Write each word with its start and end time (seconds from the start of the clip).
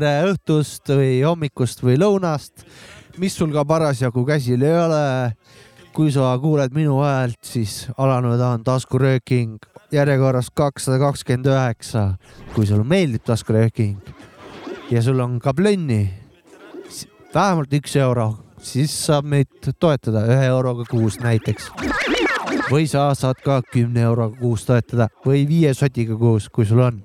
tere 0.00 0.30
õhtust 0.30 0.88
või 0.96 1.18
hommikust 1.20 1.82
või 1.84 1.98
lõunast, 2.00 2.62
mis 3.20 3.34
sul 3.36 3.50
ka 3.52 3.66
parasjagu 3.68 4.22
käsil 4.24 4.62
ei 4.64 4.76
ole. 4.86 5.36
kui 5.92 6.12
sa 6.14 6.38
kuuled 6.38 6.72
minu 6.72 7.00
häält, 7.02 7.40
siis 7.42 7.90
alanud 7.98 8.40
on 8.40 8.62
taskurööking 8.64 9.58
järjekorras 9.92 10.48
kakssada 10.54 10.98
kakskümmend 10.98 11.46
üheksa. 11.50 12.16
kui 12.54 12.66
sulle 12.66 12.84
meeldib 12.84 13.24
taskurööking 13.24 13.98
ja 14.90 15.02
sul 15.02 15.20
on 15.20 15.38
ka 15.38 15.52
plönni, 15.52 16.08
vähemalt 17.34 17.72
üks 17.72 17.96
euro, 17.96 18.38
siis 18.62 18.94
saab 19.06 19.26
meid 19.26 19.72
toetada 19.78 20.24
ühe 20.24 20.46
euroga 20.46 20.84
kuus 20.88 21.18
näiteks 21.20 21.68
või 22.70 22.86
sa 22.86 23.10
saad 23.14 23.42
ka 23.44 23.60
kümne 23.72 24.00
euroga 24.00 24.38
kuus 24.38 24.64
toetada 24.64 25.10
või 25.26 25.44
viie 25.48 25.74
sotiga 25.74 26.16
kuus, 26.16 26.48
kui 26.48 26.64
sul 26.64 26.80
on 26.80 27.02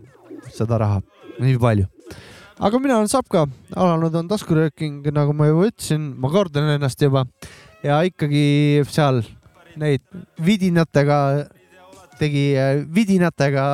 seda 0.53 0.77
raha, 0.77 1.01
nii 1.39 1.59
palju. 1.59 1.94
Aga 2.59 2.79
mina 2.79 2.99
olen 2.99 3.11
Sapka, 3.11 3.45
alanud 3.75 4.15
on 4.15 4.29
taskurööking, 4.31 5.03
nagu 5.15 5.33
ma 5.35 5.49
juba 5.49 5.67
ütlesin, 5.71 6.07
ma 6.19 6.31
kordan 6.31 6.69
ennast 6.75 7.01
juba 7.01 7.25
ja 7.83 7.99
ikkagi 8.07 8.85
seal 8.89 9.21
neid 9.79 10.03
vidinatega 10.41 11.19
tegi 12.19 12.45
vidinatega 12.95 13.65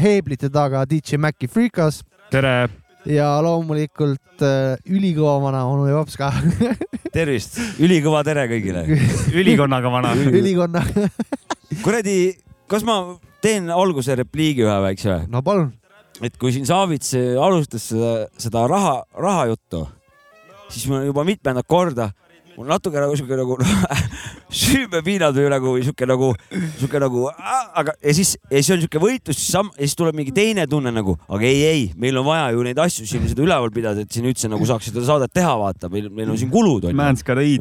heeblite 0.00 0.48
taga 0.52 0.86
DJ 0.88 1.20
Maci 1.20 1.50
Freekas. 1.52 2.02
tere! 2.32 2.68
ja 3.06 3.28
loomulikult 3.44 4.42
äh, 4.42 4.74
ülikõva 4.90 5.36
vana 5.44 5.62
onu 5.70 5.86
Jops 5.90 6.16
ka 6.18 6.32
tervist, 7.16 7.60
ülikõva 7.82 8.24
tere 8.26 8.48
kõigile 8.50 8.82
ülikonnaga 9.40 9.92
vana 9.92 10.14
ülikonna 10.16 10.82
kuradi, 11.84 12.34
kas 12.70 12.86
ma 12.86 12.98
teen 13.44 13.70
alguse 13.70 14.16
repliigi 14.18 14.64
ühe 14.66 14.78
väikse? 14.88 15.20
no 15.30 15.44
palun. 15.46 15.70
Et 16.24 16.36
kui 16.40 16.52
siin 16.54 16.66
Savits 16.68 17.12
alustas 17.42 17.90
seda, 17.90 18.12
seda 18.40 18.66
raha, 18.70 18.94
rahajuttu, 19.20 19.82
siis 20.70 20.86
ma 20.90 21.02
juba 21.04 21.24
mitmendat 21.28 21.68
korda 21.68 22.10
mul 22.56 22.68
natuke 22.70 23.00
nagu 23.00 23.16
siuke 23.18 23.36
nagu 23.36 23.56
süümepiinad 24.60 25.36
või 25.36 25.48
nagu 25.52 25.72
siuke 25.84 26.06
nagu, 26.08 26.30
siuke 26.80 27.00
nagu, 27.02 27.26
aga 27.76 27.94
ja 28.00 28.14
siis, 28.16 28.36
ja 28.48 28.60
siis 28.60 28.72
on 28.76 28.82
siuke 28.84 29.00
võitlus, 29.02 29.38
siis 29.40 29.52
sam-, 29.52 29.72
ja 29.76 29.84
siis 29.84 29.96
tuleb 29.98 30.16
mingi 30.16 30.32
teine 30.36 30.64
tunne 30.70 30.92
nagu, 30.94 31.16
aga 31.28 31.48
ei, 31.48 31.62
ei, 31.66 31.82
meil 32.00 32.16
on 32.20 32.26
vaja 32.28 32.52
ju 32.54 32.64
neid 32.66 32.80
asju 32.86 33.08
siin 33.08 33.26
seda 33.28 33.44
üleval 33.44 33.72
pidada, 33.74 34.04
et 34.06 34.12
siin 34.16 34.28
üldse 34.30 34.48
nagu 34.52 34.68
saaks 34.68 34.88
seda 34.90 35.04
saadet 35.06 35.34
teha, 35.36 35.52
vaata, 35.60 35.90
meil, 35.92 36.08
meil 36.14 36.32
on 36.32 36.38
siin 36.40 36.52
kulud 36.52 36.86
on 36.88 36.94
ju. 36.94 37.00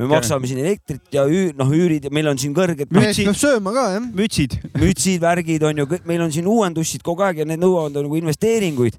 me 0.05 0.11
maksame 0.11 0.51
siin 0.51 0.61
elektrit 0.63 1.17
ja 1.17 1.25
üür, 1.27 1.51
noh, 1.57 1.73
üürid 1.75 2.07
ja 2.07 2.13
meil 2.15 2.29
on 2.31 2.39
siin 2.39 2.55
kõrged. 2.55 2.93
mütsid 2.95 3.27
peab 3.31 3.41
sööma 3.41 3.73
ka 3.75 3.87
jah. 3.97 4.07
mütsid. 4.21 4.59
mütsid, 4.79 5.19
värgid 5.23 5.65
on 5.67 5.83
ju, 5.83 5.89
meil 6.07 6.23
on 6.23 6.31
siin 6.35 6.47
uuendussid 6.47 7.03
kogu 7.05 7.25
aeg 7.25 7.43
ja 7.43 7.49
need 7.49 7.63
nõuavad 7.63 7.97
nagu 7.99 8.21
investeeringuid 8.21 8.95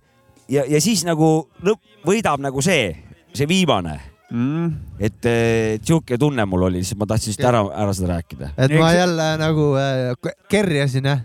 ja, 0.52 0.66
ja 0.68 0.82
siis 0.82 1.06
nagu 1.08 1.46
lõpp, 1.64 1.80
võidab 2.04 2.42
nagu 2.44 2.60
see, 2.64 2.92
see 3.32 3.48
viimane 3.48 4.15
mm.. 4.30 4.72
et 5.00 5.30
sihuke 5.82 6.18
tunne 6.18 6.44
mul 6.48 6.68
oli, 6.68 6.82
lihtsalt 6.82 7.00
ma 7.02 7.08
tahtsin 7.12 7.34
lihtsalt 7.34 7.48
ära, 7.52 7.62
ära 7.84 7.96
seda 7.96 8.12
rääkida. 8.16 8.52
et 8.56 8.76
ma 8.80 8.92
jälle 8.96 9.30
nagu 9.42 9.70
äh, 9.80 10.34
kerjasin 10.50 11.10
jah 11.12 11.24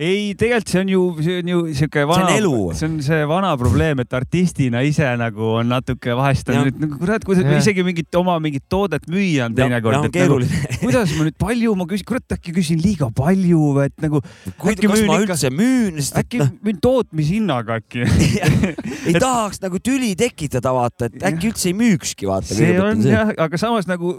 ei, 0.00 0.32
tegelikult 0.38 0.72
see 0.72 0.80
on 0.82 0.90
ju, 0.92 1.02
see 1.22 1.38
on 1.42 1.50
ju 1.52 1.60
sihuke 1.76 2.04
vana, 2.08 2.32
see 2.76 2.88
on 2.88 2.96
see 3.04 3.20
vana 3.28 3.52
probleem, 3.60 4.02
et 4.04 4.16
artistina 4.16 4.82
ise 4.86 5.06
nagu 5.20 5.52
on 5.58 5.68
natuke 5.72 6.16
vahest 6.18 6.48
on 6.52 6.66
nüüd 6.66 6.80
nagu 6.82 6.98
kurat, 7.00 7.24
kui 7.26 7.36
sa 7.38 7.44
isegi 7.58 7.84
mingit 7.86 8.18
oma 8.18 8.38
mingit 8.42 8.64
toodet 8.72 9.06
müüa 9.12 9.48
on 9.50 9.56
teinekord. 9.58 10.08
Nagu, 10.08 10.40
kuidas 10.84 11.14
ma 11.18 11.28
nüüd 11.28 11.38
palju, 11.40 11.76
ma 11.78 11.88
küsin, 11.90 12.08
kurat, 12.08 12.36
äkki 12.38 12.54
küsin 12.56 12.80
liiga 12.82 13.10
palju 13.14 13.72
või 13.78 13.88
et 13.90 14.04
nagu. 14.04 14.22
kas 14.58 15.06
ma 15.08 15.18
üldse 15.22 15.52
müün? 15.52 16.00
äkki 16.22 16.42
müün 16.62 16.82
tootmishinnaga 16.82 17.80
äkki 17.82 18.06
ei 19.12 19.18
tahaks 19.22 19.62
nagu 19.62 19.80
tüli 19.82 20.14
tekitada, 20.18 20.72
vaata, 20.74 21.10
et 21.10 21.26
äkki 21.32 21.52
üldse 21.52 21.70
ei 21.70 21.76
müükski, 21.78 22.28
vaata. 22.30 22.54
see 22.56 22.78
on 22.80 23.04
jah, 23.06 23.34
aga 23.36 23.60
samas 23.60 23.88
nagu 23.90 24.16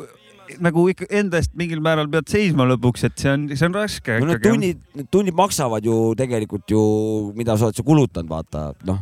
nagu 0.64 0.86
ikka 0.92 1.08
enda 1.14 1.40
eest 1.42 1.54
mingil 1.59 1.81
määral 1.84 2.09
pead 2.12 2.30
seisma 2.31 2.68
lõpuks, 2.74 3.08
et 3.08 3.16
see 3.20 3.31
on, 3.31 3.48
see 3.54 3.68
on 3.70 3.78
raske. 3.78 4.20
no 4.20 4.30
need 4.30 4.44
tunnid, 4.44 4.84
need 4.98 5.09
tunnid 5.14 5.38
maksavad 5.38 5.86
ju 5.86 5.98
tegelikult 6.20 6.70
ju, 6.70 6.84
mida 7.38 7.58
sa 7.58 7.70
oled 7.70 7.80
sa 7.80 7.86
kulutanud, 7.88 8.31
vaata, 8.31 8.72
noh 8.90 9.02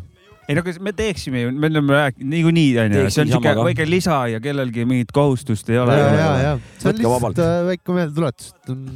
ei 0.51 0.57
no 0.57 0.63
me 0.83 0.91
teeksime 0.91 1.45
ju, 1.45 1.51
me 1.55 1.69
oleme 1.69 1.93
rääkinud 1.95 2.31
niikuinii 2.33 2.69
onju, 2.83 3.03
see 3.13 3.23
on 3.23 3.29
siuke 3.31 3.53
väike 3.61 3.85
lisa 3.87 4.17
ja 4.27 4.39
kellelgi 4.43 4.85
mingit 4.89 5.13
kohustust 5.15 5.69
ei 5.71 5.79
ole. 5.79 5.97
ja, 5.97 6.07
ja, 6.17 6.31
ja 6.41 6.53
see 6.81 6.91
on 6.91 6.97
lihtsalt 6.99 7.43
äh, 7.45 7.57
väike 7.69 7.95
meeldetuletus, 7.95 8.53
et 8.55 8.73
on, 8.73 8.87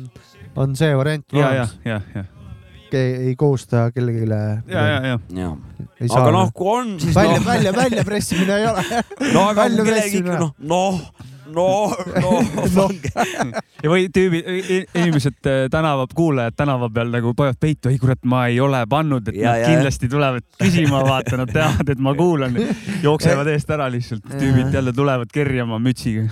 on 0.65 0.75
see 0.79 0.95
variant. 0.97 1.27
ja, 1.37 1.51
ja, 1.61 1.67
ja, 1.85 2.01
ja 2.15 2.25
ei 2.95 3.35
kohusta 3.37 3.89
kellelegi. 3.95 4.25
ja, 4.67 4.81
ja, 4.87 4.99
ja, 5.13 5.19
ja.. 5.35 5.53
aga 6.09 6.33
noh, 6.33 6.51
kui 6.55 6.73
on, 6.79 6.91
siis 6.99 7.15
välja 7.15 7.39
no., 7.39 7.45
välja, 7.45 7.73
väljapressimine 7.75 8.59
ei 8.59 8.67
ole. 8.71 8.83
no 9.33 9.47
aga 9.51 9.69
kellegi, 9.69 10.21
noh, 10.25 10.51
noh 10.59 11.01
no, 11.53 11.67
no, 12.21 12.87
ja 13.83 13.91
või 13.91 14.07
tüübid, 14.13 14.47
inimesed 14.95 15.49
äh, 15.49 15.59
tänava, 15.71 16.07
kuulajad 16.15 16.57
tänava 16.57 16.89
peal 16.93 17.11
nagu 17.13 17.35
panevad 17.37 17.59
peitu, 17.61 17.91
ei 17.91 17.99
kurat, 18.01 18.21
ma 18.25 18.45
ei 18.51 18.59
ole 18.63 18.81
pannud, 18.89 19.29
et 19.29 19.39
ja, 19.39 19.51
nad 19.51 19.63
ja, 19.63 19.69
kindlasti 19.73 20.09
tulevad 20.11 20.47
küsima, 20.61 21.03
vaata, 21.05 21.37
nad 21.41 21.53
teavad, 21.53 21.93
et 21.93 22.01
ma 22.01 22.15
kuulan. 22.17 22.57
jooksevad 23.05 23.49
eest 23.53 23.71
ära 23.75 23.89
lihtsalt, 23.91 24.25
tüübid 24.35 24.73
jälle 24.73 24.93
tulevad 24.95 25.31
kerjama 25.33 25.79
mütsiga. 25.81 26.27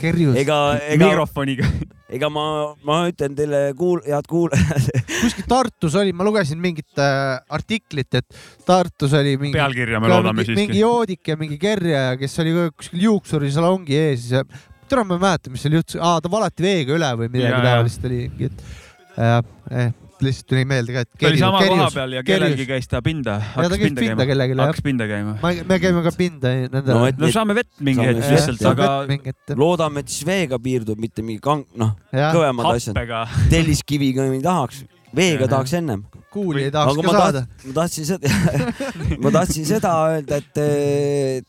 Kerjus. 0.00 0.36
ega, 0.40 0.58
ega. 0.86 1.06
mikrofoniga 1.06 1.68
ega 2.16 2.30
ma, 2.30 2.44
ma 2.86 3.00
ütlen 3.10 3.34
teile 3.38 3.60
kuul-, 3.78 4.04
head 4.06 4.28
kuulajad 4.30 4.86
kuskil 5.24 5.48
Tartus 5.50 5.96
oli, 5.98 6.14
ma 6.16 6.26
lugesin 6.26 6.60
mingit 6.62 7.02
äh, 7.02 7.34
artiklit, 7.52 8.20
et 8.20 8.40
Tartus 8.66 9.16
oli 9.18 9.36
mingi. 9.40 9.56
pealkirja 9.58 10.00
me 10.02 10.12
loodame 10.12 10.40
mingi, 10.40 10.52
siiski. 10.52 10.62
mingi 10.62 10.82
joodik 10.84 11.32
ja 11.32 11.38
mingi 11.40 11.58
kerjaja, 11.60 12.16
kes 12.20 12.40
oli 12.44 12.54
kuskil 12.76 13.04
juuksurisalongi 13.08 14.00
ees 14.06 14.30
ja 14.36 14.44
täna 14.86 15.04
ma 15.06 15.18
ei 15.18 15.24
mäleta, 15.26 15.52
mis 15.52 15.66
seal 15.66 15.78
juhtus, 15.80 15.98
aa 15.98 16.20
ta 16.22 16.30
valati 16.30 16.66
veega 16.66 16.94
üle 16.94 17.12
või 17.22 17.30
midagi 17.32 17.62
taolist 17.66 18.06
oli, 18.06 18.22
et 18.46 18.66
äh, 19.18 19.40
eh, 19.72 19.94
lihtsalt 20.24 20.48
tuli 20.50 20.64
meelde 20.68 20.94
ka, 20.94 21.04
et. 21.04 21.10
ta 21.20 21.28
oli 21.30 21.40
sama 21.40 21.60
koha 21.66 21.86
peal 21.94 22.16
ja 22.16 22.22
kellelgi 22.26 22.66
käis 22.68 22.88
ta 22.90 23.02
pinda. 23.04 23.36
ja 23.56 23.68
ta 23.70 23.78
käis 23.80 23.94
pinda 23.98 24.26
kellelegi. 24.28 24.58
hakkas 24.60 24.84
pinda 24.84 25.08
käima. 25.10 25.36
me 25.42 25.78
käime 25.82 26.02
ka 26.06 26.12
pinda 26.16 26.52
nendele. 26.56 26.98
no, 26.98 27.10
no 27.24 27.32
saame 27.34 27.56
vett 27.58 27.72
mingi 27.84 28.06
hetk 28.06 28.26
lihtsalt, 28.32 28.66
aga. 28.72 28.90
loodame, 29.56 30.04
et 30.04 30.12
siis 30.12 30.26
veega 30.28 30.60
piirdub, 30.62 31.00
mitte 31.02 31.24
mingi 31.26 31.42
kang-, 31.44 31.66
noh, 31.78 31.96
kõvemad 32.12 32.72
asjad. 32.74 33.00
telliskiviga 33.52 34.28
ei 34.30 34.44
tahaks, 34.44 34.84
veega 35.16 35.50
tahaks 35.50 35.76
ennem 35.80 36.06
kuuli 36.36 36.66
ei 36.66 36.72
tahaks 36.72 36.98
ka 37.00 37.12
saada. 37.16 37.42
ma 37.64 37.74
tahtsin 37.78 38.06
seda 38.06 38.32
ma 39.24 39.32
tahtsin 39.38 39.68
seda 39.68 39.92
öelda, 40.12 40.40
et 40.42 40.60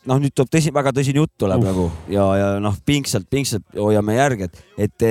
noh, 0.08 0.22
nüüd 0.24 0.36
tuleb 0.36 0.52
tõsi, 0.56 0.72
väga 0.76 0.94
tõsine 0.96 1.24
jutt 1.24 1.34
tuleb 1.44 1.64
uh. 1.64 1.70
nagu 1.72 1.88
ja, 2.14 2.28
ja 2.40 2.50
noh, 2.64 2.78
pingsalt, 2.88 3.28
pingsalt 3.32 3.66
hoiame 3.76 4.16
järge, 4.16 4.48
et, 4.48 4.62
et 4.88 5.08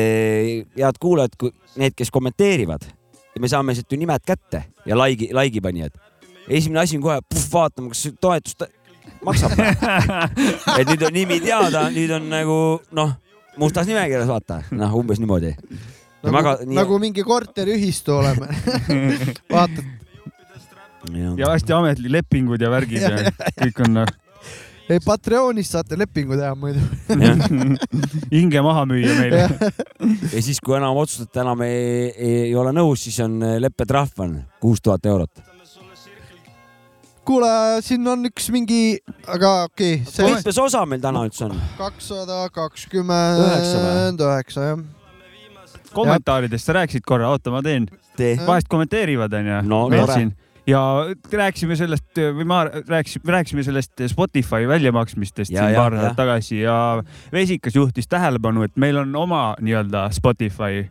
head 0.81 1.01
kuulajad, 1.03 1.37
need, 1.77 1.97
kes 1.99 2.13
kommenteerivad 2.15 2.89
ja 3.37 3.43
me 3.43 3.51
saame 3.53 3.75
sealt 3.77 3.93
ju 3.93 3.99
nimed 4.01 4.25
kätte 4.27 4.63
ja 4.89 4.97
laigi, 4.97 5.29
laigi 5.37 5.61
panijad. 5.61 5.93
esimene 6.49 6.81
asi 6.81 6.97
on 6.97 7.05
kohe, 7.05 7.21
vaatame, 7.53 7.93
kas 7.93 8.07
toetust 8.21 8.65
maksab 9.27 9.53
et 10.81 10.89
nüüd 10.89 11.05
on 11.09 11.15
nimi 11.15 11.39
teada, 11.45 11.87
nüüd 11.93 12.15
on 12.17 12.31
nagu 12.33 12.59
noh, 12.97 13.13
mustas 13.61 13.89
nimekirjas 13.91 14.31
vaata, 14.31 14.63
noh, 14.77 14.97
umbes 14.97 15.21
niimoodi. 15.21 15.53
nagu, 16.25 16.35
väga, 16.39 16.57
nii... 16.65 16.79
nagu 16.81 17.01
mingi 17.03 17.27
korteriühistu 17.27 18.17
oleme 18.17 18.49
vaatad. 19.53 19.85
ja, 21.13 21.35
ja 21.45 21.53
hästi 21.53 21.77
ametlikud 21.77 22.17
lepingud 22.17 22.63
ja 22.63 22.73
värgid 22.73 23.05
ja 23.05 23.35
kõik 23.63 23.85
on 23.85 24.01
noh 24.01 24.15
ei, 24.91 25.01
Patreonist 25.05 25.75
saate 25.75 25.99
lepingu 25.99 26.37
teha 26.39 26.53
muidu 26.59 26.83
hinge 28.37 28.63
maha 28.65 28.87
müüa 28.89 29.17
meile 29.19 29.43
ja 29.43 30.43
siis, 30.45 30.61
kui 30.63 30.77
enam 30.79 30.99
otsustate, 31.01 31.43
enam 31.43 31.65
ei, 31.67 32.13
ei, 32.13 32.39
ei 32.47 32.55
ole 32.59 32.75
nõus, 32.77 33.07
siis 33.07 33.19
on 33.25 33.39
äh, 33.43 33.59
leppetrahv 33.63 34.25
on 34.25 34.39
kuus 34.63 34.83
tuhat 34.85 35.07
eurot. 35.07 35.43
kuule, 37.27 37.51
siin 37.83 38.07
on 38.07 38.29
üks 38.31 38.51
mingi, 38.55 38.99
aga 39.27 39.55
okei 39.67 40.01
okay, 40.01 40.13
see.... 40.13 40.31
mitmes 40.31 40.63
osa 40.63 40.85
meil 40.87 41.03
täna 41.03 41.27
üldse 41.27 41.49
on? 41.49 41.59
kakssada 41.81 42.45
kakskümmend 42.55 44.23
üheksa, 44.23 44.71
jah 44.73 44.85
kommentaaridest 45.97 46.67
sa 46.69 46.75
rääkisid 46.77 47.05
korra, 47.09 47.31
oota, 47.33 47.51
ma 47.55 47.63
teen. 47.65 47.87
vahest 48.47 48.69
kommenteerivad, 48.69 49.33
onju. 49.33 49.63
no 49.65 49.87
tore 49.93 50.27
ja 50.67 50.83
rääkisime 51.33 51.77
sellest 51.79 52.19
või 52.19 52.47
ma 52.49 52.65
rääkisin, 52.67 53.23
rääkisime 53.29 53.63
sellest 53.67 54.05
Spotify 54.11 54.69
väljamaksmistest 54.69 55.55
ja, 55.55 55.63
siin 55.65 55.79
paar 55.79 55.95
nädalat 55.95 56.19
tagasi 56.19 56.61
ja 56.61 56.77
Vesikas 57.33 57.75
juhtis 57.75 58.09
tähelepanu, 58.09 58.67
et 58.67 58.77
meil 58.77 58.99
on 59.05 59.17
oma 59.17 59.49
nii-öelda 59.61 60.09
Spotify, 60.17 60.87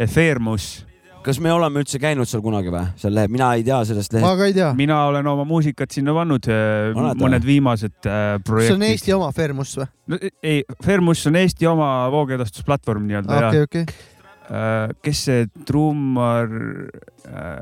Efeermus 0.00 0.88
kas 1.28 1.38
me 1.42 1.52
oleme 1.52 1.82
üldse 1.82 2.00
käinud 2.00 2.28
seal 2.28 2.42
kunagi 2.44 2.72
või, 2.72 2.84
seal 3.00 3.14
lehel, 3.16 3.30
mina 3.32 3.50
ei 3.58 3.64
tea 3.66 3.78
sellest 3.88 4.14
lehest. 4.14 4.24
ma 4.24 4.34
ka 4.38 4.48
ei 4.48 4.54
tea. 4.56 4.70
mina 4.78 4.98
olen 5.10 5.26
oma 5.30 5.44
muusikat 5.48 5.94
sinna 5.94 6.14
pannud, 6.16 6.48
äh, 6.52 7.00
mõned 7.20 7.46
viimased 7.46 8.08
äh, 8.08 8.36
projektid. 8.44 8.72
see 8.72 8.78
on 8.78 8.86
Eesti 8.88 9.16
oma 9.16 9.30
Fairmus 9.36 9.74
või 9.80 9.88
no,? 10.14 10.20
ei, 10.42 10.62
Fairmus 10.84 11.24
on 11.30 11.40
Eesti 11.40 11.68
oma 11.70 11.90
voogedastusplatvorm 12.14 13.08
nii-öelda 13.10 13.34
ah, 13.34 13.48
okay, 13.48 13.58
ja 13.58 13.68
okay. 13.68 13.84
äh, 14.48 14.94
kes 15.04 15.24
see 15.28 15.48
trummar 15.68 16.54
äh, 17.28 17.58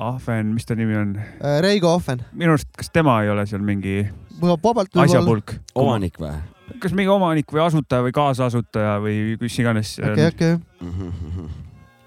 Ahven, 0.00 0.54
mis 0.56 0.64
ta 0.64 0.74
nimi 0.78 0.96
on? 0.96 1.12
Reigo 1.60 1.92
Ahven. 1.92 2.24
minu 2.32 2.54
arust, 2.54 2.70
kas 2.76 2.88
tema 2.92 3.18
ei 3.24 3.28
ole 3.32 3.44
seal 3.46 3.60
mingi 3.64 4.02
vabalt 4.40 4.96
asjapulk? 4.96 5.54
omanik 5.76 6.16
või? 6.20 6.32
kas 6.80 6.94
mingi 6.96 7.10
omanik 7.12 7.50
või 7.52 7.64
asutaja 7.64 8.04
või 8.06 8.14
kaasasutaja 8.16 8.94
või 9.04 9.16
mis 9.40 9.58
iganes. 9.60 9.96
okei, 10.00 10.28
okei. 10.32 10.52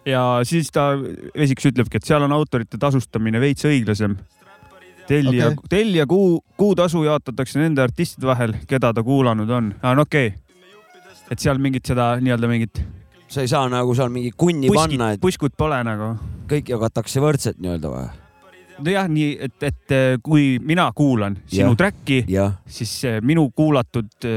ja 0.09 0.23
siis 0.47 0.71
ta, 0.73 0.93
Vesiks 1.37 1.69
ütlebki, 1.69 1.99
et 1.99 2.07
seal 2.07 2.25
on 2.25 2.33
autorite 2.33 2.79
tasustamine 2.81 3.41
veits 3.43 3.67
õiglasem. 3.69 4.17
tellija 5.07 5.51
okay., 5.51 5.69
tellija 5.69 6.07
kuu, 6.09 6.39
kuutasu 6.57 7.03
jaotatakse 7.05 7.61
nende 7.61 7.83
artistide 7.83 8.27
vahel, 8.29 8.55
keda 8.67 8.93
ta 8.93 9.03
kuulanud 9.03 9.49
on. 9.49 9.73
aa, 9.81 9.93
no 9.95 10.07
okei 10.07 10.33
okay.. 10.33 11.21
et 11.31 11.39
seal 11.39 11.61
mingit 11.61 11.85
seda 11.85 12.15
nii-öelda 12.21 12.49
mingit. 12.49 12.85
Sa 13.33 13.43
ei 13.43 13.49
saa 13.51 13.69
nagu 13.71 13.95
seal 13.97 14.11
mingi 14.13 14.33
kunni 14.37 14.69
puskit, 14.69 14.97
panna, 14.97 15.13
et. 15.15 15.21
puskut 15.23 15.55
pole 15.57 15.79
nagu. 15.85 16.13
kõik 16.49 16.73
jagatakse 16.73 17.23
võrdselt 17.23 17.61
nii-öelda 17.63 17.93
või? 17.93 18.09
nojah, 18.83 19.07
nii 19.09 19.37
et, 19.47 19.55
et 19.69 19.95
kui 20.25 20.57
mina 20.61 20.89
kuulan 20.95 21.37
sinu 21.49 21.77
track'i, 21.79 22.23
siis 22.65 22.93
minu 23.21 23.47
kuulatud 23.55 24.27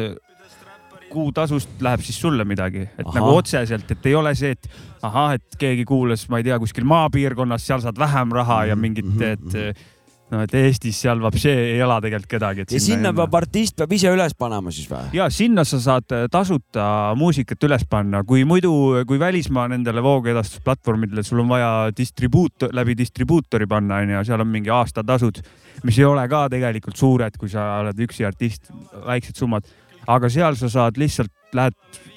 kuutasust 1.16 1.80
läheb 1.80 2.02
siis 2.04 2.18
sulle 2.20 2.44
midagi, 2.44 2.84
et 2.84 3.06
aha. 3.06 3.18
nagu 3.18 3.36
otseselt, 3.38 3.90
et 3.90 4.08
ei 4.10 4.14
ole 4.18 4.34
see, 4.36 4.52
et 4.56 4.68
ahah, 5.06 5.36
et 5.38 5.58
keegi 5.60 5.86
kuulas, 5.88 6.26
ma 6.32 6.40
ei 6.40 6.48
tea, 6.48 6.58
kuskil 6.60 6.86
maapiirkonnas, 6.88 7.66
seal 7.66 7.84
saad 7.84 7.98
vähem 8.00 8.34
raha 8.36 8.64
ja 8.72 8.76
mingit, 8.76 9.08
mhm, 9.08 9.22
et 9.36 9.46
mhm. 9.46 9.84
No 10.32 10.42
et 10.42 10.54
Eestis 10.58 10.98
seal 11.04 11.20
vapšee 11.22 11.54
ei 11.74 11.78
ela 11.84 11.98
tegelikult 12.02 12.30
kedagi. 12.30 12.66
ja 12.70 12.80
sinna 12.82 13.12
peab 13.16 13.34
artist 13.38 13.76
peab 13.78 13.92
ise 13.94 14.10
üles 14.10 14.34
panema 14.38 14.72
siis 14.74 14.88
või? 14.90 15.12
ja 15.16 15.28
sinna 15.30 15.64
sa 15.68 15.80
saad 15.82 16.16
äh, 16.16 16.26
tasuta 16.32 16.88
muusikat 17.18 17.68
üles 17.68 17.86
panna, 17.90 18.24
kui 18.26 18.44
muidu, 18.48 18.72
kui 19.06 19.20
välismaa 19.22 19.68
nendele 19.72 20.02
voogedastusplatvormidele, 20.04 21.24
sul 21.26 21.44
on 21.44 21.54
vaja 21.54 21.70
distribuutor, 21.96 22.74
läbi 22.74 22.98
distribuutori 22.98 23.68
panna, 23.70 24.02
onju, 24.02 24.24
seal 24.26 24.42
on 24.42 24.50
mingi 24.50 24.72
aastatasud, 24.74 25.42
mis 25.86 26.02
ei 26.02 26.08
ole 26.08 26.26
ka 26.30 26.46
tegelikult 26.52 26.98
suured, 26.98 27.38
kui 27.38 27.52
sa 27.52 27.76
oled 27.84 28.06
üksi 28.06 28.26
artist, 28.26 28.72
väiksed 29.06 29.38
summad 29.38 29.66
aga 30.06 30.30
seal 30.30 30.56
sa 30.58 30.70
saad 30.70 30.98
lihtsalt, 31.00 31.32
lähed 31.56 31.76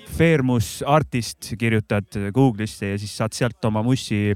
Fairmus 0.09 0.79
Artist, 0.87 1.51
kirjutad 1.59 2.17
Google'isse 2.33 2.93
ja 2.93 2.97
siis 2.99 3.13
saad 3.17 3.35
sealt 3.37 3.65
oma 3.69 3.83
mussi 3.85 4.33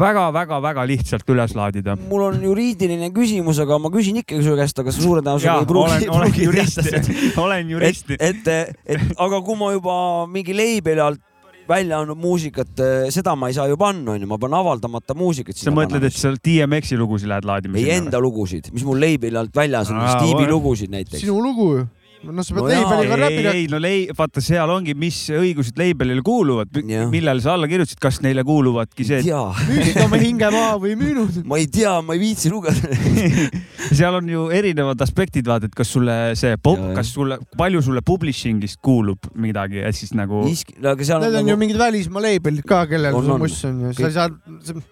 väga-väga-väga 0.00 0.84
lihtsalt 0.88 1.30
üles 1.32 1.54
laadida. 1.56 1.96
mul 2.08 2.26
on 2.28 2.42
juriidiline 2.42 3.10
küsimus, 3.14 3.60
aga 3.62 3.78
ma 3.82 3.90
küsin 3.92 4.20
ikkagi 4.22 4.44
su 4.44 4.56
käest, 4.58 4.82
aga 4.82 4.94
sa 4.94 5.04
suure 5.04 5.22
tõenäosusega 5.22 5.62
ei 5.62 5.70
pruugi. 5.70 6.08
olen, 6.08 6.10
olen 6.18 6.42
jurist, 6.42 6.82
olen 7.44 7.72
jurist. 7.74 8.12
et, 8.18 8.46
et, 8.48 8.76
et 8.96 9.16
aga 9.16 9.42
kui 9.44 9.58
ma 9.58 9.72
juba 9.76 9.96
mingi 10.30 10.56
leibeli 10.56 11.04
alt 11.04 11.24
välja 11.68 11.98
andnud 12.00 12.16
muusikat, 12.16 12.80
seda 13.12 13.34
ma 13.36 13.50
ei 13.50 13.56
saa 13.56 13.66
ju 13.68 13.76
panna, 13.76 14.14
onju, 14.14 14.26
ma 14.30 14.38
pean 14.40 14.54
avaldamata 14.56 15.12
muusikat. 15.18 15.58
sa 15.60 15.74
mõtled, 15.74 16.06
et 16.08 16.16
sa 16.16 16.32
DMX-i 16.32 16.96
lugusid 16.96 17.28
lähed 17.28 17.44
laadima? 17.48 17.76
ei, 17.76 17.90
enda 17.98 18.20
lugusid, 18.24 18.72
mis 18.72 18.86
mul 18.88 19.00
leibeli 19.02 19.36
alt 19.36 19.52
väljas 19.56 19.92
on, 19.92 20.00
Steve'i 20.14 20.48
lugusid 20.48 20.92
näiteks. 20.94 21.20
sinu 21.26 21.42
lugu 21.44 21.70
ju 21.76 21.86
no 22.26 22.42
sa 22.42 22.54
pead 22.54 22.64
no 22.64 22.68
leibeliga 22.70 23.18
räppida. 23.20 23.52
ei, 23.54 23.66
no 23.70 23.78
lei-, 23.82 24.08
vaata, 24.16 24.42
seal 24.44 24.70
ongi, 24.72 24.94
mis 24.98 25.20
õigused 25.34 25.78
leibelile 25.78 26.22
kuuluvad, 26.26 26.80
millele 27.12 27.42
sa 27.44 27.54
alla 27.54 27.68
kirjutasid, 27.70 28.00
kas 28.02 28.20
neile 28.24 28.44
kuuluvadki 28.46 29.06
see 29.06 29.20
et.... 29.22 29.62
müüsid 29.68 30.00
oma 30.04 30.20
hinge 30.22 30.50
maha 30.54 30.74
või 30.82 30.94
ei 30.94 30.98
müünud? 31.00 31.40
ma 31.50 31.60
ei 31.60 31.68
tea, 31.72 31.94
ma 32.04 32.16
ei 32.16 32.22
viitsi 32.22 32.52
lugeda 32.52 32.90
seal 33.98 34.18
on 34.18 34.28
ju 34.32 34.48
erinevad 34.54 35.00
aspektid, 35.04 35.46
vaata, 35.48 35.70
et 35.70 35.78
kas 35.78 35.94
sulle 35.94 36.18
see, 36.38 36.58
kas 36.96 37.14
sulle, 37.14 37.38
palju 37.58 37.82
sulle 37.86 38.02
publishing'ist 38.06 38.82
kuulub 38.84 39.30
midagi, 39.38 39.82
et 39.84 39.96
siis 39.96 40.14
nagu. 40.18 40.44
No, 40.44 40.94
seal 40.98 41.22
Need 41.22 41.32
on, 41.32 41.40
on 41.40 41.40
nagu... 41.40 41.54
ju 41.54 41.58
mingid 41.60 41.80
välismaa 41.80 42.24
leibelid 42.28 42.66
ka, 42.68 42.84
kellel 42.90 43.16
on, 43.16 43.26
sul 43.26 43.42
muss 43.42 43.58
on 43.68 43.82
ju, 43.86 43.96
sa 43.98 44.10
ei 44.10 44.16
saa. 44.18 44.84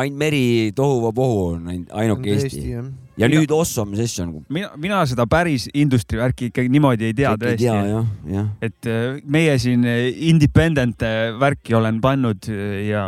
Ain 0.00 0.14
Meri 0.16 0.72
Tohuvapohu 0.76 1.40
on 1.52 1.72
ainuke 1.72 2.32
Eesti, 2.32 2.62
Eesti 2.62 3.01
ja 3.16 3.28
mina, 3.28 3.42
nüüd 3.42 3.52
Awesome 3.52 3.96
Session. 3.96 4.34
mina, 4.52 4.70
mina 4.80 5.02
seda 5.08 5.26
päris 5.30 5.68
industry 5.74 6.20
värki 6.20 6.50
ikkagi 6.50 6.72
niimoodi 6.72 7.10
ei 7.10 7.16
tea 7.16 7.34
tõesti. 7.40 7.68
et 8.64 8.90
äh, 8.90 9.18
meie 9.24 9.58
siin 9.62 9.84
äh, 9.88 10.08
independent 10.30 11.04
äh, 11.06 11.32
värki 11.40 11.76
olen 11.76 12.00
pannud 12.04 12.48
ja 12.86 13.04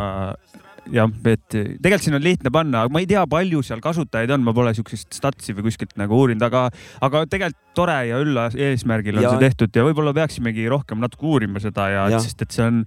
jah, 0.92 1.08
et 1.30 1.46
tegelikult 1.48 2.04
siin 2.04 2.18
on 2.18 2.24
lihtne 2.24 2.52
panna, 2.52 2.84
aga 2.84 2.92
ma 2.92 3.00
ei 3.00 3.08
tea, 3.08 3.22
palju 3.30 3.62
seal 3.64 3.80
kasutajaid 3.84 4.34
on, 4.36 4.44
ma 4.44 4.52
pole 4.56 4.74
siuksest 4.76 5.16
statsi 5.16 5.56
või 5.56 5.70
kuskilt 5.70 5.94
nagu 6.00 6.18
uurinud, 6.20 6.44
aga, 6.44 6.66
aga 7.04 7.24
tegelikult 7.30 7.62
tore 7.74 7.96
ja 8.10 8.20
ülla 8.22 8.50
eesmärgil 8.52 9.16
on 9.18 9.24
ja. 9.24 9.32
see 9.32 9.46
tehtud 9.48 9.80
ja 9.80 9.86
võib-olla 9.86 10.12
peaksimegi 10.14 10.68
rohkem 10.70 11.00
natuke 11.02 11.26
uurima 11.26 11.62
seda 11.62 11.88
ja, 11.90 12.04
ja. 12.12 12.20
sest 12.22 12.44
et 12.44 12.54
see 12.54 12.68
on 12.68 12.84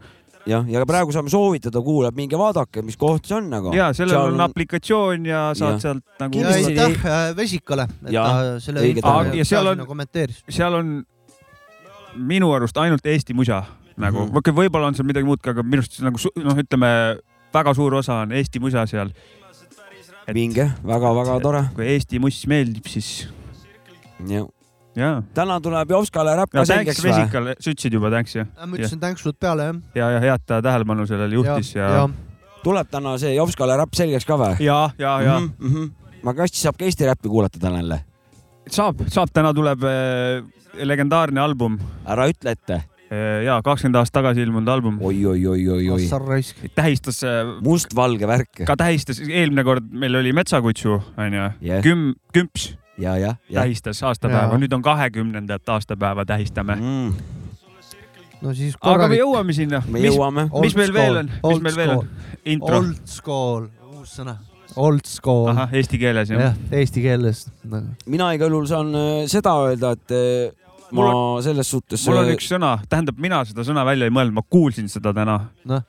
jah, 0.48 0.66
ja 0.72 0.84
praegu 0.88 1.14
saame 1.16 1.32
soovitada, 1.32 1.82
kuulajad, 1.84 2.16
minge 2.18 2.40
vaadake, 2.40 2.84
mis 2.86 2.98
koht 3.00 3.28
see 3.28 3.38
on 3.38 3.50
nagu. 3.52 3.74
ja 3.76 3.90
sellel 3.96 4.16
Seal... 4.16 4.34
on 4.34 4.46
aplikatsioon 4.48 5.28
ja 5.28 5.44
saad 5.58 5.78
ja. 5.78 5.84
sealt 5.86 6.24
nagu. 6.24 6.44
aitäh 6.54 7.06
äh, 7.06 7.30
Vesikale, 7.38 7.88
et 8.08 8.16
ja. 8.16 8.26
ta 8.26 8.58
selle 8.64 8.86
ja 9.38 9.48
seal 9.48 9.72
on, 9.74 9.86
seal 10.50 10.80
on 10.80 10.94
minu 12.18 12.52
arust 12.56 12.78
ainult 12.82 13.06
Eesti 13.06 13.36
musa 13.38 13.64
nagu 13.98 14.26
mm, 14.26 14.34
-hmm. 14.34 14.60
võib-olla 14.62 14.92
on 14.92 14.98
seal 14.98 15.08
midagi 15.10 15.28
muud 15.28 15.42
ka, 15.42 15.56
aga 15.56 15.66
minu 15.66 15.84
arust 15.84 16.02
nagu 16.06 16.22
noh, 16.44 16.62
ütleme 16.64 16.92
väga 17.54 17.74
suur 17.78 18.00
osa 18.00 18.22
on 18.26 18.36
Eesti 18.36 18.60
musa 18.64 18.86
seal. 18.86 19.12
vinge 20.34 20.72
väga,, 20.84 21.14
väga-väga 21.16 21.40
tore. 21.42 21.64
kui 21.76 21.88
Eesti 21.88 22.20
muss 22.20 22.44
meeldib, 22.48 22.88
siis. 22.88 23.28
jah 24.28 24.48
täna 25.38 25.60
tuleb 25.64 25.92
Jovskale 25.92 26.34
räpp 26.40 26.56
ka 26.56 26.66
selgeks 26.68 27.02
või? 27.04 27.14
Vesikale, 27.14 27.56
sa 27.60 27.74
ütlesid 27.74 27.98
juba 27.98 28.12
tänks 28.14 28.36
jah? 28.40 28.50
ma 28.64 28.74
ütlesin 28.74 29.02
tänks 29.02 29.24
sulle 29.26 29.38
peale 29.40 29.70
jah. 29.70 29.80
ja, 30.00 30.10
ja 30.16 30.24
head 30.26 30.46
ta 30.50 30.60
tähelepanu 30.66 31.06
sellele 31.10 31.38
juhtis 31.38 31.74
ja, 31.76 31.86
ja. 31.86 32.02
ja.. 32.02 32.58
tuleb 32.64 32.92
täna 32.92 33.16
see 33.22 33.36
Jovskale 33.36 33.78
räpp 33.78 33.98
selgeks 33.98 34.28
ka 34.28 34.40
või? 34.42 34.58
ja, 34.66 34.82
ja, 34.98 35.16
ja 35.22 35.40
mm. 35.40 35.50
-hmm, 35.60 35.70
mm 35.70 35.76
-hmm. 35.76 36.30
aga 36.30 36.38
kas 36.44 36.62
saab 36.62 36.80
ka 36.80 36.86
Eesti 36.90 37.10
räppi 37.10 37.30
kuulata 37.30 37.62
täna 37.62 37.84
jälle? 37.84 38.04
saab, 38.72 39.06
saab, 39.08 39.32
täna 39.34 39.54
tuleb 39.54 39.84
äh, 39.84 40.44
legendaarne 40.84 41.42
album. 41.42 41.78
ära 42.06 42.28
ütle 42.32 42.52
ette 42.58 42.82
äh, 43.12 43.44
ja 43.46 43.62
kakskümmend 43.64 44.02
aastat 44.02 44.22
tagasi 44.22 44.42
ilmunud 44.42 44.68
album 44.68 44.98
oi, 45.02 45.26
oi, 45.26 45.48
oi, 45.48 45.69
oi, 45.69 45.90
oi. 45.90 46.42
tähistas 46.76 47.24
äh,. 47.24 47.45
mustvalge 47.62 48.28
värk. 48.28 48.66
ka 48.66 48.76
tähistas, 48.76 49.21
eelmine 49.21 49.64
kord 49.64 49.88
meil 49.92 50.16
oli 50.16 50.33
Metsakutsu 50.33 50.98
onju 51.18 51.50
yeah., 51.62 51.83
küm-, 51.86 52.16
kümps 52.33 52.74
ja, 52.97 53.18
ja, 53.18 53.35
ja. 53.49 53.61
tähistas 53.61 54.01
aastapäeva, 54.04 54.57
nüüd 54.57 54.73
on 54.73 54.81
kahekümnendat 54.85 55.69
aastapäeva 55.69 56.25
tähistame 56.25 56.75
mm.. 56.75 57.13
no 58.42 58.54
siis 58.57 58.77
korralik.... 58.77 59.04
aga 59.04 59.09
me 59.13 59.21
jõuame 59.21 59.56
sinna. 59.57 59.81
me 59.87 60.04
jõuame. 60.04 60.47
mis 60.61 60.77
meil 60.77 60.94
veel 60.94 61.23
on, 61.23 61.33
mis 61.47 61.63
meil 61.69 61.81
veel 61.81 61.95
on? 61.97 62.13
intro. 62.45 62.81
Old 62.81 63.01
school, 63.09 63.68
uus 63.97 64.13
sõna. 64.19 64.37
Old 64.77 65.09
school. 65.09 65.49
ahah, 65.54 65.73
eesti 65.77 65.99
keeles 66.01 66.31
jah? 66.33 66.47
jah, 66.49 66.61
eesti 66.80 67.04
keeles 67.06 67.47
nagu.. 67.63 67.97
mina 68.06 68.31
igal 68.37 68.54
juhul 68.54 68.69
saan 68.69 68.94
äh, 68.97 69.19
seda 69.31 69.56
öelda, 69.68 69.94
et 69.97 70.16
äh, 70.16 70.68
ma 70.95 71.09
on, 71.11 71.44
selles 71.45 71.69
suhtes. 71.71 72.06
mul 72.07 72.23
on 72.23 72.31
äh, 72.31 72.37
üks 72.37 72.49
sõna, 72.54 72.77
tähendab, 72.89 73.19
mina 73.21 73.44
seda 73.47 73.66
sõna 73.68 73.85
välja 73.87 74.09
ei 74.09 74.13
mõelnud, 74.13 74.39
ma 74.39 74.45
kuulsin 74.49 74.89
seda 74.92 75.13
täna 75.18 75.39
no.. 75.69 75.81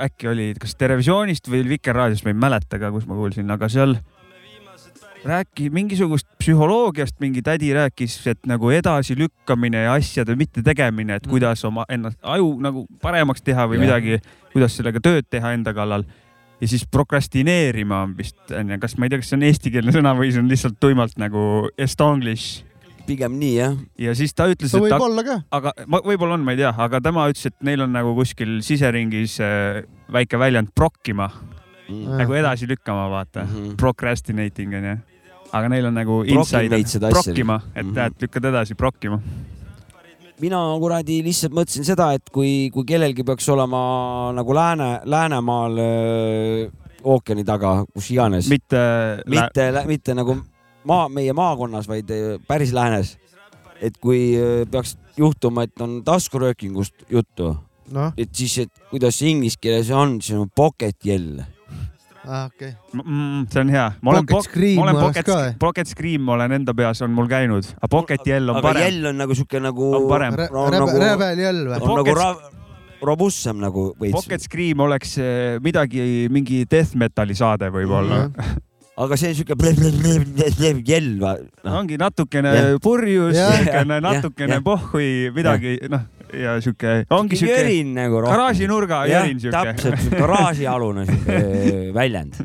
äkki 0.00 0.30
oli, 0.30 0.52
kas 0.58 0.74
Terevisioonist 0.80 1.50
või 1.52 1.66
Vikerraadiost, 1.74 2.26
ma 2.26 2.34
ei 2.34 2.42
mäleta 2.46 2.80
ka, 2.80 2.92
kus 2.94 3.06
ma 3.10 3.18
kuulsin, 3.18 3.50
aga 3.52 3.68
seal 3.72 3.98
rääki 5.24 5.70
mingisugust 5.70 6.26
psühholoogiast, 6.40 7.18
mingi 7.20 7.42
tädi 7.42 7.72
rääkis, 7.74 8.16
et 8.30 8.46
nagu 8.48 8.70
edasilükkamine 8.72 9.84
ja 9.84 9.92
asjade 9.98 10.36
mittetegemine, 10.36 11.18
et 11.18 11.26
mm. 11.26 11.30
kuidas 11.30 11.64
oma 11.64 11.84
ennast 11.88 12.18
aju 12.22 12.54
nagu 12.62 12.86
paremaks 13.02 13.44
teha 13.44 13.66
või 13.68 13.80
yeah. 13.80 13.86
midagi, 13.86 14.38
kuidas 14.54 14.76
sellega 14.78 15.02
tööd 15.04 15.28
teha 15.30 15.52
enda 15.56 15.74
kallal. 15.76 16.06
ja 16.60 16.68
siis 16.68 16.86
prokrastineerima 16.86 18.02
on 18.06 18.16
vist 18.16 18.50
onju, 18.52 18.80
kas 18.80 18.96
ma 18.96 19.06
ei 19.06 19.12
tea, 19.12 19.20
kas 19.20 19.30
see 19.32 19.38
on 19.38 19.46
eestikeelne 19.48 19.94
sõna 19.96 20.16
või 20.16 20.32
see 20.32 20.42
on 20.42 20.50
lihtsalt 20.50 20.80
tuimalt 20.80 21.16
nagu 21.20 21.44
estonglish 21.78 22.64
pigem 23.06 23.38
nii 23.40 23.54
jah. 23.56 23.76
ja 23.98 24.14
siis 24.14 24.34
ta 24.36 24.46
ütles, 24.48 24.72
et 24.76 25.24
ka. 25.26 25.38
aga 25.50 25.72
võib-olla 25.88 26.36
on, 26.36 26.44
ma 26.46 26.54
ei 26.54 26.60
tea, 26.62 26.72
aga 26.72 27.00
tema 27.04 27.28
ütles, 27.32 27.48
et 27.50 27.56
neil 27.66 27.84
on 27.84 27.92
nagu 27.92 28.14
kuskil 28.16 28.60
siseringis 28.64 29.38
äh, 29.44 29.82
väike 30.12 30.38
väljend 30.40 30.72
prokkima 30.76 31.30
mm. 31.88 32.18
nagu 32.20 32.36
edasi 32.38 32.68
lükkama, 32.70 33.08
vaata 33.10 33.44
mm 33.44 33.54
-hmm. 33.54 33.76
procrastinating 33.80 34.74
onju 34.74 34.98
aga 35.52 35.68
neil 35.68 35.88
on 35.90 35.96
nagu 35.98 36.22
inside 36.24 37.10
prokkima, 37.10 37.60
et 37.74 37.84
mm 37.84 37.90
-hmm. 37.90 37.94
tead, 37.94 38.20
lükkad 38.22 38.44
edasi 38.52 38.74
prokkima 38.74 39.20
mina 40.40 40.58
kuradi 40.80 41.20
lihtsalt 41.24 41.52
mõtlesin 41.52 41.84
seda, 41.84 42.12
et 42.16 42.30
kui, 42.32 42.70
kui 42.72 42.84
kellelgi 42.88 43.24
peaks 43.28 43.48
olema 43.52 44.32
nagu 44.32 44.54
Lääne, 44.54 45.00
Läänemaal 45.04 45.78
öö, 45.78 46.68
ookeani 47.04 47.44
taga, 47.44 47.84
kus 47.92 48.10
iganes. 48.10 48.48
mitte, 48.48 48.80
mitte, 49.26 49.70
mitte 49.86 50.14
nagu 50.16 50.36
maa, 50.88 51.08
meie 51.08 51.32
maakonnas, 51.36 51.88
vaid 51.88 52.10
päris 52.48 52.72
läänes. 52.72 53.16
et 53.80 53.96
kui 53.96 54.36
peaks 54.70 54.98
juhtuma, 55.16 55.62
et 55.62 55.80
on 55.80 56.02
taskuröökingust 56.04 57.06
juttu 57.10 57.56
no., 57.92 58.12
et 58.16 58.28
siis, 58.34 58.58
et 58.66 58.82
kuidas 58.90 59.16
see 59.16 59.30
inglise 59.32 59.56
keeles 59.60 59.90
on, 59.90 60.18
siis 60.20 60.38
on 60.38 60.50
pocket 60.54 60.96
yell 61.06 61.40
ah,. 62.26 62.46
Okay. 62.50 62.72
Mm, 62.92 63.46
see 63.50 63.60
on 63.60 63.72
hea. 63.72 63.88
ma 64.02 64.14
olen 64.14 64.26
Pocket 64.26 64.50
Scream 64.50 64.76
ma 64.76 64.86
olen 64.86 65.00
Pocket, 65.00 65.58
Pocket 65.58 65.90
Scream 65.90 66.28
olen 66.28 66.56
enda 66.60 66.74
peas 66.76 67.02
on 67.02 67.12
mul 67.16 67.28
käinud, 67.30 67.66
aga 67.78 67.90
Pocket 67.90 68.26
Yell 68.26 68.48
on 68.50 68.60
aga 68.60 68.68
parem. 68.68 68.86
Yell 68.88 69.10
on 69.12 69.20
nagu 69.24 69.36
siuke 69.36 69.60
nagu. 69.60 69.92
on 69.98 70.08
parem. 70.10 70.38
Nagu, 70.40 70.96
rebel 71.00 71.44
Yell 71.44 71.68
või? 71.68 71.82
on 71.82 72.02
nagu 72.02 72.16
robustsem 73.00 73.60
nagu 73.60 73.90
veits. 74.00 74.16
Pocket 74.18 74.42
Scream 74.44 74.80
oleks 74.84 75.16
eh, 75.18 75.60
midagi, 75.64 76.26
mingi 76.32 76.64
death 76.68 76.96
metal'i 77.00 77.36
saade 77.38 77.70
võib-olla 77.72 78.26
mm. 78.26 78.34
-hmm 78.34 78.66
aga 79.00 79.16
see 79.16 79.30
on 79.32 79.36
siuke 79.38 79.54
jell. 80.84 81.22
ongi 81.64 81.96
natukene 81.96 82.76
purjus, 82.84 83.36
natukene, 83.38 84.00
natukene 84.04 84.58
pohhui, 84.60 85.30
midagi, 85.32 85.78
noh 85.88 86.19
ja 86.36 86.54
sihuke, 86.62 86.94
ongi 87.14 87.38
sihuke 87.38 87.56
jõrin 87.58 87.92
nagu 87.96 88.20
rohkem. 88.22 88.36
garaažinurga 88.36 89.00
jõrin 89.10 89.40
sihuke. 89.42 89.62
täpselt, 89.70 90.14
garaažialune 90.14 91.04
sihuke 91.08 91.38
väljend. 91.98 92.38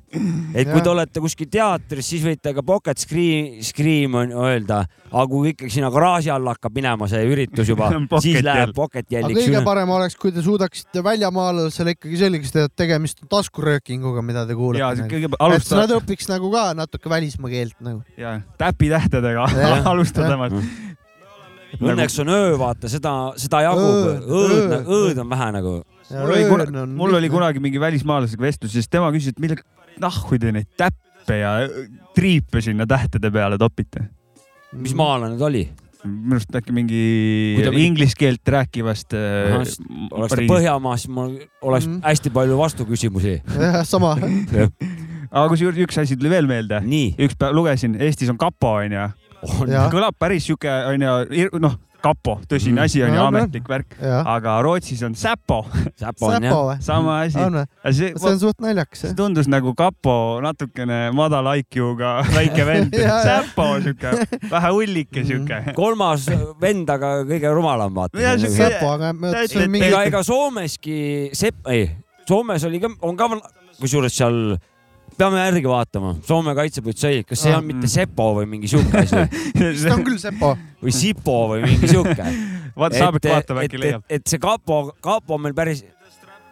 et 0.55 0.69
kui 0.69 0.81
te 0.81 0.91
olete 0.91 1.23
kuskil 1.23 1.49
teatris, 1.51 2.09
siis 2.13 2.25
võite 2.25 2.53
ka 2.55 2.63
pocket 2.65 3.01
screen, 3.01 3.61
scream 3.65 4.17
on 4.21 4.33
öelda, 4.45 4.83
aga 5.11 5.25
kui 5.31 5.53
ikkagi 5.53 5.77
sinna 5.77 5.91
garaaži 5.93 6.31
alla 6.33 6.55
hakkab 6.55 6.75
minema 6.79 7.09
see 7.11 7.23
üritus 7.29 7.69
juba 7.71 7.91
siis 8.25 8.41
läheb 8.45 8.73
pocket 8.77 9.09
jälliks. 9.11 9.41
kõige 9.43 9.63
parem 9.67 9.93
oleks, 9.97 10.17
kui 10.19 10.33
te 10.35 10.43
suudaksite 10.45 11.03
väljamaalasele 11.05 11.95
ikkagi 11.97 12.21
selgeks 12.23 12.55
teha, 12.55 12.71
et 12.71 12.77
tegemist 12.85 13.23
on 13.25 13.31
taskuröökinguga, 13.37 14.25
mida 14.25 14.45
te 14.49 14.57
kuulete. 14.57 15.07
et 15.09 15.71
nad 15.75 15.95
õpiks 15.99 16.31
nagu 16.31 16.51
ka 16.53 16.67
natuke 16.77 17.11
välismaa 17.11 17.53
keelt 17.53 17.77
nagu. 17.85 18.03
ja 18.17 18.39
täpitähtedega 18.61 19.47
alustada 19.91 20.39
Õnneks 21.81 22.17
on 22.23 22.31
öö, 22.33 22.55
vaata 22.59 22.89
seda, 22.91 23.13
seda 23.41 23.61
jagub, 23.65 24.25
õõd, 24.25 24.75
õõd 24.83 25.21
on 25.23 25.31
vähe 25.31 25.47
nagu. 25.55 25.75
mul 26.11 26.35
oli, 26.35 26.43
kuna, 26.49 26.85
mul 26.99 27.17
oli 27.19 27.31
kunagi 27.33 27.63
mingi 27.63 27.81
välismaalasega 27.81 28.45
vestlus, 28.47 28.75
siis 28.75 28.89
tema 28.91 29.11
küsis, 29.15 29.35
et 29.35 29.41
mille 29.43 29.57
nahku 30.01 30.39
te 30.41 30.51
neid 30.55 30.69
täppe 30.77 31.39
ja 31.39 31.55
triipe 32.15 32.61
sinna 32.61 32.87
tähtede 32.89 33.31
peale 33.33 33.57
topite. 33.61 34.07
mis 34.75 34.95
maalane 34.97 35.39
ta 35.39 35.49
oli? 35.49 35.65
minu 36.05 36.37
arust 36.37 36.53
äkki 36.53 36.73
mingi 36.75 37.01
ta... 37.65 37.71
inglise 37.81 38.17
keelt 38.19 38.53
rääkivast 38.55 39.15
äh,. 39.17 39.55
oleks 40.11 40.35
ta 40.35 40.45
Põhjamaas, 40.49 41.05
siis 41.05 41.13
mul 41.15 41.37
oleks 41.65 41.87
mm. 41.89 42.01
hästi 42.05 42.31
palju 42.35 42.59
vastuküsimusi. 42.59 43.39
jah, 43.41 43.81
sama 43.87 44.13
aga 45.35 45.47
kusjuures 45.51 45.81
üks 45.87 45.97
asi 46.01 46.17
tuli 46.19 46.31
veel 46.31 46.49
meelde. 46.49 46.81
üks 47.17 47.37
päev 47.39 47.57
lugesin, 47.57 47.97
Eestis 47.97 48.29
on 48.31 48.37
kapo 48.41 48.77
onju 48.83 49.07
kõlab 49.93 50.17
päris 50.19 50.47
sihuke 50.47 50.71
onju, 50.91 51.59
noh, 51.63 51.77
kapo, 52.05 52.35
tõsine 52.49 52.77
mm. 52.77 52.83
asi 52.85 53.01
on 53.05 53.13
ju, 53.15 53.21
ametlik 53.23 53.69
värk, 53.69 53.95
aga 54.01 54.55
Rootsis 54.65 55.01
on 55.05 55.15
Säpo. 55.17 55.63
Säpo 55.97 56.29
on 56.29 56.45
jah. 56.45 56.81
sama 56.83 57.17
asi. 57.23 57.39
see, 57.89 58.11
see 58.13 58.29
on 58.29 58.41
suht 58.41 58.61
naljakas. 58.63 59.01
see 59.01 59.17
tundus 59.17 59.49
nagu 59.51 59.73
kapo 59.77 60.15
natukene 60.45 61.09
madala 61.17 61.55
IQ-ga 61.61 62.13
väike 62.35 62.67
vend 62.67 62.97
Säpo 63.27 63.67
sihuke, 63.81 64.13
vähe 64.51 64.71
ullike 64.77 65.23
mm. 65.23 65.27
sihuke. 65.31 65.75
kolmas 65.77 66.29
vend, 66.61 66.89
aga 66.93 67.17
kõige 67.25 67.53
rumalam 67.57 67.97
vaata. 67.97 68.37
Säpo, 68.45 68.93
aga 68.93 69.13
see 69.49 69.65
on 69.65 69.73
mingi. 69.73 69.89
ega, 69.89 70.05
ega 70.11 70.23
Soomeski, 70.25 70.99
Sepp, 71.33 71.65
ei, 71.73 71.89
Soomes 72.29 72.63
oli 72.69 72.81
ka, 72.83 72.93
on 73.05 73.17
ka 73.17 73.33
kusjuures 73.81 74.13
seal 74.15 74.57
peame 75.17 75.41
järgi 75.41 75.69
vaatama, 75.69 76.13
Soome 76.27 76.55
kaitsepolitsei, 76.57 77.23
kas 77.27 77.43
see 77.45 77.53
on 77.55 77.63
mm. 77.63 77.73
mitte 77.73 77.91
Sepo 77.91 78.29
või 78.37 78.47
mingi 78.51 78.69
sihuke 78.71 79.03
asi 79.03 79.25
see 79.81 79.91
on 79.93 80.05
küll 80.07 80.19
Sepo. 80.21 80.53
või 80.83 80.95
Sipo 80.95 81.37
või 81.53 81.65
mingi 81.65 81.91
sihuke. 81.91 82.31
vaata, 82.75 82.97
Saabik 82.99 83.29
vaatab, 83.31 83.61
äkki 83.63 83.81
leiab. 83.81 84.07
et 84.09 84.25
see 84.29 84.41
kapo, 84.43 84.79
kapo 85.03 85.37
on 85.37 85.45
meil 85.45 85.55
päris, 85.57 85.85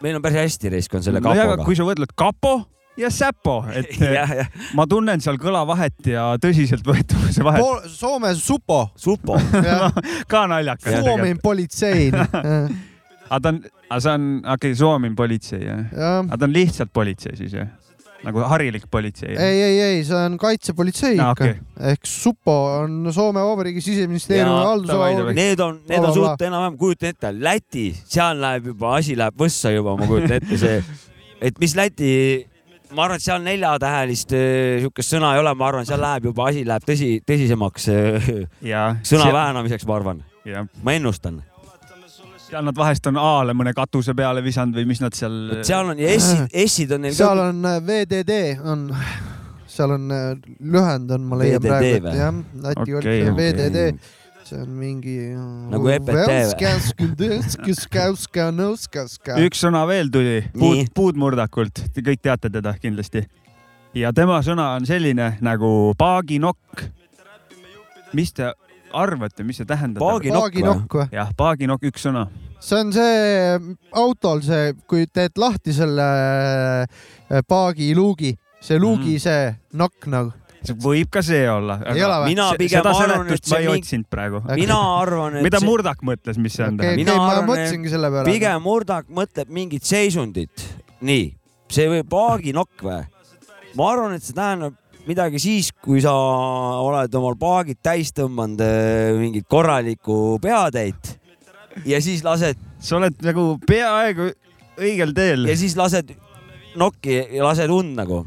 meil 0.04 0.18
on 0.18 0.24
päris 0.24 0.44
hästi 0.44 0.72
risk 0.76 0.96
on 0.96 1.04
selle 1.06 1.22
kapoga 1.24 1.58
no,. 1.58 1.66
kui 1.66 1.76
sa 1.78 1.86
võrdled 1.88 2.16
kapo 2.16 2.56
ja 3.00 3.10
Säpo, 3.10 3.58
et 3.74 3.92
ja, 4.16 4.24
ja. 4.40 4.48
ma 4.78 4.88
tunnen 4.90 5.22
seal 5.24 5.38
kõlavahet 5.42 6.10
ja 6.12 6.28
tõsiseltvõetavuse 6.42 7.44
vahet. 7.44 7.88
Soomes 7.92 8.42
supo. 8.46 8.86
supo 8.96 9.38
no, 9.68 9.88
ka 10.30 10.46
naljakas. 10.50 11.00
Suomen 11.04 11.40
politsei 11.42 12.10
aga 12.14 13.40
ta 13.40 13.50
on, 13.50 13.62
aga 13.88 14.00
see 14.00 14.12
on, 14.14 14.28
okei 14.42 14.54
okay,, 14.54 14.78
Suomen 14.78 15.16
politsei 15.18 15.64
jah 15.64 15.88
ja.? 15.92 16.12
aga 16.24 16.38
ta 16.38 16.48
on 16.48 16.54
lihtsalt 16.54 16.92
politsei 16.94 17.36
siis 17.38 17.56
jah? 17.56 17.72
Nagu 18.24 18.44
harilik 18.50 18.86
politsei? 18.90 19.34
ei, 19.34 19.60
ei, 19.62 19.80
ei, 19.88 20.00
see 20.06 20.18
on 20.18 20.38
kaitsepolitsei 20.40 21.14
ikka 21.16 21.30
okay. 21.34 21.58
ehk 21.92 22.08
supo 22.08 22.54
on 22.80 23.12
Soome 23.14 23.44
Vabariigi 23.44 23.84
siseministeeriumi 23.84 24.64
haldusala. 24.70 25.34
Need 25.36 25.62
on, 25.64 25.78
need 25.88 26.08
on 26.08 26.16
suht 26.16 26.42
enam-vähem, 26.48 26.78
kujutan 26.80 27.14
ette, 27.14 27.32
Läti, 27.44 27.86
seal 28.08 28.40
läheb 28.42 28.72
juba, 28.72 28.96
asi 29.00 29.16
läheb 29.18 29.38
võssa 29.40 29.72
juba, 29.74 29.96
ma 30.00 30.08
kujutan 30.10 30.38
ette 30.40 30.60
see, 30.60 30.82
et 31.44 31.62
mis 31.62 31.76
Läti 31.78 32.12
ma 32.94 33.06
arvan, 33.06 33.18
et 33.18 33.26
seal 33.26 33.42
neljatähelist 33.44 34.36
äh, 34.36 34.84
siukest 34.84 35.16
sõna 35.16 35.34
ei 35.34 35.42
ole, 35.42 35.54
ma 35.58 35.70
arvan, 35.70 35.88
seal 35.88 36.02
läheb 36.02 36.30
juba 36.30 36.50
asi 36.50 36.66
läheb 36.68 36.86
tõsi, 36.88 37.10
tõsisemaks 37.26 37.90
äh, 37.94 38.30
sõna 39.06 39.32
väänamiseks, 39.34 39.88
ma 39.88 39.98
arvan. 40.00 40.22
ma 40.84 40.96
ennustan 40.96 41.42
seal 42.44 42.64
nad 42.64 42.76
vahest 42.76 43.06
on 43.10 43.20
A-le 43.20 43.54
mõne 43.56 43.72
katuse 43.76 44.14
peale 44.16 44.42
visanud 44.44 44.76
või 44.78 44.88
mis 44.90 45.00
nad 45.02 45.16
seal. 45.16 45.38
seal 45.66 45.92
on 45.92 46.02
ja 46.02 46.10
S-id, 46.18 46.50
S-id 46.64 46.92
on 46.96 47.06
neil. 47.06 47.16
seal 47.16 47.40
on 47.46 47.70
äh, 47.70 47.78
VDD 47.84 48.40
on, 48.64 48.88
seal 49.70 49.94
on 49.96 50.10
äh, 50.14 50.26
lühend 50.60 51.14
on, 51.16 51.30
ma 51.30 51.40
leian 51.40 51.64
praegu, 51.64 51.94
et 52.02 52.20
jah, 52.20 52.42
Läti 52.66 52.84
okay, 52.84 53.22
okay. 53.22 53.32
VDD 53.38 53.86
see 54.44 54.60
on 54.60 54.74
mingi. 54.76 55.16
nagu 55.72 55.88
EPT 55.88 56.58
üks 59.46 59.64
sõna 59.64 59.86
veel 59.88 60.12
tuli 60.12 60.42
puud, 60.52 60.90
puudmurdakult, 60.96 61.86
te 61.94 62.04
kõik 62.04 62.20
teate 62.24 62.52
teda 62.52 62.74
kindlasti. 62.80 63.24
ja 63.96 64.12
tema 64.12 64.42
sõna 64.44 64.74
on 64.76 64.86
selline 64.88 65.36
nagu 65.44 65.94
paaginokk. 65.98 66.84
mis 68.14 68.32
te 68.36 68.52
arvate, 68.94 69.44
mis 69.46 69.60
see 69.60 69.68
tähendab? 69.68 70.02
paaginokk 70.04 70.98
või? 71.00 71.08
jah, 71.14 71.32
paaginokk, 71.36 71.88
üks 71.90 72.06
sõna. 72.06 72.28
see 72.62 72.80
on 72.80 72.94
see 72.94 73.74
autol 74.04 74.42
see, 74.46 74.72
kui 74.90 75.08
teed 75.10 75.36
lahti 75.40 75.74
selle 75.76 76.06
äh, 76.86 77.44
paagiluugi, 77.48 78.34
see 78.60 78.80
luugi 78.80 79.16
mm 79.16 79.20
-hmm. 79.20 79.26
see 79.26 79.78
nokk 79.82 80.10
nagu 80.12 80.32
võib 80.72 81.10
ka 81.12 81.22
see 81.24 81.44
olla. 81.50 81.78
mina 82.24 82.52
pigem 82.56 82.86
arvan, 82.88 83.28
et 83.34 83.44
see 83.44 83.52
ma 83.52 83.60
ei 83.60 83.66
mingi... 83.68 83.82
otsinud 83.84 84.08
praegu 84.08 84.40
okay.. 84.40 84.56
mina 84.56 84.78
arvan, 85.00 85.36
et 85.36 85.44
mida 85.44 85.60
see... 85.60 85.68
Murdak 85.68 86.04
mõtles, 86.06 86.38
mis 86.40 86.56
see 86.56 86.64
on 86.66 86.78
okay,? 86.78 86.96
mina 86.96 87.12
okay, 87.12 87.34
arvan, 87.34 87.48
mõtlesingi 87.50 87.92
selle 87.92 88.10
peale. 88.14 88.30
pigem 88.30 88.64
Murdak 88.64 89.10
mõtleb 89.12 89.50
mingit 89.52 89.84
seisundit. 89.84 90.64
nii, 91.04 91.34
see 91.68 91.90
võib 91.92 92.08
paaginokk 92.08 92.86
või? 92.86 93.02
ma 93.76 93.90
arvan, 93.92 94.16
et 94.16 94.24
see 94.24 94.36
tähendab 94.36 94.78
midagi 95.08 95.40
siis, 95.42 95.70
kui 95.84 96.00
sa 96.04 96.12
oled 96.80 97.14
omal 97.18 97.36
paagid 97.40 97.80
täis 97.84 98.12
tõmmanud 98.16 98.62
äh, 98.64 99.12
mingit 99.18 99.46
korralikku 99.50 100.38
peatäit 100.42 101.18
ja 101.86 102.00
siis 102.02 102.24
lased. 102.24 102.60
sa 102.78 102.96
oled 102.98 103.18
nagu 103.24 103.54
peaaegu 103.66 104.30
õigel 104.80 105.14
teel. 105.16 105.48
ja 105.48 105.56
siis 105.58 105.76
lased 105.76 106.14
nokki 106.76 107.18
ja 107.36 107.44
lased 107.44 107.70
und 107.70 107.94
nagu. 107.98 108.24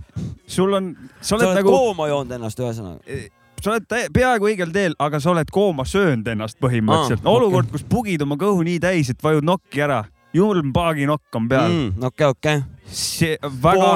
sul 0.47 0.73
on, 0.73 0.93
sa 1.21 1.35
oled, 1.35 1.55
nagu. 1.61 1.71
kooma 1.71 2.07
joonud 2.11 2.37
ennast 2.37 2.59
ühesõnaga 2.61 3.01
e, 3.05 3.29
sa 3.61 3.73
oled 3.73 3.87
peaaegu 4.13 4.51
õigel 4.51 4.73
teel, 4.73 4.95
aga 4.99 5.21
sa 5.23 5.33
oled 5.33 5.49
kooma 5.53 5.85
söönud 5.87 6.27
ennast 6.33 6.59
põhimõtteliselt 6.63 7.25
ah,. 7.25 7.33
olukord 7.33 7.67
okay., 7.67 7.79
kus 7.79 7.87
pugid 7.89 8.21
oma 8.25 8.37
kõhu 8.39 8.65
nii 8.67 8.79
täis, 8.83 9.11
et 9.13 9.23
vajud 9.23 9.45
nokki 9.47 9.83
ära 9.87 10.03
julm 10.35 10.71
paaginokk 10.75 11.35
on 11.35 11.47
peal 11.49 11.69
mm,. 11.71 12.03
okei, 12.03 12.27
okei. 12.27 12.63
see 12.87 13.35
väga, 13.63 13.91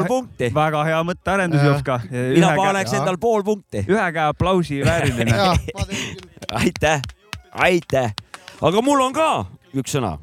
väga 0.56 0.84
hea 0.88 1.00
mõttearendus, 1.08 1.64
Jovka. 1.66 2.00
mina 2.12 2.54
paneks 2.60 2.96
endal 3.00 3.20
pool 3.22 3.44
punkti. 3.48 3.86
ühe 3.88 4.08
käe 4.16 4.28
aplausi 4.28 4.82
vääriline 4.86 5.36
aitäh, 6.62 7.02
aitäh. 7.52 8.14
aga 8.62 8.86
mul 8.86 9.04
on 9.08 9.16
ka 9.16 9.32
üks 9.78 9.98
sõna. 9.98 10.18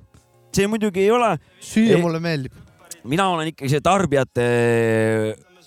see 0.55 0.69
muidugi 0.71 1.07
ei 1.07 1.13
ole. 1.15 1.37
süüa 1.61 2.01
mulle 2.03 2.23
meeldib. 2.25 2.57
mina 3.05 3.29
olen 3.35 3.53
ikkagi 3.53 3.77
see 3.77 3.85
tarbijate 3.85 4.49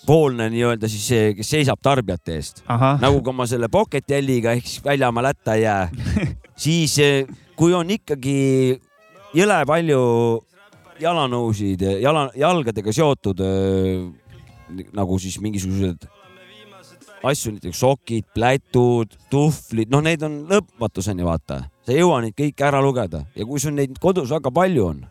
poolne 0.06 0.48
nii-öelda 0.50 0.88
siis 0.90 1.04
see, 1.12 1.34
kes 1.38 1.50
seisab 1.56 1.82
tarbijate 1.82 2.38
eest. 2.38 2.64
nagu 2.66 3.22
ka 3.22 3.34
ma 3.34 3.46
selle 3.46 3.70
Pocket 3.72 4.18
L-iga 4.18 4.56
ehk 4.58 4.66
siis 4.66 4.84
väljamaa 4.84 5.30
lätta 5.30 5.58
ei 5.58 5.66
jää 5.68 5.90
siis 6.66 6.98
kui 7.56 7.74
on 7.74 7.90
ikkagi 7.90 8.80
jõle 9.36 9.58
palju 9.68 10.00
jalanõusid, 11.02 11.84
jala, 12.02 12.28
jalgadega 12.38 12.92
seotud 12.94 13.40
nagu 14.96 15.18
siis 15.20 15.38
mingisugused 15.42 16.06
asju, 17.22 17.52
näiteks 17.54 17.78
sokid, 17.78 18.26
plätud, 18.34 19.12
tuhvlid, 19.30 19.90
noh, 19.92 20.02
neid 20.02 20.22
on 20.26 20.40
lõpmatuseni, 20.50 21.22
vaata. 21.26 21.62
sa 21.86 21.94
ei 21.94 22.00
jõua 22.02 22.20
neid 22.22 22.34
kõiki 22.38 22.66
ära 22.66 22.80
lugeda 22.82 23.24
ja 23.36 23.46
kui 23.46 23.62
sul 23.62 23.76
neid 23.76 23.98
kodus 24.02 24.30
väga 24.30 24.50
palju 24.54 24.86
on 24.86 25.04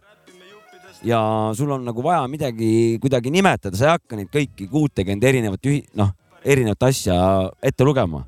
ja 1.07 1.19
sul 1.57 1.71
on 1.71 1.85
nagu 1.87 2.03
vaja 2.03 2.27
midagi 2.27 2.99
kuidagi 3.01 3.31
nimetada, 3.33 3.77
sa 3.77 3.87
ei 3.87 3.93
hakka 3.95 4.19
neid 4.19 4.31
kõiki 4.33 4.67
kuutekümmet 4.71 5.23
erinevat 5.23 5.65
ühi-, 5.65 5.85
noh, 5.97 6.13
erinevat 6.43 6.89
asja 6.89 7.15
ette 7.63 7.87
lugema 7.87 8.25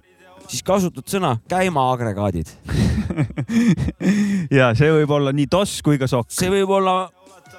siis 0.53 0.63
kasutad 0.65 1.09
sõna 1.09 1.35
käimaagregaadid 1.51 2.51
ja 4.59 4.71
see 4.77 4.91
võib 4.99 5.13
olla 5.17 5.33
nii 5.35 5.49
toss 5.51 5.81
kui 5.85 5.99
ka 6.01 6.09
sokk. 6.09 6.31
see 6.33 6.51
võib 6.53 6.71
olla. 6.77 7.09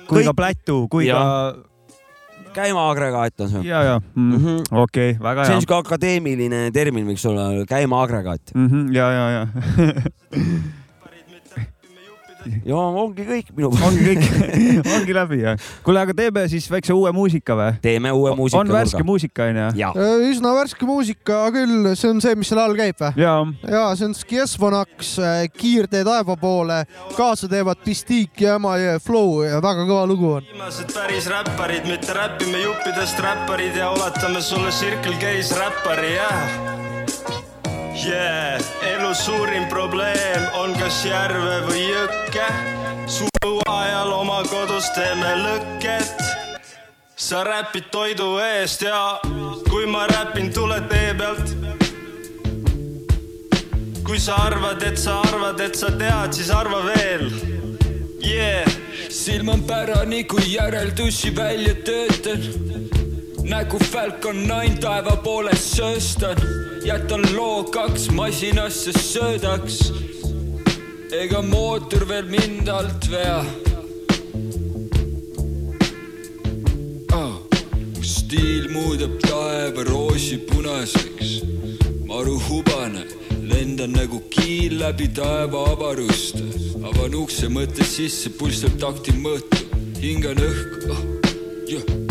kui 0.06 0.20
kõik... 0.20 0.28
ka 0.30 0.36
plätu, 0.38 0.78
kui 0.92 1.08
ja. 1.08 1.18
ka. 1.18 2.52
käimaagregaat 2.60 3.44
on 3.46 3.52
see. 3.56 3.64
ja, 3.68 3.82
ja 3.82 3.98
mm. 4.00 4.30
mm 4.30 4.38
-hmm. 4.44 4.62
okei 4.84 5.10
okay,, 5.16 5.22
väga 5.22 5.42
hea. 5.42 5.50
see 5.50 5.58
on 5.58 5.66
siuke 5.66 5.80
akadeemiline 5.80 6.70
termin, 6.72 7.06
võiks 7.10 7.26
olla 7.28 7.50
käimaagregaat 7.68 8.54
mm. 8.54 8.70
-hmm. 8.70 8.94
ja, 8.94 9.10
ja, 9.12 9.26
ja 9.30 9.46
ja 12.70 12.76
ongi 12.76 13.26
kõik 13.28 13.50
minu 13.56 13.70
poolt. 13.72 13.84
ongi 13.88 14.04
kõik 14.08 14.88
ongi 14.96 15.16
läbi 15.16 15.40
jah. 15.42 15.68
kuule, 15.86 16.02
aga 16.04 16.16
teeme 16.16 16.46
siis 16.52 16.68
väikse 16.70 16.94
uue 16.96 17.12
muusika 17.16 17.56
või? 17.58 17.70
teeme 17.84 18.12
uue 18.14 18.34
muusika. 18.38 18.60
on 18.62 18.72
värske 18.74 19.00
nurga. 19.00 19.08
muusika 19.10 19.48
onju? 19.50 19.68
Üsna 20.30 20.54
värske 20.58 20.88
muusika 20.88 21.40
küll, 21.54 21.90
see 21.98 22.12
on 22.12 22.22
see, 22.24 22.36
mis 22.38 22.50
seal 22.52 22.62
all 22.64 22.76
käib 22.78 23.00
või? 23.00 23.12
ja, 23.24 23.34
ja 23.68 23.84
see 23.98 24.08
on 24.10 24.16
Skiesfonaks 24.18 25.14
äh, 25.22 25.40
Kiirtee 25.54 26.04
taeva 26.06 26.36
poole, 26.40 26.82
kaasa 27.18 27.50
teevad 27.50 27.82
Pistik 27.84 28.44
ja 28.44 28.58
Emajõe 28.60 28.98
Flow 29.04 29.42
ja 29.46 29.60
väga 29.64 29.86
kõva 29.88 30.04
lugu 30.10 30.32
on. 30.38 30.50
viimased 30.52 30.94
päris 30.94 31.28
räpparid, 31.32 31.88
mitte 31.90 32.16
räpime 32.16 32.64
juppidest 32.64 33.20
räpparid 33.24 33.80
ja 33.80 33.92
oletame 33.94 34.42
sulle 34.44 34.72
Circle 34.74 35.18
K-s 35.20 35.56
räppari, 35.58 36.14
jah 36.18 36.44
yeah 36.44 37.43
yeah.. 37.94 38.58
elu 38.82 39.14
suurim 39.14 39.66
probleem 39.68 40.46
on 40.58 40.74
kas 40.78 41.04
järve 41.06 41.60
või 41.68 41.84
jõkke. 41.86 42.46
suve 43.06 43.52
ajal 43.70 44.12
oma 44.12 44.40
kodus 44.50 44.88
teeme 44.96 45.34
lõket. 45.42 46.24
sa 47.16 47.44
räpid 47.44 47.90
toidu 47.90 48.38
eest 48.42 48.82
ja 48.82 49.20
kui 49.70 49.86
ma 49.86 50.06
räpin, 50.10 50.52
tule 50.52 50.80
tee 50.90 51.14
pealt. 51.14 51.54
kui 54.04 54.18
sa 54.18 54.36
arvad, 54.48 54.82
et 54.82 54.98
sa 54.98 55.20
arvad, 55.30 55.60
et 55.60 55.74
sa 55.74 55.90
tead, 55.90 56.34
siis 56.34 56.50
arva 56.50 56.82
veel. 56.90 57.30
Yeah. 58.24 58.68
silm 59.08 59.48
on 59.48 59.62
pärani, 59.62 60.24
kui 60.24 60.54
järeldusi 60.56 61.36
välja 61.36 61.74
töötan 61.84 63.03
nägu 63.44 63.78
Falcon 63.78 64.36
Nine 64.36 64.78
taeva 64.80 65.16
poolest 65.16 65.76
sööstan, 65.76 66.36
jätan 66.84 67.22
loo 67.36 67.64
kaks 67.64 68.10
masinasse 68.10 68.92
söödaks. 68.92 69.92
ega 71.12 71.42
mootor 71.42 72.08
veel 72.08 72.26
mind 72.26 72.68
alt 72.68 73.10
vea. 73.10 73.44
Oh.. 77.12 77.34
stiil 78.02 78.68
muudab 78.72 79.18
taeva 79.20 79.84
roosi 79.84 80.38
punaseks, 80.38 81.42
maru 82.06 82.40
hubane, 82.48 83.04
lendan 83.42 83.92
nagu 83.92 84.22
kiil 84.30 84.78
läbi 84.80 85.08
taeva 85.08 85.66
avaruste, 85.72 86.42
avan 86.82 87.14
ukse, 87.14 87.48
mõttes 87.48 87.96
sisse, 87.96 88.32
pulss 88.38 88.64
teeb 88.64 88.80
takti 88.80 89.14
mõõtu, 89.20 89.68
hingan 90.00 90.42
õhku 90.48 90.90
oh,. 90.90 91.04
Yeah 91.68 92.03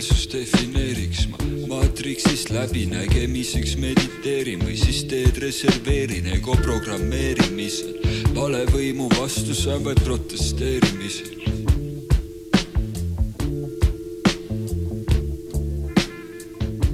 reaalsust 0.00 0.32
defineeriks 0.32 1.26
ma 1.28 1.38
maatriksist 1.68 2.48
läbinägemiseks 2.54 3.74
mediteerin 3.76 4.62
või 4.64 4.76
siis 4.80 5.02
teed 5.10 5.36
reserveerin 5.42 6.28
ego 6.36 6.54
programmeerimisel. 6.62 7.98
valevõimu 8.34 9.08
vastu 9.12 9.54
sa 9.54 9.76
pead 9.84 10.00
protesteerimisel. 10.04 11.36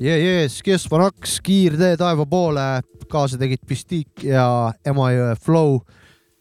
jee, 0.00 0.18
jee, 0.18 0.48
Skesfonaks, 0.48 1.40
kiirtee 1.42 1.96
taeva 1.96 2.26
poole, 2.26 2.66
kaasa 3.08 3.38
tegid 3.38 3.62
Pistik 3.68 4.24
ja 4.24 4.72
Emajõe 4.84 5.36
Flow 5.44 5.78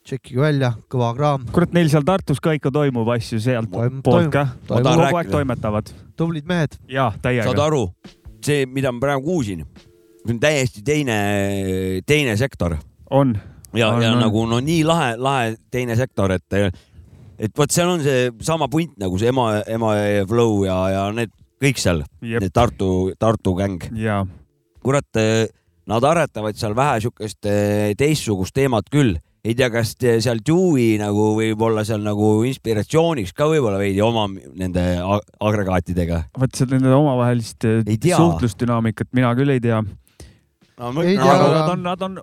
tšekkige 0.05 0.41
välja, 0.41 0.71
kõva 0.91 1.09
kraam. 1.17 1.45
kurat, 1.53 1.73
neil 1.73 1.89
seal 1.89 2.05
Tartus 2.05 2.41
ka 2.43 2.53
ikka 2.55 2.71
toimub 2.73 3.09
asju 3.15 3.39
sealt 3.41 3.71
toimub, 3.73 4.03
poolt 4.05 4.29
ka. 4.33 4.45
kogu 4.69 5.17
aeg 5.17 5.31
toimetavad. 5.33 5.89
tublid 6.17 6.45
mehed. 6.49 6.77
ja, 6.91 7.09
täiega. 7.21 7.49
saad 7.49 7.63
aru, 7.65 7.87
see, 8.45 8.67
mida 8.69 8.93
ma 8.93 9.01
praegu 9.01 9.25
kuulsin, 9.25 9.65
see 10.21 10.35
on 10.35 10.41
täiesti 10.43 10.85
teine, 10.85 11.17
teine 12.05 12.37
sektor. 12.37 12.77
on. 13.09 13.33
ja, 13.73 13.89
ja 13.89 14.13
on. 14.13 14.21
nagu 14.21 14.45
no 14.49 14.61
nii 14.61 14.83
lahe, 14.85 15.15
lahe 15.17 15.55
teine 15.73 15.97
sektor, 15.97 16.35
et, 16.37 16.59
et 17.39 17.57
vot 17.57 17.73
seal 17.73 17.97
on 17.97 18.05
see 18.05 18.29
sama 18.45 18.69
punt 18.69 18.93
nagu 19.01 19.17
see 19.21 19.33
ema, 19.33 19.49
ema 19.65 19.97
flow 20.29 20.63
ja, 20.69 20.79
ja 20.93 21.05
need 21.17 21.33
kõik 21.65 21.81
seal, 21.81 22.05
need 22.21 22.53
Tartu, 22.53 23.15
Tartu 23.17 23.57
gäng. 23.57 23.89
kurat, 24.85 25.23
nad 25.89 26.11
aretavad 26.13 26.57
seal 26.59 26.77
vähe 26.77 27.07
siukest 27.07 27.47
teistsugust 27.97 28.53
teemat 28.53 28.91
küll 28.93 29.17
ei 29.45 29.53
tea, 29.57 29.69
kas 29.73 29.93
seal 29.99 30.41
Dewey 30.45 30.95
nagu 31.01 31.27
võib 31.37 31.61
olla 31.67 31.83
seal 31.87 32.01
nagu 32.05 32.39
inspiratsiooniks 32.49 33.35
ka 33.37 33.47
võib-olla 33.51 33.77
veidi 33.81 34.01
oma 34.01 34.25
nende 34.31 34.85
agregaatidega. 35.39 36.23
vot 36.39 36.57
seda 36.57 36.79
nende 36.79 36.95
omavahelist 36.95 37.67
suhtlusdünaamikat 37.85 39.13
mina 39.17 39.35
küll 39.37 39.53
ei 39.53 39.61
tea 39.63 39.83
no,. 39.83 40.89
aga 40.89 41.47
nad 41.53 41.71
on, 41.75 41.85
nad 41.85 42.05
on 42.09 42.19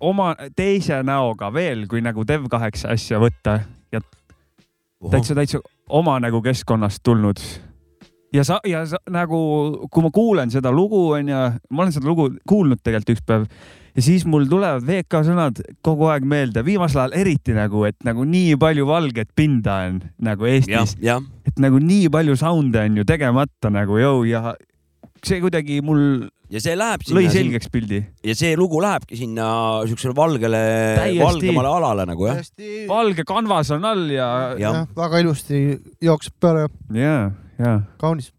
oma 0.00 0.32
teise 0.56 1.02
näoga 1.06 1.52
veel, 1.54 1.86
kui 1.90 2.02
nagu 2.04 2.24
Dev8 2.28 2.88
asja 2.92 3.20
võtta 3.20 3.60
ja 3.92 4.02
täitsa, 5.10 5.36
täitsa 5.36 5.62
oma 5.88 6.18
nagu 6.24 6.42
keskkonnast 6.44 7.04
tulnud 7.04 7.40
ja 8.34 8.44
sa, 8.44 8.60
ja 8.66 8.84
sa 8.88 9.00
nagu, 9.12 9.38
kui 9.92 10.04
ma 10.04 10.12
kuulen 10.14 10.52
seda 10.52 10.72
lugu, 10.74 11.10
onju, 11.16 11.42
ma 11.70 11.84
olen 11.84 11.94
seda 11.94 12.08
lugu 12.08 12.30
kuulnud 12.48 12.82
tegelikult 12.82 13.16
üks 13.16 13.26
päev 13.26 13.46
ja 13.96 14.04
siis 14.04 14.26
mul 14.28 14.46
tulevad 14.50 14.84
VK 14.86 15.22
sõnad 15.26 15.60
kogu 15.84 16.10
aeg 16.12 16.26
meelde, 16.28 16.62
viimasel 16.66 17.06
ajal 17.06 17.16
eriti 17.22 17.56
nagu, 17.56 17.86
et 17.88 17.96
nagu 18.06 18.26
nii 18.28 18.56
palju 18.60 18.86
valget 18.88 19.32
pinda 19.36 19.80
on 19.88 20.00
nagu 20.22 20.48
Eestis. 20.50 20.96
et 21.00 21.60
nagu 21.62 21.80
nii 21.80 22.10
palju 22.12 22.36
sound'e 22.36 22.86
on 22.90 23.00
ju 23.00 23.06
tegemata 23.08 23.72
nagu 23.72 24.00
jõu 24.00 24.24
ja 24.28 24.54
see 25.24 25.40
kuidagi 25.40 25.80
mul 25.84 26.28
ja 26.52 26.62
see 26.62 26.76
läheb 26.78 27.02
sinna. 27.02 27.18
lõi 27.18 27.32
selgeks 27.32 27.70
pildi. 27.72 28.02
ja 28.26 28.36
see 28.38 28.52
lugu 28.58 28.80
lähebki 28.84 29.18
sinna 29.18 29.48
siuksele 29.88 30.14
valgele, 30.16 30.62
valgemale 31.18 31.72
alale 31.72 32.06
nagu 32.12 32.28
jah. 32.28 32.42
valge 32.90 33.26
kanvas 33.26 33.72
on 33.74 33.88
all 33.88 34.06
ja, 34.12 34.28
ja. 34.60 34.72
ja. 34.80 34.86
väga 34.96 35.24
ilusti 35.24 35.64
jookseb 36.04 36.36
peale. 36.40 36.68
ja, 36.94 37.18
ja. 37.58 37.76
kaunis. 38.02 38.32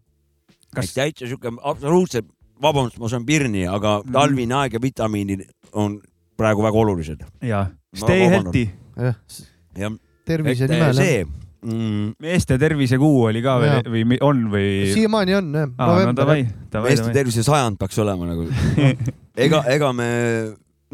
kas 0.74 0.94
täitsa 0.94 1.28
siuke 1.28 1.52
absoluutselt 1.58 2.30
vabandust, 2.62 2.98
ma 3.00 3.10
saan 3.10 3.26
pirni, 3.28 3.66
aga 3.68 3.98
mhm. 4.02 4.14
talvine 4.14 4.60
aeg 4.62 4.78
ja 4.78 4.82
vitamiinid 4.82 5.46
on 5.72 5.98
praegu 6.38 6.62
väga 6.64 6.84
olulised. 6.84 7.26
ja, 7.42 7.66
stay 7.96 8.28
healthy. 8.30 8.68
jah. 8.98 9.98
tervise 10.28 10.68
nimel. 10.68 10.94
see 10.96 11.26
mm.. 11.62 12.14
meeste 12.22 12.58
tervisekuu 12.60 13.24
oli 13.30 13.42
ka 13.44 13.56
veel 13.62 13.90
või 13.92 14.20
on 14.24 14.46
või? 14.52 14.68
siiamaani 14.92 15.36
on 15.38 15.50
jah. 15.54 15.68
No, 15.74 16.14
davai, 16.16 16.44
davai, 16.72 16.92
meeste 16.92 17.12
tervise 17.14 17.44
sajand 17.46 17.78
peaks 17.80 17.98
olema 18.02 18.28
nagu 18.30 18.46
ega, 19.46 19.62
ega 19.74 19.92
me, 19.96 20.08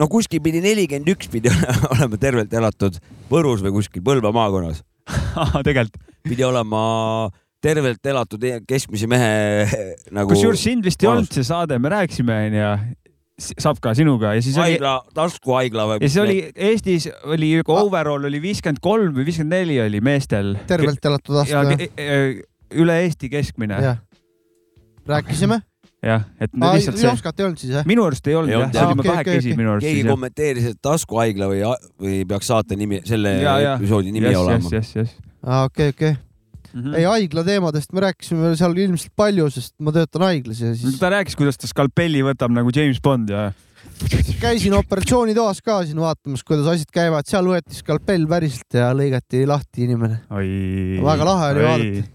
no 0.00 0.08
kuskil 0.12 0.42
pidi 0.44 0.62
nelikümmend 0.64 1.12
üks 1.14 1.30
pidi 1.32 1.52
olema 1.94 2.20
tervelt 2.20 2.52
elatud 2.54 2.98
Võrus 3.30 3.64
või 3.64 3.74
kuskil 3.78 4.04
Põlva 4.04 4.32
maakonnas 4.34 4.82
tegelikult. 5.66 6.00
pidi 6.24 6.46
olema 6.46 6.84
tervelt 7.64 8.12
elatud 8.12 8.44
e-, 8.44 8.60
keskmise 8.68 9.08
mehe 9.10 9.32
nagu. 10.16 10.28
kusjuures 10.32 10.62
sind 10.68 10.84
vist 10.86 11.02
ei 11.04 11.10
olnud 11.10 11.32
see 11.32 11.46
saade, 11.46 11.78
me 11.82 11.92
rääkisime 11.92 12.38
onju, 12.48 12.70
saab 13.34 13.80
ka 13.82 13.94
sinuga 13.98 14.34
ja 14.36 14.44
siis 14.44 14.56
haigla 14.60 14.96
oli..., 15.00 15.14
taskuhaigla 15.16 15.88
või? 15.90 16.00
ja 16.04 16.08
siis 16.08 16.22
oli 16.22 16.38
Eestis 16.70 17.08
oli 17.26 17.50
overall 17.64 18.30
oli 18.30 18.40
viiskümmend 18.42 18.82
kolm 18.84 19.14
või 19.16 19.28
viiskümmend 19.28 19.56
neli 19.56 19.78
oli 19.82 20.00
meestel. 20.04 20.54
tervelt 20.70 21.04
elatud 21.04 21.42
aasta. 21.42 21.64
E, 21.74 21.90
e, 21.98 22.18
üle 22.80 22.98
Eesti 23.04 23.30
keskmine. 23.32 23.80
rääkisime 25.08 25.60
jah, 26.04 26.26
et 26.38 26.52
Aa, 26.60 26.74
lihtsalt 26.76 27.00
see. 27.00 27.08
Jopskat 27.08 27.40
ei 27.40 27.46
olnud 27.48 27.62
siis 27.64 27.72
jah? 27.74 27.86
minu 27.88 28.04
arust 28.06 28.28
ei 28.28 28.36
olnud 28.38 28.54
jah, 28.54 28.68
see 28.70 28.84
olime 28.84 29.04
okay, 29.04 29.10
kahekesi 29.10 29.50
okay, 29.50 29.58
minu 29.62 29.72
arust. 29.72 29.88
keegi 29.88 30.04
kommenteeris, 30.08 30.68
et 30.74 30.80
taskuhaigla 30.84 31.48
või, 31.50 31.64
või 32.04 32.20
peaks 32.28 32.52
saate 32.52 32.78
nimi, 32.78 33.00
selle 33.08 33.34
episoodi 33.40 34.14
nimi 34.14 34.30
yes, 34.30 34.42
olema. 34.44 35.64
Okei, 35.64 35.90
okei 35.96 36.14
mm. 36.74 36.82
-hmm. 36.82 36.96
ei, 36.98 37.04
haigla 37.04 37.44
teemadest 37.44 37.92
me 37.92 38.02
rääkisime 38.04 38.54
seal 38.58 38.76
ilmselt 38.76 39.12
palju, 39.16 39.46
sest 39.50 39.74
ma 39.78 39.92
töötan 39.94 40.26
haiglas 40.26 40.60
ja 40.60 40.74
siis. 40.74 40.98
ta 40.98 41.10
rääkis, 41.14 41.36
kuidas 41.38 41.58
ta 41.60 41.70
skalpelli 41.70 42.24
võtab 42.26 42.54
nagu 42.54 42.72
James 42.74 43.00
Bond 43.02 43.30
ja. 43.30 43.52
käisin 44.42 44.74
operatsioonitoas 44.78 45.62
ka 45.62 45.80
siin 45.86 46.00
vaatamas, 46.02 46.44
kuidas 46.46 46.68
asjad 46.74 46.92
käivad, 46.94 47.28
seal 47.30 47.48
võeti 47.50 47.78
skalpell 47.78 48.28
päriselt 48.30 48.78
ja 48.80 48.90
lõigati 48.96 49.44
lahti 49.48 49.88
inimene. 49.88 50.22
väga 50.30 51.30
lahe 51.30 51.50
oli 51.54 51.66
vaadata. 51.68 52.06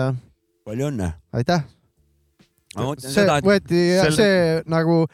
jah. 0.00 0.20
palju 0.64 0.90
õnne. 0.90 1.12
aitäh. 1.32 1.66
see 2.76 3.12
seda, 3.20 3.38
et... 3.38 3.44
võeti 3.44 3.84
selle... 4.00 4.16
see 4.16 4.40
nagu, 4.72 5.04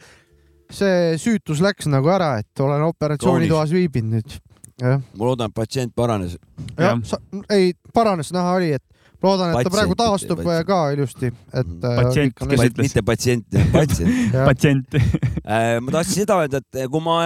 see 0.71 1.19
süütus 1.21 1.61
läks 1.63 1.91
nagu 1.91 2.09
ära, 2.11 2.37
et 2.41 2.63
olen 2.63 2.87
operatsioonitoas 2.87 3.75
viibinud 3.75 4.23
nüüd 4.23 4.41
ma 4.81 5.27
loodan, 5.27 5.51
et 5.51 5.55
patsient 5.55 5.93
paranes. 5.95 6.37
jah 6.77 6.97
ja., 6.97 7.19
ei 7.53 7.73
paranes, 7.93 8.31
näha 8.33 8.55
oli, 8.57 8.73
et 8.73 8.83
loodan, 9.23 9.53
et 9.53 9.67
ta 9.67 9.73
praegu 9.73 9.97
taastub 9.99 10.41
patsient. 10.41 10.67
ka 10.67 10.79
ilusti, 10.95 11.31
et. 11.31 11.67
Mhm. 11.67 11.79
Äh, 11.83 12.01
patsient, 12.01 12.37
kes 12.39 12.65
ütles. 12.67 12.83
mitte 12.87 13.05
patsient, 13.07 13.47
patsient 13.77 14.31
patsient 14.49 14.99
äh, 14.99 15.79
ma 15.83 15.97
tahtsin 15.99 16.23
seda 16.23 16.41
öelda, 16.43 16.63
et 16.63 16.83
kui 16.91 17.03
ma 17.03 17.19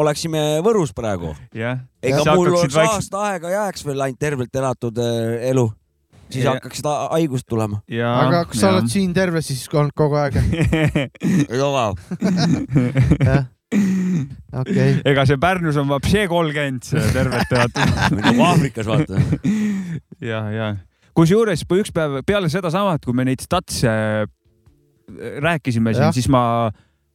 oleksime 0.00 0.44
Võrus 0.64 0.94
praegu, 0.96 1.34
ega 1.52 2.24
mul 2.32 2.54
oleks 2.54 2.78
aasta 2.80 3.26
aega 3.32 3.52
jääks 3.52 3.84
veel 3.86 4.08
ainult 4.08 4.22
tervelt 4.22 4.62
elatud 4.62 5.04
äh, 5.04 5.50
elu 5.52 5.68
siis 6.30 6.44
ja. 6.44 6.56
hakkaks 6.56 6.80
seda 6.80 6.96
haigust 7.10 7.46
tulema. 7.50 7.80
aga 7.90 8.44
kas 8.48 8.62
sa 8.62 8.74
oled 8.74 8.90
siin 8.90 9.14
terve 9.16 9.42
siis 9.44 9.64
olnud 9.72 9.94
kogu 9.98 10.18
aeg? 10.20 10.36
ei 11.50 11.62
ole. 11.64 11.86
okay.. 14.60 15.00
ega 15.06 15.26
see 15.28 15.40
Pärnus 15.42 15.78
on 15.80 15.90
vapšee 15.90 16.26
kolmkümmend 16.30 16.86
tervet 17.14 17.56
vaata 17.56 17.88
nagu 18.16 18.46
Aafrikas 18.48 18.88
vaata. 18.90 19.20
ja, 20.30 20.44
ja 20.54 20.70
kusjuures 21.20 21.64
üks 21.68 21.92
päev 21.94 22.20
peale 22.26 22.50
sedasamat, 22.52 23.04
kui 23.04 23.16
me 23.16 23.26
neid 23.28 23.42
statse 23.44 23.90
äh, 23.90 24.28
rääkisime 25.44 25.92
siin, 25.96 26.14
siis 26.16 26.30
ma, 26.32 26.42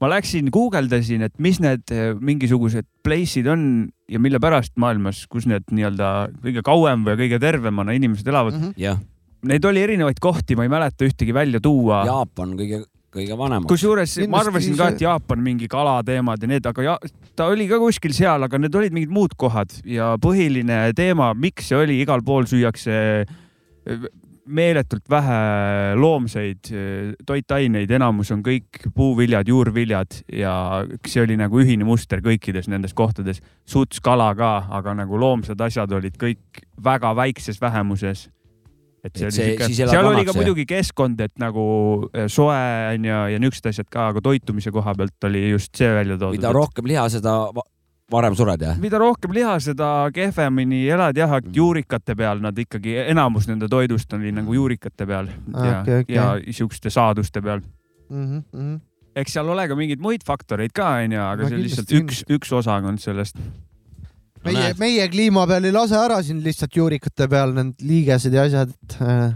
ma 0.02 0.12
läksin 0.12 0.52
guugeldasin, 0.54 1.26
et 1.26 1.36
mis 1.41 1.62
need 1.63 1.94
äh, 1.96 2.13
mingisugused 2.20 2.88
place'id 3.06 3.50
on 3.52 3.68
ja 4.12 4.22
mille 4.22 4.41
pärast 4.44 4.76
maailmas, 4.82 5.26
kus 5.32 5.48
need 5.50 5.65
nii-öelda 5.74 6.12
kõige 6.44 6.65
kauem 6.65 7.06
või 7.08 7.18
kõige 7.26 7.41
tervemana 7.41 7.96
inimesed 7.98 8.28
elavad 8.30 8.60
mm. 8.60 8.74
-hmm. 8.76 9.04
Neid 9.46 9.65
oli 9.70 9.78
erinevaid 9.78 10.18
kohti, 10.18 10.56
ma 10.58 10.63
ei 10.65 10.72
mäleta 10.74 11.06
ühtegi 11.06 11.34
välja 11.34 11.60
tuua. 11.62 12.00
Jaapan 12.08 12.56
kõige 12.58 12.80
kõige 13.13 13.38
vanemaks. 13.38 13.70
kusjuures 13.70 14.15
ma 14.28 14.41
arvasin 14.41 14.76
ka, 14.78 14.89
et 14.91 15.04
Jaapan 15.04 15.44
mingi 15.46 15.70
kalateemad 15.72 16.41
ja 16.41 16.50
need, 16.50 16.65
aga 16.65 16.84
ja, 16.84 16.96
ta 17.38 17.48
oli 17.54 17.68
ka 17.70 17.80
kuskil 17.80 18.13
seal, 18.15 18.44
aga 18.44 18.60
need 18.60 18.76
olid 18.76 18.96
mingid 18.96 19.13
muud 19.13 19.38
kohad 19.38 19.72
ja 19.88 20.15
põhiline 20.22 20.89
teema, 20.98 21.32
miks 21.38 21.70
see 21.70 21.78
oli, 21.78 22.02
igal 22.04 22.26
pool 22.26 22.50
süüakse 22.50 22.98
meeletult 24.45 25.10
vähe 25.10 25.95
loomseid 25.98 26.69
toitaineid, 27.26 27.91
enamus 27.98 28.30
on 28.36 28.43
kõik 28.45 28.86
puuviljad, 28.95 29.48
juurviljad 29.50 30.19
ja 30.38 30.54
see 31.08 31.24
oli 31.24 31.38
nagu 31.39 31.60
ühine 31.62 31.88
muster 31.88 32.21
kõikides 32.26 32.69
nendes 32.69 32.93
kohtades. 32.93 33.41
suts, 33.65 34.00
kala 34.00 34.30
ka, 34.38 34.54
aga 34.69 34.93
nagu 35.02 35.17
loomsed 35.19 35.62
asjad 35.62 35.91
olid 35.91 36.17
kõik 36.21 36.63
väga 36.84 37.15
väikses 37.15 37.62
vähemuses. 37.62 38.30
et 39.04 39.17
see, 39.17 39.28
et 39.28 39.34
see 39.34 39.43
oli 39.43 39.58
siuke, 39.74 39.89
seal 39.89 40.06
oli 40.06 40.26
ka 40.26 40.34
muidugi 40.34 40.65
keskkond, 40.65 41.19
et 41.21 41.34
nagu 41.41 42.10
eh, 42.13 42.28
soe 42.28 42.62
on 42.93 43.06
ju 43.06 43.21
ja 43.34 43.39
niisugused 43.41 43.69
asjad 43.69 43.89
ka, 43.89 44.10
aga 44.13 44.21
toitumise 44.21 44.71
koha 44.74 44.95
pealt 44.98 45.30
oli 45.30 45.50
just 45.50 45.76
see 45.78 45.89
välja 45.89 46.17
toodud. 46.17 46.38
mida 46.38 46.54
rohkem 46.54 46.86
liha, 46.89 47.10
seda 47.10 47.50
varem 48.12 48.36
sured, 48.38 48.62
jah? 48.62 48.78
mida 48.82 49.00
rohkem 49.02 49.34
liha, 49.36 49.56
seda 49.63 49.89
kehvemini 50.13 50.84
elad 50.94 51.18
jah, 51.18 51.38
et 51.39 51.48
mm. 51.48 51.56
juurikate 51.58 52.15
peal 52.18 52.41
nad 52.44 52.58
ikkagi, 52.62 52.98
enamus 53.12 53.50
nende 53.50 53.70
toidust 53.72 54.13
oli 54.18 54.34
nagu 54.36 54.54
juurikate 54.54 55.08
peal 55.10 55.30
ah, 55.30 55.65
ja 55.65 55.80
okay,, 55.82 56.06
okay. 56.06 56.18
ja 56.18 56.58
siukeste 56.60 56.94
saaduste 56.94 57.41
peal 57.41 57.63
mm. 58.10 58.41
-hmm. 58.41 58.80
eks 59.22 59.38
seal 59.38 59.50
ole 59.50 59.68
ka 59.68 59.78
mingeid 59.80 60.04
muid 60.04 60.26
faktoreid 60.28 60.74
ka, 60.76 60.91
onju, 61.06 61.22
aga 61.22 61.44
no, 61.44 61.50
see 61.50 61.58
on 61.58 61.65
lihtsalt 61.65 61.96
üks, 62.02 62.22
üks 62.38 62.54
osakond 62.54 63.02
sellest. 63.02 63.41
meie, 64.46 64.74
meie 64.80 65.10
kliima 65.10 65.48
peal 65.50 65.65
ei 65.65 65.74
lase 65.74 65.98
ära 65.98 66.22
siin 66.24 66.44
lihtsalt 66.46 66.78
juurikate 66.78 67.30
peal 67.32 67.58
need 67.58 67.82
liigesed 67.82 68.34
ja 68.38 68.46
asjad, 68.46 68.70
et 68.70 69.00
äh, 69.02 69.32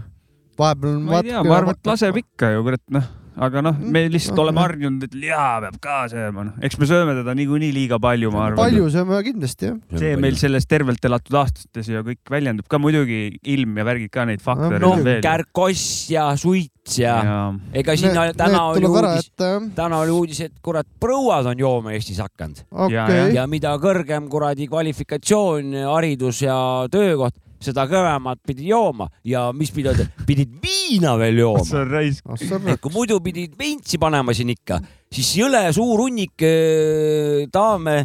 vahepeal. 0.58 1.00
ma 1.02 1.18
ei 1.18 1.32
tea, 1.32 1.42
ma 1.42 1.58
arvan, 1.58 1.74
et 1.74 1.90
laseb 1.90 2.22
ikka 2.22 2.54
ju, 2.54 2.68
kurat, 2.70 2.86
noh 2.94 3.16
aga 3.38 3.62
noh, 3.62 3.76
me 3.78 4.02
lihtsalt 4.10 4.34
mm. 4.34 4.42
oleme 4.42 4.62
harjunud, 4.64 5.04
et 5.06 5.14
liha 5.14 5.46
peab 5.64 5.76
ka 5.82 5.96
sööma, 6.10 6.44
noh, 6.48 6.56
eks 6.66 6.78
me 6.80 6.88
sööme 6.90 7.14
teda 7.20 7.34
niikuinii 7.38 7.70
liiga 7.74 8.00
palju, 8.02 8.32
ma 8.34 8.46
arvan. 8.48 8.60
palju 8.60 8.88
sööme 8.94 9.20
kindlasti 9.26 9.68
jah. 9.68 9.76
see 10.02 10.16
meil 10.20 10.38
selles 10.40 10.66
tervelt 10.70 11.04
elatud 11.06 11.38
aastates 11.42 11.90
ja 11.92 12.02
kõik 12.06 12.32
väljendub 12.32 12.68
ka 12.70 12.80
muidugi 12.82 13.20
ilm 13.54 13.78
ja 13.80 13.86
värgid 13.86 14.12
ka 14.14 14.26
neid 14.28 14.42
faktoreid 14.44 14.84
no, 14.84 14.94
veel. 15.06 15.22
kärkoss 15.24 16.10
ja 16.12 16.30
suits 16.40 16.98
ja, 16.98 17.18
ja. 17.26 17.38
ega 17.82 17.96
sinna 18.00 18.30
ne, 18.30 18.38
täna 18.38 18.64
oli 18.72 18.88
uudis, 18.88 19.30
täna 19.38 20.02
oli 20.02 20.16
uudis, 20.16 20.42
et 20.48 20.56
kurat, 20.64 20.88
prouad 21.00 21.52
on 21.52 21.60
jooma 21.60 21.94
Eestis 21.94 22.18
hakanud 22.22 22.64
okay.. 22.70 22.96
Ja, 22.96 23.28
ja 23.40 23.46
mida 23.50 23.76
kõrgem 23.82 24.26
kuradi 24.32 24.66
kvalifikatsioon, 24.70 25.76
haridus 25.86 26.42
ja 26.42 26.56
töökoht 26.90 27.38
seda 27.60 27.84
kõvemat 27.90 28.40
pidid 28.46 28.70
jooma 28.70 29.08
ja 29.26 29.48
mis 29.56 29.72
pidid, 29.74 30.00
pidid 30.26 30.54
viina 30.62 31.16
veel 31.20 31.42
jooma. 31.42 31.64
see 31.66 31.82
on 31.82 31.92
raisk. 31.92 32.30
et 32.72 32.80
kui 32.80 32.94
muidu 32.94 33.20
pidid 33.24 33.56
veintsi 33.58 34.00
panema 34.00 34.34
siin 34.36 34.52
ikka, 34.54 34.80
siis 35.12 35.34
jõle 35.42 35.66
suur 35.76 36.06
hunnik 36.06 36.46
äh, 36.46 37.44
daame 37.52 38.02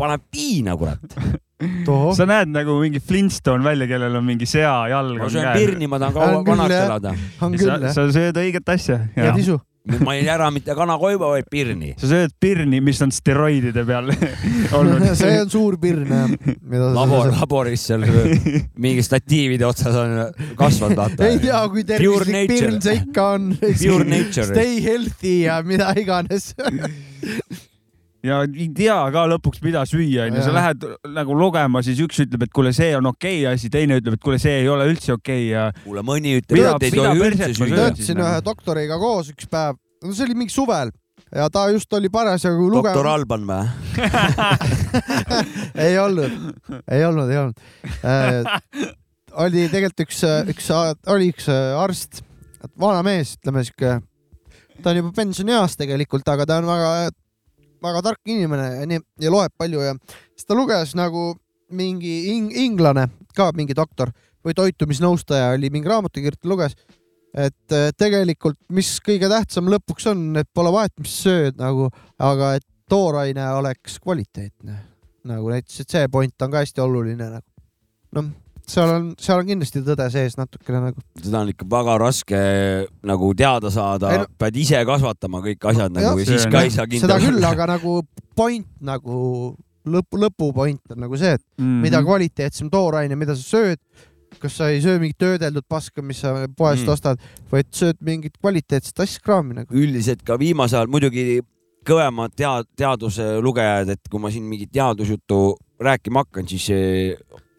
paneb 0.00 0.26
viina, 0.32 0.76
kurat. 0.80 1.00
sa 2.16 2.26
näed 2.28 2.52
nagu 2.54 2.78
mingi 2.80 3.02
Flintstone 3.04 3.64
välja, 3.64 3.88
kellel 3.90 4.16
on 4.16 4.24
mingi 4.26 4.48
sea 4.48 4.74
jalg. 4.90 5.18
ma 5.20 5.32
söön 5.32 5.50
pirni, 5.54 5.90
ma 5.90 6.00
tahan 6.02 6.16
kaua 6.16 6.44
vanaks 6.46 6.78
elada. 6.78 7.16
sa, 7.38 7.80
sa 7.94 8.06
sööd 8.10 8.40
õiget 8.42 8.74
asja. 8.74 9.02
ja 9.16 9.34
tisu 9.36 9.60
ma 10.04 10.14
ei 10.14 10.26
ära 10.28 10.50
mitte 10.52 10.74
kanakoiba, 10.76 11.30
vaid 11.32 11.48
pirni. 11.50 11.94
sa 12.00 12.10
sööd 12.10 12.34
pirni, 12.40 12.82
mis 12.84 13.00
on 13.04 13.12
steroidide 13.14 13.84
peal 13.88 14.10
olnud 14.76 15.06
see 15.20 15.38
on 15.40 15.52
suur 15.52 15.78
pirn 15.80 16.10
jah. 16.12 16.34
labor, 16.96 17.32
laboris 17.32 17.86
seal 17.88 18.04
mingi 18.84 19.04
statiivide 19.06 19.66
otsas 19.68 19.96
on 20.00 20.18
kasvanud 20.60 21.00
vaata. 21.00 21.30
ei 21.30 21.40
tea, 21.42 21.62
kui 21.72 21.86
tervislik 21.88 22.52
pirn 22.52 22.78
see 22.84 23.00
ikka 23.00 23.26
on. 23.38 23.50
Pure 23.60 24.06
nature. 24.08 24.50
Stay 24.52 24.80
healthy 24.84 25.40
ja 25.46 25.60
mida 25.66 25.92
iganes 25.98 26.52
ja 28.26 28.40
ei 28.44 28.68
tea 28.76 28.96
ka 29.14 29.24
lõpuks, 29.30 29.62
mida 29.64 29.82
süüa, 29.88 30.28
onju, 30.28 30.44
sa 30.44 30.54
lähed 30.54 30.86
nagu 31.16 31.36
lugema, 31.36 31.82
siis 31.84 32.00
üks 32.04 32.20
ütleb, 32.26 32.46
et 32.46 32.54
kuule, 32.54 32.72
see 32.76 32.92
on 32.98 33.08
okei 33.10 33.42
okay 33.44 33.56
asi, 33.56 33.70
teine 33.72 34.00
ütleb, 34.00 34.18
et 34.18 34.24
kuule, 34.24 34.40
see 34.42 34.60
ei 34.62 34.68
ole 34.68 34.88
üldse 34.90 35.14
okei 35.16 35.46
okay 35.46 35.52
ja. 35.54 35.66
kuule, 35.84 36.04
mõni 36.06 36.36
ütleb, 36.40 36.64
et 36.74 36.88
ei 36.88 36.96
tohi 36.96 37.28
üldse 37.28 37.52
süüa. 37.56 37.76
töötasin 37.76 38.24
ühe 38.24 38.40
doktoriga 38.46 38.98
koos 39.00 39.30
üks 39.32 39.48
päev, 39.50 39.78
no 40.04 40.16
see 40.16 40.28
oli 40.28 40.36
mingi 40.42 40.54
suvel 40.54 40.92
ja 41.34 41.48
ta 41.52 41.66
just 41.70 41.92
oli 41.96 42.10
parasjagu 42.12 42.68
lugenud. 42.70 42.90
doktor 42.90 43.08
Alban 43.10 43.46
või 43.48 43.64
ei 45.86 45.98
olnud, 46.00 46.36
ei 46.90 47.04
olnud, 47.06 47.30
ei 47.30 47.40
olnud 47.44 47.56
äh,. 48.04 48.86
oli 49.44 49.66
tegelikult 49.70 50.04
üks, 50.06 50.22
üks, 50.50 50.70
oli 51.08 51.30
üks 51.32 51.48
arst, 51.50 52.22
vana 52.80 53.04
mees, 53.06 53.36
ütleme 53.38 53.64
siuke, 53.64 53.98
ta 54.82 54.92
on 54.92 55.02
juba 55.02 55.14
pensionieas 55.16 55.78
tegelikult, 55.78 56.28
aga 56.28 56.48
ta 56.48 56.60
on 56.60 56.68
väga 56.68 56.92
väga 57.82 58.02
tark 58.04 58.32
inimene 58.32 58.66
ja 58.80 58.88
nii 58.88 59.00
ja 59.24 59.32
loeb 59.32 59.54
palju 59.58 59.82
ja 59.84 59.94
siis 60.34 60.48
ta 60.48 60.56
luges 60.58 60.94
nagu 60.98 61.32
mingi 61.70 62.14
ing, 62.34 62.50
inglane, 62.56 63.06
ka 63.36 63.50
mingi 63.56 63.76
doktor 63.76 64.10
või 64.44 64.56
toitumisnõustaja 64.56 65.52
oli 65.54 65.70
mingi 65.72 65.90
raamatukirjutaja 65.90 66.50
luges, 66.50 66.76
et 67.36 67.74
tegelikult, 68.00 68.58
mis 68.74 68.88
kõige 69.04 69.28
tähtsam 69.30 69.68
lõpuks 69.70 70.08
on, 70.10 70.24
et 70.40 70.48
pole 70.54 70.72
vahet, 70.74 70.94
mis 70.98 71.14
sööd 71.22 71.60
nagu, 71.60 71.90
aga 72.18 72.54
et 72.58 72.66
tooraine 72.90 73.44
oleks 73.54 74.00
kvaliteetne. 74.02 74.86
nagu 75.30 75.50
näiteks, 75.52 75.82
et 75.82 75.92
see 75.92 76.08
point 76.08 76.42
on 76.42 76.50
ka 76.50 76.62
hästi 76.64 76.80
oluline 76.80 77.26
nagu. 77.36 77.46
noh, 78.16 78.30
seal 78.70 78.92
on, 78.94 79.08
seal 79.20 79.42
on 79.42 79.48
kindlasti 79.48 79.82
tõde 79.86 80.06
sees 80.12 80.36
natukene 80.38 80.82
nagu. 80.88 81.02
seda 81.20 81.42
on 81.42 81.50
ikka 81.52 81.66
väga 81.70 81.96
raske 82.02 82.42
nagu 83.06 83.32
teada 83.38 83.72
saada, 83.74 84.26
pead 84.40 84.60
ise 84.62 84.82
kasvatama 84.88 85.42
kõik 85.44 85.66
asjad 85.72 85.96
nagu 85.96 86.14
ja 86.20 86.28
siis 86.28 86.46
ka 86.50 86.64
ei 86.66 86.74
saa 86.74 86.86
kindel 86.90 87.08
seda 87.08 87.18
küll, 87.22 87.42
aga 87.46 87.68
nagu 87.74 88.00
point 88.38 88.68
nagu 88.84 89.18
lõpu, 89.90 90.20
lõpupoint 90.26 90.94
on 90.94 91.02
nagu 91.06 91.18
see, 91.20 91.34
et 91.38 91.42
mm 91.42 91.64
-hmm. 91.64 91.82
mida 91.86 92.02
kvaliteetsem 92.04 92.70
tooraine, 92.70 93.16
mida 93.16 93.36
sa 93.36 93.42
sööd, 93.56 93.80
kas 94.38 94.56
sa 94.56 94.68
ei 94.70 94.80
söö 94.82 94.98
mingit 95.00 95.18
töödeldud 95.18 95.66
paska, 95.68 96.02
mis 96.02 96.20
sa 96.20 96.46
poest 96.56 96.86
mm. 96.86 96.92
ostad, 96.92 97.22
vaid 97.50 97.70
sööd 97.74 97.98
mingit 98.00 98.38
kvaliteetset 98.38 99.00
asja, 99.00 99.20
kraami 99.24 99.54
nagu. 99.54 99.74
üldiselt 99.74 100.22
ka 100.22 100.38
viimasel 100.38 100.82
ajal 100.82 100.92
muidugi 100.92 101.40
kõvemad 101.86 102.36
tead-, 102.36 102.68
teaduse 102.76 103.40
lugejad, 103.40 103.88
et 103.88 104.08
kui 104.10 104.20
ma 104.20 104.30
siin 104.30 104.44
mingit 104.44 104.70
teadusjuttu 104.72 105.56
rääkima 105.80 106.24
hakkan, 106.24 106.48
siis 106.48 106.68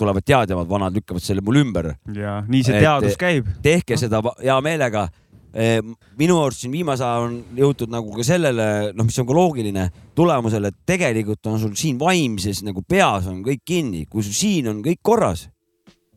tulevad 0.01 0.25
teadjavad 0.25 0.69
vanad, 0.69 0.95
lükkavad 0.97 1.23
selle 1.23 1.43
mul 1.45 1.61
ümber. 1.61 1.93
ja 2.15 2.39
nii 2.47 2.63
see 2.67 2.79
teadus 2.81 3.15
et, 3.15 3.19
käib. 3.21 3.51
tehke 3.63 3.99
seda 3.99 4.23
hea 4.41 4.57
meelega. 4.65 5.07
E, 5.51 5.81
minu 6.15 6.37
arust 6.39 6.63
siin 6.63 6.71
viimasel 6.71 7.03
ajal 7.03 7.25
on 7.25 7.33
jõutud 7.57 7.91
nagu 7.91 8.13
ka 8.15 8.23
sellele, 8.23 8.65
noh, 8.95 9.07
mis 9.07 9.17
on 9.19 9.27
ka 9.27 9.35
loogiline 9.35 9.87
tulemusele, 10.15 10.71
et 10.71 10.77
tegelikult 10.93 11.49
on 11.51 11.59
sul 11.59 11.73
siin 11.79 11.97
vaimses 11.99 12.61
nagu 12.63 12.83
peas 12.87 13.27
on 13.27 13.41
kõik 13.43 13.65
kinni, 13.67 14.05
kui 14.07 14.23
sul 14.23 14.37
siin 14.37 14.69
on 14.71 14.79
kõik 14.85 15.01
korras, 15.03 15.49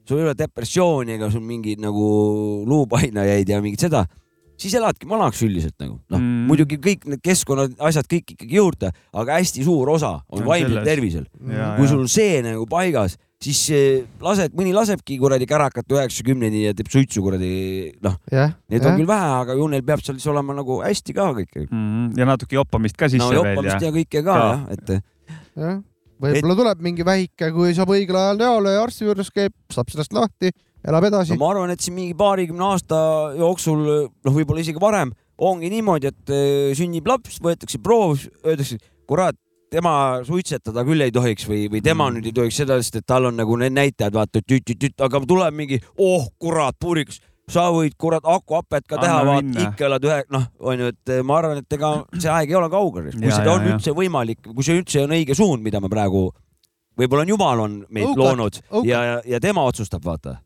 sul 0.07 0.21
ei 0.21 0.29
ole 0.29 0.37
depressiooni 0.39 1.17
ega 1.17 1.33
sul 1.35 1.43
mingeid 1.43 1.83
nagu 1.83 2.05
luupainajaid 2.69 3.51
ja 3.51 3.59
mingit 3.65 3.83
seda 3.83 4.05
siis 4.61 4.75
eladki 4.79 5.09
vanaks 5.11 5.43
üldiselt 5.45 5.77
nagu 5.83 5.99
noh 6.13 6.21
mm., 6.21 6.47
muidugi 6.49 6.79
kõik 6.83 7.07
need 7.11 7.23
keskkonna 7.25 7.67
asjad 7.89 8.09
kõik 8.11 8.35
ikkagi 8.37 8.59
juurde, 8.59 8.91
aga 9.15 9.39
hästi 9.41 9.65
suur 9.67 9.91
osa 9.97 10.17
on 10.31 10.45
vaimsel 10.47 10.83
tervisel. 10.87 11.27
kui 11.79 11.89
sul 11.91 12.07
see 12.11 12.41
nagu 12.45 12.67
paigas, 12.71 13.19
siis 13.45 13.61
eh, 13.75 14.05
lased, 14.25 14.55
mõni 14.57 14.75
lasebki 14.75 15.19
kuradi 15.21 15.47
kärakat 15.49 15.91
üheksakümneni 15.93 16.65
ja 16.67 16.75
teeb 16.77 16.91
suitsu 16.93 17.23
kuradi, 17.25 17.51
noh 18.05 18.19
yeah,. 18.33 18.55
Neid 18.73 18.87
on 18.89 18.99
küll 18.99 19.09
vähe, 19.09 19.33
aga 19.41 19.57
ju 19.59 19.67
neil 19.73 19.85
peab 19.87 20.05
seal 20.05 20.19
siis 20.19 20.31
olema 20.33 20.57
nagu 20.57 20.81
hästi 20.85 21.17
ka 21.17 21.31
kõik 21.39 21.59
mm. 21.65 21.73
-hmm. 21.73 22.07
ja 22.21 22.29
natuke 22.29 22.57
joppamist 22.59 22.97
ka 23.01 23.11
sisse 23.13 23.25
no, 23.25 23.33
veel. 23.33 23.43
joppamist 23.43 23.83
ja, 23.83 23.91
ja 23.91 23.97
kõike 23.99 24.23
ka, 24.23 24.29
ka. 24.29 24.39
jah, 24.45 24.63
et. 24.75 24.95
jah, 25.61 25.83
võib-olla 26.25 26.55
et... 26.55 26.61
tuleb 26.63 26.87
mingi 26.89 27.07
vähike, 27.07 27.51
kui 27.57 27.75
saab 27.77 27.93
õigel 27.97 28.21
ajal 28.21 28.41
reale 28.45 28.79
ja 28.79 28.87
arsti 28.87 29.09
juures 29.09 29.31
käib, 29.35 29.55
saab 29.73 29.93
sellest 29.93 30.17
lahti, 30.17 30.55
elab 30.85 31.11
edasi 31.11 31.37
no,. 31.37 31.43
ma 31.45 31.53
arvan, 31.53 31.75
et 31.75 31.85
siin 31.85 31.97
mingi 31.99 32.17
paarikümne 32.17 32.73
aasta 32.73 32.97
jooksul, 33.39 33.85
noh, 34.09 34.35
võib-olla 34.35 34.65
isegi 34.65 34.81
varem 34.81 35.13
ongi 35.39 35.71
niimoodi, 35.73 36.11
et 36.13 36.35
eh, 36.35 36.75
sünnib 36.79 37.09
laps, 37.11 37.41
võetakse 37.43 37.81
proov, 37.83 38.23
öeldakse, 38.45 38.79
kurat, 39.09 39.37
tema 39.75 40.23
suitsetada 40.27 40.85
küll 40.87 41.05
ei 41.05 41.13
tohiks 41.15 41.47
või, 41.51 41.67
või 41.73 41.83
tema 41.85 42.09
mm. 42.09 42.19
nüüd 42.19 42.31
ei 42.31 42.35
tohiks 42.39 42.59
seda, 42.63 42.79
sest 42.83 43.01
et 43.01 43.07
tal 43.09 43.31
on 43.31 43.39
nagu 43.39 43.57
need 43.61 43.75
näitajad, 43.75 44.15
vaata 44.15 44.43
tüt-tüt-tüt, 44.43 44.97
aga 45.05 45.21
tuleb 45.29 45.57
mingi, 45.57 45.81
oh 45.99 46.29
kurat, 46.41 46.77
puurikas, 46.81 47.21
sa 47.51 47.67
võid 47.75 47.97
kurat 48.01 48.25
akuhapet 48.25 48.87
ka 48.89 49.01
teha, 49.03 49.19
vaata 49.27 49.67
ikka 49.67 49.89
elad 49.89 50.09
ühe, 50.09 50.21
noh, 50.35 50.47
onju, 50.73 50.93
et 50.95 51.15
ma 51.27 51.39
arvan, 51.41 51.61
et 51.65 51.79
ega 51.79 51.93
see 52.17 52.31
aeg 52.33 52.55
ei 52.55 52.59
ole 52.61 52.71
kaugel, 52.73 53.11
kui 53.13 53.29
ja, 53.29 53.39
seda 53.41 53.57
on 53.57 53.67
ja, 53.67 53.75
üldse 53.75 53.93
ja. 53.93 53.99
võimalik, 53.99 54.41
kui 54.47 54.67
see 54.67 54.79
üldse 54.81 55.05
on 55.05 55.17
õige 55.19 55.37
suund, 55.39 55.65
mida 55.65 55.83
me 55.83 55.91
praegu, 55.93 56.27
võib-olla 57.01 57.27
on 57.27 57.35
Jumal 57.35 57.65
on 57.67 57.79
meid 57.89 58.09
Õukat, 58.09 58.23
loonud 58.23 58.61
õukat. 58.63 58.89
ja, 58.89 59.03
ja 59.35 59.43
tema 59.43 59.67
otsustab, 59.69 60.05
vaata. 60.07 60.39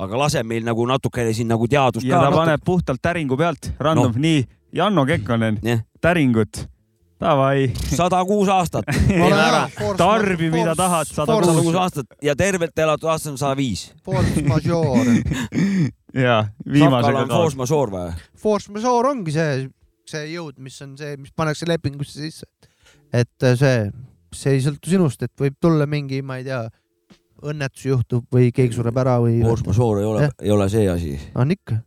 aga 0.00 0.24
laseb 0.24 0.48
meil 0.48 0.64
nagu 0.64 0.88
natukene 0.88 1.36
siin 1.36 1.50
nagu 1.52 1.68
teadust 1.68 2.08
ja 2.08 2.22
ta 2.24 2.32
paneb 2.34 2.64
puhtalt 2.64 3.02
täringu 3.04 3.36
pealt, 3.36 3.72
random 3.78 4.14
no., 4.16 4.26
nii, 4.26 4.44
Janno 4.74 5.02
Kekkonen 5.06 5.58
täringut 6.00 6.64
Davai. 7.20 7.68
sada 7.84 8.22
kuus 8.24 8.48
aastat 8.48 8.86
tarbi, 10.00 10.48
mida 10.52 10.72
tahad, 10.76 11.08
sada 11.10 11.36
kuus 11.36 11.76
aastat 11.76 12.14
ja 12.24 12.32
tervelt 12.36 12.78
elatud 12.78 13.10
aastat 13.12 13.34
on 13.34 13.40
sada 13.40 13.56
viis. 13.58 13.90
Force 14.04 14.40
majeure. 14.46 15.18
ja, 16.26 16.38
viimasega 16.64 17.26
ka. 17.26 17.34
Force 17.34 17.60
majeure 17.60 17.92
või? 17.92 18.14
Force 18.40 18.72
majeure 18.72 19.12
ongi 19.12 19.34
see, 19.36 19.66
see 20.08 20.30
jõud, 20.32 20.56
mis 20.64 20.78
on 20.86 20.94
see, 21.00 21.18
mis 21.20 21.34
pannakse 21.36 21.68
lepingusse 21.68 22.22
sisse. 22.22 22.48
et 23.12 23.48
see, 23.60 23.90
see 24.32 24.56
ei 24.56 24.62
sõltu 24.64 24.94
sinust, 24.94 25.20
et 25.26 25.34
võib 25.44 25.58
tulla 25.60 25.84
mingi, 25.90 26.22
ma 26.24 26.38
ei 26.40 26.46
tea, 26.48 26.62
õnnetus 27.44 27.84
juhtub 27.84 28.32
või 28.32 28.48
keegi 28.54 28.78
sureb 28.78 28.96
ära 29.02 29.18
või. 29.20 29.42
Force 29.44 29.68
majeure 29.68 30.00
ei 30.00 30.08
ole, 30.08 30.30
ei 30.40 30.54
ole 30.56 30.70
see 30.72 30.88
asi. 30.88 31.12
on 31.36 31.52
ikka. 31.52 31.82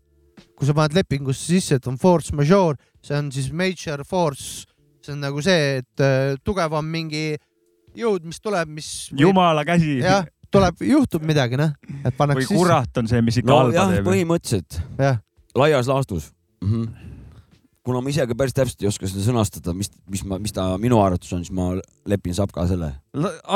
kui 0.53 0.69
sa 0.69 0.77
paned 0.77 0.93
lepingusse 0.93 1.55
sisse, 1.55 1.81
et 1.81 1.89
on 1.89 1.97
force 1.97 2.37
majeure, 2.37 2.77
see 3.01 3.17
on 3.17 3.33
siis 3.33 3.49
major 3.49 4.05
force 4.05 4.69
see 5.05 5.15
on 5.15 5.23
nagu 5.23 5.43
see, 5.45 5.81
et 5.81 6.03
äh, 6.03 6.35
tugevam 6.45 6.87
mingi 6.87 7.33
jõud, 7.97 8.25
mis 8.27 8.41
tuleb, 8.43 8.71
mis 8.73 8.89
võib... 9.11 9.27
jumala 9.27 9.65
käsi. 9.67 9.99
jah, 10.01 10.27
tuleb, 10.53 10.81
juhtub 10.87 11.25
midagi, 11.27 11.59
noh, 11.59 11.73
et 12.03 12.15
pannakse 12.17 12.45
sisse. 12.45 12.55
või 12.55 12.65
kurat 12.65 13.01
on 13.01 13.09
see, 13.11 13.23
mis 13.25 13.39
ikka 13.41 13.51
no, 13.51 13.61
halba 13.65 13.87
teeb. 13.93 14.07
põhimõtteliselt. 14.07 14.81
laias 15.59 15.89
laastus 15.91 16.31
mm. 16.61 16.69
-hmm 16.69 17.02
kuna 17.83 17.99
ma 18.03 18.11
ise 18.11 18.25
ka 18.29 18.35
päris 18.39 18.55
täpselt 18.55 18.83
ei 18.83 18.87
oska 18.87 19.07
seda 19.11 19.25
sõnastada, 19.25 19.73
mis, 19.75 19.89
mis 20.11 20.23
ma, 20.27 20.39
mis 20.41 20.55
ta 20.55 20.69
minu 20.81 21.01
arvates 21.03 21.33
on, 21.35 21.43
siis 21.43 21.53
ma 21.55 21.73
lepin 22.09 22.35
Sapka 22.37 22.65
selle. 22.69 22.93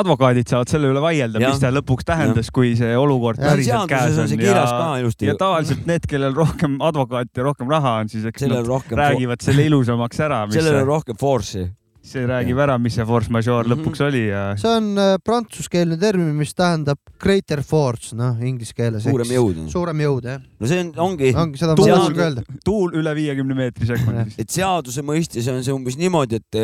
advokaadid 0.02 0.52
saavad 0.52 0.72
selle 0.72 0.92
üle 0.92 1.04
vaielda, 1.04 1.42
mis 1.44 1.62
ta 1.64 1.72
lõpuks 1.72 2.08
tähendas, 2.08 2.52
kui 2.54 2.74
see 2.80 2.92
olukord 3.00 3.40
päriselt 3.42 3.88
käes 3.92 4.20
on. 4.20 4.36
ja, 4.36 5.32
ja 5.32 5.38
tavaliselt 5.40 5.88
need, 5.90 6.08
kellel 6.12 6.36
rohkem 6.36 6.80
advokaati 6.84 7.40
ja 7.40 7.48
rohkem 7.48 7.72
raha 7.72 7.98
on, 8.04 8.12
siis 8.12 8.28
eks 8.28 8.50
nad 8.52 8.68
räägivad 8.68 9.44
selle 9.48 9.68
ilusamaks 9.72 10.24
ära. 10.28 10.44
sellel 10.52 10.84
on 10.84 10.90
rohkem 10.92 11.20
force'i 11.20 11.70
see 12.08 12.24
räägib 12.28 12.60
ära, 12.64 12.78
mis 12.82 12.96
see 12.98 13.06
force 13.08 13.32
majeure 13.34 13.68
mm 13.68 13.74
-hmm. 13.74 13.84
lõpuks 13.84 14.04
oli 14.06 14.24
ja. 14.30 14.44
see 14.60 14.72
on 14.72 14.90
äh, 15.02 15.16
prantsuskeelne 15.24 15.98
termin, 16.00 16.34
mis 16.36 16.54
tähendab 16.56 17.00
greater 17.20 17.62
force, 17.64 18.16
noh 18.16 18.40
inglise 18.44 18.74
keeles. 18.78 19.04
suurem 19.04 19.34
jõud. 19.36 19.62
suurem 19.72 20.04
jõud, 20.06 20.30
jah. 20.32 20.42
no 20.60 20.72
see 20.72 20.80
on, 20.86 20.92
ongi. 21.08 21.34
ongi, 21.36 21.60
seda 21.62 21.76
ma 21.76 21.88
tahtsin 21.88 22.22
öelda. 22.24 22.46
tuul 22.66 22.96
üle 23.02 23.16
viiekümne 23.16 23.58
meetri 23.58 23.90
sekundis. 23.90 24.40
et 24.40 24.50
seaduse 24.50 25.04
mõistes 25.04 25.52
on 25.52 25.64
see 25.64 25.76
umbes 25.76 26.00
niimoodi, 26.00 26.42
et, 26.42 26.60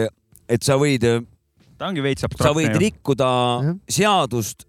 et 0.58 0.63
sa 0.63 0.79
võid. 0.79 1.08
ta 1.77 1.91
ongi 1.91 2.06
veits 2.06 2.23
abstraktne. 2.23 2.53
sa 2.53 2.58
võid 2.60 2.79
rikkuda 2.79 3.29
ja. 3.67 3.75
seadust, 3.99 4.67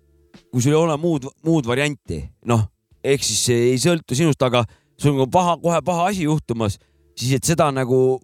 kui 0.50 0.62
sul 0.62 0.74
ei 0.74 0.80
ole 0.80 0.98
muud, 0.98 1.30
muud 1.46 1.66
varianti, 1.70 2.24
noh, 2.50 2.66
ehk 3.04 3.22
siis 3.22 3.46
see 3.50 3.70
ei 3.70 3.78
sõltu 3.78 4.18
sinust, 4.18 4.42
aga 4.42 4.64
sul 4.98 5.18
on 5.20 5.30
paha, 5.30 5.56
kohe 5.62 5.80
paha 5.84 6.10
asi 6.10 6.26
juhtumas, 6.26 6.78
siis 7.14 7.38
et 7.38 7.44
seda 7.46 7.70
nagu, 7.74 8.20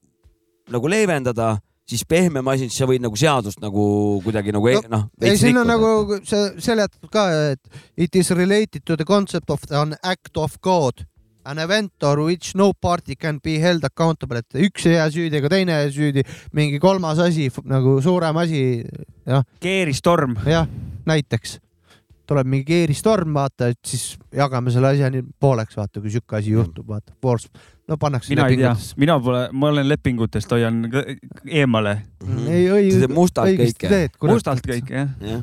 nagu 0.71 0.91
leevendada 0.91 1.57
siis 1.91 2.07
pehmem 2.09 2.47
asi, 2.53 2.69
siis 2.69 2.81
sa 2.83 2.89
võid 2.89 3.03
nagu 3.05 3.19
seadust 3.19 3.61
nagu 3.63 3.85
kuidagi 4.25 4.55
nagu 4.55 4.71
noh 4.71 4.89
no,. 4.93 5.03
ei, 5.23 5.37
siin 5.41 5.59
on 5.61 5.71
nagu 5.71 6.21
see 6.27 6.51
seletatud 6.63 7.11
ka, 7.13 7.29
et 7.53 7.81
it 7.97 8.17
is 8.17 8.33
related 8.37 8.85
to 8.87 8.97
the 8.97 9.07
concept 9.09 9.51
of 9.51 9.65
an 9.71 9.97
act 10.03 10.37
of 10.37 10.59
God. 10.63 11.07
An 11.49 11.57
event 11.59 12.05
or 12.05 12.21
which 12.21 12.53
no 12.55 12.75
party 12.77 13.15
can 13.17 13.39
be 13.41 13.55
held 13.59 13.85
accountable, 13.89 14.43
et 14.43 14.59
üks 14.61 14.85
ei 14.87 14.99
jää 14.99 15.07
süüdi 15.15 15.39
ega 15.39 15.49
teine 15.49 15.73
ei 15.73 15.87
jää 15.87 15.95
süüdi, 15.95 16.25
mingi 16.53 16.79
kolmas 16.79 17.19
asi 17.25 17.49
nagu 17.65 17.97
suurem 18.05 18.37
asi, 18.43 18.61
jah. 19.25 19.47
keeristorm. 19.65 20.37
jah, 20.45 20.69
näiteks 21.09 21.57
tuleb 22.31 22.51
mingi 22.51 22.67
keeristorm, 22.69 23.35
vaata, 23.35 23.71
et 23.73 23.79
siis 23.87 24.15
jagame 24.37 24.73
selle 24.75 24.93
asja 24.95 25.11
nii 25.11 25.25
pooleks, 25.43 25.77
vaata, 25.79 26.03
kui 26.03 26.13
sihuke 26.15 26.39
asi 26.39 26.55
juhtub, 26.55 26.87
vaata, 26.89 27.15
force, 27.23 27.51
no 27.91 27.99
pannakse. 28.01 28.31
mina 28.35 28.47
ei 28.51 28.61
tea, 28.61 28.75
mina 29.03 29.19
pole, 29.23 29.47
ma 29.53 29.73
olen 29.75 29.89
lepingutest, 29.91 30.51
hoian 30.55 30.85
eemale 31.47 31.95
mm. 31.97 32.37
-hmm. 32.37 32.51
ei, 32.51 32.69
õige, 32.77 33.11
mustalt 33.15 33.57
kõike. 33.59 34.05
mustalt 34.31 34.67
kõike, 34.67 34.95
jah 34.95 35.17
ja 35.21 35.43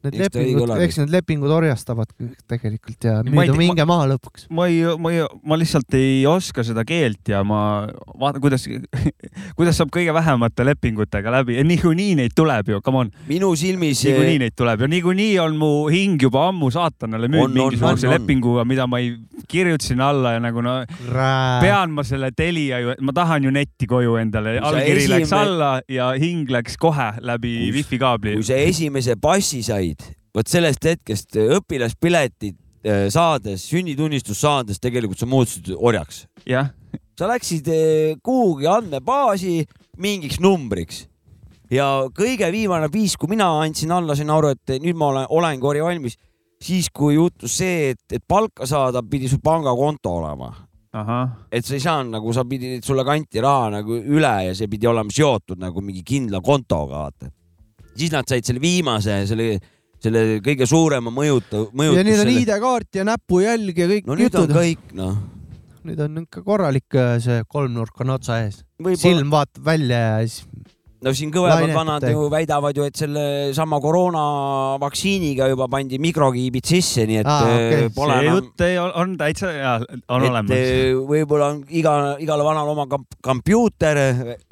Need 0.00 0.14
eks 0.16 0.32
lepingud, 0.32 0.70
eks 0.80 0.96
need 0.96 1.10
lepingud 1.12 1.50
orjastavad 1.52 2.08
tegelikult 2.48 3.04
ja 3.04 3.18
nüüd 3.20 3.52
on 3.52 3.58
minge 3.60 3.84
maha 3.88 4.06
lõpuks. 4.14 4.46
ma 4.56 4.64
ei, 4.70 4.78
ma 4.96 5.10
ei, 5.12 5.26
ma 5.44 5.58
lihtsalt 5.60 5.96
ei 5.98 6.22
oska 6.28 6.64
seda 6.64 6.86
keelt 6.88 7.28
ja 7.28 7.42
ma 7.44 7.84
vaatan, 8.16 8.40
kuidas, 8.40 8.64
kuidas 9.58 9.76
saab 9.76 9.92
kõige 9.92 10.14
vähemate 10.16 10.64
lepingutega 10.64 11.34
läbi 11.34 11.58
ja 11.58 11.64
niikuinii 11.68 12.14
neid 12.22 12.32
tuleb 12.36 12.72
ju, 12.72 12.80
come 12.86 13.02
on. 13.04 13.10
minu 13.28 13.52
silmis. 13.60 14.00
niikuinii 14.08 14.40
neid 14.46 14.56
tuleb 14.56 14.86
ja 14.86 14.88
niikuinii 14.88 15.34
on 15.44 15.58
mu 15.60 15.70
hing 15.92 16.22
juba 16.22 16.46
ammu 16.48 16.72
saatanale 16.72 17.28
müünud 17.28 17.58
mingisuguse 17.58 18.08
lepinguga, 18.14 18.64
mida 18.68 18.88
ma 18.88 19.02
ei, 19.04 19.12
kirjutasin 19.52 20.00
alla 20.00 20.32
ja 20.38 20.40
nagu 20.40 20.64
no 20.64 20.78
Rää. 21.10 21.60
pean 21.60 21.92
ma 21.92 22.06
selle 22.08 22.32
Telia 22.36 22.80
ju, 22.80 22.96
ma 23.04 23.12
tahan 23.16 23.44
ju 23.44 23.52
netti 23.52 23.84
koju 23.90 24.16
endale, 24.22 24.56
allkiri 24.64 25.04
esimene... 25.04 25.20
läks 25.20 25.36
alla 25.36 25.70
ja 25.92 26.12
hing 26.16 26.48
läks 26.48 26.80
kohe 26.80 27.12
läbi 27.20 27.54
wifi 27.76 28.00
kaabli. 28.00 28.38
kui 28.40 28.48
sa 28.48 28.56
esimese 28.64 29.20
passi 29.20 29.60
said 29.66 29.89
olid, 29.90 30.06
vot 30.34 30.48
sellest 30.48 30.84
hetkest 30.86 31.36
äh, 31.38 31.50
õpilaspiletit 31.58 32.56
äh, 32.86 33.08
saades, 33.12 33.66
sünnitunnistust 33.70 34.40
saades, 34.40 34.80
tegelikult 34.80 35.18
sa 35.18 35.26
muutusid 35.26 35.72
orjaks. 35.76 36.26
jah. 36.46 36.70
sa 37.18 37.28
läksid 37.28 37.68
äh, 37.68 38.16
kuhugi 38.22 38.66
andmebaasi 38.70 39.64
mingiks 39.98 40.40
numbriks 40.40 41.06
ja 41.70 42.06
kõige 42.14 42.50
viimane 42.52 42.88
viis, 42.92 43.16
kui 43.16 43.30
mina 43.30 43.50
andsin 43.60 43.92
alla, 43.92 44.16
sain 44.16 44.30
aru, 44.30 44.54
et 44.54 44.80
nüüd 44.80 44.96
ma 44.96 45.10
olen, 45.10 45.26
olengi 45.30 45.66
orja 45.66 45.84
valmis, 45.84 46.16
siis 46.60 46.90
kui 46.92 47.14
juhtus 47.14 47.58
see, 47.60 47.92
et, 47.94 48.02
et 48.12 48.24
palka 48.26 48.66
saada, 48.66 49.02
pidi 49.02 49.28
sul 49.28 49.40
pangakonto 49.42 50.16
olema. 50.20 50.50
et 51.52 51.64
sa 51.64 51.74
ei 51.76 51.80
saanud 51.80 52.16
nagu, 52.16 52.32
sa 52.34 52.42
pidid, 52.44 52.82
sulle 52.82 53.04
kanti 53.06 53.38
raha 53.40 53.68
nagu 53.76 53.94
üle 53.94 54.32
ja 54.48 54.54
see 54.58 54.66
pidi 54.66 54.88
olema 54.90 55.12
seotud 55.14 55.60
nagu 55.62 55.80
mingi 55.80 56.02
kindla 56.02 56.40
kontoga, 56.42 57.04
vaata. 57.04 57.30
siis 57.94 58.10
nad 58.10 58.26
said 58.26 58.44
selle 58.44 58.60
viimase, 58.60 59.20
selle 59.26 59.52
selle 60.00 60.24
kõige 60.44 60.68
suurema 60.68 61.12
mõjuta, 61.14 61.66
mõjutuse. 61.76 62.00
ja 62.00 62.06
nüüd 62.08 62.24
on 62.24 62.32
ID-kaart 62.34 63.00
ja 63.00 63.06
näpujälg 63.08 63.82
ja 63.82 63.90
kõik 63.90 64.08
no 64.08 64.16
nüüd 64.18 64.30
jutud. 64.30 64.50
on 64.50 64.60
kõik, 64.62 64.90
noh. 64.96 65.16
nüüd 65.88 66.02
on 66.06 66.24
ikka 66.24 66.44
korralik 66.46 66.98
äh, 66.98 67.16
see 67.22 67.44
kolmnurk 67.48 68.04
on 68.04 68.16
otsa 68.16 68.42
ees. 68.46 68.62
silm 69.00 69.32
vaatab 69.32 69.64
välja 69.66 70.04
ja 70.06 70.20
siis 70.24 70.44
no 71.04 71.12
siin 71.16 71.32
kõvemad 71.32 71.72
vanad 71.74 72.04
ju 72.10 72.28
väidavad 72.32 72.76
ju, 72.76 72.84
et 72.88 72.98
selle 72.98 73.24
sama 73.56 73.80
koroonavaktsiiniga 73.82 75.48
juba 75.52 75.68
pandi 75.72 76.00
mikrokiibid 76.02 76.68
sisse, 76.68 77.06
nii 77.08 77.20
et 77.22 77.30
okay. 77.30 77.84
Äh, 77.86 77.90
pole 77.96 78.16
see 78.16 78.26
enam... 78.26 78.38
jutt 78.38 78.64
ei, 78.66 78.78
on 78.80 79.16
täitsa 79.20 79.52
ja 79.54 79.74
on 79.80 80.24
et 80.26 80.30
olemas. 80.30 80.56
Äh, 80.56 80.94
võib-olla 81.10 81.52
on 81.54 81.60
iga, 81.68 81.96
igale 82.22 82.46
vanal 82.46 82.72
oma 82.72 82.88
kompuuter, 83.24 84.00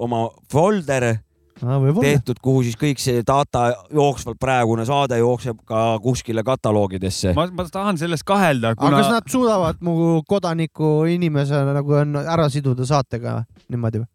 oma 0.04 0.26
folder 0.52 1.10
tehtud, 1.60 2.40
kuhu 2.42 2.62
siis 2.66 2.76
kõik 2.78 3.00
see 3.02 3.22
data 3.26 3.68
jooksvalt 3.94 4.38
praegune 4.40 4.84
saade 4.88 5.18
jookseb 5.20 5.60
ka 5.68 5.98
kuskile 6.02 6.44
kataloogidesse. 6.46 7.34
ma, 7.36 7.48
ma 7.52 7.66
tahan 7.72 7.98
selles 8.00 8.24
kahelda 8.26 8.74
kuna.... 8.76 8.96
aga 8.96 9.02
kas 9.02 9.14
nad 9.16 9.32
suudavad 9.32 9.80
mu 9.84 10.22
kodaniku 10.28 11.08
inimesena 11.10 11.74
nagu 11.76 11.98
on 12.02 12.20
ära 12.20 12.48
siduda 12.52 12.86
saatega 12.88 13.40
niimoodi 13.68 14.04
või? 14.04 14.10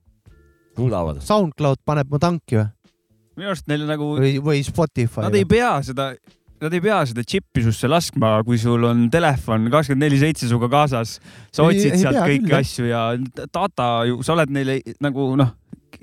suudavad. 0.77 1.19
SoundCloud 1.23 1.83
paneb 1.85 2.11
mu 2.11 2.21
tanki 2.21 2.59
või? 2.61 2.69
minu 3.37 3.51
arust 3.53 3.67
neil 3.71 3.87
nagu. 3.89 4.13
või, 4.19 4.37
või 4.43 4.63
Spotify. 4.65 5.25
Nad 5.25 5.35
või? 5.35 5.43
ei 5.43 5.49
pea 5.49 5.75
seda 5.85 6.13
nad 6.63 6.75
ei 6.77 6.83
pea 6.83 7.01
seda 7.09 7.25
džippi 7.27 7.63
susse 7.65 7.89
laskma, 7.91 8.37
kui 8.47 8.59
sul 8.61 8.85
on 8.87 9.09
telefon 9.11 9.67
kakskümmend 9.73 10.05
neli 10.05 10.19
seitse 10.21 10.47
sinuga 10.47 10.69
kaasas, 10.71 11.17
sa 11.51 11.65
otsid 11.65 11.91
ei, 11.91 11.99
sealt 11.99 12.21
ei 12.21 12.37
kõiki 12.37 12.45
küll, 12.47 12.59
asju 12.61 12.87
ja 12.87 13.01
data 13.51 13.89
ju, 14.07 14.21
sa 14.23 14.37
oled 14.37 14.53
neile 14.55 14.79
nagu 15.03 15.33
noh 15.39 15.51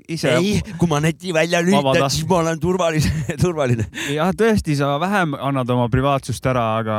ise. 0.07 0.35
ei, 0.37 0.59
kui 0.77 0.89
ma 0.91 1.01
neti 1.03 1.33
välja 1.35 1.61
lülitan, 1.63 2.09
siis 2.11 2.27
ma 2.29 2.41
olen 2.41 2.59
turvaline 2.65 3.37
turvaline. 3.41 3.87
jah, 4.13 4.31
tõesti, 4.37 4.75
sa 4.79 4.95
vähem 5.01 5.35
annad 5.37 5.69
oma 5.73 5.89
privaatsust 5.91 6.45
ära, 6.51 6.67
aga 6.81 6.97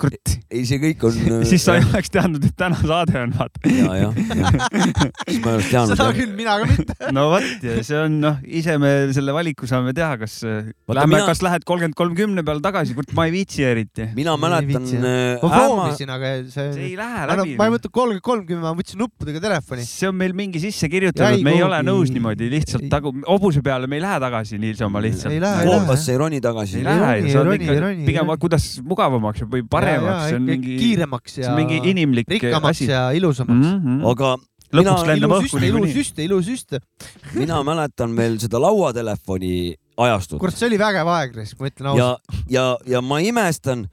kurat. 0.00 0.32
ei, 0.50 0.64
see 0.68 0.78
kõik 0.82 1.04
on 1.08 1.16
siis 1.50 1.64
sa 1.66 1.76
ei 1.78 1.84
oleks 1.86 2.12
teadnud, 2.12 2.44
et 2.46 2.56
täna 2.58 2.78
saade 2.80 3.16
on, 3.20 3.32
vaata. 3.36 3.62
ja, 3.70 3.94
jah, 4.02 4.20
jah. 4.30 4.56
siis 5.28 5.40
ma 5.42 5.52
ei 5.52 5.58
oleks 5.58 5.70
teadnud. 5.72 5.94
seda 5.94 6.08
küll, 6.16 6.34
mina 6.36 6.56
ka 6.60 6.68
mitte. 6.70 6.96
no 7.16 7.26
vot, 7.32 7.48
ja 7.64 7.76
see 7.86 8.00
on 8.00 8.18
noh, 8.22 8.40
ise 8.60 8.76
me 8.82 8.92
selle 9.16 9.34
valiku 9.36 9.68
saame 9.70 9.94
teha, 9.96 10.12
kas 10.20 10.38
äh, 10.46 10.68
Lähme, 10.96 11.16
mina... 11.16 11.24
kas 11.28 11.42
lähed 11.44 11.66
kolmkümmend 11.66 11.96
kolmkümne 11.98 12.44
peale 12.46 12.62
tagasi, 12.64 12.96
kurat, 12.96 13.12
ma 13.16 13.26
ei 13.28 13.34
viitsi 13.34 13.64
eriti. 13.66 14.08
mina 14.16 14.36
mäletan. 14.40 14.86
Äh, 14.96 15.42
ma 15.42 15.50
proovisin, 15.50 16.12
aga 16.14 16.32
see. 16.44 16.68
see 16.76 16.86
ei 16.90 16.94
lähe 16.98 17.24
läbi. 17.32 17.56
ma 17.58 17.68
ei 17.68 17.74
võtnud 17.76 17.94
kolmkümmend 17.96 18.26
kolmkümmend, 18.26 18.64
ma 18.64 18.74
võtsin 18.76 19.00
nuppudega 19.00 19.42
telefoni. 19.42 19.86
see 19.88 20.10
on 20.10 20.18
meil 20.20 20.36
mingi 20.36 20.62
sisse 20.62 20.90
kirjutatud, 20.92 21.44
me 21.46 21.56
ei 21.56 21.64
ole 21.64 21.80
nõus 21.86 22.12
niimoodi 22.14 22.50
lihtsalt 22.52 22.88
tagu, 22.92 23.12
hobuse 23.26 23.64
peale 23.64 23.88
me 23.90 23.98
ei 23.98 24.04
lähe 24.04 24.20
tagasi 24.22 24.60
niisama 24.62 25.02
lihtsalt. 25.04 25.48
koopasse 25.66 26.14
ei 26.14 26.20
roni 26.20 26.42
tagasi. 26.44 26.82
ei 26.82 26.86
lähe, 26.86 28.04
pigem 28.06 28.34
kuidas 28.40 28.68
mugavamaks 28.86 29.46
või 29.50 29.64
paremaks 29.64 29.85
paremaks, 29.86 30.28
see 30.28 30.36
on 30.40 30.46
mingi 30.50 30.76
kiiremaks 30.82 31.40
ja 31.42 31.54
mingi 31.56 31.80
inimlik 31.92 32.28
rikkamaks 32.36 32.82
asi. 32.82 32.90
ja 32.90 33.08
ilusamaks 33.16 33.66
mm. 33.66 33.80
-hmm. 33.80 34.04
aga 34.12 34.34
lõpuks 34.74 35.08
lendab 35.10 35.34
õhku 35.38 35.60
niikuinii. 35.62 35.90
ilus 35.92 35.96
süst, 35.96 36.22
ilus 36.24 36.48
süst. 36.50 36.78
mina 37.40 37.62
mäletan 37.66 38.16
veel 38.18 38.38
seda 38.42 38.60
lauatelefoni 38.62 39.74
ajastut. 39.96 40.40
kurat, 40.42 40.56
see 40.58 40.68
oli 40.70 40.80
vägev 40.80 41.10
aeg, 41.14 41.36
ma 41.36 41.70
ütlen 41.70 41.90
ausalt. 41.92 41.98
ja, 42.00 42.42
ja, 42.50 42.66
ja 42.96 43.02
ma 43.04 43.20
imestan, 43.24 43.86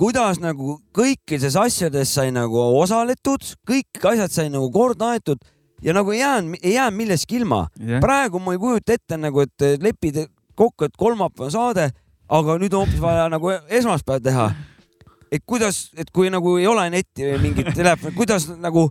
kuidas 0.00 0.40
nagu 0.40 0.80
kõikides 0.96 1.56
asjades 1.60 2.14
sai 2.16 2.32
nagu 2.34 2.58
osaletud, 2.80 3.44
kõik 3.68 4.10
asjad 4.12 4.32
sai 4.32 4.50
nagu 4.52 4.70
korda 4.72 5.14
aetud 5.14 5.40
ja 5.82 5.94
nagu 5.96 6.12
ei 6.12 6.20
jäänud, 6.20 6.60
ei 6.62 6.74
jäänud 6.74 6.96
millestki 6.96 7.40
ilma 7.40 7.66
yeah.. 7.80 8.00
praegu 8.00 8.40
ma 8.40 8.56
ei 8.56 8.60
kujuta 8.60 8.96
ette 8.96 9.16
nagu, 9.20 9.44
et 9.44 9.82
lepid 9.82 10.24
kokku, 10.54 10.84
et 10.84 10.96
kolmapäev 10.98 11.52
saade, 11.52 11.90
aga 12.28 12.56
nüüd 12.60 12.74
on 12.74 12.84
hoopis 12.84 13.00
vaja 13.02 13.28
nagu 13.32 13.52
esmaspäev 13.68 14.22
teha. 14.24 14.50
Et 15.30 15.44
kuidas, 15.46 15.88
et 15.98 16.10
kui 16.10 16.30
nagu 16.32 16.56
ei 16.58 16.66
ole 16.70 16.88
netti 16.90 17.28
või 17.28 17.38
mingit 17.48 17.72
telefoni, 17.80 18.16
kuidas 18.16 18.48
nagu 18.58 18.88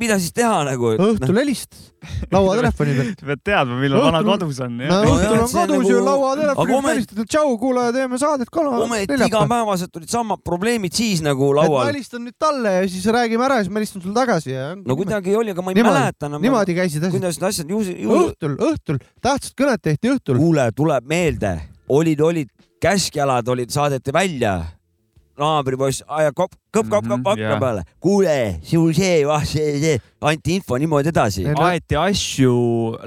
mida 0.00 0.16
siis 0.20 0.32
teha 0.36 0.62
nagu? 0.66 0.92
õhtul 0.94 1.34
no. 1.34 1.40
helistas 1.42 1.90
lauatelefoni 2.32 2.94
peal. 2.96 3.10
sa 3.20 3.28
pead 3.28 3.42
teadma, 3.44 3.78
millal 3.82 4.04
vana 4.06 4.22
kodus 4.24 4.60
on. 4.64 4.78
no 4.80 5.00
õhtul 5.04 5.42
on 5.42 5.50
kodus 5.52 5.74
nagu... 5.74 5.90
ju 5.90 5.98
lauatelefoni 6.06 6.72
peal 6.72 6.88
helistad, 6.92 7.20
et 7.24 7.32
tšau, 7.34 7.52
kuule, 7.60 7.84
teeme 7.96 8.20
saadet 8.20 8.52
ka. 8.52 8.64
ometi 8.84 9.18
igapäevaselt 9.28 10.00
olid 10.00 10.12
samad 10.12 10.44
probleemid 10.46 10.96
siis 10.96 11.22
nagu 11.24 11.50
laual. 11.56 11.82
ma 11.82 11.90
helistan 11.90 12.24
nüüd 12.24 12.38
talle 12.40 12.74
ja 12.78 12.86
siis 12.88 13.08
räägime 13.18 13.44
ära 13.48 13.60
ja 13.60 13.66
siis 13.66 13.74
ma 13.74 13.82
helistan 13.82 14.04
sulle 14.04 14.16
tagasi 14.16 14.54
ja. 14.54 14.70
no 14.78 14.98
kuidagi 14.98 15.36
oli, 15.36 15.52
aga 15.56 15.66
ma 15.66 15.74
ei 15.74 15.80
niimoodi, 15.80 15.98
mäleta 15.98 16.30
enam. 16.30 16.46
niimoodi 16.46 16.78
käisid 16.78 17.02
asjad. 17.02 17.18
kuidas 17.18 17.40
need 17.40 17.50
asjad 17.50 17.74
ju, 17.74 17.82
ju.... 17.92 18.22
õhtul, 18.22 18.56
õhtul, 18.70 19.02
tähtsat 19.24 19.58
kõnet 19.58 19.84
tehti 19.84 20.14
õhtul. 20.14 20.40
kuule, 20.40 20.70
tuleb 20.76 21.12
meelde, 21.12 21.54
olid, 21.92 22.24
olid 22.24 22.52
käskjalad 22.80 23.48
olid, 23.52 23.72
saadeti 23.74 24.14
välja 24.14 24.60
naabripoiss 25.38 26.02
ajakop 26.18 26.50
kopp, 26.74 26.88
kõpp, 26.88 27.08
kopp, 27.08 27.08
kopp 27.16 27.32
akna 27.34 27.56
peale. 27.62 27.84
kuule, 28.02 28.36
sul 28.66 28.92
see, 28.96 29.24
vah, 29.28 29.44
see, 29.48 29.78
see, 29.80 29.96
anti 30.28 30.56
info 30.58 30.76
niimoodi 30.80 31.12
edasi. 31.12 31.44
aeti 31.48 31.96
asju 31.96 32.52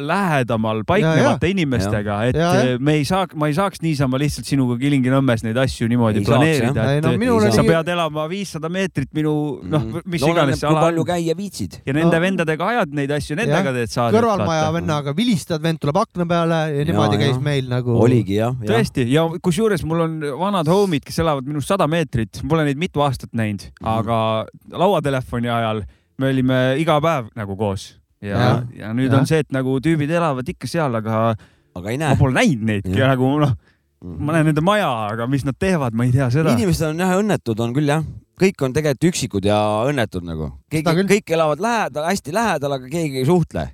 lähedamal 0.09 0.81
paiknevate 0.87 1.49
ja, 1.49 1.51
inimestega, 1.51 2.17
et 2.29 2.39
ja, 2.39 2.51
ja. 2.55 2.79
me 2.79 2.95
ei 2.99 3.05
saa, 3.07 3.27
ma 3.35 3.49
ei 3.51 3.55
saaks 3.57 3.83
niisama 3.83 4.19
lihtsalt 4.21 4.49
sinuga 4.49 4.77
Kilingi-Nõmmes 4.81 5.45
neid 5.45 5.59
asju 5.61 5.89
niimoodi 5.91 6.23
ei 6.23 6.27
planeerida, 6.27 6.87
et 6.97 7.05
no, 7.05 7.37
sa 7.53 7.65
pead 7.67 7.91
elama 7.93 8.25
viissada 8.31 8.71
meetrit 8.71 9.11
minu, 9.17 9.33
noh, 9.61 9.85
mm. 9.85 10.07
mis 10.11 10.25
no, 10.25 10.31
iganes 10.33 10.63
on. 10.67 10.79
palju 10.79 11.05
käia 11.11 11.37
viitsid. 11.37 11.81
ja 11.85 11.95
nende 11.97 12.15
no. 12.15 12.23
vendadega 12.25 12.71
ajad 12.73 12.97
neid 12.97 13.13
asju, 13.17 13.37
nendega 13.39 13.75
teed 13.77 13.93
saadet. 13.93 14.17
kõrvalmaja 14.17 14.71
vennaga 14.77 15.15
vilistad, 15.17 15.61
vend 15.63 15.81
tuleb 15.83 16.01
akna 16.01 16.27
peale 16.29 16.61
ja 16.79 16.87
niimoodi 16.87 17.19
ja, 17.19 17.23
käis 17.27 17.37
ja. 17.37 17.45
meil 17.45 17.69
nagu. 17.69 17.99
oligi 18.07 18.39
jah 18.39 18.55
ja.. 18.57 18.71
tõesti 18.73 19.05
ja 19.11 19.27
kusjuures 19.43 19.85
mul 19.85 20.07
on 20.07 20.17
vanad 20.39 20.71
homid, 20.71 21.05
kes 21.05 21.21
elavad 21.21 21.45
minust 21.45 21.69
sada 21.69 21.85
meetrit, 21.91 22.41
pole 22.49 22.65
neid 22.67 22.79
mitu 22.79 23.03
aastat 23.03 23.35
näinud 23.35 23.50
mm, 23.59 23.73
-hmm. 23.81 23.97
aga 23.97 24.45
lauatelefoni 24.83 25.49
ajal 25.49 25.83
me 26.17 26.29
olime 26.29 26.61
iga 26.77 26.99
päev 27.01 27.31
nagu 27.35 27.57
koos 27.57 27.97
ja, 28.21 28.37
ja, 28.37 28.63
ja 28.77 28.93
nüüd 28.93 29.11
ja. 29.11 29.19
on 29.19 29.27
see, 29.27 29.41
et 29.41 29.51
nagu 29.51 29.79
tüübid 29.81 30.11
elavad 30.11 30.47
ikka 30.47 30.67
seal, 30.67 30.95
aga, 30.95 31.35
aga 31.75 31.97
ma 32.05 32.15
pole 32.19 32.37
näinud 32.37 32.65
neidki 32.69 32.97
ja. 32.97 33.11
nagu 33.11 33.35
noh 33.41 33.55
ma 34.01 34.33
näen 34.33 34.49
nende 34.49 34.63
maja, 34.65 34.89
aga 35.11 35.27
mis 35.29 35.43
nad 35.45 35.57
teevad, 35.61 35.93
ma 35.93 36.07
ei 36.07 36.13
tea 36.13 36.27
seda. 36.33 36.55
inimesed 36.57 36.87
on 36.89 37.03
jah 37.03 37.13
õnnetud, 37.19 37.59
on 37.61 37.73
küll 37.75 37.91
jah, 37.91 38.01
kõik 38.41 38.65
on 38.65 38.73
tegelikult 38.73 39.09
üksikud 39.11 39.45
ja 39.45 39.59
õnnetud 39.89 40.25
nagu, 40.25 40.49
keegi, 40.73 41.05
kõik 41.11 41.33
elavad 41.37 41.61
lähedal, 41.61 42.07
hästi 42.09 42.33
lähedal, 42.33 42.77
aga 42.79 42.89
keegi 42.89 43.21
ei 43.21 43.29
suhtle 43.29 43.67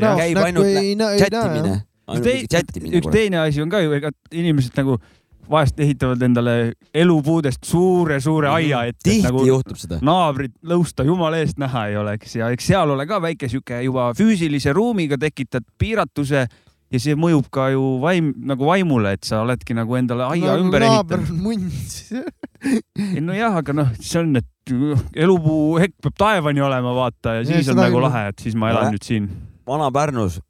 no,. 0.00 0.14
käib 0.16 0.40
ainult 0.40 1.20
chattimine. 1.20 2.96
üks 3.00 3.12
teine 3.12 3.42
asi 3.44 3.60
on 3.62 3.72
ka 3.72 3.82
ju, 3.84 3.92
ega 3.98 4.14
inimesed 4.32 4.80
nagu 4.80 4.96
vahest 5.50 5.80
ehitavad 5.82 6.22
endale 6.22 6.54
elupuudest 6.94 7.66
suure-suure 7.66 8.48
mhm. 8.48 8.56
aia 8.56 8.84
ette. 8.90 9.02
tihti 9.08 9.26
nagu 9.26 9.44
juhtub 9.46 9.80
seda. 9.80 10.00
naabrit 10.04 10.54
lõusta 10.66 11.06
jumala 11.06 11.42
eest 11.42 11.60
näha 11.60 11.86
ei 11.90 12.00
oleks 12.00 12.36
ja 12.38 12.50
eks 12.54 12.70
seal 12.72 12.94
ole 12.94 13.06
ka 13.10 13.20
väike 13.22 13.50
sihuke 13.50 13.82
juba 13.84 14.10
füüsilise 14.18 14.74
ruumiga 14.76 15.18
tekitad 15.20 15.66
piiratuse 15.78 16.46
ja 16.90 16.98
see 17.02 17.16
mõjub 17.18 17.46
ka 17.54 17.68
ju 17.70 17.84
vaim, 18.02 18.32
nagu 18.50 18.66
vaimule, 18.66 19.14
et 19.14 19.26
sa 19.26 19.44
oledki 19.44 19.76
nagu 19.78 19.94
endale 19.98 20.26
aia 20.26 20.56
no, 20.56 20.64
ümber 20.64 20.82
ehitanud. 20.82 21.60
ei 23.14 23.22
nojah, 23.22 23.60
aga 23.62 23.76
noh, 23.78 23.92
see 24.02 24.18
on, 24.18 24.32
et 24.40 24.74
elupuu 25.14 25.78
hekk 25.82 25.96
peab 26.02 26.18
taevani 26.18 26.62
olema, 26.66 26.94
vaata 26.96 27.38
ja 27.38 27.46
siis 27.46 27.70
ja, 27.70 27.76
on 27.76 27.82
nagu 27.84 28.02
lahe, 28.02 28.26
et 28.32 28.42
siis 28.42 28.58
ma 28.58 28.72
elan 28.74 28.90
ja. 28.90 28.94
nüüd 28.96 29.06
siin. 29.06 29.30
Vana-Pärnus 29.70 30.40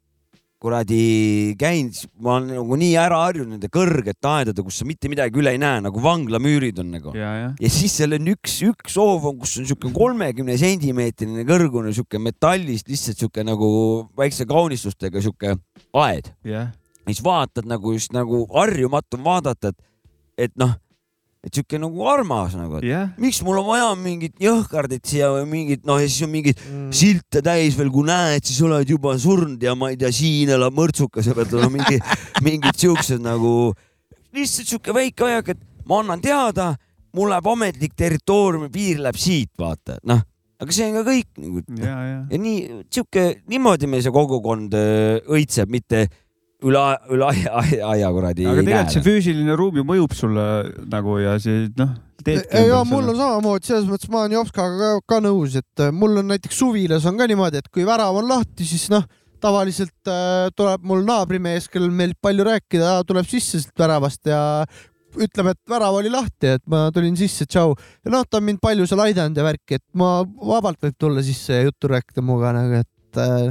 kuradi 0.61 1.55
käinud, 1.59 1.97
ma 2.21 2.35
olen 2.37 2.51
nagu 2.59 2.77
nii 2.77 2.91
ära 3.01 3.23
harjunud 3.23 3.55
nende 3.55 3.69
kõrgete 3.73 4.29
aedade, 4.29 4.61
kus 4.65 4.77
sa 4.81 4.85
mitte 4.85 5.09
midagi 5.09 5.41
üle 5.41 5.55
ei 5.55 5.61
näe, 5.61 5.79
nagu 5.81 6.03
vanglamüürid 6.03 6.77
on 6.83 6.91
nagu. 6.93 7.15
ja, 7.17 7.31
ja. 7.39 7.47
ja 7.57 7.71
siis 7.73 7.95
seal 7.97 8.13
on 8.17 8.29
üks, 8.35 8.59
üks 8.69 8.93
soov 8.93 9.25
on, 9.31 9.39
kus 9.41 9.55
on 9.61 9.65
siuke 9.69 9.89
kolmekümne 9.95 10.57
sentimeetrine 10.61 11.47
kõrgune 11.49 11.95
siuke 11.97 12.21
metallist 12.21 12.91
lihtsalt 12.91 13.23
siuke 13.25 13.45
nagu 13.47 13.71
väikse 14.17 14.45
kaunistustega 14.49 15.23
siuke 15.25 15.55
aed 16.03 16.29
yeah.. 16.45 16.69
siis 17.09 17.23
vaatad 17.25 17.65
nagu 17.69 17.95
just 17.97 18.13
nagu 18.13 18.45
harjumatu 18.53 19.17
on 19.17 19.25
vaadata, 19.31 19.73
et, 19.73 19.83
et 20.47 20.55
noh 20.61 20.77
et 21.41 21.55
sihuke 21.55 21.79
nagu 21.81 22.03
armas 22.05 22.53
nagu, 22.53 22.77
et 22.77 22.85
yeah. 22.85 23.07
miks 23.21 23.39
mul 23.45 23.57
on 23.63 23.65
vaja 23.71 23.87
mingit 23.97 24.35
jõhkardit 24.41 25.07
siia 25.09 25.31
või 25.33 25.47
mingit 25.49 25.87
noh, 25.89 25.97
ja 25.97 26.05
siis 26.05 26.27
on 26.27 26.33
mingeid 26.35 26.59
mm. 26.61 26.91
silte 26.93 27.41
täis 27.45 27.77
veel, 27.79 27.89
kui 27.93 28.05
näed, 28.05 28.45
siis 28.45 28.61
oled 28.65 28.89
juba 28.89 29.15
surnud 29.21 29.63
ja 29.65 29.73
ma 29.77 29.89
ei 29.89 29.97
tea, 30.01 30.11
siin 30.13 30.53
elab 30.53 30.75
mõrtsukas 30.77 31.31
ja 31.31 31.37
pead 31.37 31.55
olema 31.57 31.79
mingi 31.79 31.97
mingid 32.45 32.77
siuksed 32.83 33.23
nagu 33.25 33.73
lihtsalt 34.37 34.69
sihuke 34.69 34.93
väike 34.95 35.27
ajak, 35.27 35.55
et 35.55 35.63
ma 35.89 36.03
annan 36.03 36.21
teada, 36.21 36.75
mul 37.17 37.33
läheb 37.33 37.49
ametlik 37.55 37.97
territooriumi 37.97 38.69
piir 38.71 39.01
läheb 39.01 39.17
siit, 39.19 39.51
vaata, 39.59 39.97
noh, 40.07 40.21
aga 40.61 40.75
see 40.77 40.91
on 40.91 40.99
ka 40.99 41.05
kõik 41.09 41.41
nagu. 41.41 41.63
ja, 41.81 41.95
ja. 42.05 42.19
ja 42.29 42.41
nii 42.45 42.83
sihuke, 42.85 43.25
niimoodi 43.49 43.89
meil 43.89 44.05
see 44.05 44.13
kogukond 44.13 44.77
õitseb, 44.77 45.73
mitte 45.73 46.05
üle, 46.67 46.83
üle 47.13 47.27
aia, 47.31 47.53
aia, 47.61 47.81
aia 47.95 48.11
kuradi. 48.13 48.45
aga 48.49 48.63
tegelikult 48.65 48.95
see 48.95 49.05
füüsiline 49.05 49.57
ruum 49.57 49.81
ju 49.81 49.85
mõjub 49.87 50.13
sulle 50.17 50.45
nagu 50.91 51.17
ja 51.21 51.37
see 51.41 51.69
noh. 51.79 51.95
ja 52.27 52.83
mul 52.87 53.09
on 53.13 53.17
samamoodi, 53.17 53.71
selles 53.71 53.89
mõttes 53.89 54.11
ma 54.11 54.23
olen 54.23 54.37
Jopskaga 54.37 54.77
ka, 54.77 54.91
ka 55.15 55.19
nõus, 55.25 55.57
et 55.61 55.83
äh, 55.83 55.93
mul 55.95 56.21
on 56.21 56.29
näiteks 56.33 56.61
suvilas 56.61 57.07
on 57.09 57.17
ka 57.19 57.27
niimoodi, 57.29 57.63
et 57.63 57.73
kui 57.73 57.87
värav 57.87 58.21
on 58.21 58.29
lahti, 58.29 58.67
siis 58.67 58.87
noh, 58.93 59.07
tavaliselt 59.41 60.11
äh, 60.11 60.47
tuleb 60.57 60.85
mul 60.85 61.03
naabrimees, 61.07 61.67
kellel 61.71 61.93
meil 61.93 62.13
palju 62.21 62.45
rääkida, 62.45 62.99
tuleb 63.09 63.29
sisse 63.29 63.61
sealt 63.63 63.85
väravast 63.85 64.29
ja 64.29 64.41
ütleb, 65.17 65.51
et 65.51 65.59
värav 65.69 65.97
oli 65.97 66.11
lahti, 66.13 66.55
et 66.55 66.63
ma 66.71 66.85
tulin 66.93 67.17
sisse, 67.19 67.47
tšau. 67.49 67.73
ja 68.05 68.13
noh, 68.13 68.25
ta 68.29 68.39
on 68.39 68.47
mind 68.47 68.61
palju 68.63 68.85
seal 68.87 69.01
aidanud 69.07 69.37
ja 69.37 69.47
värki, 69.49 69.81
et 69.81 69.85
ma 69.97 70.19
vabalt 70.23 70.79
võib 70.85 70.97
tulla 71.01 71.25
sisse 71.25 71.57
ja 71.57 71.65
juttu 71.65 71.89
rääkida 71.91 72.23
minuga 72.23 72.53
nagu, 72.55 72.83
et 72.85 73.19
äh, 73.19 73.49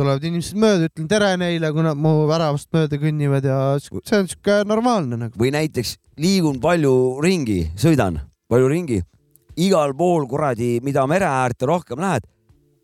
tulevad 0.00 0.24
inimesed 0.24 0.58
mööda, 0.60 0.88
ütlen 0.88 1.08
tere 1.10 1.30
neile, 1.40 1.70
kui 1.74 1.84
nad 1.84 1.98
mu 2.00 2.24
väravast 2.30 2.70
mööda 2.74 2.98
kõnnivad 3.00 3.46
ja 3.46 3.60
see 3.82 4.18
on 4.18 4.28
siuke 4.30 4.60
normaalne 4.68 5.18
nagu. 5.20 5.36
või 5.40 5.52
näiteks 5.54 5.96
liigun 6.20 6.60
palju 6.62 6.92
ringi, 7.24 7.62
sõidan 7.80 8.20
palju 8.50 8.70
ringi, 8.70 9.00
igal 9.60 9.92
pool 9.96 10.26
kuradi, 10.30 10.78
mida 10.84 11.04
mere 11.10 11.28
äärde 11.28 11.68
rohkem 11.68 12.00
lähed, 12.02 12.24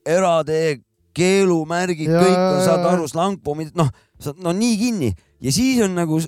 eratee, 0.07 0.81
keelumärgid, 1.17 2.11
kõik 2.11 2.37
on, 2.37 2.61
saad 2.67 2.85
aru, 2.91 3.07
slangpommid, 3.09 3.73
noh, 3.79 3.89
no 4.45 4.53
nii 4.53 4.77
kinni 4.81 5.11
ja 5.41 5.55
siis 5.55 5.81
on 5.85 5.97
nagu, 5.97 6.21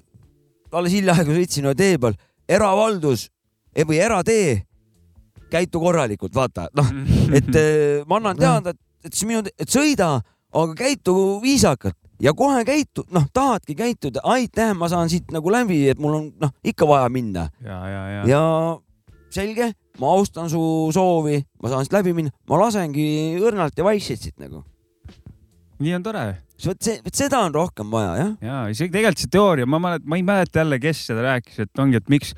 alles 0.72 0.96
hiljaaegu 0.96 1.37
sõitsin 1.37 1.68
ühe 1.68 1.77
tee 1.77 2.01
peal, 2.01 2.16
eravaldus 2.48 3.29
eh, 3.74 3.85
või 3.85 4.01
eratee, 4.01 4.57
käitu 5.53 5.81
korralikult, 5.85 6.33
vaata, 6.37 6.70
noh, 6.77 6.90
et 7.37 7.53
eh, 7.61 8.01
ma 8.09 8.22
annan 8.22 8.40
teada, 8.40 8.73
et, 8.73 8.81
et 9.04 9.15
see 9.15 9.29
minu, 9.29 9.44
et 9.44 9.69
sõida 9.69 10.17
aga 10.55 10.75
käitu 10.75 11.15
viisakalt 11.42 11.96
ja 12.23 12.35
kohe 12.35 12.65
käitu, 12.67 13.05
noh, 13.15 13.27
tahadki 13.33 13.77
käituda, 13.79 14.23
aitäh, 14.27 14.75
ma 14.77 14.88
saan 14.90 15.11
siit 15.11 15.31
nagu 15.35 15.53
läbi, 15.53 15.85
et 15.92 16.01
mul 16.03 16.17
on 16.19 16.27
noh, 16.40 16.53
ikka 16.65 16.88
vaja 16.88 17.09
minna. 17.13 17.49
ja, 17.65 17.79
ja, 17.88 18.03
ja. 18.09 18.25
ja 18.33 18.42
selge, 19.35 19.71
ma 20.01 20.11
austan 20.17 20.51
su 20.51 20.61
soovi, 20.94 21.38
ma 21.63 21.73
saan 21.73 21.87
siit 21.87 21.96
läbi 21.99 22.17
minna, 22.17 22.35
ma 22.51 22.61
lasengi 22.65 23.07
õrnalt 23.38 23.79
ja 23.79 23.87
vaikselt 23.87 24.25
siit 24.25 24.38
nagu. 24.42 24.65
nii 25.79 25.94
on 25.94 26.03
tore. 26.03 26.27
vot 26.65 26.83
see, 26.83 26.99
vot 27.05 27.15
seda 27.15 27.44
on 27.46 27.55
rohkem 27.55 27.90
vaja, 27.90 28.15
jah. 28.19 28.37
ja 28.42 28.61
isegi 28.73 28.92
tegelikult 28.96 29.23
see 29.23 29.35
teooria, 29.35 29.67
ma 29.67 29.83
mäletan, 29.83 30.09
ma 30.11 30.19
ei 30.19 30.27
mäleta 30.27 30.65
jälle, 30.65 30.81
kes 30.83 31.05
seda 31.13 31.27
rääkis, 31.27 31.61
et 31.67 31.85
ongi, 31.85 32.03
et 32.03 32.11
miks 32.11 32.35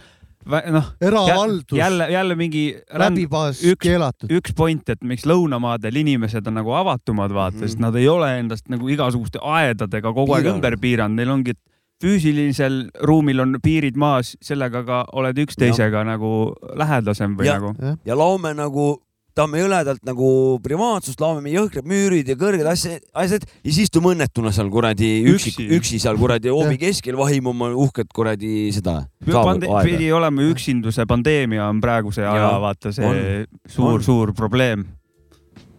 noh. 0.46 0.92
eravaldus. 1.00 1.78
jälle, 1.78 2.10
jälle 2.10 2.34
mingi. 2.34 2.76
läbipaas 2.92 3.62
keelatud. 3.82 4.30
üks 4.30 4.54
point, 4.56 4.88
et 4.88 5.02
miks 5.04 5.26
lõunamaadel 5.28 6.00
inimesed 6.00 6.46
on 6.46 6.54
nagu 6.60 6.72
avatumad, 6.72 7.32
vaata 7.32 7.56
mm, 7.56 7.62
-hmm. 7.62 7.68
sest 7.68 7.78
nad 7.78 7.96
ei 7.96 8.08
ole 8.08 8.38
endast 8.38 8.68
nagu 8.68 8.88
igasuguste 8.88 9.38
aedadega 9.42 10.12
kogu 10.12 10.34
aeg 10.34 10.46
ümber 10.54 10.78
piiranud, 10.80 11.16
neil 11.16 11.30
ongi, 11.30 11.54
füüsilisel 12.00 12.88
ruumil 13.04 13.40
on 13.40 13.58
piirid 13.62 13.96
maas, 13.96 14.36
sellega 14.42 14.84
ka 14.84 15.04
oled 15.12 15.38
üksteisega 15.38 15.98
ja. 15.98 16.04
nagu 16.04 16.54
lähedasem 16.74 17.36
või 17.36 17.46
ja, 17.46 17.58
nagu. 17.60 17.96
ja 18.04 18.16
loome 18.16 18.54
nagu 18.54 19.02
tahame 19.36 19.62
jõledalt 19.62 20.04
nagu 20.06 20.30
privaatsust, 20.64 21.20
laome 21.22 21.52
jõhkrad 21.52 21.88
müürid 21.88 22.28
ja 22.30 22.36
kõrged 22.40 22.66
asjad, 22.70 23.02
asjad 23.14 23.46
ja 23.48 23.66
siis 23.68 23.88
istume 23.88 24.14
õnnetuna 24.14 24.52
seal 24.54 24.70
kuradi 24.72 25.10
üksi, 25.32 25.54
üksi 25.78 26.00
seal 26.02 26.18
kuradi 26.20 26.52
hoovi 26.52 26.78
keskel, 26.80 27.18
vahime 27.20 27.52
oma 27.52 27.70
uhket 27.74 28.10
kuradi 28.14 28.70
seda. 28.74 29.00
pidi 29.24 30.12
olema 30.12 30.48
üksinduse 30.50 31.06
pandeemia 31.08 31.68
on 31.68 31.80
praeguse 31.80 32.26
aja 32.26 32.56
vaata 32.62 32.94
see 32.94 33.44
suur-suur 33.68 34.34
probleem. 34.36 34.86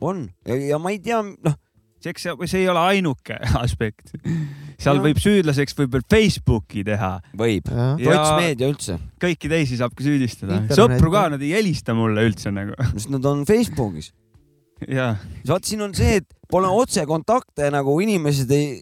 on 0.01 0.29
ja, 0.47 0.55
ja 0.55 0.79
ma 0.81 0.91
ei 0.91 0.99
tea, 0.99 1.21
noh 1.21 1.59
eks 2.09 2.25
see, 2.25 2.47
see 2.49 2.63
ei 2.63 2.69
ole 2.71 2.81
ainuke 2.95 3.37
aspekt. 3.63 4.15
Seal 4.81 4.97
ja. 4.97 5.03
võib 5.05 5.19
süüdlaseks 5.21 5.75
võib 5.77 5.97
veel 5.97 6.05
Facebooki 6.09 6.85
teha. 6.87 7.11
võib, 7.37 7.69
sotsmeedia 7.69 8.71
üldse. 8.71 8.97
kõiki 9.21 9.51
teisi 9.51 9.77
saab 9.79 9.93
ka 9.97 10.05
süüdistada. 10.05 10.61
sõpru 10.77 11.13
ka, 11.13 11.27
nad 11.35 11.43
ei 11.43 11.53
helista 11.57 11.95
mulle 11.97 12.25
üldse 12.29 12.53
nagu. 12.55 12.75
sest 12.95 13.11
nad 13.13 13.27
on 13.29 13.45
Facebookis. 13.49 14.11
vaat 14.87 15.69
siin 15.69 15.85
on 15.85 15.93
see, 15.97 16.21
et 16.21 16.27
pole 16.51 16.71
otsekontakte 16.81 17.69
nagu 17.73 17.95
inimesed 18.03 18.51
ei, 18.57 18.81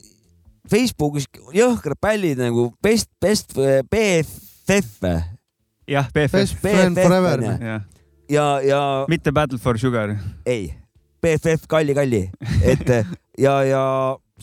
Facebookis 0.69 1.27
jõhkrad 1.55 1.99
pällid 2.01 2.39
nagu 2.39 2.69
best, 2.83 3.09
best 3.21 3.55
BFF. 3.89 5.05
jah, 5.89 6.11
BFF. 6.13 6.59
Friend 6.61 6.99
forever. 6.99 7.47
ja, 8.29 8.49
ja. 8.63 8.83
mitte 9.11 9.33
Battle 9.35 9.59
for 9.59 9.79
Sugar. 9.81 10.15
ei 10.45 10.69
BFF 11.19 11.67
Kalli 11.67 11.93
Kalli, 11.97 12.21
et 12.63 12.87
ja, 13.39 13.59
ja 13.67 13.83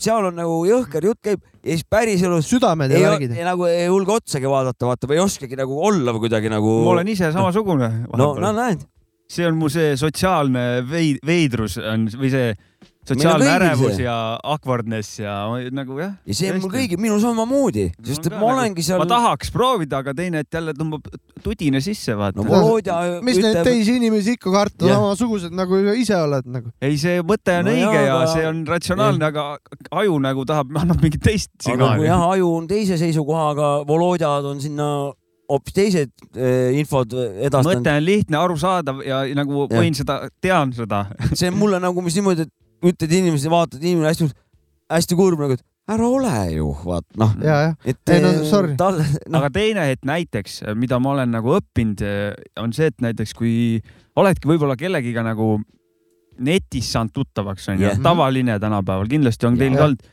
seal 0.01 0.29
on 0.29 0.37
nagu 0.37 0.59
jõhker 0.67 1.09
jutt 1.09 1.21
käib 1.25 1.41
ja 1.67 1.75
siis 1.75 1.85
päriselus 1.89 2.49
südamed 2.49 2.93
ja 2.93 3.01
värgid. 3.11 3.33
nagu 3.45 3.67
ei 3.69 3.87
julge 3.87 4.13
otsagi 4.17 4.49
vaadata, 4.49 4.89
vaata 4.89 5.09
või 5.09 5.19
ei 5.19 5.23
oskagi 5.25 5.59
nagu 5.59 5.79
olla 5.89 6.13
või 6.15 6.27
kuidagi 6.27 6.51
nagu. 6.53 6.77
ma 6.85 6.93
olen 6.97 7.11
ise 7.13 7.31
samasugune. 7.35 7.89
no, 8.13 8.33
no 8.39 8.53
näed. 8.55 8.85
See 9.27 9.47
on 9.47 9.59
mu 9.59 9.69
see 9.71 9.95
sotsiaalne 9.99 10.65
veid, 10.87 11.21
veidrus 11.25 11.77
on 11.81 12.07
või 12.15 12.31
see 12.31 12.51
sotsiaalne 13.07 13.47
ärevus 13.49 13.99
ja 14.01 14.15
awkwardness 14.43 15.19
ja 15.19 15.33
nagu 15.71 15.99
jah. 15.99 16.13
ja 16.27 16.35
see 16.35 16.51
on 16.51 16.59
mul 16.63 16.71
kõigil, 16.73 16.99
minul 17.01 17.19
samamoodi, 17.23 17.87
sest 18.03 18.29
et 18.29 18.35
ma 18.35 18.51
olengi 18.51 18.83
seal. 18.85 18.99
ma 19.01 19.07
tahaks 19.09 19.51
proovida, 19.53 20.01
aga 20.03 20.13
teine, 20.17 20.43
et 20.43 20.57
jälle 20.59 20.73
tõmbab 20.77 21.07
tudine 21.43 21.81
sisse, 21.83 22.15
vaata. 22.17 22.41
no 22.41 22.47
Volodja 22.49 22.97
mis 23.23 23.39
ütleb... 23.39 23.59
neid 23.61 23.69
teisi 23.69 23.97
inimesi 24.01 24.35
ikka 24.37 24.53
karta, 24.53 24.89
samasugused 24.91 25.55
nagu 25.55 25.79
ise 25.95 26.17
oled 26.19 26.49
nagu. 26.51 26.73
ei, 26.83 26.97
see 26.99 27.21
mõte 27.27 27.59
on 27.61 27.69
no 27.69 27.75
õige 27.75 28.01
jah, 28.01 28.07
ja 28.09 28.17
aga... 28.17 28.33
see 28.33 28.49
on 28.49 28.63
ratsionaalne, 28.67 29.31
aga 29.31 29.47
aju 30.03 30.19
nagu 30.27 30.47
tahab, 30.49 30.75
annab 30.83 31.03
mingit 31.03 31.23
teist 31.23 31.53
signaali. 31.63 32.03
aga 32.03 32.11
jah, 32.11 32.27
aju 32.33 32.51
on 32.61 32.67
teise 32.71 32.99
seisukohaga, 32.99 33.71
Volodjad 33.87 34.51
on 34.51 34.59
sinna 34.63 34.91
hoopis 35.51 35.75
teised 35.75 36.11
äh, 36.35 36.75
infod 36.79 37.13
edastanud. 37.15 37.79
mõte 37.79 37.95
on 37.95 38.05
lihtne, 38.05 38.39
arusaadav 38.39 39.01
ja 39.05 39.21
nagu 39.37 39.65
ja. 39.65 39.79
võin 39.79 39.95
seda, 39.97 40.19
tean 40.43 40.73
seda 40.75 41.05
see 41.37 41.51
on 41.51 41.59
mulle 41.59 41.81
nagu, 41.83 42.03
mis 42.05 42.17
niimoodi, 42.19 42.47
et 42.47 42.91
ütled 42.91 43.15
inimesele, 43.21 43.53
vaatad 43.53 43.83
inimene 43.83 44.11
hästi, 44.11 44.29
hästi 44.93 45.17
kurb 45.19 45.41
nagu, 45.43 45.57
et 45.57 45.65
ära 45.87 46.09
ole 46.11 46.33
ju, 46.51 46.73
vaat 46.83 47.07
noh. 47.19 47.31
et 47.87 48.11
ei, 48.11 48.19
no, 48.23 48.33
sorry. 48.47 48.75
Tal, 48.79 48.99
no. 48.99 49.39
aga 49.39 49.51
teine, 49.59 49.87
et 49.95 50.03
näiteks, 50.07 50.59
mida 50.79 50.99
ma 51.03 51.15
olen 51.15 51.31
nagu 51.37 51.55
õppinud, 51.57 52.03
on 52.59 52.75
see, 52.75 52.91
et 52.91 52.99
näiteks 53.03 53.33
kui 53.37 53.55
oledki 54.19 54.49
võib-olla 54.49 54.75
kellegiga 54.79 55.23
nagu 55.25 55.55
netis 56.43 56.91
saanud 56.93 57.15
tuttavaks, 57.15 57.71
onju 57.73 57.87
yeah., 57.87 58.03
tavaline 58.03 58.59
tänapäeval, 58.61 59.07
kindlasti 59.09 59.47
on 59.49 59.57
teil 59.57 59.77
ka 59.77 59.87
olnud 59.87 60.05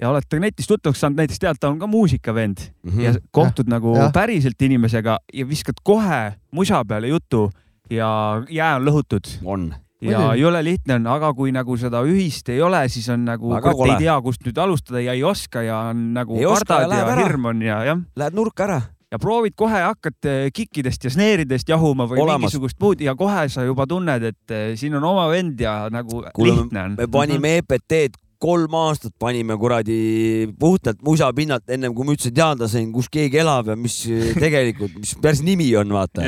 ja 0.00 0.10
olete 0.10 0.40
netis 0.40 0.68
tuttavaks 0.68 1.00
saanud, 1.00 1.20
näiteks 1.20 1.42
tead, 1.42 1.60
ta 1.60 1.68
on 1.68 1.78
ka 1.78 1.86
muusikavend 1.86 2.58
mm 2.82 2.90
-hmm. 2.90 3.00
ja 3.00 3.14
kohtud 3.30 3.68
ja. 3.68 3.76
nagu 3.76 3.96
ja. 3.96 4.10
päriselt 4.14 4.62
inimesega 4.62 5.18
ja 5.32 5.48
viskad 5.48 5.82
kohe 5.82 6.32
musa 6.50 6.84
peale 6.84 7.08
jutu 7.08 7.50
ja 7.90 8.42
jää 8.48 8.76
on 8.76 8.84
lõhutud. 8.84 9.38
on 9.44 9.74
ja 10.00 10.32
ei 10.32 10.44
ole 10.44 10.64
lihtne 10.64 10.94
on, 10.94 11.06
aga 11.06 11.34
kui 11.34 11.52
nagu 11.52 11.76
seda 11.76 12.00
ühist 12.02 12.48
ei 12.48 12.62
ole, 12.62 12.88
siis 12.88 13.08
on 13.08 13.24
nagu, 13.24 13.52
ei 13.86 13.98
tea, 13.98 14.14
kust 14.24 14.46
nüüd 14.46 14.58
alustada 14.58 15.00
ja 15.00 15.12
ei 15.12 15.24
oska 15.24 15.62
ja 15.62 15.78
on 15.90 16.14
nagu 16.14 16.38
ei 16.38 16.46
kardad 16.48 16.88
ja, 16.88 17.02
ja 17.04 17.16
hirm 17.16 17.44
on 17.44 17.62
ja 17.62 17.82
jah. 17.84 18.00
Lähed 18.16 18.34
nurka 18.34 18.64
ära. 18.64 18.80
ja 19.10 19.18
proovid 19.18 19.52
kohe, 19.56 19.82
hakkad 19.82 20.30
kikkidest 20.54 21.04
ja 21.04 21.10
sneeridest 21.10 21.68
jahuma 21.68 22.06
või 22.06 22.22
Olemas. 22.22 22.40
mingisugust 22.40 22.80
muud 22.80 23.00
ja 23.00 23.14
kohe 23.14 23.48
sa 23.48 23.64
juba 23.66 23.86
tunned, 23.86 24.22
et 24.22 24.50
eh, 24.50 24.72
siin 24.76 24.94
on 24.94 25.04
oma 25.04 25.28
vend 25.28 25.60
ja 25.60 25.90
nagu 25.90 26.24
Kuule, 26.32 26.52
lihtne 26.54 26.82
on. 26.82 26.96
me 26.96 27.06
panime 27.10 27.56
EPT-d 27.58 28.29
kolm 28.40 28.74
aastat 28.78 29.12
panime 29.20 29.56
kuradi 29.60 30.48
puhtalt 30.60 31.00
musa 31.04 31.28
pinnalt, 31.36 31.66
ennem 31.70 31.94
kui 31.96 32.08
ma 32.08 32.14
üldse 32.14 32.32
teada 32.34 32.68
sain, 32.70 32.88
kus 32.94 33.10
keegi 33.12 33.40
elab 33.42 33.72
ja 33.72 33.76
mis 33.78 33.98
tegelikult, 34.40 34.96
mis 35.00 35.14
päris 35.20 35.42
nimi 35.46 35.68
on, 35.78 35.92
vaata. 35.94 36.24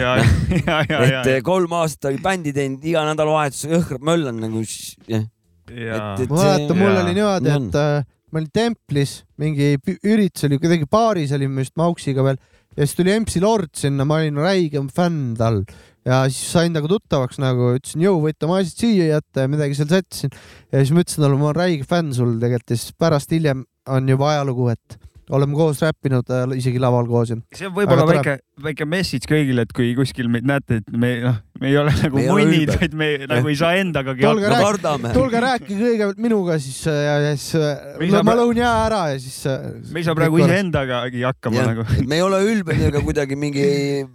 et 0.58 1.30
ja. 1.32 1.38
kolm 1.44 1.72
aastat 1.80 2.10
oli 2.12 2.20
bändi 2.22 2.54
teinud, 2.56 2.84
iga 2.84 3.04
nädalavahetus 3.08 3.64
jõhkralt 3.70 4.04
möllan 4.04 4.40
nagu. 4.42 4.64
mäletan, 6.36 6.76
mul 6.76 6.98
oli 7.04 7.14
niimoodi, 7.16 7.52
et 7.56 7.78
äh, 7.80 8.08
ma 8.32 8.40
olin 8.40 8.50
templis, 8.52 9.20
mingi 9.40 9.76
üritus 10.02 10.48
oli 10.48 10.60
kuidagi 10.60 10.88
baaris 10.90 11.32
olime 11.36 11.64
just 11.64 11.76
Mauksiga 11.80 12.24
veel 12.26 12.40
ja 12.76 12.86
siis 12.86 12.96
tuli 12.96 13.14
MC 13.20 13.40
Lord 13.44 13.72
sinna, 13.76 14.06
ma 14.08 14.20
olin 14.20 14.40
räigem 14.40 14.88
fänn 14.92 15.32
tal 15.38 15.62
ja 16.08 16.22
siis 16.30 16.50
sain 16.54 16.74
nagu 16.74 16.90
tuttavaks 16.90 17.38
nagu, 17.42 17.72
ütlesin, 17.78 18.02
jõu, 18.06 18.18
võite 18.24 18.48
oma 18.48 18.58
asjad 18.62 18.84
siia 18.84 19.08
jätta 19.14 19.46
ja 19.46 19.52
midagi 19.52 19.78
seal 19.78 19.90
sättisin. 19.92 20.34
ja 20.72 20.82
siis 20.82 20.94
ma 20.94 21.04
ütlesin 21.04 21.24
talle, 21.24 21.38
ma 21.38 21.50
olen 21.50 21.60
räige 21.60 21.88
fänn 21.88 22.14
sul 22.16 22.36
tegelikult 22.42 22.74
ja 22.74 22.80
siis 22.80 22.98
pärast 22.98 23.34
hiljem 23.34 23.64
on 23.92 24.08
juba 24.08 24.32
ajalugu, 24.32 24.70
et 24.74 24.98
oleme 25.30 25.54
koos 25.54 25.80
räppinud 25.82 26.30
äh, 26.32 26.56
isegi 26.58 26.80
laval 26.82 27.06
koos. 27.06 27.30
see 27.54 27.68
on 27.68 27.74
võib-olla 27.76 28.06
väike, 28.08 28.36
väike 28.64 28.86
message 28.88 29.28
kõigile, 29.30 29.66
et 29.66 29.72
kui 29.76 29.92
kuskil 29.98 30.28
meid 30.32 30.46
näete, 30.48 30.80
et 30.82 30.90
me 30.90 31.12
noh, 31.22 31.38
me 31.62 31.70
ei 31.70 31.76
ole 31.78 31.92
nagu 31.94 32.24
munnid, 32.26 32.72
vaid 32.74 32.96
me 32.98 33.10
ja. 33.12 33.28
nagu 33.30 33.52
ei 33.52 33.58
saa 33.58 33.76
endagagi 33.78 34.26
hakkama. 34.26 34.58
kardame. 34.64 35.12
tulge 35.14 35.42
rääkige 35.44 35.78
kõigepealt 35.78 36.24
minuga 36.26 36.58
siis 36.62 36.80
äh, 36.90 36.98
ja, 37.06 37.14
ja 37.28 37.36
siis 37.38 37.54
äh, 37.60 38.26
ma 38.26 38.36
lõun 38.40 38.58
jää 38.58 38.74
ära 38.88 39.02
ja 39.12 39.22
siis. 39.22 39.38
me 39.92 40.02
ei 40.02 40.08
saa 40.08 40.18
praegu 40.18 40.42
iseendagagi 40.42 41.24
hakkama 41.28 41.62
ja. 41.62 41.68
nagu. 41.70 41.86
me 42.02 42.18
ei 42.18 42.26
ole 42.26 42.42
ülbed 42.48 42.84
ega 42.90 43.04
kuidagi 43.06 43.38
mingi 43.38 43.68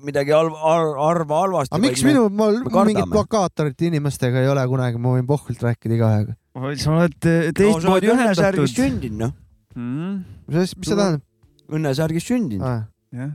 midagi 0.03 0.35
halva, 0.35 0.75
arva 1.07 1.41
halvasti. 1.45 1.75
aga 1.75 1.83
miks 1.87 2.03
minu, 2.07 2.27
mul 2.27 2.61
mingit 2.91 3.07
plakaatorit 3.13 3.87
inimestega 3.89 4.43
ei 4.43 4.51
ole 4.51 4.67
kunagi, 4.67 4.99
ma 5.01 5.15
võin 5.15 5.27
pohvilt 5.29 5.63
rääkida 5.69 5.99
igaühega. 6.01 6.37
sa 6.83 6.95
oled 6.99 7.19
teistmoodi 7.55 8.11
no, 8.11 8.17
ühendatud. 8.17 8.73
sündinud 8.75 9.27
noh 9.27 9.35
mm.. 9.77 10.13
mis, 10.51 10.75
mis 10.77 10.89
see 10.89 10.97
tähendab? 10.97 11.23
õnnesärgis 11.67 12.27
sündinud 12.27 12.65
ah.. 12.65 13.33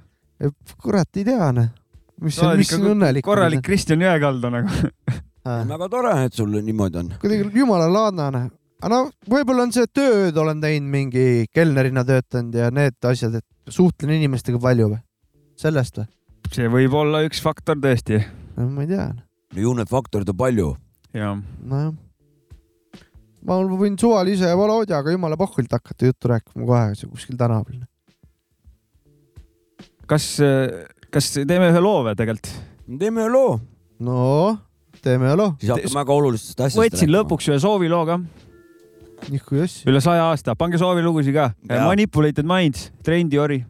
kurat, 0.82 1.10
ei 1.16 1.26
tea 1.26 1.50
noh. 1.54 1.68
mis 2.22 2.38
no, 2.40 2.48
on, 2.50 2.62
mis 2.62 2.72
on 2.76 2.88
õnnelik? 2.94 3.26
korralik 3.26 3.62
Kristjan 3.64 4.02
Jõekalda 4.02 4.52
nagu 4.56 4.72
ah.. 5.46 5.62
väga 5.68 5.88
tore, 5.92 6.16
et 6.26 6.38
sul 6.38 6.52
niimoodi 6.58 7.02
on. 7.02 7.14
kuidagi 7.22 7.62
jumala 7.62 7.88
laadne. 7.92 8.46
aga 8.82 8.92
no 8.92 9.02
võib-olla 9.30 9.68
on 9.68 9.74
see 9.74 9.88
tööd 9.92 10.38
olen 10.38 10.62
teinud 10.64 10.92
mingi 10.92 11.26
kelnerina 11.54 12.06
töötanud 12.08 12.58
ja 12.58 12.70
need 12.74 12.98
asjad, 13.12 13.38
et 13.40 13.72
suhtlen 13.72 14.16
inimestega 14.18 14.60
palju 14.62 14.92
või? 14.94 15.02
sellest 15.60 16.00
või? 16.02 16.08
see 16.52 16.70
võib 16.72 16.96
olla 16.98 17.22
üks 17.26 17.42
faktor 17.44 17.78
tõesti 17.80 18.22
no,. 18.22 18.68
ma 18.68 18.86
ei 18.86 18.94
tea. 18.94 19.10
no 19.12 19.66
ju 19.66 19.76
neid 19.78 19.92
faktoreid 19.92 20.32
on 20.32 20.40
palju. 20.46 20.72
jah. 21.16 21.36
nojah 21.62 21.92
ma 23.46 23.58
võin 23.66 23.96
suvalise 23.98 24.50
Volodjaga 24.58 25.14
jumala 25.14 25.38
pohvilt 25.40 25.72
hakata 25.74 26.10
juttu 26.10 26.30
rääkima 26.32 26.66
kohe 26.66 27.08
kuskil 27.10 27.38
tänaval. 27.38 27.82
kas, 30.06 30.28
kas 31.10 31.32
teeme 31.40 31.72
ühe 31.72 31.82
loo 31.82 32.04
või 32.06 32.16
tegelikult? 32.18 32.52
teeme 32.98 33.24
ühe 33.24 33.32
loo. 33.32 33.58
no, 34.00 34.22
teeme 35.02 35.30
ühe 35.30 35.36
loo. 35.38 35.56
siis 35.60 35.74
hakkame 35.74 36.00
väga 36.02 36.16
olulistest 36.20 36.60
asjadest 36.60 36.80
võtsin 36.84 37.08
rääkima. 37.08 37.18
lõpuks 37.18 37.50
ühe 37.50 37.58
sooviloo 37.66 38.06
ka. 38.06 38.20
üle 39.90 40.04
saja 40.04 40.30
aasta, 40.30 40.56
pange 40.58 40.78
soovilugusid 40.82 41.34
ka. 41.36 41.52
Manipulated 41.68 42.46
Minds, 42.46 42.90
Train 43.02 43.30
Diori 43.30 43.62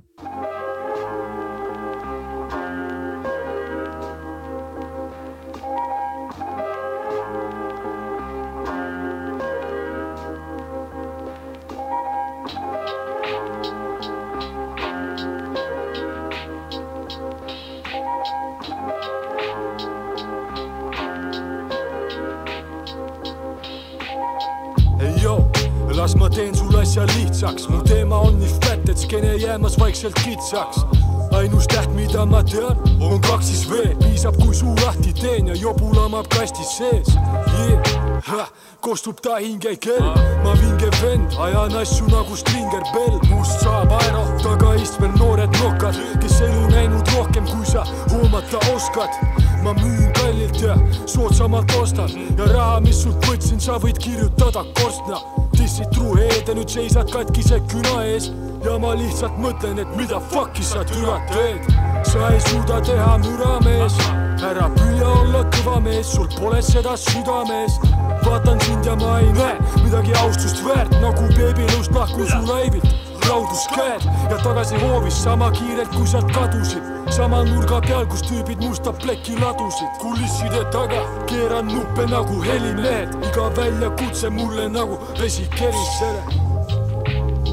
jäämas 30.03 30.15
vaikselt 30.15 30.25
kitsaks. 30.25 30.87
Ainus 31.33 31.67
täht, 31.67 31.95
mida 31.95 32.27
ma 32.27 32.43
tean, 32.43 32.77
on 33.01 33.21
kaksis 33.21 33.71
V, 33.71 33.97
piisab, 34.03 34.37
kui 34.37 34.55
suu 34.55 34.75
lahti 34.85 35.13
teen 35.13 35.47
ja 35.47 35.55
jobu 35.55 35.95
lamab 35.95 36.27
kastis 36.29 36.77
sees. 36.77 37.15
Yeah.. 37.15 38.49
kostub 38.81 39.21
ta 39.23 39.37
hinge 39.39 39.77
kell, 39.77 40.15
ma 40.45 40.55
vinge 40.59 40.91
vend, 41.03 41.33
ajan 41.39 41.77
asju 41.77 42.07
nagu 42.11 42.37
Stringer 42.37 42.83
Bell, 42.93 43.21
must 43.31 43.63
saab 43.63 43.93
aero, 43.93 44.25
tagaistmel 44.43 45.15
noored 45.19 45.55
nokad, 45.63 45.97
kes 46.21 46.41
elu 46.41 46.69
näinud 46.71 47.15
rohkem, 47.17 47.47
kui 47.47 47.67
sa 47.67 47.87
hoomata 48.11 48.59
oskad. 48.75 49.42
Ma 49.63 49.73
müün 49.73 50.13
kallilt 50.13 50.63
yeah, 50.63 50.79
soodsamalt 51.07 51.77
ostan 51.83 52.11
ja 52.39 52.47
raha, 52.55 52.81
mis 52.81 53.03
sult 53.03 53.27
võtsin, 53.27 53.61
sa 53.61 53.79
võid 53.83 53.99
kirjutada 54.03 54.65
korstna. 54.79 55.21
dissid 55.59 55.91
truuheede, 55.95 56.55
nüüd 56.57 56.69
seisad 56.69 57.11
katkise 57.13 57.61
küna 57.71 58.03
ees 58.05 58.31
ja 58.65 58.79
ma 58.83 58.95
lihtsalt 58.99 59.37
mõtlen, 59.39 59.79
et 59.79 59.93
mida 59.97 60.19
fuck'i 60.33 60.65
sa 60.67 60.83
türa 60.89 61.21
teed. 61.31 61.69
sa 62.07 62.33
ei 62.33 62.41
suuda 62.41 62.81
teha 62.83 63.13
müra, 63.23 63.61
mees, 63.67 63.99
ära 64.43 64.67
püüa 64.79 65.13
olla 65.21 65.45
kõva 65.55 65.79
mees, 65.85 66.15
sul 66.15 66.29
pole 66.41 66.63
seda 66.63 66.97
südames. 66.97 67.79
vaatan 68.25 68.61
sind 68.67 68.87
ja 68.87 68.97
ma 68.97 69.21
ei 69.21 69.33
näe 69.39 69.57
midagi 69.85 70.15
austust 70.25 70.65
väärt 70.67 71.01
nagu 71.01 71.31
beebilust 71.37 71.95
lahkus 71.95 72.31
su 72.31 72.43
laivilt 72.47 73.02
raudus 73.29 73.67
käed 73.75 74.03
ja 74.31 74.39
tagasi 74.43 74.77
hoovis 74.81 75.23
sama 75.23 75.51
kiirelt, 75.51 75.89
kui 75.97 76.07
sealt 76.07 76.33
kadusid. 76.33 76.83
sama 77.11 77.43
nurga 77.45 77.81
peal, 77.81 78.07
kus 78.07 78.23
tüübid 78.23 78.61
musta 78.65 78.93
plekki 78.93 79.37
ladusid. 79.41 79.89
kulisside 80.01 80.65
taga 80.73 81.03
keeran 81.27 81.67
nuppe 81.67 82.07
nagu 82.11 82.43
helimehed, 82.43 83.15
iga 83.29 83.49
väljakutse 83.57 84.29
mulle 84.29 84.69
nagu 84.69 84.99
vesi 85.21 85.49
kerisele. 85.59 86.23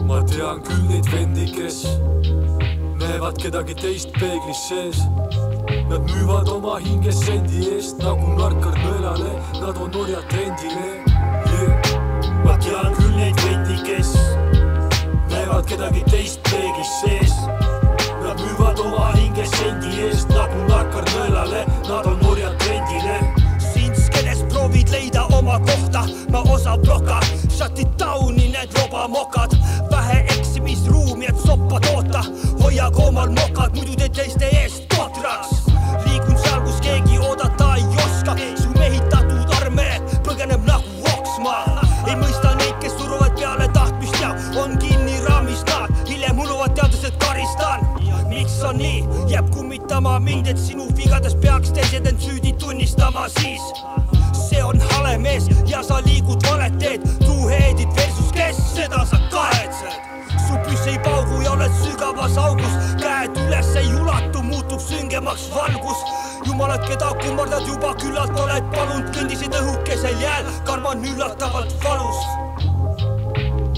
ma 0.05 0.23
tean 0.23 0.63
küll 0.63 0.85
neid 0.89 1.11
vendi, 1.11 1.45
kes 1.51 1.85
näevad 2.99 3.37
kedagi 3.41 3.75
teist 3.75 4.11
peeglis 4.19 4.67
sees. 4.69 5.03
Nad 5.89 6.01
müüvad 6.11 6.49
oma 6.49 6.77
hinge 6.79 7.11
sendi 7.11 7.65
eest 7.75 8.01
nagu 8.03 8.35
narkar 8.37 8.77
nõelale, 8.83 9.33
nad 9.61 9.77
on 9.77 9.95
orjad 10.01 10.25
trendile 10.29 10.91
yeah.. 11.53 11.97
ma 12.45 12.57
tean 12.57 12.93
küll 12.97 13.15
neid 13.17 13.41
vendi, 13.45 13.81
kes 13.85 14.15
näevad 15.49 15.65
kedagi 15.65 16.03
teist 16.11 16.39
peeglis 16.43 16.89
sees. 17.01 17.33
Nad 18.21 18.37
müüvad 18.37 18.79
oma 18.79 19.11
hinge 19.15 19.45
sendi 19.45 19.89
eest 20.05 20.29
nagu 20.29 20.61
narkar 20.69 21.05
nõelale, 21.15 21.63
nad 21.87 22.05
on 22.05 22.25
orjad 22.29 22.53
trendile. 22.61 23.17
sind 23.73 23.95
skenes 23.95 24.43
proovid 24.49 24.89
leida 24.89 25.25
oma 25.37 25.59
kohta, 25.59 26.05
ma 26.29 26.43
osa 26.53 26.77
bloka, 26.77 27.19
shut 27.49 27.79
it 27.79 27.97
down'i 27.97 28.51
need 28.51 28.69
lobamokad, 28.77 29.57
vähe 29.91 30.25
eksimisruumi, 30.37 31.25
et 31.25 31.39
soppa 31.45 31.79
toota, 31.79 32.23
hoia 32.61 32.91
koomal 32.91 33.29
mokad, 33.29 33.73
muidu 33.75 33.95
teed 33.95 34.13
teiste 34.13 34.45
eest 34.45 34.85
totraks. 34.89 35.58
Miks 48.59 48.69
on 48.69 48.77
nii, 48.77 49.03
jääb 49.31 49.49
kummitama 49.53 50.19
mind, 50.19 50.47
et 50.47 50.57
sinu 50.57 50.87
vigades 50.97 51.35
peaks 51.35 51.71
teised 51.71 52.05
end 52.05 52.19
süüdi 52.19 52.53
tunnistama 52.59 53.27
siis. 53.29 53.61
see 54.49 54.63
on 54.63 54.79
hale 54.79 55.17
mees 55.17 55.47
ja 55.67 55.83
sa 55.83 56.01
liigud 56.05 56.43
valet 56.49 56.77
teed, 56.79 57.01
truuheedid 57.19 57.87
versus 57.95 58.31
kes, 58.33 58.57
seda 58.75 59.05
sa 59.05 59.19
kahetsed 59.31 59.95
su 60.47 60.57
püss 60.65 60.87
ei 60.91 60.99
paugu 61.05 61.41
ja 61.43 61.51
oled 61.51 61.71
sügavas 61.83 62.37
augus, 62.37 62.75
käed 62.99 63.37
üles 63.45 63.69
ei 63.79 63.93
ulatu, 64.01 64.43
muutub 64.43 64.81
süngemaks 64.81 65.47
valgus. 65.55 66.03
jumalad, 66.45 66.83
keda 66.87 67.13
kummardad 67.23 67.67
juba 67.67 67.93
küllalt 68.01 68.39
oled 68.39 68.71
palunud, 68.75 69.13
kõndisid 69.15 69.55
õhukesel 69.61 70.19
jääl, 70.19 70.51
karm 70.65 70.85
on 70.85 71.05
üllatavalt 71.13 71.75
valus. 71.83 72.19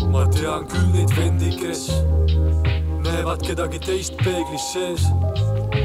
ma 0.09 0.25
tean 0.33 0.65
küll 0.65 0.89
neid 0.95 1.17
vendi, 1.17 1.53
kes 1.61 1.89
näevad 3.21 3.41
kedagi 3.45 3.79
teist 3.79 4.15
peeglis 4.17 4.63
sees. 4.73 5.03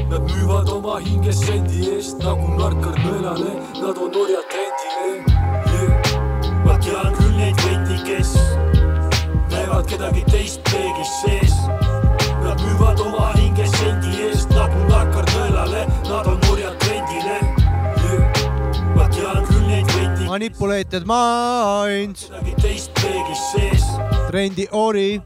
Nad 0.09 0.23
müüvad 0.25 0.69
oma 0.73 0.95
hinge 1.05 1.33
sendi 1.33 1.83
eest 1.93 2.17
nagu 2.23 2.47
narkar 2.57 2.97
nõelale, 3.03 3.51
nad 3.77 3.99
on 4.01 4.15
orjad 4.21 4.47
trendile. 4.49 5.11
Yeah.. 5.69 6.63
ma 6.65 6.77
tean 6.81 7.13
küll 7.19 7.35
neid 7.37 7.61
vendi, 7.61 7.99
kes 8.07 8.31
näevad 9.53 9.85
kedagi 9.85 10.25
teist 10.31 10.65
peeglis 10.71 11.13
sees. 11.19 11.53
Nad 12.41 12.57
müüvad 12.63 13.05
oma 13.05 13.29
hinge 13.35 13.69
sendi 13.75 14.17
eest 14.31 14.49
nagu 14.57 14.89
narkar 14.89 15.29
nõelale, 15.35 15.85
nad 16.09 16.33
on 16.33 16.41
orjad 16.49 16.81
trendile. 16.87 17.37
Yeah.. 18.01 18.41
ma 18.97 19.05
tean 19.13 19.45
küll 19.51 19.65
neid 19.69 19.93
vendi, 19.93 20.25
Manipulated 20.25 21.05
Minds, 21.05 22.31
kedagi 22.31 22.57
teist 22.65 22.97
peeglis 22.97 23.45
sees. 23.53 23.85
Trendi 24.25 24.65
Ori, 24.73 25.19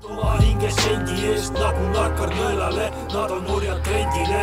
hinge 0.72 0.82
sendi 0.82 1.28
eest 1.32 1.54
nagu 1.58 1.88
narkar 1.92 2.32
nõelale, 2.36 2.88
nad 3.12 3.32
on 3.34 3.48
orjad 3.52 3.80
trendile 3.84 4.42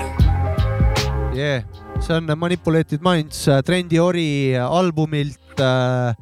yeah. 1.35 1.65
see 2.01 2.15
on 2.15 2.29
Manipulated 2.37 3.03
Minds 3.03 3.47
äh, 3.49 3.63
Trendi 3.65 3.99
Ori 4.01 4.57
albumilt 4.57 5.61
äh, 5.61 6.15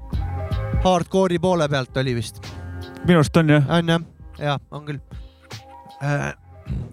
hardcore'i 0.84 1.38
poole 1.42 1.68
pealt 1.68 1.96
oli 1.96 2.14
vist, 2.14 2.42
minu 3.04 3.20
arust 3.20 3.36
on 3.36 3.50
jah. 3.50 3.66
on 3.68 3.94
jah, 3.94 4.06
ja 4.38 4.58
on 4.70 4.86
küll 4.86 5.00
äh,. 6.02 6.34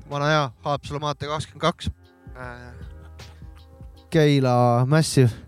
vana 0.10 0.32
hea 0.32 0.50
Haapsalu 0.66 1.04
maantee 1.04 1.30
kakskümmend 1.30 1.68
kaks 1.68 1.92
äh,. 2.38 2.72
Keila 4.14 4.86
Massive 4.86 5.43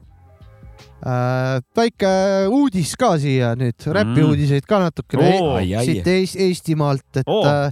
äh,. 1.06 1.62
väike 1.78 2.10
uudis 2.50 2.96
ka 3.00 3.16
siia 3.22 3.54
nüüd, 3.60 3.78
räpiuudiseid 3.98 4.66
ka 4.70 4.82
natukene 4.88 5.30
ai, 5.60 5.70
siit 5.86 6.08
Eest, 6.08 6.36
Eestimaalt, 6.42 7.22
et 7.22 7.30
Oo. 7.30 7.46
äh, 7.46 7.72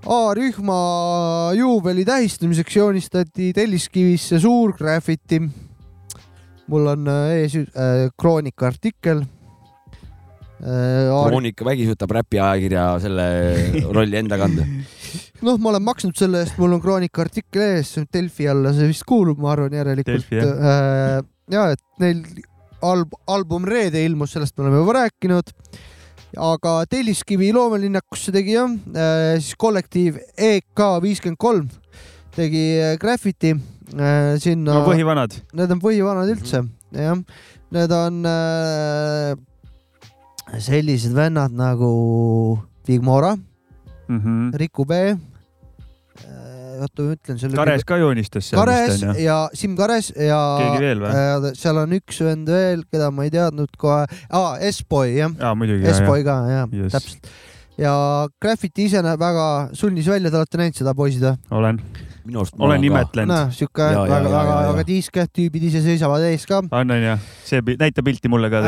A-rühma 0.00 1.52
juubeli 1.56 2.06
tähistamiseks 2.08 2.76
joonistati 2.76 3.52
Telliskivisse 3.52 4.40
suur 4.40 4.72
graffiti. 4.76 5.42
mul 6.70 6.86
on 6.86 7.08
äh, 7.08 7.42
ees 7.42 7.56
äh, 7.56 8.08
Kroonika 8.16 8.66
artikkel 8.66 9.24
äh,. 10.62 11.26
Kroonika 11.26 11.64
vägisi 11.66 11.90
võtab 11.92 12.14
räpiajakirja 12.14 12.84
selle 13.02 13.26
rolli 13.90 14.16
enda 14.20 14.38
kanda. 14.38 14.64
noh, 15.46 15.58
ma 15.58 15.72
olen 15.72 15.84
maksnud 15.84 16.16
selle 16.16 16.44
eest, 16.44 16.56
mul 16.62 16.78
on 16.78 16.80
Kroonika 16.84 17.24
artikkel 17.26 17.64
ees, 17.74 17.96
Delfi 18.12 18.48
alla 18.48 18.72
see 18.76 18.88
vist 18.92 19.04
kuulub, 19.08 19.40
ma 19.42 19.52
arvan 19.56 19.74
järelikult. 19.74 20.14
Delfi, 20.14 20.38
jah. 20.38 20.70
Äh, 20.70 21.28
ja 21.50 21.66
et 21.74 21.84
neil 22.00 22.22
alb-, 22.82 23.16
album 23.26 23.64
Reede 23.68 24.04
ilmus, 24.04 24.32
sellest 24.36 24.56
me 24.58 24.64
oleme 24.66 24.82
juba 24.82 24.92
rääkinud. 25.02 25.52
aga 26.38 26.72
Telliskivi 26.86 27.52
loomelinnakusse 27.52 28.30
tegi 28.32 28.52
jah, 28.54 28.70
siis 29.40 29.56
kollektiiv 29.58 30.18
EK 30.38 30.80
viiskümmend 31.02 31.38
kolm 31.42 31.66
tegi 32.36 32.64
äh, 32.78 32.96
graffiti 33.00 33.50
äh, 33.54 34.38
sinna 34.38 34.78
no 34.78 34.84
põhivanad. 34.86 35.34
Need 35.58 35.74
on 35.74 35.80
põhivanad 35.82 36.30
üldse, 36.30 36.62
jah. 36.94 37.18
Need 37.74 37.94
on 37.94 38.20
äh, 38.26 39.34
sellised 40.58 41.14
vennad 41.14 41.54
nagu 41.54 41.90
Vigmora, 42.88 43.36
Mhm. 44.10 44.50
Riku 44.58 44.82
B 44.84 44.90
äh,. 44.90 45.16
oota, 46.78 47.02
ma 47.04 47.14
ütlen 47.16 47.38
selle. 47.42 47.56
Kares 47.58 47.84
ka 47.88 47.98
joonistas 48.00 48.48
seal 48.50 48.60
Kares 48.62 48.90
vist 48.94 49.04
onju. 49.08 49.20
ja 49.24 49.36
Siim 49.56 49.76
Kares 49.78 50.10
ja 50.16 50.40
keegi 50.60 50.82
veel 50.84 51.02
või? 51.04 51.12
äh, 51.12 51.50
seal 51.58 51.80
on 51.82 51.94
üks 51.98 52.20
vend 52.26 52.50
veel, 52.50 52.84
keda 52.90 53.10
ma 53.14 53.26
ei 53.28 53.32
teadnud 53.34 53.72
kohe 53.80 54.04
ah,, 54.06 54.54
S-Boy 54.70 55.14
jah, 55.18 55.32
jaa, 55.40 55.54
muidugi. 55.58 55.86
ja, 55.86 55.94
S-Boy 55.98 56.24
ka 56.26 56.36
jah 56.50 56.68
Yes. 56.76 56.92
täpselt. 56.94 57.30
ja 57.80 57.92
Graffiti 58.42 58.86
ise 58.90 59.02
näeb 59.04 59.20
väga 59.20 59.46
sulnis 59.76 60.06
välja, 60.10 60.30
te 60.30 60.40
olete 60.40 60.60
näinud 60.60 60.78
seda 60.80 60.94
poisid 60.96 61.24
või? 61.26 61.36
olen, 61.60 61.78
minu 62.24 62.42
arust. 62.42 62.56
olen. 62.58 62.84
imetlenud. 62.90 63.32
noh, 63.34 63.52
siuke 63.56 63.86
Ja, 63.90 63.92
ja, 63.92 64.02
väga, 64.02 64.16
ja, 64.16 64.32
väga, 64.34 64.56
ja, 64.56 64.64
ja. 64.66 64.72
väga 64.74 64.84
tiiske, 64.90 65.26
tüübid 65.38 65.68
ise 65.70 65.82
seisavad 65.84 66.26
ees 66.28 66.44
ka. 66.48 66.60
on 66.70 66.96
onju, 66.96 67.16
see, 67.48 67.62
näita 67.80 68.04
pilti 68.06 68.28
mulle 68.32 68.50
ka 68.52 68.64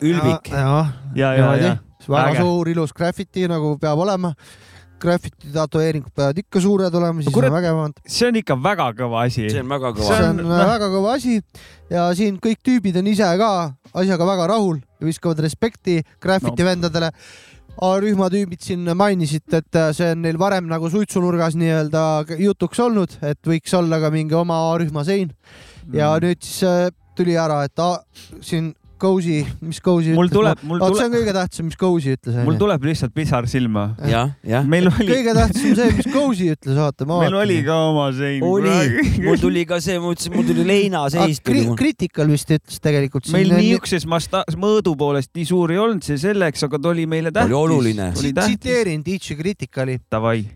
ülbik. 0.00 0.52
jah, 0.52 0.94
ja, 1.14 1.34
ja, 1.36 1.50
ja. 1.60 1.74
väga 2.08 2.40
suur 2.40 2.68
ilus 2.72 2.92
graffiti 2.96 3.46
nagu 3.50 3.76
peab 3.82 3.98
olema. 4.06 4.32
Graffiti 5.00 5.50
tätoveeringud 5.54 6.14
peavad 6.16 6.38
ikka 6.40 6.62
suured 6.64 6.94
olema, 7.00 7.22
siis 7.24 7.34
kurat, 7.34 7.50
on 7.52 7.56
vägevad. 7.58 7.98
see 8.06 8.28
on 8.30 8.38
ikka 8.40 8.56
väga 8.64 8.86
kõva 9.00 9.24
asi. 9.26 9.48
see 9.52 9.64
on 9.64 9.74
väga 9.74 9.92
kõva 9.96 10.06
see 10.12 10.28
on 10.30 10.40
äh, 10.44 10.62
väga 10.72 10.88
kõva 10.94 11.16
asi 11.18 11.34
ja 11.92 12.06
siin 12.16 12.38
kõik 12.42 12.62
tüübid 12.64 12.96
on 13.00 13.10
ise 13.12 13.28
ka 13.40 13.50
asjaga 13.92 14.30
väga 14.32 14.48
rahul 14.54 14.80
ja 14.80 15.10
viskavad 15.10 15.44
respekti 15.44 16.00
graffiti 16.22 16.64
no. 16.64 16.70
vendadele. 16.70 17.12
A-rühma 17.76 18.30
tüübid 18.32 18.62
siin 18.64 18.88
mainisid, 18.96 19.44
et 19.52 19.76
äh, 19.76 19.90
see 19.92 20.14
on 20.14 20.22
neil 20.24 20.38
varem 20.40 20.64
nagu 20.70 20.88
suitsunurgas 20.88 21.58
nii-öelda 21.60 22.04
jutuks 22.40 22.80
olnud, 22.80 23.18
et 23.20 23.40
võiks 23.44 23.74
olla 23.76 24.00
ka 24.00 24.08
mingi 24.14 24.32
oma 24.38 24.62
A-rühma 24.70 25.04
sein 25.04 25.34
ja 25.92 26.14
Mm. 26.16 26.24
nüüd 26.24 26.42
siis 26.42 26.62
äh, 26.64 26.88
tuli 27.16 27.36
ära, 27.38 27.62
et 27.64 27.78
A, 27.78 28.00
siin 28.40 28.72
Cozy, 28.96 29.44
mis 29.60 29.78
Cozy 29.84 30.14
mul 30.16 30.30
tuleb, 30.32 30.60
mul 30.64 30.80
tuleb. 30.80 30.96
see 30.96 31.06
on 31.06 31.12
kõige 31.12 31.32
tähtsam, 31.36 31.66
mis 31.68 31.76
Cozy 31.76 32.14
ütles. 32.16 32.38
mul 32.46 32.56
tuleb 32.60 32.86
lihtsalt 32.88 33.12
pisar 33.16 33.46
silma. 33.50 33.90
jah, 34.08 34.32
jah. 34.46 34.64
meil 34.64 34.88
oli. 34.88 35.06
kõige 35.10 35.34
tähtsam 35.36 35.74
see, 35.76 35.88
mis 35.98 36.08
Cozy 36.14 36.48
ütles, 36.54 36.78
vaata. 36.78 37.06
meil 37.10 37.36
oli 37.36 37.58
ka 37.66 37.76
oma 37.90 38.06
sein. 38.16 38.40
oli, 38.46 39.04
mul 39.26 39.40
tuli 39.42 39.66
ka 39.68 39.80
see, 39.84 39.98
ma 40.00 40.14
ütlesin, 40.14 40.36
mul 40.38 40.48
tuli 40.48 40.66
leinaseis 40.70 41.42
kri. 41.44 41.66
Critical 41.76 42.32
vist 42.32 42.54
ütles 42.56 42.80
tegelikult. 42.80 43.28
meil 43.36 43.52
niisuguses 43.52 44.08
masta-, 44.08 44.44
mõõdu 44.56 44.96
poolest 44.98 45.34
nii 45.36 45.48
suur 45.52 45.76
ei 45.76 45.82
olnud 45.82 46.06
see 46.06 46.16
selleks, 46.20 46.64
aga 46.64 46.80
ta 46.80 46.92
oli 46.94 47.04
meile 47.10 47.34
tähtis. 47.34 47.52
oli 47.52 47.76
oluline. 47.76 48.10
tsiteerin 48.16 49.04
DJ 49.04 49.36
Criticali. 49.36 50.00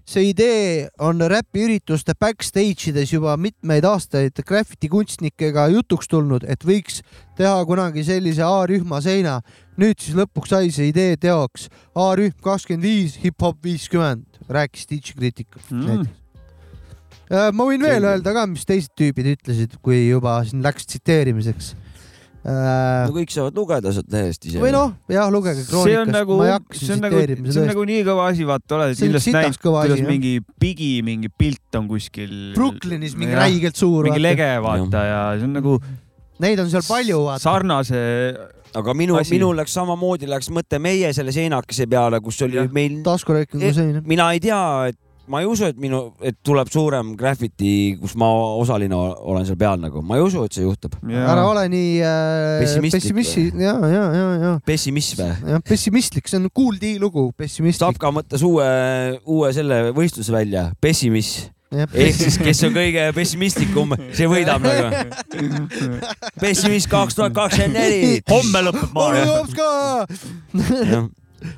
see 0.09 0.31
idee 0.31 0.89
on 0.99 1.21
räpiürituste 1.21 2.17
backstage 2.17 2.95
ides 2.95 3.13
juba 3.13 3.37
mitmeid 3.37 3.85
aastaid 3.85 4.41
graffiti 4.47 4.89
kunstnikega 4.89 5.69
jutuks 5.77 6.09
tulnud, 6.09 6.49
et 6.49 6.65
võiks 6.65 7.03
teha 7.41 7.61
kunagi 7.65 8.03
sellise 8.05 8.30
A-rühma 8.39 9.01
seina. 9.03 9.41
nüüd 9.81 9.99
siis 9.99 10.15
lõpuks 10.15 10.53
sai 10.53 10.71
see 10.71 10.91
idee 10.93 11.17
teoks. 11.17 11.69
A-rühm 11.97 12.37
kakskümmend 12.45 12.85
viis, 12.85 13.17
hip-hop 13.23 13.59
viiskümmend, 13.65 14.41
rääkis 14.49 14.87
DJ 14.87 15.17
Critical 15.17 15.63
mm. 15.71 15.87
näiteks. 15.87 16.17
Äh, 17.31 17.53
ma 17.55 17.63
võin 17.63 17.83
veel 17.83 18.03
öelda 18.03 18.35
ka, 18.35 18.43
mis 18.51 18.67
teised 18.67 18.91
tüübid 18.99 19.29
ütlesid, 19.37 19.77
kui 19.85 20.03
juba 20.09 20.41
siin 20.49 20.65
läks 20.67 20.89
tsiteerimiseks 20.91 21.69
äh,. 22.43 23.07
no 23.07 23.15
kõik 23.15 23.31
saavad 23.31 23.55
lugeda 23.55 23.93
sealt 23.95 24.11
lehest 24.11 24.49
ise. 24.49 24.59
või 24.59 24.73
noh, 24.75 24.97
jah, 25.13 25.29
lugege 25.31 25.63
kroonikast, 25.69 26.11
nagu, 26.15 26.41
ma 26.41 26.49
ei 26.49 26.55
hakka 26.57 26.79
siin 26.81 27.05
tsiteerima. 27.05 27.45
Nagu- 27.45 27.55
see 27.55 27.63
on 27.63 27.71
nagu 27.71 27.87
nii 27.93 28.03
kõva 28.09 28.27
asi, 28.33 28.47
vaata, 28.49 28.77
oled 28.81 28.99
kindlasti 28.99 29.35
näinud, 29.37 29.61
kuidas 29.63 30.05
mingi 30.09 30.35
Bigi 30.61 30.93
mingi 31.07 31.31
pilt 31.31 31.79
on 31.79 31.87
kuskil. 31.91 32.35
Brooklynis 32.59 33.15
mingi 33.21 33.39
räigelt 33.39 33.79
suur. 33.79 34.09
mingi 34.09 34.23
lege, 34.25 34.51
vaata 34.65 35.05
ja 35.07 35.21
see 35.37 35.47
on 35.47 35.59
nagu 35.61 35.79
Neid 36.41 36.63
on 36.63 36.73
seal 36.73 36.87
palju, 36.87 37.21
sarnase 37.43 38.01
aga 38.79 38.95
minu, 38.97 39.19
minul 39.31 39.59
läks 39.59 39.75
samamoodi, 39.75 40.29
läks 40.31 40.51
mõte 40.55 40.81
meie 40.83 41.13
selle 41.17 41.35
seinakese 41.35 41.89
peale, 41.91 42.21
kus 42.25 42.41
oli 42.47 42.61
ja. 42.61 42.67
meil. 42.73 43.01
taskuröökingu 43.07 43.73
sein. 43.75 44.03
mina 44.09 44.31
ei 44.35 44.43
tea, 44.43 44.65
et 44.93 44.99
ma 45.31 45.43
ei 45.43 45.47
usu, 45.47 45.69
et 45.71 45.79
minu, 45.79 46.01
et 46.27 46.35
tuleb 46.47 46.71
suurem 46.73 47.13
graffiti, 47.19 47.97
kus 48.01 48.17
ma 48.19 48.29
osaline 48.59 48.97
olen 48.97 49.47
seal 49.47 49.59
peal 49.61 49.79
nagu, 49.83 50.03
ma 50.07 50.19
ei 50.19 50.25
usu, 50.27 50.43
et 50.47 50.57
see 50.57 50.65
juhtub. 50.67 50.97
ära 51.07 51.45
ole 51.47 51.67
nii 51.71 51.93
äh, 52.03 52.57
pessimistlik. 52.65 53.55
ja, 53.61 53.77
ja, 53.93 54.03
ja, 54.17 54.27
ja. 54.43 54.57
pessimism 54.67 55.23
või? 55.23 55.55
jah, 55.55 55.65
pessimistlik, 55.67 56.31
see 56.31 56.43
on 56.43 56.51
cool 56.51 56.79
lugu, 57.03 57.31
pessimistlik. 57.39 57.85
Sapka 57.85 58.13
mõtles 58.15 58.45
uue, 58.47 58.69
uue 59.27 59.55
selle 59.55 59.89
võistluse 59.97 60.35
välja, 60.35 60.71
pessimism 60.83 61.51
ehk 61.71 62.17
siis, 62.17 62.39
kes 62.41 62.65
on 62.67 62.75
kõige 62.75 63.05
pessimistlikum, 63.15 63.95
see 64.17 64.27
võidab 64.31 64.65
nagu. 64.65 64.91
pessimist 66.43 66.91
kaks 66.91 67.19
tuhat 67.19 67.35
kakskümmend 67.37 67.79
neli, 67.79 68.21
homme 68.31 68.65
lõpeb 68.67 68.91
maa. 68.97 69.13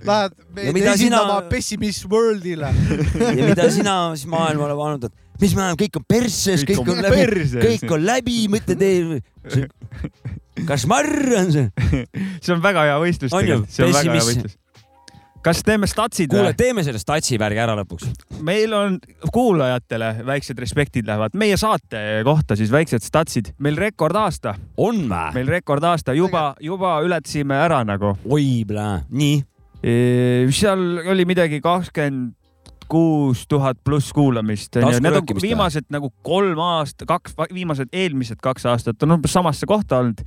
Lähed 0.06 0.36
meid 0.54 0.84
esindama 0.92 1.40
sina... 1.40 1.48
Pessimist 1.50 2.04
Worldile. 2.10 2.68
Ja 3.18 3.32
mida 3.48 3.66
sina 3.72 3.96
siis 4.14 4.28
maailmale 4.30 4.76
pannud, 4.78 5.08
et 5.08 5.42
mis 5.42 5.56
me 5.56 5.64
oleme, 5.64 5.78
kõik 5.80 5.98
on 5.98 6.06
persses, 6.06 6.62
kõik, 6.68 6.84
on 6.84 7.02
läbi, 7.02 7.46
kõik 7.56 7.96
on 7.96 8.06
läbi, 8.06 8.38
mõtled 8.52 8.84
ei. 8.86 9.20
košmarr 10.68 11.38
on 11.40 11.54
see. 11.54 11.68
see 12.44 12.52
on 12.54 12.60
väga 12.62 12.84
hea 12.90 12.98
võistlus 13.02 13.32
see 13.32 13.56
on 13.56 13.94
väga 13.96 14.12
hea 14.12 14.26
võistlus 14.28 14.58
kas 15.42 15.62
teeme 15.66 15.86
statsid 15.90 16.30
kuule, 16.32 16.52
teeme 16.58 16.84
selle 16.86 17.00
statsi 17.02 17.38
värgi 17.40 17.62
ära 17.62 17.74
lõpuks. 17.80 18.08
meil 18.46 18.72
on 18.76 18.98
kuulajatele 19.34 20.14
väiksed 20.26 20.58
respektid 20.62 21.08
lähevad, 21.08 21.36
meie 21.38 21.56
saate 21.60 22.22
kohta 22.26 22.56
siis 22.58 22.72
väiksed 22.72 23.04
statsid, 23.04 23.52
meil 23.58 23.78
rekordaasta. 23.80 24.54
on 24.76 25.08
vä? 25.10 25.24
meil 25.34 25.50
rekordaasta, 25.58 26.14
juba, 26.14 26.54
juba 26.60 27.00
ületasime 27.02 27.58
ära 27.64 27.82
nagu. 27.84 28.16
oi, 28.28 28.64
nii. 29.10 29.42
seal 30.50 30.86
oli 31.10 31.26
midagi 31.28 31.60
kakskümmend 31.60 32.38
kuus 32.92 33.46
tuhat 33.48 33.78
pluss 33.84 34.12
kuulamist. 34.12 34.76
Need 34.76 35.14
on 35.16 35.24
viimased 35.40 35.86
nagu 35.88 36.10
kolm 36.22 36.58
aastat, 36.60 37.06
kaks, 37.08 37.32
viimased 37.54 37.88
eelmised 37.88 38.42
kaks 38.44 38.66
aastat 38.68 39.02
on 39.06 39.16
umbes 39.16 39.32
samasse 39.32 39.66
kohta 39.66 40.02
olnud. 40.02 40.20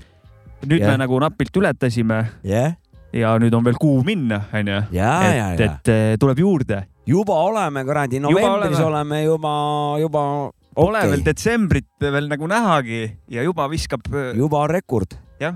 nüüd 0.65 0.81
yeah. 0.81 0.95
me 0.95 1.03
nagu 1.03 1.19
napilt 1.21 1.57
ületasime 1.59 2.23
yeah 2.41 2.73
ja 3.15 3.35
nüüd 3.41 3.55
on 3.55 3.65
veel 3.65 3.77
kuu 3.79 4.01
minna, 4.05 4.41
onju. 4.53 4.81
et, 4.91 5.63
et 5.65 6.19
tuleb 6.19 6.39
juurde. 6.41 6.83
juba 7.07 7.37
oleme 7.47 7.85
kuradi, 7.87 8.19
novembris 8.23 8.79
oleme. 8.79 8.85
oleme 8.89 9.23
juba, 9.23 9.55
juba 10.03 10.23
Pole 10.75 10.99
okay. 10.99 11.11
veel 11.13 11.21
detsembrit 11.23 11.87
veel 12.03 12.25
nagu 12.27 12.47
nähagi 12.51 13.05
ja 13.31 13.43
juba 13.45 13.69
viskab. 13.71 14.09
juba 14.35 14.59
on 14.65 14.73
rekord. 14.73 15.15
jah. 15.39 15.55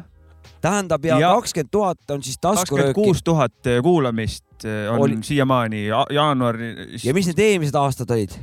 tähendab 0.64 1.03
ja 1.05 1.20
kakskümmend 1.20 1.72
tuhat 1.72 2.14
on 2.16 2.24
siis 2.24 2.39
taskurööki. 2.39 2.95
kuus 2.95 3.24
tuhat 3.24 3.68
kuulamist 3.84 4.68
on 4.91 4.99
Oli... 4.99 5.20
siiamaani 5.24 5.88
jaanuaris. 5.88 7.03
ja 7.03 7.14
mis 7.14 7.28
need 7.32 7.43
eelmised 7.43 7.76
aastad 7.76 8.16
olid? 8.16 8.38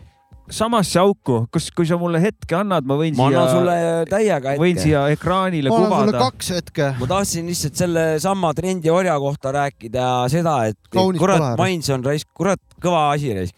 Samasse 0.53 0.99
auku, 1.01 1.41
kus, 1.53 1.69
kui 1.75 1.87
sa 1.89 1.99
mulle 1.99 2.21
hetke 2.23 2.57
annad, 2.59 2.87
ma 2.87 2.97
võin 2.99 3.15
ma 3.19 3.29
siia. 3.29 3.37
ma 3.37 3.43
annan 3.43 3.53
sulle 3.55 3.77
täiega 4.11 4.53
hetke. 4.55 4.63
võin 4.63 4.81
siia 4.81 5.05
ekraanile 5.15 5.71
ma 5.73 5.79
kuvada. 5.79 6.01
sulle 6.05 6.21
kaks 6.23 6.51
hetke. 6.55 6.91
ma 7.01 7.09
tahtsin 7.11 7.49
lihtsalt 7.51 7.81
sellesama 7.83 8.53
trendiorja 8.57 9.17
kohta 9.23 9.55
rääkida 9.57 10.03
ja 10.03 10.19
seda, 10.33 10.57
et 10.71 10.79
Kaunis 10.95 11.23
kurat, 11.23 11.47
Mainz 11.59 11.91
on 11.95 12.05
raisk, 12.07 12.29
kurat, 12.37 12.63
kõva 12.83 13.09
asi 13.15 13.33
raisk. 13.35 13.57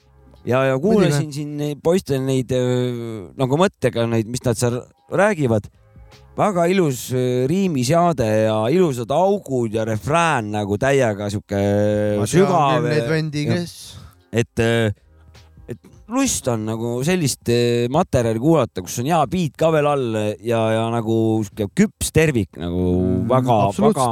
ja, 0.49 0.63
ja 0.71 0.79
kuulasin 0.81 1.33
siin 1.35 1.83
poistel 1.85 2.23
neid 2.25 2.55
nagu 3.37 3.61
mõttega 3.61 4.07
neid, 4.09 4.31
mis 4.31 4.45
nad 4.47 4.61
seal 4.61 4.81
räägivad. 5.13 5.69
väga 6.39 6.69
ilus 6.71 7.09
riimiseade 7.51 8.29
ja 8.47 8.57
ilusad 8.73 9.11
augud 9.11 9.75
ja 9.75 9.85
refrään 9.85 10.53
nagu 10.55 10.79
täiega 10.79 11.29
sihuke 11.29 11.61
sügav. 12.31 12.87
Neid 12.87 13.11
vendi, 13.11 13.45
kes. 13.51 13.77
et 14.33 14.65
lust 16.09 16.49
on 16.49 16.67
nagu 16.69 16.99
sellist 17.07 17.51
eh, 17.53 17.87
materjali 17.93 18.41
kuulata, 18.43 18.85
kus 18.85 19.01
on 19.03 19.11
hea 19.11 19.21
beat 19.31 19.57
ka 19.61 19.73
veel 19.75 19.89
all 19.91 20.21
ja, 20.41 20.61
ja 20.75 20.85
nagu 20.95 21.17
sihuke 21.47 21.69
küps 21.83 22.13
tervik 22.15 22.57
nagu 22.61 22.85
väga 23.29 23.59
mm,, 23.69 23.83
väga, 23.89 24.07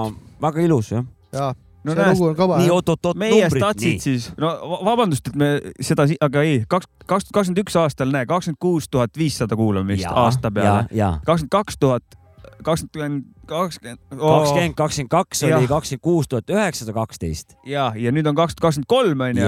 väga 0.49 0.66
ilus 0.66 0.92
jah. 0.92 1.07
jaa 1.32 1.55
no 1.86 1.94
see 1.94 2.09
lugu 2.11 2.28
on 2.30 2.36
kõva. 2.36 2.59
nii 2.61 2.72
oot-oot-oot. 2.74 3.18
meie 3.20 3.49
statsid 3.53 4.03
siis, 4.03 4.28
no 4.40 4.51
vabandust, 4.86 5.30
et 5.30 5.38
me 5.38 5.51
seda, 5.84 6.07
aga 6.26 6.44
ei, 6.47 6.61
kaks, 6.68 6.90
kaks, 7.07 7.30
kakskümmend 7.30 7.62
üks 7.62 7.78
aastal, 7.80 8.12
näe, 8.14 8.26
kakskümmend 8.28 8.61
kuus 8.62 8.90
tuhat 8.90 9.14
viissada 9.18 9.59
kuulamist 9.59 10.05
ja, 10.05 10.14
aasta 10.26 10.51
peale. 10.51 10.86
kakskümmend 11.26 11.53
kaks 11.55 11.78
tuhat 11.82 12.18
kakskümmend, 12.65 13.25
kakskümmend. 13.47 14.01
kakskümmend, 14.11 14.75
kakskümmend 14.79 15.11
kaks 15.11 15.45
oli 15.49 15.69
kakskümmend 15.71 16.03
kuus 16.03 16.29
tuhat 16.29 16.51
üheksasada 16.51 16.97
kaksteist. 16.97 17.57
ja, 17.67 17.93
ja 17.97 18.13
nüüd 18.13 18.29
on 18.29 18.39
kaks 18.39 18.57
tuhat 18.57 18.69
kakskümmend 18.69 18.91
kolm 18.91 19.25
onju 19.29 19.47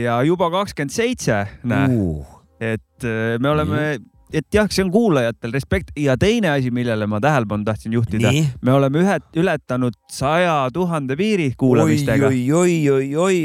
ja 0.00 0.18
juba 0.26 0.50
kakskümmend 0.50 0.94
seitse, 0.94 1.44
näe. 1.64 1.88
Uh.. 1.92 2.26
et 2.60 3.04
äh, 3.04 3.38
me 3.38 3.50
oleme 3.50 3.80
mm 3.98 4.15
et 4.32 4.46
jah, 4.54 4.66
see 4.72 4.84
on 4.84 4.90
kuulajatel 4.94 5.52
respekt 5.54 5.92
ja 6.00 6.16
teine 6.18 6.50
asi, 6.50 6.72
millele 6.74 7.06
ma 7.10 7.20
tähelepanu 7.22 7.66
tahtsin 7.66 7.94
juhtida, 7.94 8.32
me 8.64 8.74
oleme 8.74 9.02
ühe, 9.04 9.16
ületanud 9.38 9.96
saja 10.12 10.56
tuhande 10.74 11.16
piiri 11.18 11.52
kuulamistega. 11.58 12.30
oi, 12.30 12.42
oi, 12.52 12.76
oi, 12.90 13.08
oi. 13.26 13.38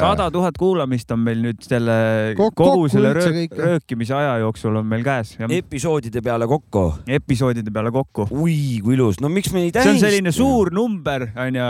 sada 0.00 0.28
tuhat 0.32 0.58
kuulamist 0.60 1.10
on 1.14 1.24
meil 1.24 1.42
nüüd 1.44 1.64
selle 1.64 1.96
Kok 2.36 2.56
kogu 2.58 2.88
selle 2.92 3.14
röök, 3.16 3.56
röökimise 3.56 4.16
aja 4.18 4.36
jooksul 4.44 4.76
on 4.82 4.86
meil 4.86 5.04
käes. 5.06 5.36
episoodide 5.48 6.22
peale 6.24 6.48
kokku. 6.50 6.86
episoodide 7.18 7.72
peale 7.72 7.92
kokku. 7.94 8.28
oi, 8.30 8.56
kui 8.84 8.96
ilus, 8.98 9.20
no 9.24 9.32
miks 9.32 9.52
me 9.56 9.66
ei 9.66 9.72
tähista? 9.72 9.92
see 9.92 10.00
on 10.00 10.04
selline 10.04 10.34
suur 10.36 10.72
number, 10.74 11.30
onju 11.32 11.68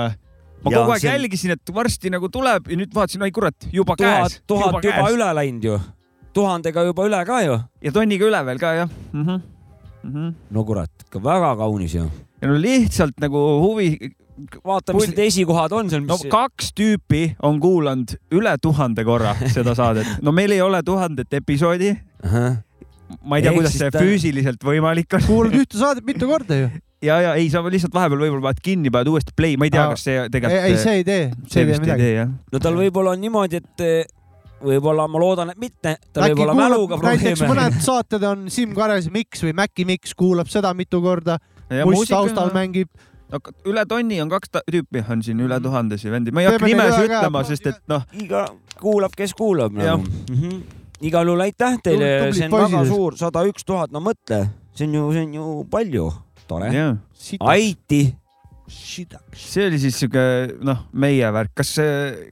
ma 0.66 0.72
ja, 0.72 0.80
kogu 0.80 0.96
aeg 0.96 1.04
see... 1.04 1.12
jälgisin, 1.12 1.54
et 1.54 1.74
varsti 1.74 2.10
nagu 2.10 2.30
tuleb 2.32 2.70
ja 2.72 2.78
nüüd 2.80 2.94
vaatasin, 2.96 3.22
oi 3.22 3.34
kurat, 3.34 3.68
juba 3.72 3.94
tuhat, 3.94 4.32
käes. 4.32 4.40
tuhat 4.48 4.80
juba, 4.80 4.88
juba 4.88 5.12
üle 5.14 5.30
läinud 5.38 5.70
ju 5.70 5.78
tuhandega 6.36 6.84
juba 6.90 7.08
üle 7.08 7.22
ka 7.28 7.40
ju. 7.44 7.56
ja 7.82 7.94
tonniga 7.94 8.28
üle 8.28 8.42
veel 8.50 8.62
ka 8.62 8.74
jah 8.82 8.92
mm. 9.12 9.24
-hmm. 9.24 9.40
Mm 10.06 10.12
-hmm. 10.12 10.34
no 10.50 10.64
kurat, 10.64 10.92
ikka 11.06 11.22
väga 11.24 11.56
kaunis 11.56 11.94
ju. 11.94 12.10
ja 12.42 12.48
no 12.48 12.60
lihtsalt 12.60 13.18
nagu 13.20 13.42
huvi. 13.64 14.12
vaata, 14.64 14.92
mis 14.92 15.08
need 15.08 15.18
esikohad 15.26 15.72
on 15.72 15.90
seal 15.90 16.04
mis.... 16.04 16.10
no 16.12 16.30
kaks 16.30 16.72
tüüpi 16.76 17.22
on 17.42 17.60
kuulanud 17.60 18.16
üle 18.30 18.56
tuhande 18.62 19.04
korra 19.04 19.34
seda 19.56 19.74
saadet. 19.74 20.06
no 20.22 20.32
meil 20.32 20.50
ei 20.50 20.60
ole 20.60 20.82
tuhandet 20.82 21.32
episoodi 21.32 21.90
uh. 21.90 22.32
-huh. 22.32 22.56
ma 23.22 23.36
ei 23.36 23.42
tea, 23.42 23.52
kuidas 23.52 23.78
see 23.78 23.90
ta... 23.90 23.98
füüsiliselt 23.98 24.64
võimalik 24.64 25.14
on. 25.14 25.22
kuulad 25.26 25.54
ühte 25.54 25.78
saadet 25.78 26.04
mitu 26.04 26.28
korda 26.28 26.60
ju 26.64 26.68
ja, 27.02 27.20
ja 27.20 27.34
ei, 27.34 27.48
sa 27.50 27.62
lihtsalt 27.64 27.94
vahepeal 27.94 28.20
võib-olla 28.20 28.50
paned 28.50 28.60
kinni, 28.64 28.90
paned 28.92 29.08
uuesti 29.12 29.34
play, 29.36 29.56
ma 29.56 29.68
ei 29.68 29.72
tea, 29.74 29.88
kas 29.92 30.04
see 30.06 30.28
tegelikult. 30.32 30.68
ei, 30.68 30.76
see 30.80 31.00
ei 31.00 31.04
tee, 31.04 31.24
see 31.48 31.64
ei 31.64 31.72
tee 31.72 31.80
midagi. 31.82 32.12
no 32.52 32.62
tal 32.62 32.78
võib-olla 32.78 33.16
on 33.16 33.20
niimoodi, 33.20 33.60
et 33.62 33.84
võib-olla 34.62 35.06
ma 35.10 35.20
loodan, 35.20 35.50
et 35.52 35.60
mitte, 35.60 35.96
tal 36.12 36.30
võib 36.30 36.44
olla 36.46 36.54
mäluga 36.56 36.96
probleeme. 36.96 37.22
näiteks 37.22 37.44
mõned 37.48 37.76
saated 37.84 38.24
on 38.26 38.46
Siim 38.52 38.72
Karesi 38.76 39.12
Miks 39.12 39.44
või 39.44 39.52
Maci 39.56 39.86
Miks 39.88 40.14
kuulab 40.16 40.50
seda 40.52 40.72
mitu 40.74 41.02
korda. 41.04 41.38
Must 41.84 42.10
taustal 42.12 42.52
mängib. 42.54 42.90
No 43.32 43.40
üle 43.66 43.82
tonni 43.90 44.20
on 44.22 44.30
kaks 44.30 44.52
tüüpi, 44.70 45.02
on 45.10 45.22
siin 45.26 45.40
üle 45.42 45.56
tuhandesi 45.62 46.10
vendi, 46.12 46.30
ma 46.30 46.44
ei 46.44 46.50
hakka 46.52 46.68
nimesid 46.70 47.08
ütlema, 47.08 47.42
sest 47.48 47.64
et 47.72 47.80
noh. 47.90 48.04
iga 48.22 48.44
kuulab, 48.78 49.16
kes 49.18 49.34
kuulab 49.34 49.74
nagu. 49.74 50.04
Mm 50.04 50.36
-hmm. 50.36 50.60
igal 51.00 51.26
juhul 51.26 51.42
aitäh 51.42 51.80
teile, 51.82 52.32
see 52.32 52.46
on 52.46 52.54
väga 52.54 52.84
suur, 52.86 53.16
sada 53.18 53.42
üks 53.50 53.66
tuhat, 53.66 53.90
no 53.90 54.00
mõtle, 54.00 54.46
see 54.74 54.86
on 54.86 54.94
ju, 54.94 55.10
see 55.12 55.24
on 55.26 55.34
ju 55.34 55.66
palju, 55.70 56.12
tore. 56.46 56.70
Aiti 57.40 58.14
see 59.36 59.66
oli 59.68 59.78
siis 59.82 59.98
siuke 60.02 60.22
noh, 60.66 60.84
meie 60.92 61.30
värk, 61.32 61.54
kas, 61.54 61.76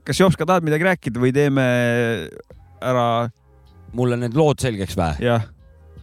kas 0.05 0.20
Jops 0.20 0.39
ka 0.39 0.47
tahad 0.49 0.66
midagi 0.66 0.87
rääkida 0.87 1.22
või 1.22 1.32
teeme 1.35 1.64
ära? 2.82 3.30
mulle 3.95 4.18
need 4.18 4.35
lood 4.35 4.59
selgeks 4.62 4.97
või? 4.99 5.14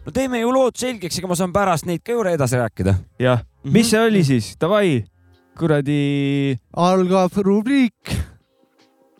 no 0.02 0.12
teeme 0.14 0.40
ju 0.42 0.52
lood 0.54 0.76
selgeks, 0.80 1.20
ega 1.20 1.30
ma 1.30 1.38
saan 1.38 1.54
pärast 1.54 1.88
neid 1.88 2.02
ka 2.04 2.16
juurde 2.16 2.34
edasi 2.38 2.60
rääkida. 2.60 2.96
jah 3.20 3.42
mm, 3.42 3.48
-hmm. 3.64 3.72
mis 3.76 3.90
see 3.90 4.00
oli 4.00 4.24
siis, 4.24 4.52
davai, 4.60 5.04
kuradi. 5.58 6.58
algab 6.72 7.32
rubriik. 7.36 8.16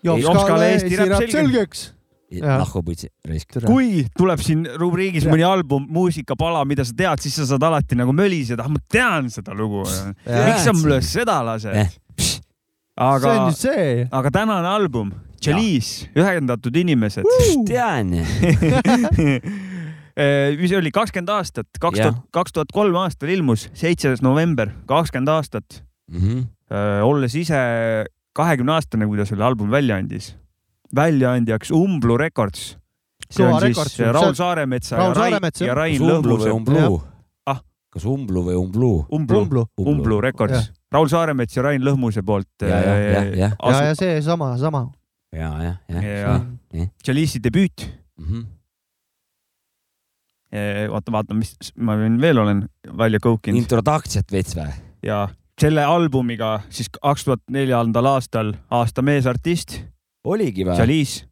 Jops 0.03 0.47
Kale 0.49 0.73
Eesti 0.73 0.97
räpp 0.99 1.31
selgeks 1.31 1.93
nahkuputsi 2.41 3.09
raisk. 3.29 3.59
kui 3.67 4.05
tuleb 4.19 4.41
siin 4.45 4.65
rubriigis 4.81 5.27
mõni 5.29 5.45
album, 5.47 5.87
muusikapala, 5.93 6.65
mida 6.69 6.85
sa 6.87 6.95
tead, 6.97 7.23
siis 7.25 7.37
sa 7.41 7.47
saad 7.53 7.67
alati 7.69 7.99
nagu 7.99 8.15
möliseda, 8.17 8.65
ah 8.65 8.71
ma 8.73 8.81
tean 8.91 9.31
seda 9.33 9.57
lugu. 9.57 9.85
miks 10.27 10.65
sa 10.67 10.73
mulle 10.77 11.03
seda 11.07 11.41
lased? 11.47 11.99
aga, 12.97 13.37
aga 14.13 14.31
tänane 14.33 14.69
album, 14.69 15.13
Chalice, 15.43 16.09
Ühendatud 16.15 16.77
inimesed. 16.79 17.25
tean 17.67 18.15
eh, 20.17 20.55
mis 20.61 20.73
oli 20.77 20.93
kakskümmend 20.95 21.33
aastat, 21.35 21.69
kaks 21.81 21.99
tuhat, 21.99 22.21
kaks 22.35 22.53
tuhat 22.59 22.71
kolm 22.75 22.97
aastal 23.03 23.33
ilmus, 23.33 23.69
seitses 23.75 24.23
november, 24.23 24.71
kakskümmend 24.87 25.33
aastat 25.35 25.83
mm. 26.11 26.21
-hmm. 26.21 26.47
olles 27.05 27.35
ise 27.35 27.59
kahekümne 28.33 28.73
aastane, 28.73 29.07
kui 29.07 29.19
ta 29.19 29.27
selle 29.29 29.45
albumi 29.45 29.71
välja 29.73 29.97
andis 30.01 30.33
väljaandjaks 30.97 31.71
Umblu 31.71 32.17
Records. 32.19 32.79
see 33.31 33.47
on 33.47 33.61
siis 33.61 33.99
Raul 34.13 34.35
Saaremetsa 34.35 34.97
Raul 34.97 35.09
ja, 35.09 35.15
Saaremetsa. 35.15 35.65
ja 35.65 35.75
Rain 35.75 36.03
Lõhmuse. 36.03 36.53
ah, 37.47 37.61
kas 37.91 38.05
Umblu 38.05 38.45
või 38.45 38.57
Umblu? 38.57 39.07
Umblu, 39.13 39.41
Umblu, 39.41 39.67
Umblu 39.79 40.21
Records. 40.21 40.73
Raul 40.93 41.09
Saaremets 41.09 41.57
ja 41.57 41.63
Rain 41.63 41.83
Lõhmuse 41.83 42.23
poolt. 42.23 42.49
ja, 42.61 42.69
ja, 42.69 42.97
ja, 42.97 43.23
ja, 43.25 43.51
ja, 43.63 43.83
ja 43.89 43.95
seesama, 43.95 44.57
sama. 44.59 44.91
ja, 45.33 45.53
ja, 45.63 45.77
ja. 45.89 46.03
ja 46.73 46.89
Chalice'i 47.05 47.41
debüüt 47.43 47.89
mm. 48.19 48.27
-hmm 48.27 48.47
vaata, 50.93 51.13
vaata, 51.13 51.35
mis 51.35 51.57
ma 51.81 51.95
veel 51.97 52.39
olen 52.39 52.69
välja 52.99 53.19
koukinud. 53.21 53.57
Introduction'it 53.57 54.33
veits 54.33 54.57
või? 54.57 54.69
ja 55.03 55.29
selle 55.61 55.85
albumiga 55.85 56.61
siis 56.69 56.91
kaks 56.93 57.25
tuhat 57.25 57.41
neljandal 57.51 58.07
aastal 58.11 58.53
aasta 58.71 59.03
meesartist 59.03 59.79
oligi 60.25 60.67
või? 60.67 60.77
Chalice, 60.77 61.27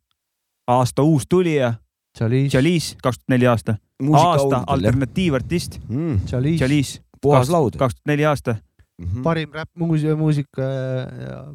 aasta 0.71 1.03
uus 1.03 1.29
tulija. 1.29 1.75
Chalice, 2.19 2.51
Chalice, 2.57 2.97
kaks 3.03 3.21
tuhat 3.21 3.37
neli 3.37 3.47
aasta. 3.47 3.77
aasta 4.13 4.65
alternatiivartist 4.67 5.79
mm.. 5.89 6.27
Chalice, 6.27 6.59
Chalice, 6.65 7.01
puhas 7.23 7.51
laud. 7.51 7.77
kaks 7.79 7.95
tuhat 8.01 8.07
neli 8.11 8.27
aasta 8.27 8.57
mm. 9.01 9.07
-hmm. 9.07 9.23
parim 9.23 9.55
räpp 9.55 9.71
muusika, 9.79 10.17
muusika 10.17 10.67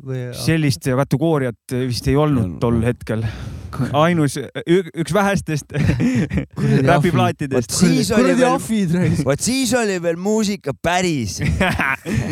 või? 0.04 0.24
sellist 0.38 0.90
kategooriat 0.98 1.78
vist 1.86 2.08
ei 2.10 2.18
olnud 2.18 2.58
tol 2.64 2.82
hetkel. 2.86 3.26
ainus, 3.92 4.38
üks 4.72 5.14
vähestest 5.14 5.74
räpiplaatidest. 6.90 7.72
siis 7.76 8.12
oli 8.16 8.36
veel, 8.40 9.18
vot 9.26 9.40
siis 9.42 9.74
oli 9.76 10.02
veel 10.02 10.16
muusika 10.18 10.74
päris 10.82 11.42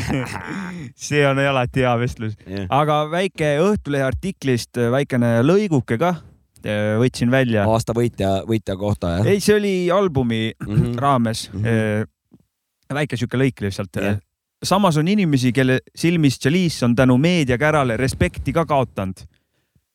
see 1.08 1.26
on 1.28 1.40
alati 1.44 1.84
hea 1.84 1.96
vestlus 2.00 2.38
yeah., 2.48 2.68
aga 2.70 3.04
väike 3.12 3.58
Õhtulehe 3.64 4.08
artiklist 4.08 4.80
väikene 4.92 5.42
lõiguke 5.44 6.00
kah 6.00 6.24
võtsin 6.64 7.28
välja. 7.28 7.66
aasta 7.68 7.92
võitja, 7.92 8.38
võitja 8.48 8.78
kohta 8.80 9.18
jah? 9.18 9.28
ei, 9.28 9.44
see 9.44 9.58
oli 9.58 9.76
albumi 9.92 10.54
mm 10.54 10.76
-hmm. 10.76 11.00
raames 11.00 11.50
mm. 11.52 11.60
-hmm. 11.60 12.94
väike 13.02 13.20
sihuke 13.20 13.38
lõik 13.38 13.60
lihtsalt 13.68 14.00
yeah 14.00 14.22
samas 14.64 14.98
on 14.98 15.08
inimesi, 15.08 15.52
kelle 15.54 15.80
silmis 15.96 16.40
Chalice 16.40 16.86
on 16.86 16.96
tänu 16.96 17.18
meediakärale 17.18 17.98
respekti 17.98 18.54
ka 18.54 18.66
kaotanud. 18.66 19.16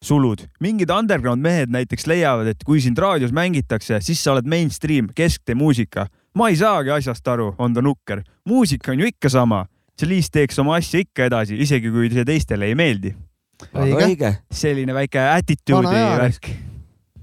sulud, 0.05 0.39
mingid 0.61 0.91
underground 0.95 1.43
mehed 1.43 1.73
näiteks 1.75 2.07
leiavad, 2.07 2.47
et 2.47 2.61
kui 2.65 2.79
sind 2.81 2.99
raadios 3.03 3.33
mängitakse, 3.35 3.99
siis 4.01 4.21
sa 4.25 4.31
oled 4.33 4.47
mainstream, 4.47 5.09
kesktee 5.15 5.55
muusika. 5.55 6.07
ma 6.35 6.49
ei 6.49 6.57
saagi 6.57 6.91
asjast 6.91 7.29
aru, 7.29 7.55
on 7.59 7.75
ta 7.75 7.83
nukker. 7.83 8.23
muusika 8.45 8.93
on 8.93 9.01
ju 9.01 9.07
ikka 9.07 9.29
sama. 9.29 9.67
Chalice 10.01 10.29
teeks 10.33 10.59
oma 10.59 10.77
asja 10.77 11.01
ikka 11.01 11.25
edasi, 11.25 11.59
isegi 11.59 11.91
kui 11.91 12.11
see 12.11 12.25
teistele 12.25 12.67
ei 12.67 12.75
meeldi. 12.75 13.15
selline 14.51 14.95
väike 14.95 15.19
attitude'i 15.19 16.19
värk. 16.19 16.51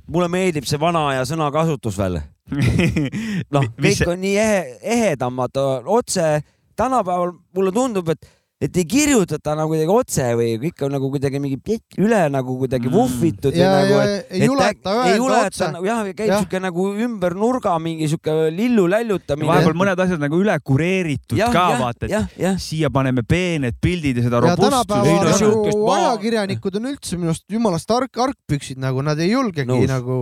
mulle 0.07 0.27
meeldib 0.27 0.65
see 0.65 0.79
vana 0.79 1.07
aja 1.07 1.23
sõnakasutus 1.25 1.97
veel 1.97 2.19
noh, 3.55 3.63
kõik 3.81 4.03
on 4.05 4.19
nii 4.21 4.35
ehe, 4.37 4.59
ehedamad, 4.81 5.57
otse 5.85 6.43
tänapäeval 6.75 7.33
mulle 7.53 7.71
tundub, 7.71 8.09
et 8.09 8.27
et 8.63 8.77
ei 8.79 8.85
kirjutata 8.87 9.51
nagu 9.59 9.73
kuidagi 9.73 9.91
otse 9.91 10.25
või 10.39 10.53
kõik 10.61 10.83
on 10.87 10.93
nagu 10.95 11.09
kuidagi 11.11 11.39
mingi 11.43 11.75
üle 11.99 12.21
nagu 12.31 12.53
kuidagi 12.61 12.87
vuhvitud 12.91 13.51
mm. 13.51 13.59
ja, 13.59 13.71
nagu, 13.73 13.97
et, 13.99 14.29
ei 14.31 14.47
juleta 14.47 14.93
öelda 15.01 15.39
otse. 15.49 15.67
jah, 15.83 15.99
käib 16.15 16.29
ja. 16.31 16.37
siuke 16.39 16.61
nagu 16.63 16.85
ümber 17.03 17.35
nurga 17.35 17.73
mingi 17.83 18.07
siuke 18.07 18.31
lillu 18.55 18.85
lällutamine. 18.87 19.49
vahepeal 19.49 19.75
mõned 19.75 20.03
asjad 20.05 20.23
nagu 20.23 20.39
üle 20.39 20.55
kureeritud 20.63 21.35
ja, 21.35 21.49
ka 21.51 21.65
vaata, 21.81 22.07
et 22.07 22.45
siia 22.63 22.87
paneme 22.95 23.25
peened 23.27 23.75
pildid 23.83 24.21
ja 24.21 24.29
seda 24.29 24.39
robustsust. 24.45 24.95
nagu 24.95 25.91
ajakirjanikud 25.97 26.79
on 26.79 26.89
üldse 26.93 27.19
minu 27.19 27.33
arust 27.33 27.43
jumalast 27.51 27.91
arg, 27.91 28.23
argpüksid 28.29 28.79
nagu 28.79 29.03
nad 29.03 29.19
ei 29.19 29.33
julgegi 29.33 29.67
Nõus. 29.67 29.89
nagu. 29.91 30.17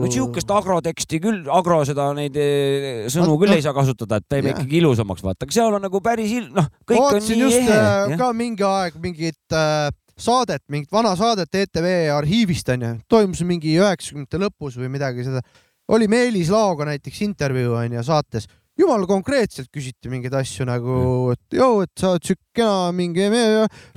no 0.00 0.12
siukest 0.14 0.56
agroteksti 0.56 1.20
küll, 1.20 1.44
agro 1.52 1.82
seda 1.84 2.08
neid 2.16 2.40
eh, 2.40 3.04
sõnu 3.12 3.36
küll 3.36 3.52
no. 3.52 3.60
ei 3.60 3.68
saa 3.68 3.76
kasutada, 3.76 4.24
et 4.24 4.28
teeme 4.32 4.56
ikkagi 4.56 4.80
ilusamaks 4.80 5.20
vaata, 5.26 5.44
aga 5.44 5.60
seal 5.60 5.76
on 5.76 5.84
nagu 5.84 6.00
päris 6.00 6.32
il-, 6.40 6.48
noh, 6.56 6.72
kõik 6.88 7.04
on 7.12 7.22
nii 7.28 7.52
ehe 7.60 7.73
Äh, 7.74 8.16
ka 8.20 8.32
mingi 8.36 8.64
aeg 8.66 8.96
mingit 9.02 9.54
äh, 9.56 9.90
saadet, 10.16 10.62
mingit 10.70 10.92
vana 10.92 11.14
saadet 11.18 11.54
ETV 11.54 11.88
arhiivist 12.14 12.68
onju, 12.74 12.96
toimus 13.10 13.42
mingi 13.46 13.76
üheksakümnendate 13.80 14.42
lõpus 14.42 14.78
või 14.80 14.92
midagi 14.94 15.26
seda. 15.26 15.42
oli 15.88 16.08
Meelis 16.08 16.50
Laoga 16.50 16.86
näiteks 16.88 17.22
intervjuu 17.26 17.74
onju 17.80 18.02
saates 18.06 18.48
jumala 18.78 19.06
konkreetselt 19.06 19.68
küsiti 19.74 20.10
mingeid 20.10 20.34
asju 20.34 20.66
nagu, 20.66 20.96
et 21.34 21.58
joo, 21.58 21.84
et 21.84 21.92
sa 21.98 22.14
oled 22.14 22.24
siuke 22.26 22.42
kena 22.54 22.90
mingi, 22.94 23.26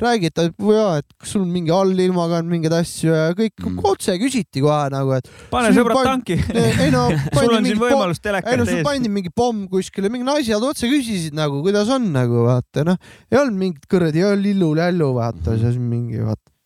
räägid, 0.01 0.41
et 0.41 1.07
kas 1.17 1.33
sul 1.33 1.45
mingi 1.49 1.73
allilmaga 1.73 2.41
on 2.41 2.49
mingeid 2.51 2.73
asju 2.77 3.13
ja 3.13 3.31
kõik 3.37 3.55
mm. 3.61 3.79
otse 3.89 4.17
küsiti 4.21 4.61
kohe 4.65 4.89
nagu, 4.93 5.15
et. 5.17 5.29
pane 5.53 5.71
sõbrad 5.75 6.01
tanki. 6.05 6.37
ei 6.83 6.91
no. 6.93 7.07
sul 7.37 7.57
on 7.57 7.69
siin 7.69 7.81
võimalus 7.81 8.21
telekat 8.21 8.53
ees. 8.53 8.57
ei 8.57 8.61
no 8.61 8.67
sul 8.69 8.83
pandi 8.85 9.13
mingi 9.13 9.33
pomm 9.33 9.65
kuskile, 9.71 10.11
mingi 10.13 10.27
naised 10.27 10.69
otse 10.69 10.89
küsisid 10.89 11.37
nagu, 11.37 11.63
kuidas 11.65 11.89
on 11.93 12.11
nagu 12.13 12.45
vaata 12.49 12.85
noh, 12.87 13.01
ei 13.31 13.41
olnud 13.41 13.57
mingit 13.63 13.89
kuradi 13.89 14.25
lillu-lällu 14.43 15.13
vaata 15.17 15.55
mm., 15.55 15.63
siis 15.63 15.81
mingi 15.81 16.21
vaata 16.21 16.56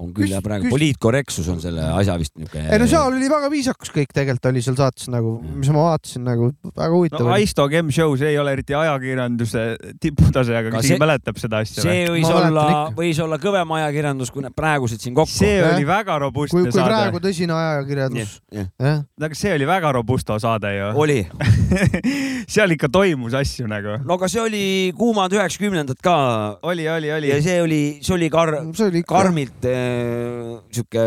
on 0.00 0.12
küll 0.16 0.30
jah, 0.32 0.40
praegu 0.40 0.64
küs... 0.64 0.72
poliitkorrektsus 0.72 1.48
on 1.52 1.58
selle 1.60 1.84
asja 1.98 2.14
vist 2.20 2.32
niisugune. 2.38 2.64
ei 2.72 2.80
no 2.80 2.86
seal 2.88 3.12
oli 3.12 3.28
väga 3.28 3.50
viisakas 3.52 3.92
kõik 3.92 4.14
tegelikult 4.16 4.48
oli 4.48 4.62
seal 4.64 4.76
saates 4.78 5.10
nagu, 5.12 5.34
mis 5.60 5.68
ma 5.74 5.82
vaatasin 5.90 6.24
nagu 6.24 6.48
väga 6.64 6.88
huvitav 6.94 7.26
no,. 7.26 7.34
Aisto 7.36 7.66
Game 7.68 7.92
Show, 7.92 8.14
see 8.16 8.30
ei 8.32 8.38
ole 8.40 8.54
eriti 8.56 8.76
ajakirjanduse 8.76 9.64
tiputase, 10.00 10.54
aga 10.56 10.72
keegi 10.78 10.96
mäletab 11.02 11.40
seda 11.42 11.60
asja. 11.60 11.84
see 11.84 12.06
võis 12.08 12.24
ma 12.24 12.38
olla, 12.38 12.64
võis 12.96 13.20
olla 13.20 13.38
kõvem 13.42 13.74
ajakirjandus, 13.80 14.32
kui 14.32 14.46
need 14.46 14.56
praegused 14.56 15.04
siin 15.04 15.16
kokku. 15.18 15.34
see 15.34 15.60
oli 15.66 15.84
väga 15.88 16.16
robustne 16.24 16.62
kui, 16.62 16.70
kui 16.70 16.78
saade. 16.78 16.88
praegu 16.94 17.22
tõsine 17.26 17.56
ajakirjandus. 17.58 18.34
aga 19.28 19.40
see 19.42 19.54
oli 19.58 19.68
väga 19.68 19.92
robusto 19.98 20.38
saade 20.40 20.72
ju. 20.78 20.88
oli 21.04 21.20
seal 22.54 22.78
ikka 22.78 22.88
toimus 22.92 23.36
asju 23.36 23.68
nagu. 23.68 24.00
no 24.08 24.16
aga 24.16 24.32
see 24.32 24.40
oli 24.40 24.64
kuumad 24.96 25.36
üheksakümnendad 25.36 26.00
ka. 26.00 26.16
oli, 26.64 26.88
oli, 26.88 27.12
oli. 27.12 27.32
ja 27.36 27.42
see 27.44 27.60
oli, 27.60 27.82
see 28.00 28.16
oli 28.16 28.32
kar-, 28.32 28.56
karmilt 29.04 29.68
äh, 29.68 29.81
sihuke 30.72 31.06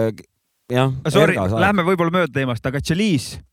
jah. 0.71 0.93
Sorry, 1.13 1.35
lähme 1.37 1.85
võib-olla 1.85 2.13
mööda 2.13 2.33
teemast, 2.33 2.65
aga 2.65 2.81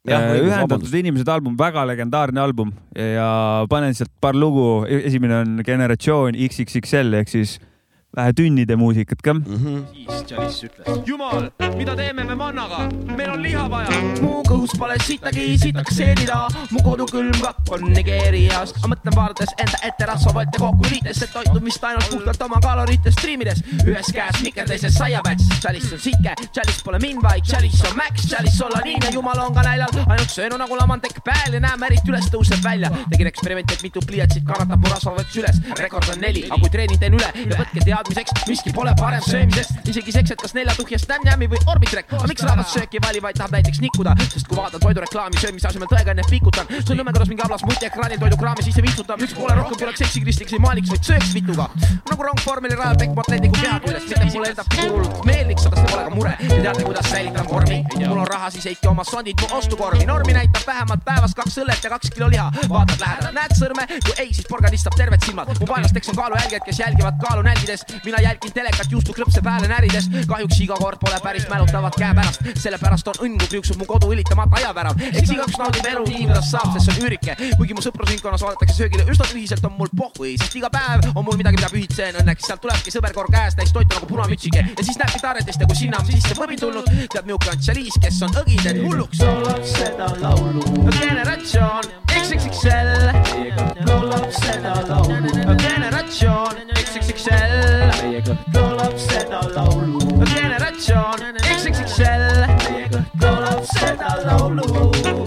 äh, 0.09 0.39
Ühendatud 0.41 0.95
Inimesed 1.03 1.29
album, 1.29 1.57
väga 1.61 1.85
legendaarne 1.91 2.41
album 2.41 2.73
ja 2.97 3.65
panen 3.71 3.97
sealt 3.97 4.13
paar 4.23 4.39
lugu. 4.39 4.85
E-, 4.89 5.03
esimene 5.11 5.43
on 5.43 5.61
Generatsioon 5.67 6.39
XXXL 6.49 7.21
ehk 7.21 7.33
siis 7.33 7.59
vähe 8.17 8.33
tünnide 8.37 8.77
muusikat 8.77 9.23
ka 9.23 9.33
mm. 9.35 9.45
-hmm. 9.45 9.85
siis 10.05 10.25
Chalice 10.27 10.67
ütles. 10.67 11.07
jumal, 11.07 11.51
mida 11.77 11.97
teeme 11.97 12.25
me 12.25 12.35
mannaga, 12.35 12.79
meil 13.17 13.31
on 13.31 13.43
liha 13.43 13.71
vaja. 13.71 13.89
mu 14.21 14.43
kõhus 14.49 14.75
pole 14.79 14.97
sittagi, 15.07 15.59
sitaks 15.59 15.97
seenida, 15.97 16.49
mu 16.71 16.83
kodukülmkapp 16.83 17.71
on 17.71 17.81
Nigeerias. 17.93 18.75
ma 18.83 18.91
mõtlen 18.95 19.17
vaadates 19.17 19.55
enda 19.59 19.79
ette 19.89 20.07
rasvavõtte 20.11 20.59
kokku 20.59 20.85
liites, 20.91 21.23
et 21.23 21.33
toitumist 21.33 21.85
ainult 21.85 22.11
puhtalt 22.11 22.43
oma 22.43 22.61
kaloritest 22.61 23.19
striimides. 23.19 23.63
ühes 23.87 24.13
käes 24.13 24.43
miker, 24.43 24.67
teises 24.69 24.95
saiapäts. 24.95 25.49
Chalice 25.61 25.95
on 25.95 26.01
sitke, 26.01 26.35
Chalice 26.53 26.85
pole 26.85 26.99
mind, 26.99 27.23
vaid 27.23 27.45
Chalice 27.45 27.89
on 27.89 27.97
Max, 27.97 28.29
Chalice 28.29 28.65
olla 28.65 28.81
nii 28.85 28.97
ja 29.05 29.11
jumal 29.11 29.39
on 29.47 29.55
ka 29.55 29.63
näljal. 29.63 29.89
ainult 30.07 30.31
söönu 30.31 30.57
nagu 30.57 30.77
lamantekk 30.77 31.25
pääl 31.25 31.53
ja 31.53 31.61
näeme 31.61 31.87
eriti 31.87 32.13
üles 32.13 32.29
tõuseb 32.35 32.63
välja. 32.65 32.91
tegin 33.11 33.27
eksperimenti, 33.27 33.75
et 33.75 33.83
mitu 33.83 34.01
pliiatsit 34.07 34.45
kannatab 34.45 34.85
mu 34.85 34.95
rasvavõtt 34.95 35.33
süles. 35.33 35.57
rekord 35.79 36.09
on 36.13 36.21
neli, 36.21 36.45
aga 36.51 36.61
kui 36.61 36.71
treening 36.71 37.01
teen 37.01 37.15
üle 37.15 37.33
ja 37.51 37.57
võtke 37.57 37.85
teada 37.85 38.02
teadmiseks, 38.03 38.47
miski 38.49 38.73
pole 38.75 38.93
parem 38.99 39.23
söömisest, 39.23 39.71
isegi 39.89 40.13
seks, 40.15 40.33
et 40.35 40.43
kas 40.43 40.55
nelja 40.57 40.75
tuhjast 40.77 41.11
Nam-Nami 41.11 41.49
või 41.53 41.61
Orbitrek. 41.71 42.11
aga 42.13 42.29
miks 42.31 42.43
rahvas 42.47 42.73
sööki 42.75 42.99
ei 42.99 43.03
vali, 43.05 43.23
vaid 43.23 43.39
tahab 43.39 43.55
näiteks 43.55 43.81
nikkuda, 43.83 44.15
sest 44.33 44.49
kui 44.49 44.59
vaatad 44.59 44.83
toidureklaami 44.83 45.39
söömise 45.39 45.69
asemel 45.71 45.91
tõega 45.91 46.15
enne 46.15 46.25
pikutan, 46.31 46.67
nõme, 46.93 47.13
kuidas 47.15 47.31
mingi 47.31 47.45
ablas 47.45 47.63
multiekraanil 47.69 48.21
toidukraami 48.23 48.67
sisse 48.67 48.83
vistutab, 48.83 49.23
üks 49.23 49.35
pole 49.39 49.55
rohkem 49.59 49.79
kui 49.79 49.87
oleks 49.87 50.03
seksikristliks 50.05 50.57
ei 50.57 50.63
maaliks, 50.63 50.91
vaid 50.93 51.07
sööks 51.11 51.31
vituga. 51.37 51.69
nagu 52.11 52.27
rong 52.27 52.43
vormeli 52.47 52.79
rajab 52.79 52.99
Pekk 53.03 53.23
Atletiku 53.23 53.61
peha 53.61 53.79
küljest, 53.87 54.11
mitte 54.11 54.33
mulle 54.35 54.51
enda 54.53 54.67
figuurult 54.75 55.25
meeldiks, 55.29 55.67
aga 55.69 55.81
see 55.81 55.93
pole 55.93 56.03
ka 56.09 56.15
mure. 56.17 56.35
Te 56.43 56.59
teate, 56.67 56.87
kuidas 56.89 57.11
säilitan 57.11 57.49
vormi, 57.51 57.79
mul 58.03 58.23
on 58.25 58.29
raha, 58.33 58.51
siis 58.55 58.69
heitke 58.71 58.91
oma 58.91 59.07
sondid 59.09 59.41
mu 59.43 59.51
ostukorvi, 59.59 60.07
normi 60.09 60.37
näitab 60.37 60.67
vähemalt 60.67 61.05
päevas 61.07 61.37
kaks 61.39 61.59
õllet 61.63 61.87
ja 61.87 61.93
kaks 61.95 62.13
kilo 62.17 62.29
liha. 62.33 62.49
vaatad 62.69 63.01
lähedalt, 63.01 63.37
näed 63.39 63.57
sõrme, 63.59 63.87
kui 63.93 64.17
ei, 64.19 64.33
siis 64.35 64.49
porgandist 64.51 64.89
saab 64.89 64.99
terved 64.99 65.25
silmad. 65.27 65.53
mu 65.61 65.69
vaenlasteks 65.71 66.13
on 66.13 66.21
kaalujälged, 66.21 66.67
kes 66.67 66.83
jälgivad 66.83 67.19
kaalu 67.23 67.47
nälgides. 67.47 67.87
Mina 68.05 68.23
jälgin 68.23 68.53
telekat 68.53 68.93
juustukrõpse 68.93 69.43
pääle 69.43 69.69
närides. 69.69 70.09
kahjuks 70.29 70.61
iga 70.61 70.77
kord 70.81 71.01
pole 71.01 71.19
päris 71.23 71.49
mälutavad 71.51 71.97
käepärast, 71.99 72.41
sellepärast 72.65 73.09
on 73.09 73.21
õnn, 73.27 73.39
kui 73.39 73.49
kriuksub 73.55 73.81
mu 73.81 73.89
kodu 73.89 74.13
ülitamata 74.13 74.61
ajavärav. 74.61 75.01
eks 75.13 75.31
igaüks 75.31 75.59
naudib 75.59 75.87
elu 75.93 76.05
nii, 76.09 76.27
kuidas 76.31 76.51
saab, 76.51 76.73
sest 76.77 76.91
see 76.91 76.95
on 76.97 77.07
üürike. 77.07 77.37
kuigi 77.57 77.75
mu 77.75 77.85
sõprusringkonnas 77.85 78.47
vaadatakse 78.47 78.77
söögile 78.77 79.07
üsna 79.11 79.29
tühiselt, 79.33 79.65
on 79.67 79.77
mul 79.79 79.93
pohhui, 79.97 80.37
sest 80.39 80.57
iga 80.57 80.71
päev 80.71 81.11
on 81.15 81.25
mul 81.25 81.37
midagi, 81.41 81.61
mida 81.61 81.71
pühitsen. 81.73 82.21
Õnneks 82.23 82.47
sealt 82.47 82.63
tulebki 82.63 82.95
sõberkorv 82.95 83.33
käest 83.33 83.59
täis 83.59 83.73
toitu 83.73 83.97
nagu 83.97 84.07
punamütsike 84.07 84.65
ja 84.65 84.85
siis 84.85 84.99
näeb 85.01 85.15
gitaretist 85.17 85.61
ja 85.61 85.67
kui 85.67 85.77
sinna 85.77 86.01
on 86.03 86.07
sisse 86.07 86.37
võbi 86.39 86.59
tulnud, 86.61 86.89
teab 87.13 87.27
milline 87.27 87.53
on 87.53 87.63
Chalice, 87.63 88.01
kes 88.03 88.23
on 88.23 88.35
õgidel 88.43 88.83
hulluks. 88.85 89.21
laulab 89.21 89.65
seda 89.65 90.09
laulu. 90.21 90.63
generatsioon 90.99 91.85
XXXL. 92.23 92.91
laulab 93.87 94.29
seda 94.39 94.75
laulu. 94.89 95.57
generatsioon 95.65 96.55
XXXL. 96.77 97.82
Laulab 98.55 98.97
seda 98.99 99.41
laulu. 99.55 100.01
generatsioon 100.35 101.21
XXXL. 101.57 102.47
laulab 103.23 103.65
seda 103.79 104.11
laulu 104.25 105.22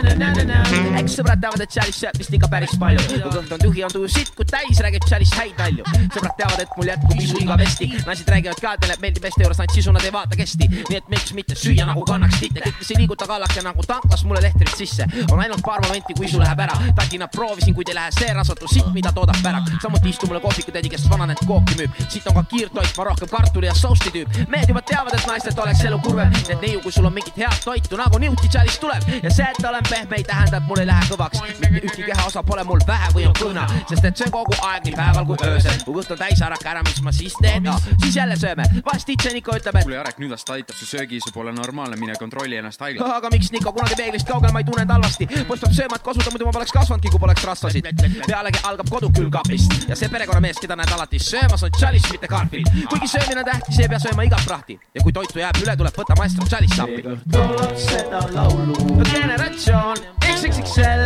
eks 0.00 1.16
sõbrad 1.18 1.40
teavad, 1.42 1.62
et 1.64 1.72
Chalice 1.72 1.98
sööb 1.98 2.18
vist 2.20 2.34
ikka 2.36 2.48
päris 2.50 2.72
palju. 2.80 3.02
kui 3.10 3.20
kõht 3.20 3.52
on 3.54 3.60
tühi, 3.60 3.82
on 3.84 3.92
tuju 3.92 4.08
sitt, 4.08 4.32
kui 4.36 4.46
täis, 4.48 4.80
räägib 4.84 5.04
Chalice 5.08 5.36
häid 5.36 5.58
nalju. 5.58 5.84
sõbrad 6.14 6.36
teavad, 6.38 6.60
et 6.64 6.76
mul 6.76 6.90
jätkub 6.90 7.20
isu 7.20 7.40
igavesti. 7.44 7.88
naised 8.06 8.28
räägivad 8.32 8.60
ka, 8.60 8.74
et 8.74 8.84
neile 8.84 8.96
meeldib 9.02 9.26
meeste 9.26 9.42
juures 9.42 9.60
ainult 9.60 9.76
sisu, 9.76 9.92
nad 9.92 10.04
ei 10.04 10.12
vaata 10.12 10.36
kesti. 10.36 10.68
nii 10.68 10.96
et 10.96 11.08
miks 11.12 11.32
mitte 11.36 11.54
süüa 11.54 11.86
nagu 11.88 12.04
kannaks 12.08 12.40
titte, 12.40 12.60
kõik, 12.64 12.78
kes 12.80 12.90
ei 12.94 13.00
liiguta 13.02 13.26
kallake 13.30 13.64
nagu 13.66 13.86
tanklas 13.86 14.24
mulle 14.24 14.42
lehtrit 14.44 14.74
sisse. 14.76 15.06
on 15.30 15.40
ainult 15.40 15.62
paar 15.66 15.80
momenti, 15.84 16.14
kui 16.16 16.26
isu 16.26 16.40
läheb 16.40 16.64
ära. 16.66 16.78
tagina 16.96 17.28
proovisin, 17.28 17.74
kuid 17.74 17.88
ei 17.88 17.98
lähe 17.98 18.12
see 18.18 18.32
rasvatu 18.34 18.68
sitt, 18.68 18.92
mida 18.94 19.12
toodab 19.12 19.40
pärak. 19.42 19.68
samuti 19.82 20.08
istub 20.14 20.28
mulle 20.28 20.40
kohvikutädi, 20.40 20.88
kes 20.88 21.08
vananenud 21.10 21.44
kooki 21.46 21.74
müüb. 21.80 22.00
siit 22.08 22.26
on 22.26 22.34
ka 22.34 22.44
kiirtoit, 22.54 22.96
ma 22.96 23.04
rohkem 23.04 23.28
kartuli 23.28 23.66
ja 23.66 23.74
sousti 23.74 24.10
tüüp. 24.10 24.48
mehed 24.48 24.68
juba 24.68 24.82
teavad, 24.82 25.14
et 25.14 25.26
naistelt 25.26 25.58
oleks 25.58 25.84
elu 25.84 25.98
kurvem. 25.98 26.32
et 26.48 26.60
neiu, 26.60 26.80
kui 26.80 26.92
sul 26.92 27.04
on 27.04 27.12
mingit 27.12 27.36
head 27.36 27.64
toitu 27.64 27.96
nagu 27.96 28.18
Newti 28.18 28.48
Chalice 28.48 28.80
tuleb 28.80 29.02
ja 29.22 29.30
see, 29.30 29.44
et 29.44 29.64
olen 29.64 29.82
pehme, 29.90 30.16
ei 30.16 30.24
tähenda, 30.24 30.56
et 30.56 30.66
mul 30.66 30.80
ei 30.82 30.86
lähe 30.86 31.06
kõvaks. 31.10 31.42
mitte 31.42 31.70
ühtki 31.80 32.06
kehaosa 32.06 32.42
pole 32.46 32.64
mul 32.64 32.80
vähe 32.86 33.08
või 33.14 33.26
on 33.28 33.34
kõhna, 33.38 33.66
sest 33.88 34.04
et 34.04 34.22
on 34.26 34.32
kogu 34.34 34.56
aeg 34.68 34.86
nii 34.86 34.94
päeval 34.96 35.26
kui 35.28 35.36
öösel. 35.48 35.78
kui 35.84 35.96
kõht 35.98 36.12
on 36.14 36.20
täis, 36.20 36.42
äraka 36.46 36.70
ära, 36.72 36.82
mis 36.86 37.00
ma 37.02 37.12
siis 37.12 37.34
teen 37.42 37.64
no,, 37.66 37.74
siis 38.02 38.16
jälle 38.16 38.36
sööme. 38.36 38.66
vahest 38.86 39.08
Itse 39.08 39.32
Niko 39.34 39.56
ütleb, 39.58 39.76
et 39.80 39.88
kuule 39.88 39.98
Jarek, 39.98 40.20
nüüd 40.22 40.34
las 40.34 40.44
ta 40.46 40.54
aitab, 40.58 40.76
su 40.78 40.86
söögiisu 40.86 41.32
pole 41.34 41.52
normaalne, 41.52 41.98
mine 42.00 42.14
kontrolli 42.18 42.60
ennast 42.60 42.80
haiglas. 42.80 43.10
aga 43.16 43.30
miks 43.34 43.50
Niko 43.52 43.72
kunagi 43.72 43.98
peeglist 43.98 44.28
kaugel, 44.28 44.52
ma 44.52 44.62
ei 44.62 44.68
tunne 44.68 44.86
end 44.86 44.94
halvasti. 44.94 45.28
poiss 45.48 45.64
peab 45.64 45.76
sööma, 45.80 45.98
et 45.98 46.06
kosuda, 46.06 46.30
muidu 46.34 46.48
ma 46.48 46.54
poleks 46.58 46.74
kasvanudki, 46.76 47.10
kui 47.14 47.22
poleks 47.26 47.44
rasvasid. 47.50 47.90
pealegi 48.26 48.64
algab 48.70 48.90
kodu 48.90 49.10
külmkapist 49.18 49.88
ja 49.88 49.98
see 49.98 50.08
perekonnamees, 50.08 50.62
keda 50.62 50.78
näed 50.78 50.94
alati 50.94 51.18
söömas, 51.18 51.66
on 51.66 51.74
Chalice, 51.78 52.12
mitte 52.12 52.30
Garfield. 52.30 52.70
kuigi 52.88 53.08
söömine 53.16 53.44
on 53.44 53.50
tähtis, 53.50 53.80
ei 53.80 53.88
pea 53.88 53.98
sööma 53.98 54.28
igat 54.28 54.46
prahti 54.46 54.78
ja 54.94 55.02
kui 55.02 55.12
toitu 55.12 55.42
jääb 55.42 55.62
üle, 55.64 55.76
tuleb 55.76 56.02
võtta 56.02 56.18
maestro 56.18 56.46
Chalice 56.46 56.82
appi. 56.82 57.02
laulab 57.34 57.76
seda 57.88 58.24
laulu. 58.34 59.02
generatsioon 59.12 59.79
XXXL. 59.80 61.04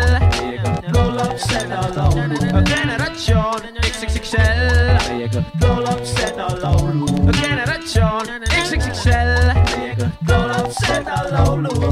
laulab 0.94 1.36
seda 1.38 1.80
laulu. 1.96 2.36
generatsioon 2.70 3.62
XXXL. 3.82 4.62
laulab 5.62 6.02
seda 6.04 6.48
laulu. 6.62 7.06
generatsioon 7.40 8.26
XXXL. 8.64 9.32
laulab 10.28 10.68
seda 10.82 11.18
laulu. 11.32 11.84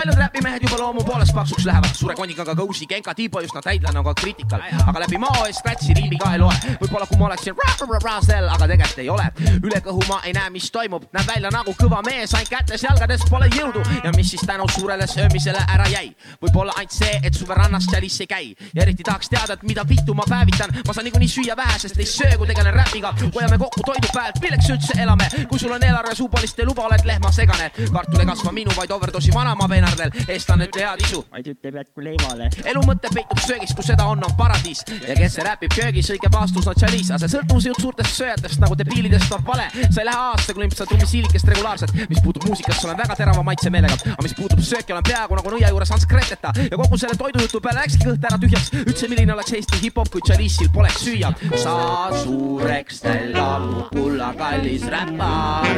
Paljud 0.00 0.18
räpimehed 0.18 0.62
juba 0.62 0.76
loomu 0.78 1.04
poolest 1.04 1.34
paksuks 1.34 1.66
lähevad, 1.68 1.92
suure 1.94 2.14
konikaga 2.16 2.54
kõusi, 2.56 2.86
kenka, 2.88 3.12
tiibo 3.14 3.40
just 3.44 3.52
nad 3.54 3.66
häidlane 3.68 3.98
on 4.00 4.04
ka 4.06 4.14
kriitikal, 4.22 4.62
aga 4.88 5.02
läbi 5.02 5.18
mao 5.20 5.42
eest 5.44 5.60
scratch'i 5.60 5.92
riimi 5.98 6.16
ka 6.20 6.30
ei 6.32 6.40
loe. 6.40 6.54
võib-olla 6.80 7.08
kui 7.10 7.18
ma 7.20 7.26
oleksin 7.26 7.54
Razel, 8.00 8.48
aga 8.48 8.68
tegelikult 8.70 8.98
ei 9.02 9.10
ole. 9.12 9.26
üle 9.60 9.80
kõhu 9.84 10.06
ma 10.08 10.20
ei 10.24 10.32
näe, 10.32 10.50
mis 10.50 10.70
toimub, 10.72 11.04
näeb 11.12 11.26
välja 11.28 11.50
nagu 11.52 11.74
kõva 11.76 12.00
mees, 12.06 12.32
ainult 12.34 12.48
kätes-jalgades 12.54 13.26
pole 13.28 13.50
jõudu 13.52 13.82
ja 14.04 14.12
mis 14.16 14.30
siis 14.32 14.44
tänu 14.46 14.64
suurele 14.72 15.06
söömisele 15.06 15.60
ära 15.68 15.88
jäi. 15.92 16.14
võib-olla 16.40 16.72
ainult 16.78 16.96
see, 16.96 17.20
et 17.22 17.34
suve 17.34 17.54
rannas 17.54 17.84
Chalice 17.90 18.24
ei 18.24 18.30
käi 18.32 18.70
ja 18.74 18.82
eriti 18.82 19.04
tahaks 19.04 19.28
teada, 19.28 19.52
et 19.52 19.62
mida 19.68 19.84
vittu 19.88 20.14
ma 20.14 20.24
päevitan. 20.28 20.72
ma 20.86 20.94
saan 20.94 21.04
niikuinii 21.04 21.28
süüa 21.28 21.56
vähe, 21.56 21.78
sest 21.78 21.98
ei 21.98 22.06
söö, 22.06 22.38
kui 22.38 22.46
tegelen 22.46 22.74
räpiga. 22.74 23.12
hoiame 23.34 23.58
kokku 23.58 23.84
toidu 23.84 24.08
pealt, 24.14 24.40
milleks 24.40 24.70
üldse 24.70 24.96
elame, 25.02 25.28
kui 25.48 25.58
sul 25.58 25.76
on 25.76 25.84
eelarve 25.84 26.14
suupolist 26.14 26.58
ei 26.58 26.66
luba, 26.66 26.88
oled 26.88 27.04
lehma 27.04 27.32
segane. 27.32 27.70
kartul 27.92 28.20
ei 28.20 28.26
kasva 28.32 28.52
minu, 28.52 28.72
vaid 28.76 28.90
overdoosi 28.90 29.34
vanamaa 29.34 29.68
peenardel. 29.90 30.24
eestlane 30.28 30.66
ütle 30.68 30.84
head 30.84 31.02
isu. 31.04 31.22
vaid 31.32 31.46
ütleb 31.52 31.78
jätku 31.80 32.04
leivale. 32.04 32.48
elu 32.64 32.82
mõte 32.86 33.10
peitub 33.14 33.40
söögis, 33.44 33.74
kus 33.76 33.90
seda 33.90 34.06
on, 34.10 34.22
on 34.24 34.34
paradiis 34.38 34.82
ja 34.88 35.16
kes 35.18 35.36
see 35.36 35.46
räpib 35.46 35.74
köögis, 35.74 36.10
õige 36.14 36.30
vastus 36.32 36.68
on 36.70 36.78
Chalice, 36.78 37.12
aga 37.14 37.24
see 37.24 37.34
sõltuvusjutt 37.36 37.82
suurtest 37.84 38.18
sööjatest 38.18 38.62
nagu 38.62 38.76
debiilidest 38.78 39.32
on 39.36 39.44
vale. 39.46 39.68
sa 39.90 40.02
ei 40.02 40.08
lähe 40.08 40.24
aasta, 40.30 40.54
kui 40.54 40.64
limpsad 40.64 40.90
tummisiilikest 40.90 41.52
regulaarselt, 41.54 41.94
mis 42.08 42.22
puutub 42.24 42.46
muusikasse, 42.48 42.86
olen 42.88 42.98
väga 43.00 43.16
terava 43.22 43.44
maitsemeelega, 43.46 43.98
aga 44.14 44.26
mis 44.26 44.36
puutub 44.38 44.62
sööki, 44.64 44.94
olen 44.96 45.06
peaaegu 45.08 45.40
nagu 45.40 45.54
nõia 45.56 45.72
juures 45.72 45.94
Hans 45.94 46.06
Greteta 46.10 46.52
ja 46.66 46.76
kogu 46.76 46.98
selle 47.00 47.18
toidujutu 47.20 47.62
peale 47.64 47.84
läkski 47.84 48.08
kõht 48.10 48.28
ära 48.30 48.40
tühjaks. 48.40 48.72
üldse, 48.84 49.08
milline 49.10 49.34
oleks 49.34 49.54
Eesti 49.58 49.82
hip-hop, 49.84 50.10
kui 50.12 50.24
Chalice'il 50.26 50.70
poleks 50.74 51.04
süüa. 51.04 51.32
sa 51.56 51.74
suureks 52.22 53.00
tällab 53.04 53.90
kulla 53.94 54.32
kallis 54.38 54.86
räppar. 54.90 55.68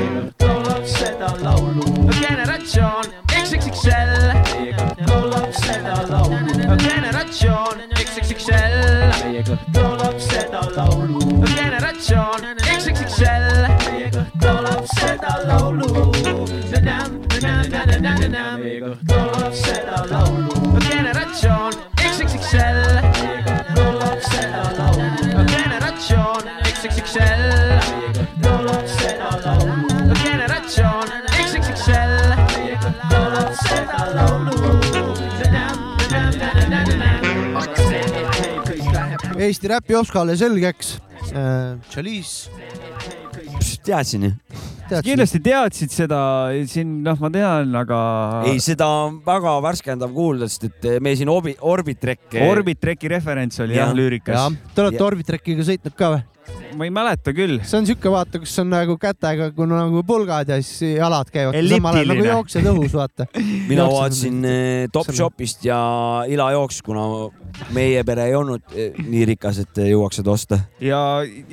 laulab 0.42 0.86
seda 0.86 1.34
laulu. 1.42 2.10
generatsioon 2.20 3.04
XXXL. 3.42 4.01
Laulab 5.08 5.52
seda 5.52 5.96
laulu. 6.10 6.76
generatsioon 6.84 7.78
XXXL. 8.04 8.76
laulab 9.74 10.18
seda 10.18 10.62
laulu. 10.76 11.20
generatsioon 11.56 12.42
XXXL. 12.76 13.46
laulab 14.44 14.84
seda 14.98 15.32
laulu. 15.48 15.90
laulab 19.10 19.54
seda 19.64 19.98
laulu. 20.12 20.78
generatsioon 20.88 21.74
XXXL. 22.10 23.11
Eesti 39.42 39.70
räpi 39.72 39.96
Oskale 39.98 40.36
selgeks 40.38 40.98
äh,. 41.34 41.78
Chalice. 41.90 42.50
teadsin 43.82 44.22
ju. 44.28 44.32
kindlasti 45.02 45.40
teadsid 45.42 45.90
seda, 45.90 46.20
siin 46.70 47.00
noh, 47.02 47.18
ma 47.18 47.30
tean, 47.32 47.74
aga. 47.80 47.98
ei, 48.46 48.60
seda 48.62 48.86
on 49.06 49.18
väga 49.26 49.56
värskendav 49.64 50.12
kuulda, 50.14 50.46
sest 50.50 50.68
et 50.68 50.86
me 51.02 51.14
siin 51.18 51.30
Orbi-, 51.32 51.56
Orbitrek. 51.58 52.36
Orbitreki 52.44 53.10
referents 53.10 53.58
oli 53.64 53.78
jah, 53.78 53.88
jah 53.90 53.96
lüürikas. 53.98 54.60
Te 54.76 54.84
olete 54.84 55.02
Orbitrekiga 55.06 55.66
sõitnud 55.66 55.98
ka 55.98 56.12
või? 56.14 56.22
Ma 56.76 56.86
ei 56.86 56.92
mäleta 56.92 57.32
küll. 57.36 57.60
see 57.66 57.78
on 57.78 57.86
siuke, 57.88 58.10
vaata, 58.12 58.40
kus 58.42 58.54
on 58.62 58.70
nagu 58.72 58.96
kätega 59.00 59.50
kuna 59.56 59.82
nagu 59.84 60.02
pulgad 60.06 60.50
ja 60.50 60.58
siis 60.62 60.96
jalad 60.96 61.30
käivad 61.32 61.58
nagu 61.58 62.26
jooksed 62.26 62.68
õhus, 62.72 62.96
vaata. 62.96 63.26
mina 63.70 63.86
vaatasin 63.90 64.42
eh, 64.48 64.88
Topshopist 64.92 65.66
ja 65.68 65.78
Ila 66.28 66.50
jooks, 66.56 66.82
kuna 66.86 67.06
meie 67.76 68.02
pere 68.08 68.28
ei 68.30 68.36
olnud 68.38 68.74
eh, 68.74 68.98
nii 68.98 69.26
rikas, 69.34 69.62
et 69.64 69.82
jõuaks 69.92 70.22
seda 70.22 70.34
osta. 70.34 70.60
ja, 70.82 71.00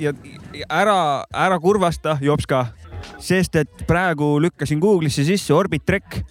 ja 0.00 0.14
ära, 0.68 0.98
ära 1.30 1.60
kurvasta, 1.62 2.18
Jopska, 2.24 2.66
sest 3.22 3.60
et 3.60 3.86
praegu 3.88 4.36
lükkasin 4.42 4.80
Google'isse 4.82 5.24
sisse 5.28 5.54
Orbitrek 5.56 6.22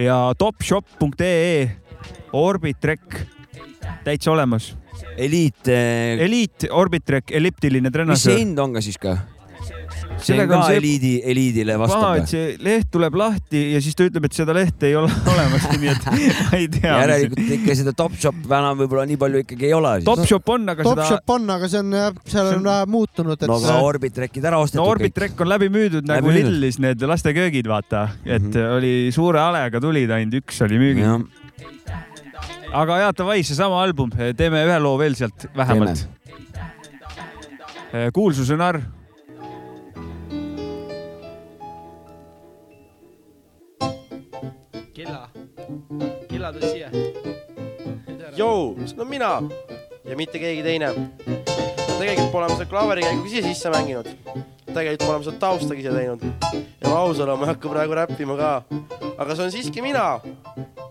ja 0.00 0.20
topshop.ee 0.38 1.70
Orbitrek 2.36 3.22
täitsa 4.04 4.32
olemas 4.34 4.74
Eliit 5.16 5.68
äh.... 5.72 6.24
Eliit, 6.26 6.68
Orbitrek, 6.70 7.32
elliptiline 7.36 7.90
treener. 7.90 8.14
mis 8.16 8.28
see 8.28 8.42
hind 8.42 8.58
on 8.62 8.76
ka 8.76 8.84
siis 8.84 9.00
ka? 9.00 9.16
see 10.22 10.36
on 10.40 10.48
ka 10.48 10.60
see... 10.66 10.76
eliidi, 10.80 11.12
eliidile 11.24 11.76
vastab. 11.80 12.20
et 12.20 12.30
see 12.30 12.56
leht 12.62 12.88
tuleb 12.92 13.16
lahti 13.18 13.62
ja 13.74 13.80
siis 13.84 13.96
ta 13.98 14.06
ütleb, 14.08 14.28
et 14.28 14.36
seda 14.36 14.54
lehte 14.56 14.88
ei 14.90 14.96
ole 14.98 15.10
olemaski, 15.32 15.78
nii 15.82 15.92
et 15.92 16.08
ma 16.10 16.60
ei 16.60 16.68
tea. 16.72 16.98
järelikult 17.02 17.54
ikka 17.58 17.78
seda 17.80 17.94
Topshop 17.96 18.42
enam 18.46 18.82
võib-olla 18.82 19.06
nii 19.10 19.20
palju 19.20 19.42
ikkagi 19.44 19.68
ei 19.70 19.74
ole. 19.76 19.94
Topshop 20.06 20.52
on, 20.56 20.68
aga 20.72 20.86
Top 20.86 20.94
seda. 20.96 21.08
Topshop 21.08 21.34
on, 21.36 21.48
aga 21.56 21.70
see 21.72 21.82
on 21.82 21.96
seal 22.34 22.52
on 22.54 22.68
vähe 22.70 22.90
muutunud. 22.96 23.46
no 23.50 23.58
aga 23.60 23.78
Orbitrekid 23.86 24.50
ära 24.52 24.60
ostetud. 24.62 24.82
no 24.82 24.90
Orbitrekk 24.92 25.42
on 25.44 25.52
läbi 25.52 25.70
müüdud 25.72 26.04
läbi 26.04 26.14
nagu 26.14 26.30
müüdud. 26.32 26.52
Lillis 26.56 26.80
need 26.82 27.02
lasteköögid, 27.14 27.68
vaata, 27.70 28.08
et 28.24 28.42
mm 28.42 28.52
-hmm. 28.52 28.76
oli 28.78 28.94
suure 29.14 29.42
halega 29.42 29.82
tulid, 29.82 30.10
ainult 30.10 30.40
üks 30.42 30.62
oli 30.66 30.80
müügil. 30.80 31.26
Aga 32.72 32.98
ja 32.98 33.12
davai, 33.16 33.42
seesama 33.46 33.82
album, 33.82 34.10
teeme 34.36 34.64
ühe 34.66 34.78
loo 34.82 34.98
veel 34.98 35.16
sealt 35.18 35.48
vähemalt. 35.56 36.06
kuulsuse 38.12 38.56
narr 38.56 38.80
Killa, 44.96 45.28
Killa 46.28 46.52
tuli 46.52 46.70
siia. 46.70 46.90
Jou, 48.36 48.76
no 48.96 49.04
mina 49.04 49.42
ja 50.04 50.16
mitte 50.16 50.38
keegi 50.38 50.62
teine. 50.64 50.88
tegelikult 51.98 52.32
pole 52.32 52.48
ma 52.48 52.56
seda 52.56 52.68
klaverikäigu 52.70 53.26
ise 53.28 53.42
sisse 53.44 53.70
mänginud. 53.72 54.08
Tegelikult 54.72 55.06
pole 55.06 55.18
ma 55.18 55.28
seda 55.28 55.38
taustagi 55.46 55.84
ise 55.84 55.94
teinud. 55.94 56.26
ja 56.80 56.88
ma 56.88 56.98
aus 57.04 57.20
olen, 57.20 57.38
ma 57.38 57.46
ei 57.46 57.54
hakka 57.54 57.74
praegu 57.74 58.00
räppima 58.00 58.36
ka. 58.40 58.52
aga 59.16 59.34
see 59.34 59.44
on 59.44 59.54
siiski 59.54 59.84
mina 59.84 60.06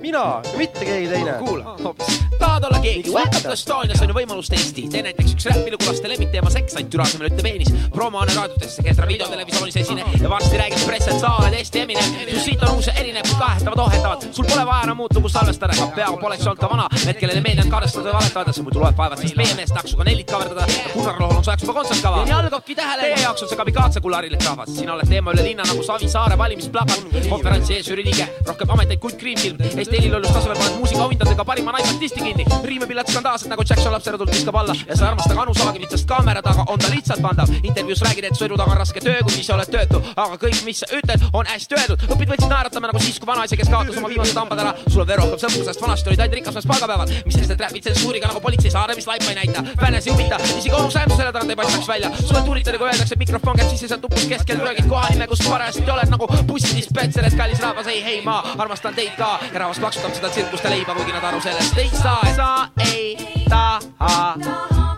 mina, 0.06 0.42
mitte 0.58 0.86
keegi 0.86 1.08
teine. 1.10 1.34
kuula 1.40 1.76
hoopis. 1.84 2.24
tahad 2.40 2.64
olla 2.64 2.80
keegi? 2.80 3.12
Welcome 3.14 3.42
to 3.42 3.52
Estonias 3.52 4.02
on 4.02 4.12
ju 4.12 4.16
võimalus 4.16 4.50
testi. 4.52 4.86
tee 4.92 5.02
näiteks 5.06 5.34
üks 5.36 5.48
räpilugulaste 5.50 6.10
lemmikteema 6.12 6.52
seks, 6.54 6.76
ainult 6.78 6.92
türa 6.94 7.08
asemel 7.08 7.30
ütle 7.30 7.46
peenis. 7.46 7.72
promo 7.94 8.22
on 8.22 8.32
raadiotesse, 8.36 8.84
Kestra 8.86 9.08
videotelevisioonis 9.10 9.78
esine 9.82 10.06
ja 10.22 10.30
varsti 10.30 10.60
räägib 10.62 10.86
Presset, 10.88 11.20
sa 11.20 11.36
oled 11.40 11.58
Eesti 11.60 11.82
Eminem. 11.82 12.12
su 12.34 12.44
siit 12.44 12.64
on 12.64 12.76
uus 12.76 12.88
ja 12.88 12.94
erinev, 13.02 13.32
kahetavad, 13.40 13.82
ohetavad. 13.86 14.28
sul 14.32 14.46
pole 14.50 14.66
vaja 14.66 14.84
enam 14.90 14.98
muutuvust 15.02 15.40
salvestada, 15.40 15.74
ega 15.78 15.88
peaaegu 15.96 16.22
poleks 16.22 16.48
olnud 16.48 16.62
ka 16.62 16.70
vana. 16.70 16.88
Need, 17.06 17.20
kellele 17.22 17.42
meeldinud 17.42 17.72
kaardistada 17.72 18.10
ja 18.10 18.20
valetavad, 18.20 18.54
see 18.54 18.68
muidu 18.68 18.84
loeb 18.84 18.98
vaevalt, 18.98 19.26
sest 19.26 19.40
meie 19.42 19.58
mees 19.58 19.74
taksuga 19.74 20.06
nellit 20.10 20.30
kaverdada. 20.32 20.68
Gunnar 20.94 21.20
Lohol 21.22 21.42
on 21.42 21.48
sojaks 21.48 21.66
juba 21.66 21.78
kontsertkava. 21.80 22.22
ja 22.22 22.30
nii 22.30 22.38
algabki 22.44 22.76
tähele. 22.76 23.10
Teie 23.10 23.24
jaoks 23.24 23.46
on 23.48 23.50
see 23.50 23.58
kamikaatse 23.66 24.00
kularilik 24.02 24.44
rahvas. 24.46 24.70
sina 24.78 24.94
oled 24.94 25.08
teema 25.10 25.32
üle 25.34 25.44
linna 25.44 25.64
nagu 25.66 25.84
Savisaare 25.84 26.38
valimisplakat. 26.38 27.00
konverentsi 27.30 27.74
eesjüri 27.74 28.04
liige, 28.06 28.26
rohkem 28.46 28.70
ameteid 28.70 29.00
kui 29.02 29.14
kriimfilm. 29.22 29.58
Eesti 29.66 29.98
helilollus 29.98 30.34
tasemel 30.36 30.58
paned 30.60 30.76
muusikaauhindadega 30.80 31.46
parima 31.46 31.72
naisartisti 31.72 32.22
kinni. 32.22 32.46
riimepillad 32.64 33.10
skandaalsed 33.10 33.50
nagu 33.50 33.64
Jackson 33.70 33.92
lapserodult 33.94 34.32
viskab 34.36 34.56
alla 34.62 34.76
ja 34.88 34.96
sa 34.96 35.08
armastad 35.08 35.38
Anu 35.38 35.54
Saagivit, 35.54 35.90
sest 35.90 36.06
kaamera 36.06 36.42
taga 36.42 36.66
on 36.68 36.80
ta 36.80 36.92
lihtsalt 36.94 37.22
pandav. 37.22 37.50
intervjuus 37.64 38.02
räägid, 38.06 38.26
et 38.30 38.38
sõidu 38.42 38.58
taga 38.58 38.72
on 38.72 38.78
raske 38.78 39.02
töö, 39.02 39.18
kui 39.24 39.40
ise 39.40 39.54
oled 39.54 39.72
töötu, 39.76 40.04
aga 40.16 40.38
kõik, 40.46 40.62
mis 40.66 40.84
sa 40.84 40.92
ütled, 41.00 41.26
on 41.34 41.46
hästi 41.46 41.76
öeldud. 41.80 42.06
õpid 42.14 42.30
võtsid 42.34 42.50
naeratama 42.54 42.88
nagu 42.94 43.00
siis, 43.00 43.18
kui 43.20 43.28
vanaisa, 43.28 43.58
kes 43.58 43.70
kaotas 43.70 43.98
oma 43.98 44.14
viimased 44.14 44.38
hambad 44.38 44.60
ära. 44.60 44.76
sul 44.88 45.02
on 45.02 45.08
veel 45.08 45.18
rohkem 45.24 45.42
sõpru, 45.42 45.66
sest 45.66 45.82
vanasti 45.82 46.10
olid 46.10 46.20
ainult 46.20 46.38
rikas 46.38 46.54
mees 46.54 46.70
palgapäeval. 46.70 47.10
mis 47.26 47.36
sest, 47.36 47.52
et 47.52 47.60
räpid 47.66 47.82
tsensuuriga 47.82 48.28
nagu 48.28 48.40
politsei 48.42 48.72
saare, 48.72 48.96
mis 48.96 49.08
laipa 49.08 49.34
ei 49.34 49.36
näita. 49.42 49.64
fännes 49.82 50.08
ei 50.08 50.14
huvita, 50.14 50.38
isegi 50.54 50.76
onu 50.76 50.92
Sam 50.92 51.10
selle 51.10 51.32
tagant 51.32 51.50
ei 51.50 51.56
paistaks 51.56 51.88
välja. 51.88 52.12
sulle 52.22 52.42
tulitada, 52.46 52.78
kui 52.78 52.88
öeldakse, 52.88 53.14
et 53.14 53.20
mikrofon 53.20 53.55
sa 53.96 53.98
tupus 54.02 54.26
keskel 54.26 54.60
röögid 54.60 54.88
kohanime, 54.90 55.28
kus 55.28 55.40
parajasti 55.50 55.92
oled 55.92 56.10
nagu 56.10 56.28
bussidispenser, 56.48 57.26
et 57.26 57.38
kallis 57.38 57.62
rahvas, 57.62 57.88
ei, 57.88 58.04
hei, 58.04 58.22
ma 58.26 58.42
armastan 58.58 58.96
teid 58.96 59.14
ka 59.18 59.40
ja 59.54 59.60
rahvas 59.60 59.80
plaksutab 59.80 60.16
seda 60.18 60.30
tsirkust 60.30 60.64
ja 60.64 60.74
leiba, 60.74 60.96
kuigi 60.96 61.14
nad 61.16 61.24
aru 61.24 61.42
sellest 61.42 61.78
ei 61.78 61.90
saa. 61.94 62.20
sa 62.36 62.50
ei 62.92 63.16
taha 63.50 64.36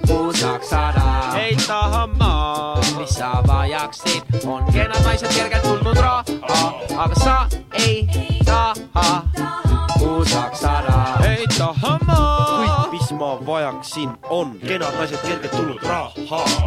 puusaks 0.07 0.69
saada. 0.69 1.03
ei 1.41 1.55
taha 1.67 2.07
ma, 2.07 2.33
mis 2.97 3.15
sa 3.19 3.43
vajaksid, 3.47 4.23
on 4.45 4.65
kenad 4.73 5.03
naised 5.03 5.29
kergelt 5.35 5.63
tulnud 5.63 5.97
raha, 5.97 6.23
aga 6.97 7.15
sa 7.23 7.37
ei 7.85 8.07
taha 8.45 9.21
puusaks 9.99 10.59
saada. 10.59 11.03
ei 11.27 11.47
taha 11.57 11.99
ma 12.07 12.17
mis 12.91 13.11
ma 13.19 13.37
vajaksin, 13.45 14.09
on 14.29 14.59
kenad 14.59 14.95
naised 14.97 15.21
kergelt 15.27 15.51
tulnud 15.51 15.83
raha. 15.83 16.11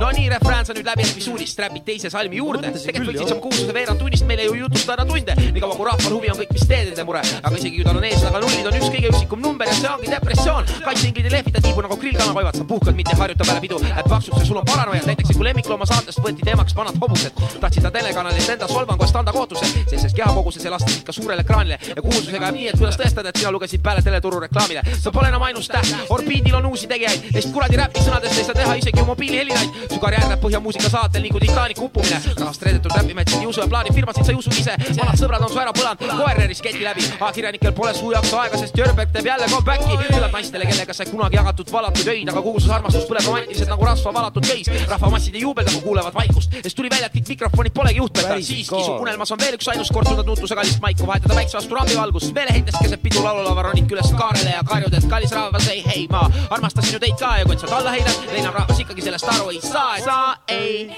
no 0.01 0.11
nii, 0.11 0.29
refrään 0.29 0.67
sa 0.67 0.75
nüüd 0.75 0.87
läbi 0.87 1.03
episoodist, 1.09 1.59
räpid 1.81 1.85
teise 1.85 2.11
salmi 2.11 2.37
juurde. 2.37 2.71
tegelikult 2.71 3.17
võiksid 3.17 3.29
sa 3.29 3.35
oma 3.35 3.43
kuulsuse 3.43 3.73
veerand 3.75 4.01
tunnist 4.01 4.27
meile 4.27 4.45
ju 4.45 4.55
jutustada 4.55 5.05
tunde, 5.07 5.35
niikaua 5.53 5.77
kui 5.77 5.87
rahval 5.87 6.13
huvi 6.13 6.31
on 6.31 6.39
kõik, 6.41 6.53
mis 6.53 6.67
teed 6.69 6.91
nende 6.91 7.05
mure. 7.05 7.21
aga 7.21 7.57
isegi 7.57 7.77
kui 7.77 7.85
tal 7.85 7.97
on 7.97 8.05
ees, 8.05 8.23
aga 8.25 8.41
nullid 8.41 8.67
on 8.67 8.77
üks 8.79 8.91
kõige 8.93 9.11
üksikum 9.11 9.41
number 9.41 9.67
ja 9.67 9.75
see 9.75 9.91
ongi 9.91 10.11
depressioon. 10.11 10.65
kaitseinglid 10.85 11.27
ei 11.27 11.33
lehvita 11.37 11.63
tiibu 11.65 11.85
nagu 11.85 11.97
grillkana 11.97 12.35
koivad, 12.37 12.57
sa 12.57 12.65
puhkad, 12.65 12.97
mitte 12.97 13.15
ei 13.15 13.21
harjuta 13.21 13.45
peale 13.45 13.61
pidu. 13.65 13.81
Läheb 13.81 14.09
paksuks 14.09 14.41
ja 14.41 14.47
sul 14.47 14.61
on 14.61 14.67
paranoia, 14.69 15.03
näiteks 15.07 15.33
kui 15.37 15.45
lemmiklooma 15.45 15.87
saatest 15.89 16.21
võeti 16.21 16.45
teemaks 16.45 16.77
vanad 16.77 16.99
hobused. 17.01 17.33
tahtsid 17.61 17.83
ta 17.83 17.91
telekanalilt 17.91 18.53
enda 18.57 18.69
solvangu 18.69 19.05
eest 19.05 19.17
anda 19.17 19.33
kootuse, 19.33 19.67
sellises 19.89 20.15
kehakoguses 20.15 20.67
elastasid 20.67 21.05
ka 21.07 21.13
suurele 21.13 21.45
ekraanile 21.47 21.79
ja 21.89 22.03
kuulsusega 22.03 22.45
jääb 22.45 22.59
nii, 22.59 22.69
et 22.73 22.79
kuidas 22.79 22.99
tõestada, 23.01 23.33
et 23.33 23.41
sina 23.41 23.53
lugesid 23.53 23.83
peale 23.83 24.03
teleturu 24.03 24.41
reklaamile. 24.47 24.83
sa 25.01 25.11
pole 25.11 25.29
enam 25.29 25.43
ainus 25.43 25.69
täht, 25.69 25.95
orbiidil 26.09 26.55
on 26.61 26.67
uusi 26.67 26.87
tegijaid, 26.91 27.31
neist 27.35 27.53
kuradi 27.55 27.77
räpi 27.81 28.05
sõnadest 28.05 28.39
ei 28.39 28.45
saa 28.45 28.55
teha 28.55 28.75
isegi 28.75 29.05
mobiilihelinaid. 29.07 29.89
su 29.93 30.01
karjäär 30.01 30.29
läheb 30.29 30.43
põhjamuusika 30.45 30.91
saatel 30.91 31.23
nagu 31.23 31.41
Titanicu 31.71 31.85
uppumine. 31.85 32.21
rahvast 32.37 32.63
reedetud 32.63 32.93
räpimetsid 32.97 33.41
ei 33.41 33.47
usu 33.47 33.61
ja 33.61 33.67
plaanifirmasid 33.69 34.25
sa 34.25 34.33
ei 34.33 34.39
usu 34.39 34.51
ise. 34.51 34.75
vanad 34.99 35.19
sõbrad 35.21 35.45
on 35.45 35.51
su 35.53 35.59
ära 35.63 35.73
põlanud, 35.77 36.03
koerneris 36.19 36.63
keti 36.63 36.83
läbi. 36.83 37.05
ajakirjanikel 37.21 37.73
pole 37.73 37.93
suu 37.95 38.11
jaoks 38.13 38.33
aega, 38.35 38.59
sest 38.59 38.79
Jörberg 38.79 39.13
teeb 39.15 39.27
jälle 39.27 39.47
comeback'i. 39.47 39.99
küllalt 40.09 40.33
naistele, 40.33 40.67
kellega 40.67 40.95
sai 40.95 41.07
kunagi 41.07 41.37
jagatud 41.37 41.71
valatud 41.73 42.11
öid, 42.15 42.29
aga 42.33 42.43
kuulsus 42.43 42.71
armastus 42.71 43.07
põleb 43.07 43.27
romantiliselt 43.27 43.71
nagu 43.71 43.87
rasva 43.87 44.15
valatud 44.15 44.47
köis. 44.47 44.71
rahvamassid 44.89 45.35
ei 45.35 45.45
juubelda, 45.47 45.71
kui 45.71 45.83
kuulevad 45.83 46.15
vaikust, 46.15 46.57
sest 46.63 46.77
tuli 46.77 46.91
välja, 46.91 47.07
et 47.07 47.15
kõik 47.15 47.29
mikrofonid 47.35 47.75
polegi 47.75 48.03
juhtmetal. 48.03 48.43
siiski 48.43 48.83
su 48.87 48.99
unelmas 49.07 49.31
on 49.31 49.39
veel 49.39 49.55
üks 49.55 49.71
ainus 49.71 49.93
kord 49.95 50.11
tundnud 50.11 50.27
nuutuse 50.27 50.59
kallist 50.59 50.83
maiku 50.83 51.07
vahetada 51.07 51.39
väikse 51.39 51.59
vastu 51.59 51.75
rambivalgust. 51.75 52.35
meeleheitest 52.35 52.83
keset 52.83 53.03
pidu 53.03 53.23
laululava 53.23 53.69
ronid 53.69 53.91
üles 53.91 54.11
kaarele 54.19 54.57
ja 54.57 54.67
karjud, 54.67 54.95
et 54.95 55.09
kallis 55.09 55.33
rahvas 55.39 55.69
ei 55.69 55.85
hei, 55.87 56.07
ma 56.11 56.27
armastasin 56.51 56.99
ju 56.99 56.99
teid 56.99 57.19
ka 57.19 57.37
ja 57.39 57.45
kui 57.45 57.59
sa 57.59 57.71
alla 57.79 57.95
heidad, 57.95 58.27
leinab 58.35 58.55
rahvas 58.55 58.83
ikkagi 58.83 59.03
sellest 59.03 59.29
aru 59.37 59.51
ei 59.55 59.61
saa, 59.63 59.97
et 59.97 60.05
sa 60.05 60.19
ei 60.49 60.91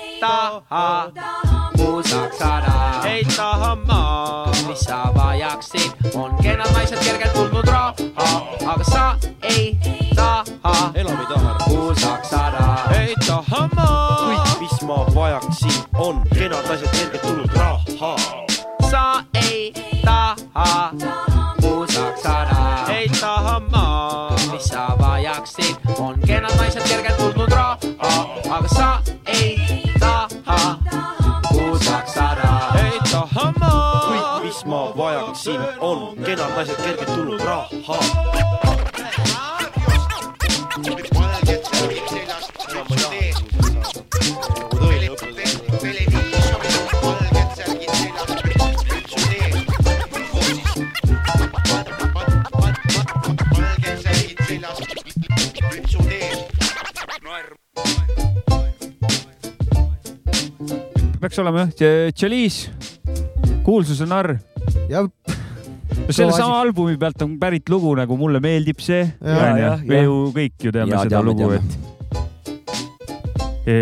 taha 0.68 1.70
puusaks 1.76 2.38
saada. 2.38 2.72
ei 3.04 3.24
taha 3.36 3.76
ma, 3.76 4.46
mis 4.68 4.80
sa 4.80 5.12
vajaksid, 5.14 5.92
on 6.14 6.36
kenad 6.42 6.72
naised 6.72 6.98
kergelt 7.04 7.32
tulnud 7.32 7.66
raha, 7.66 7.94
aga 8.66 8.84
sa 8.84 9.16
ei 9.42 9.78
taha. 10.14 10.92
Enam 10.94 11.20
ei 11.20 11.26
taha 11.26 11.56
puusaks 11.64 12.30
saada. 12.30 12.78
ei 13.00 13.14
taha 13.26 13.68
ma, 13.76 13.88
kõik, 14.20 14.60
mis 14.60 14.82
ma 14.82 14.98
vajaksin, 15.14 15.82
on 15.94 16.22
kenad 16.34 16.68
naised 16.68 16.90
kergelt 16.90 17.22
tulnud 17.22 17.52
raha. 17.56 18.16
sa 18.90 19.24
ei 19.34 19.72
taha. 20.04 20.92
Puusaks 21.60 22.22
saada. 22.22 22.86
ei 22.88 23.08
taha 23.20 23.60
ma, 23.70 24.30
mis 24.52 24.64
sa 24.64 24.88
vajaksid, 24.98 25.76
on 25.98 26.20
kenad 26.26 26.56
naised 26.56 26.82
kergelt 26.88 27.16
tulnud 27.16 27.52
raha, 27.52 27.78
aga 28.50 28.68
sa 28.68 28.88
ei 29.26 29.56
taha 29.56 29.61
vajaksin, 35.46 35.80
on 35.80 36.16
kenad 36.24 36.50
naised 36.56 36.76
kergelt 36.76 37.14
tulnud 37.14 37.40
raha. 37.40 37.68
peaks 61.20 61.38
olema 61.38 61.58
jah, 61.58 62.12
Chalice, 62.14 62.70
kuulsuse 63.64 64.06
narr. 64.06 64.51
Jah 64.90 65.06
no 66.06 66.12
sellesama 66.14 66.60
albumi 66.62 66.96
pealt 67.00 67.22
on 67.24 67.38
pärit 67.40 67.68
lugu 67.72 67.94
nagu 67.98 68.16
Mulle 68.18 68.40
meeldib 68.42 68.80
see. 68.82 69.04
me 69.22 70.02
ju 70.02 70.14
kõik 70.34 70.66
ju 70.66 70.72
teame 70.74 70.94
ja, 70.94 71.02
seda 71.04 71.18
teame, 71.18 71.26
lugu, 71.30 71.50
et 71.58 71.70
e, 73.66 73.74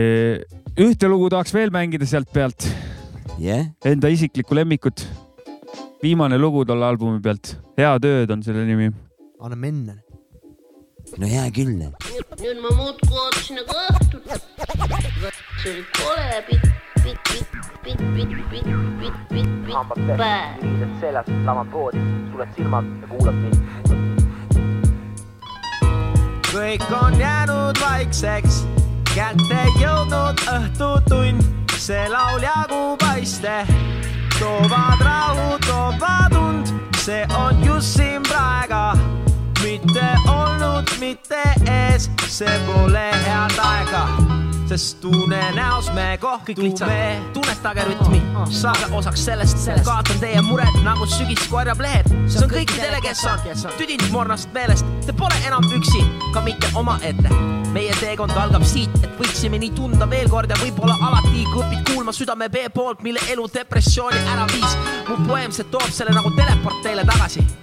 ühte 0.84 1.10
lugu 1.10 1.30
tahaks 1.32 1.54
veel 1.56 1.70
mängida 1.74 2.06
sealt 2.08 2.30
pealt 2.34 2.68
yeah.. 3.40 3.70
Enda 3.86 4.08
isiklikku 4.12 4.54
lemmikut. 4.58 5.06
viimane 6.02 6.38
lugu 6.38 6.64
tolle 6.68 6.86
albumi 6.86 7.20
pealt, 7.24 7.56
Head 7.78 8.04
ööd 8.04 8.30
on 8.34 8.42
selle 8.44 8.66
nimi. 8.68 8.90
anname 9.40 9.72
enne. 9.72 9.94
no 11.16 11.26
hea 11.26 11.46
küll. 11.54 11.74
nüüd 11.78 12.58
ma 12.64 12.76
muudkui 12.76 13.16
ootasin 13.24 13.62
nagu 13.62 13.72
õhtut. 13.86 14.24
see 15.62 15.72
oli 15.72 15.84
kole 15.96 16.44
pitt 16.50 16.89
hambad 19.80 19.98
pehmed, 20.06 20.60
kivised 20.60 21.00
seljas, 21.00 21.26
lamad 21.44 21.70
poodi, 21.72 21.98
suled 22.30 22.48
silmad 22.56 22.84
ja 23.00 23.06
kuulad 23.08 23.34
mind. 23.34 23.56
kõik 26.50 26.82
on 27.02 27.14
jäänud 27.18 27.78
vaikseks, 27.80 28.64
kätte 29.14 29.62
jõudnud 29.78 30.42
õhtutund, 30.50 31.46
see 31.78 32.08
lauljagu 32.10 32.96
paiste 32.98 33.62
toovad 34.40 35.04
rahu, 35.06 35.58
toovad 35.66 36.34
und, 36.34 36.74
see 36.98 37.22
on 37.38 37.64
just 37.64 37.96
siin 37.96 38.22
praega, 38.26 38.96
mitte 39.62 40.04
olnud, 40.28 40.88
mitte 40.98 41.42
ees, 41.66 42.10
see 42.28 42.60
pole 42.66 43.02
head 43.24 43.58
aega, 43.64 44.02
sest 44.68 45.00
tunne 45.00 45.40
näos 45.56 45.90
me 45.92 46.18
kohtume. 46.20 47.22
tunnetage 47.32 47.84
rütmi, 47.84 48.22
saage 48.50 48.88
osaks 48.92 49.24
sellest, 49.24 49.68
kaotan 49.84 50.20
teie 50.20 50.42
mured 50.42 50.80
nagu 50.84 51.06
sügis 51.06 51.48
korjab 51.48 51.80
lehed. 51.80 52.08
see 52.26 52.44
on 52.44 52.50
kõikidele, 52.50 53.00
kes 53.04 53.24
on. 53.24 53.72
tüdinud 53.78 54.10
mornast 54.10 54.52
meelest, 54.52 54.86
te 55.06 55.12
pole 55.12 55.36
enam 55.46 55.64
üksi, 55.76 56.04
ka 56.32 56.40
mitte 56.40 56.70
omaette. 56.74 57.28
meie 57.72 57.94
teekond 58.00 58.34
algab 58.34 58.64
siit, 58.66 58.94
et 59.04 59.18
võiksime 59.18 59.58
nii 59.58 59.70
tunda 59.76 60.08
veel 60.10 60.28
kord 60.28 60.50
ja 60.50 60.56
võib-olla 60.62 60.96
alati, 61.08 61.44
kui 61.52 61.62
õpid 61.62 61.92
kuulma 61.92 62.12
südame 62.12 62.48
vee 62.52 62.68
poolt, 62.68 63.02
mille 63.02 63.20
elu 63.30 63.48
depressiooni 63.54 64.22
ära 64.34 64.46
viis. 64.54 64.76
mu 65.08 65.24
poeem, 65.26 65.52
see 65.52 65.64
toob 65.70 65.90
selle 65.90 66.14
nagu 66.16 66.32
teleport 66.36 66.82
teile 66.82 67.04
tagasi 67.04 67.59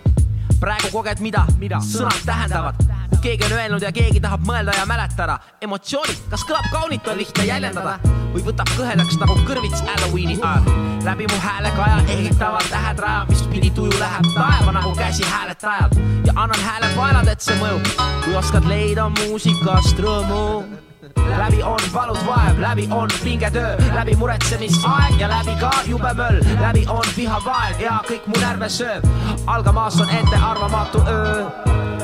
praegu 0.59 0.91
koged 0.91 1.21
mida, 1.23 1.45
mida?, 1.61 1.79
sõnad 1.83 2.23
tähendavad, 2.25 2.79
kui 3.11 3.19
keegi 3.23 3.47
on 3.47 3.55
öelnud 3.57 3.85
ja 3.85 3.91
keegi 3.95 4.21
tahab 4.23 4.45
mõelda 4.47 4.75
ja 4.77 4.85
mäletada. 4.89 5.39
emotsioonid, 5.61 6.23
kas 6.29 6.45
kõlab 6.47 6.69
kaunilt, 6.71 7.07
on 7.07 7.17
lihtne 7.17 7.45
jäljendada 7.45 7.97
või 8.33 8.43
võtab 8.45 8.71
kõhedaks 8.77 9.19
nagu 9.21 9.37
kõrvits 9.47 9.83
Halloweeni 9.87 10.39
ajal. 10.41 10.63
läbi 11.05 11.27
mu 11.31 11.39
häälekaja 11.43 12.01
ehitavad 12.07 12.67
tähed 12.69 12.99
raja, 12.99 13.25
mis 13.29 13.45
pidi 13.51 13.69
tuju 13.69 13.99
läheb 13.99 14.33
taeva 14.33 14.71
nagu 14.71 14.95
käsi 14.95 15.23
hääletajal 15.23 15.89
ja 16.25 16.33
annan 16.35 16.59
hääle 16.59 16.91
vaenad, 16.95 17.27
et 17.27 17.41
see 17.41 17.55
mõjub, 17.61 17.87
kui 18.25 18.35
oskad 18.35 18.65
leida 18.65 19.09
muusikast 19.09 19.99
rõõmu 19.99 20.86
läbi 21.15 21.63
on 21.63 21.79
valus 21.93 22.25
vaev, 22.25 22.59
läbi 22.59 22.87
on 22.91 23.09
pingetöö, 23.23 23.77
läbi 23.93 24.15
muretsemisaeg 24.15 25.19
ja 25.19 25.29
läbi 25.29 25.55
ka 25.59 25.71
jube 25.85 26.13
möll, 26.13 26.41
läbi 26.61 26.85
on 26.89 27.03
viha 27.17 27.41
vaev 27.45 27.81
ja 27.81 27.99
kõik 28.07 28.27
mu 28.27 28.33
närve 28.41 28.69
sööb. 28.69 29.05
algamaas 29.45 30.01
on 30.01 30.09
ettearvamatu 30.09 31.03
öö. 31.07 31.45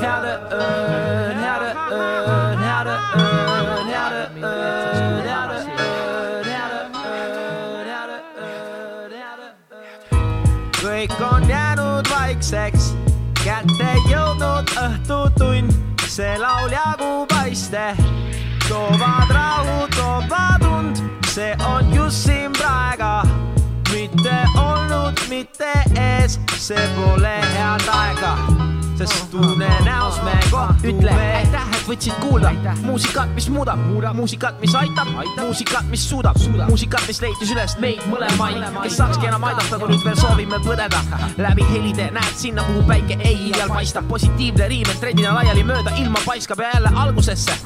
head 0.02 0.26
öö, 0.26 1.34
head 1.34 1.62
öö, 1.92 2.58
head 2.58 2.88
öö, 2.88 3.84
head 3.88 4.14
öö, 4.44 4.44
head 5.24 5.50
öö. 5.52 5.64
kõik 10.84 11.34
on 11.34 11.50
jäänud 11.50 12.10
vaikseks, 12.10 12.94
kätte 13.44 13.96
jõudnud 14.10 14.76
õhtutund, 14.78 15.72
see 16.08 16.38
laul 16.38 16.72
jagub 16.72 17.32
aiste 17.44 18.23
toovad 18.84 19.30
rahu, 19.30 19.88
toovad 19.96 20.64
und, 20.64 20.98
see 21.26 21.56
on 21.68 21.94
just 21.96 22.24
siin 22.24 22.52
praega, 22.52 23.24
mitte 23.94 24.36
olnud, 24.56 24.93
mitte 25.44 26.00
ees, 26.00 26.40
see 26.56 26.84
pole 26.96 27.32
head 27.56 27.88
aega, 27.92 28.32
sest 28.96 29.26
tunne 29.32 29.68
näos 29.84 30.22
me 30.24 30.36
kohtume. 30.52 30.94
ütle 30.94 31.12
aitäh, 31.12 31.66
et 31.76 31.88
võtsid 31.90 32.16
kuulda. 32.22 32.54
Muusikat, 32.84 33.34
mis 33.36 33.50
muudab, 33.52 33.82
muusikat, 34.16 34.60
mis 34.62 34.76
aitab, 34.80 35.10
muusikat, 35.42 35.90
mis 35.92 36.06
suudab, 36.10 36.40
muusikat, 36.70 37.04
mis 37.10 37.20
leidis 37.24 37.52
üles 37.52 37.76
meid 37.84 38.06
mõlemaid, 38.12 38.64
kes 38.86 38.96
saakski 39.02 39.28
enam 39.28 39.44
aidata, 39.50 39.80
kui 39.82 39.92
nüüd 39.92 40.06
veel 40.08 40.20
soovime 40.22 40.62
põdeda. 40.64 41.02
läbi 41.38 41.68
helide 41.74 42.08
näed 42.16 42.40
sinna, 42.40 42.64
kuhu 42.70 42.86
päike 42.88 43.20
ei 43.20 43.50
iial 43.50 43.74
paistab, 43.74 44.08
positiivne 44.08 44.70
riim, 44.72 44.88
et 44.94 45.00
trendina 45.04 45.36
laiali 45.36 45.64
mööda 45.68 45.96
ilma 46.00 46.24
paiskab 46.26 46.64
ja 46.64 46.72
jälle 46.78 46.94
algusesse. 47.04 47.60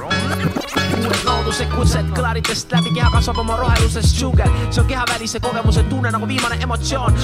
Uued 0.98 1.24
looduse 1.24 1.68
kutsed 1.70 2.10
kõlaritest 2.16 2.72
läbi 2.74 2.90
keha 2.96 3.10
kasvab 3.14 3.38
oma 3.44 3.56
roheluses 3.60 4.10
džungel, 4.16 4.50
see 4.70 4.82
on 4.82 4.88
kehavälise 4.90 5.40
kogemuse 5.40 5.84
tunne 5.92 6.10
nagu 6.10 6.26
viimane 6.28 6.58
emotsioon. 6.62 7.14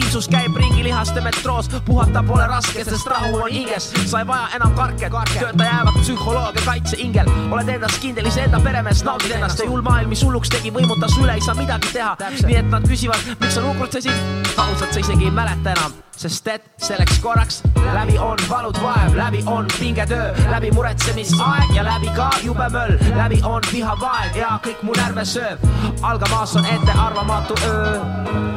Positiivsus 0.00 0.28
käib 0.28 0.56
ringi 0.56 0.84
lihaste 0.84 1.20
metroos, 1.20 1.68
puhata 1.84 2.22
pole 2.22 2.46
raske, 2.46 2.84
sest 2.84 3.06
rahu 3.06 3.42
on 3.42 3.52
hinges, 3.52 3.90
sa 4.08 4.22
ei 4.22 4.26
vaja 4.26 4.48
enam 4.56 4.72
karket, 4.74 5.12
tööta 5.34 5.66
jäävat 5.66 6.00
psühholoog 6.00 6.56
ja 6.56 6.64
kaitseingel. 6.64 7.30
oled 7.50 7.68
endas 7.68 7.98
kindel, 8.00 8.26
iseenda 8.26 8.60
peremees, 8.64 9.04
naudid 9.04 9.36
ennast. 9.36 9.58
ja 9.58 9.68
jull 9.68 9.82
maailm, 9.82 10.08
mis 10.08 10.24
hulluks 10.24 10.48
tegi, 10.48 10.72
võimutas 10.72 11.18
üle, 11.20 11.34
ei 11.36 11.44
saa 11.44 11.54
midagi 11.54 11.92
teha. 11.92 12.16
nii 12.46 12.56
et 12.56 12.70
nad 12.70 12.88
küsivad, 12.88 13.34
miks 13.40 13.54
sa 13.54 13.66
nukrutsesid, 13.66 14.46
ausalt 14.56 14.92
sa 14.92 15.00
isegi 15.00 15.28
ei 15.28 15.34
mäleta 15.34 15.76
enam 15.76 16.00
sest 16.20 16.48
et 16.52 16.64
selleks 16.84 17.18
korraks 17.24 17.62
läbi 17.94 18.18
on 18.18 18.38
valud 18.48 18.76
vaev, 18.82 19.16
läbi 19.16 19.40
on 19.46 19.66
pingetöö, 19.78 20.34
läbi 20.50 20.70
muretsemisaeg 20.76 21.72
ja 21.74 21.84
läbi 21.84 22.12
ka 22.16 22.30
jube 22.44 22.68
möll, 22.70 22.98
läbi 23.16 23.40
on 23.44 23.64
vihavaev 23.72 24.36
ja 24.36 24.58
kõik 24.66 24.82
mu 24.82 24.92
närve 24.96 25.24
sööb. 25.24 25.64
algamas 26.02 26.56
on 26.56 26.66
ettearvamatu 26.66 27.56
öö, 27.64 27.94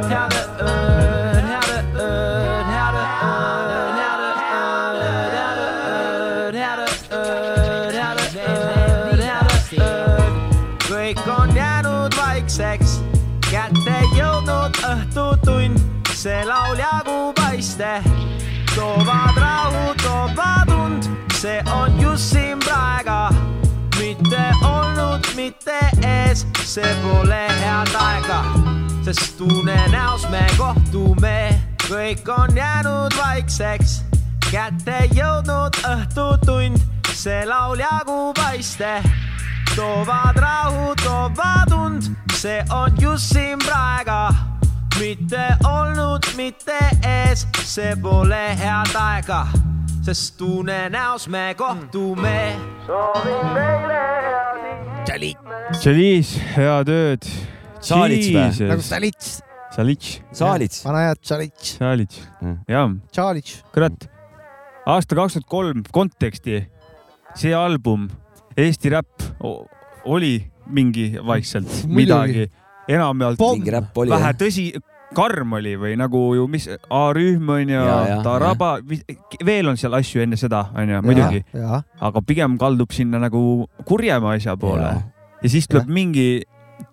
head 0.10 0.36
öö, 0.60 1.42
head 1.48 1.74
öö. 2.00 2.24
vaikseks 12.44 13.00
kätte 13.48 13.96
jõudnud 14.18 14.78
õhtutund, 14.84 15.80
see 16.14 16.44
laul. 16.46 16.63
Mitte 25.54 26.08
ees, 26.08 26.46
see 26.66 26.94
pole 27.04 27.42
head 27.62 27.92
aega, 28.00 28.40
sest 29.06 29.36
tunne 29.38 29.76
näos 29.92 30.26
me 30.32 30.42
kohtume, 30.58 31.54
kõik 31.86 32.30
on 32.34 32.56
jäänud 32.58 33.14
vaikseks, 33.18 34.00
kätte 34.50 35.04
jõudnud 35.14 35.78
õhtutund, 35.86 36.82
see 37.14 37.44
lauljagu 37.46 38.34
paiste 38.40 38.96
toovad 39.76 40.40
rahu, 40.42 40.96
toovad 41.04 41.76
und, 41.78 42.10
see 42.34 42.64
on 42.74 42.98
just 43.02 43.36
siin 43.36 43.62
praega 43.62 44.34
mitte 44.98 45.46
olnud, 45.70 46.34
mitte 46.38 46.80
ees, 47.06 47.46
see 47.62 47.94
pole 48.02 48.46
head 48.58 48.96
aega, 48.98 49.46
sest 50.02 50.34
tunne 50.42 50.88
näos 50.90 51.28
me 51.28 51.52
kohtume. 51.58 52.56
soovin 52.88 53.54
teile 53.54 54.02
head 54.02 54.83
Tšaliis, 55.14 56.30
head 56.56 56.90
ööd. 56.90 57.26
Saalits 57.86 58.32
või? 58.34 58.66
nagu 58.66 58.82
Salits. 58.82 59.28
Salits. 59.76 60.08
Saalits. 60.34 60.80
vana 60.82 61.04
hea 61.04 61.18
Tšalits. 61.20 61.74
Saalits, 61.78 62.24
jah. 62.72 62.88
Tšalits. 63.14 63.60
kurat, 63.76 64.08
aasta 64.90 65.18
kaks 65.20 65.36
tuhat 65.38 65.46
kolm 65.52 65.84
konteksti, 65.94 66.64
see 67.38 67.54
album, 67.54 68.08
Eesti 68.58 68.90
räpp 68.96 69.46
oli 70.10 70.34
mingi 70.74 71.12
vaikselt 71.22 71.84
midagi, 71.86 72.48
enamjaolt 72.90 73.46
mingi 73.54 73.76
räpp 73.78 74.02
oli 74.02 74.16
vähe 74.16 74.34
tõsi, 74.42 74.66
karm 75.16 75.54
oli 75.60 75.76
või 75.80 75.94
nagu 76.00 76.22
ju, 76.38 76.48
mis 76.52 76.68
A-rühm 76.90 77.50
on 77.54 77.70
ju 77.70 77.80
Ja, 77.84 78.00
ja,, 78.10 78.18
Taraba, 78.26 78.76
veel 79.46 79.70
on 79.72 79.78
seal 79.80 79.94
asju 80.00 80.24
enne 80.26 80.40
seda, 80.40 80.66
on 80.76 80.90
ju, 80.90 81.02
muidugi, 81.06 81.44
aga 82.02 82.26
pigem 82.26 82.58
kaldub 82.62 82.92
sinna 82.96 83.22
nagu 83.22 83.68
kurjema 83.88 84.36
asja 84.38 84.58
poole 84.60 84.90
Jaa. 84.90 85.02
ja 85.44 85.54
siis 85.54 85.70
tuleb 85.70 85.90
mingi 85.92 86.28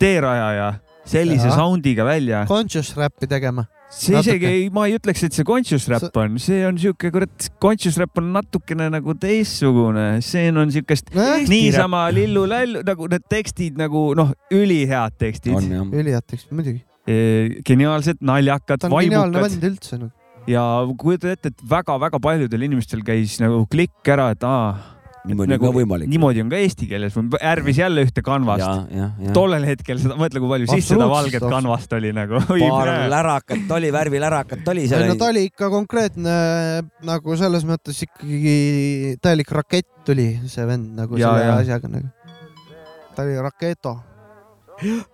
teerajaja 0.00 0.72
sellise 1.10 1.48
Jaa. 1.48 1.56
sound'iga 1.58 2.04
välja. 2.06 2.46
conscious 2.48 2.94
räppi 2.96 3.26
tegema. 3.30 3.64
see 3.90 4.14
isegi 4.20 4.46
ei, 4.46 4.66
ma 4.70 4.84
ei 4.86 4.94
ütleks, 5.00 5.24
et 5.26 5.34
see 5.34 5.44
conscious 5.46 5.88
rap 5.90 6.14
on, 6.20 6.36
see 6.38 6.60
on 6.66 6.76
siuke 6.78 7.10
kurat, 7.10 7.48
conscious 7.62 7.96
rap 7.98 8.20
on 8.20 8.28
natukene 8.36 8.86
nagu 8.94 9.16
teistsugune, 9.18 10.20
see 10.22 10.52
on 10.52 10.70
siukest 10.70 11.10
Nojah. 11.16 11.48
niisama 11.50 12.04
lillu-lällu 12.14 12.84
nagu 12.86 13.08
need 13.10 13.26
tekstid 13.32 13.80
nagu 13.80 14.10
noh, 14.18 14.30
ülihead 14.54 15.18
tekstid, 15.18 15.58
ülihead 15.90 16.22
tekstid 16.30 16.54
muidugi. 16.54 16.84
geniaalsed, 17.66 18.22
naljakad, 18.24 18.86
vaimukad 18.92 19.58
nagu.. 19.60 20.10
ja 20.50 20.64
kujutad 20.98 21.36
ette, 21.36 21.52
et 21.54 21.68
väga-väga 21.70 22.20
paljudel 22.22 22.68
inimestel 22.68 23.04
käis 23.06 23.38
nagu 23.42 23.64
klikk 23.70 24.10
ära, 24.14 24.30
et 24.34 24.46
aa, 24.46 24.74
niimoodi 25.28 25.56
on 25.56 25.62
ka 25.62 25.72
võimalik. 25.74 26.10
niimoodi 26.10 26.42
on 26.44 26.50
ka 26.52 26.60
eesti 26.60 26.88
keeles, 26.90 27.16
ärvis 27.52 27.80
jälle 27.80 28.04
ühte 28.06 28.22
kanvast. 28.24 28.92
tollel 29.36 29.66
hetkel 29.68 30.00
seda, 30.00 30.16
mõtle, 30.20 30.42
kui 30.42 30.52
palju 30.54 30.70
siis 30.72 30.88
seda 30.92 31.08
valget 31.10 31.40
absoluutselt. 31.40 31.56
kanvast 31.56 31.96
oli 31.98 32.12
nagu. 32.16 32.42
paar 32.76 32.92
lärakat 33.12 33.74
oli, 33.76 33.92
värvilärakat 33.94 34.72
oli 34.72 34.86
ei 34.86 34.92
seal 34.92 35.06
no. 35.10 35.18
ta 35.20 35.30
oli 35.32 35.46
ikka 35.50 35.70
konkreetne 35.72 36.36
nagu 37.08 37.38
selles 37.40 37.66
mõttes 37.68 38.00
ikkagi 38.06 39.16
täielik 39.22 39.52
rakett 39.60 40.14
oli 40.14 40.32
see 40.50 40.66
vend 40.68 40.94
nagu 40.98 41.20
Ja, 41.20 41.34
selle 41.34 41.48
ja. 41.48 41.56
asjaga 41.64 41.92
nagu. 41.92 42.12
ta 43.16 43.26
oli 43.26 43.40
raketo. 43.48 43.98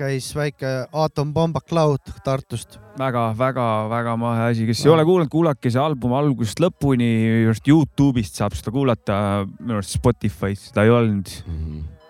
käis 0.00 0.30
väike 0.36 0.70
aatompomba 0.96 1.60
Cloud 1.68 2.12
Tartust. 2.24 2.78
väga-väga-väga 3.00 4.16
mahe 4.20 4.50
asi, 4.50 4.66
kes 4.68 4.82
ei 4.84 4.92
ole 4.92 5.04
kuulanud, 5.08 5.30
kuulake 5.32 5.72
see 5.72 5.80
album 5.80 6.14
algusest 6.16 6.60
lõpuni, 6.62 7.10
just 7.46 7.68
Youtube'ist 7.68 8.40
saab 8.40 8.56
seda 8.56 8.72
kuulata, 8.74 9.16
minu 9.58 9.78
arust 9.78 9.96
Spotify's 9.98 10.70
seda 10.70 10.84
ei 10.88 10.94
olnud. 10.94 11.32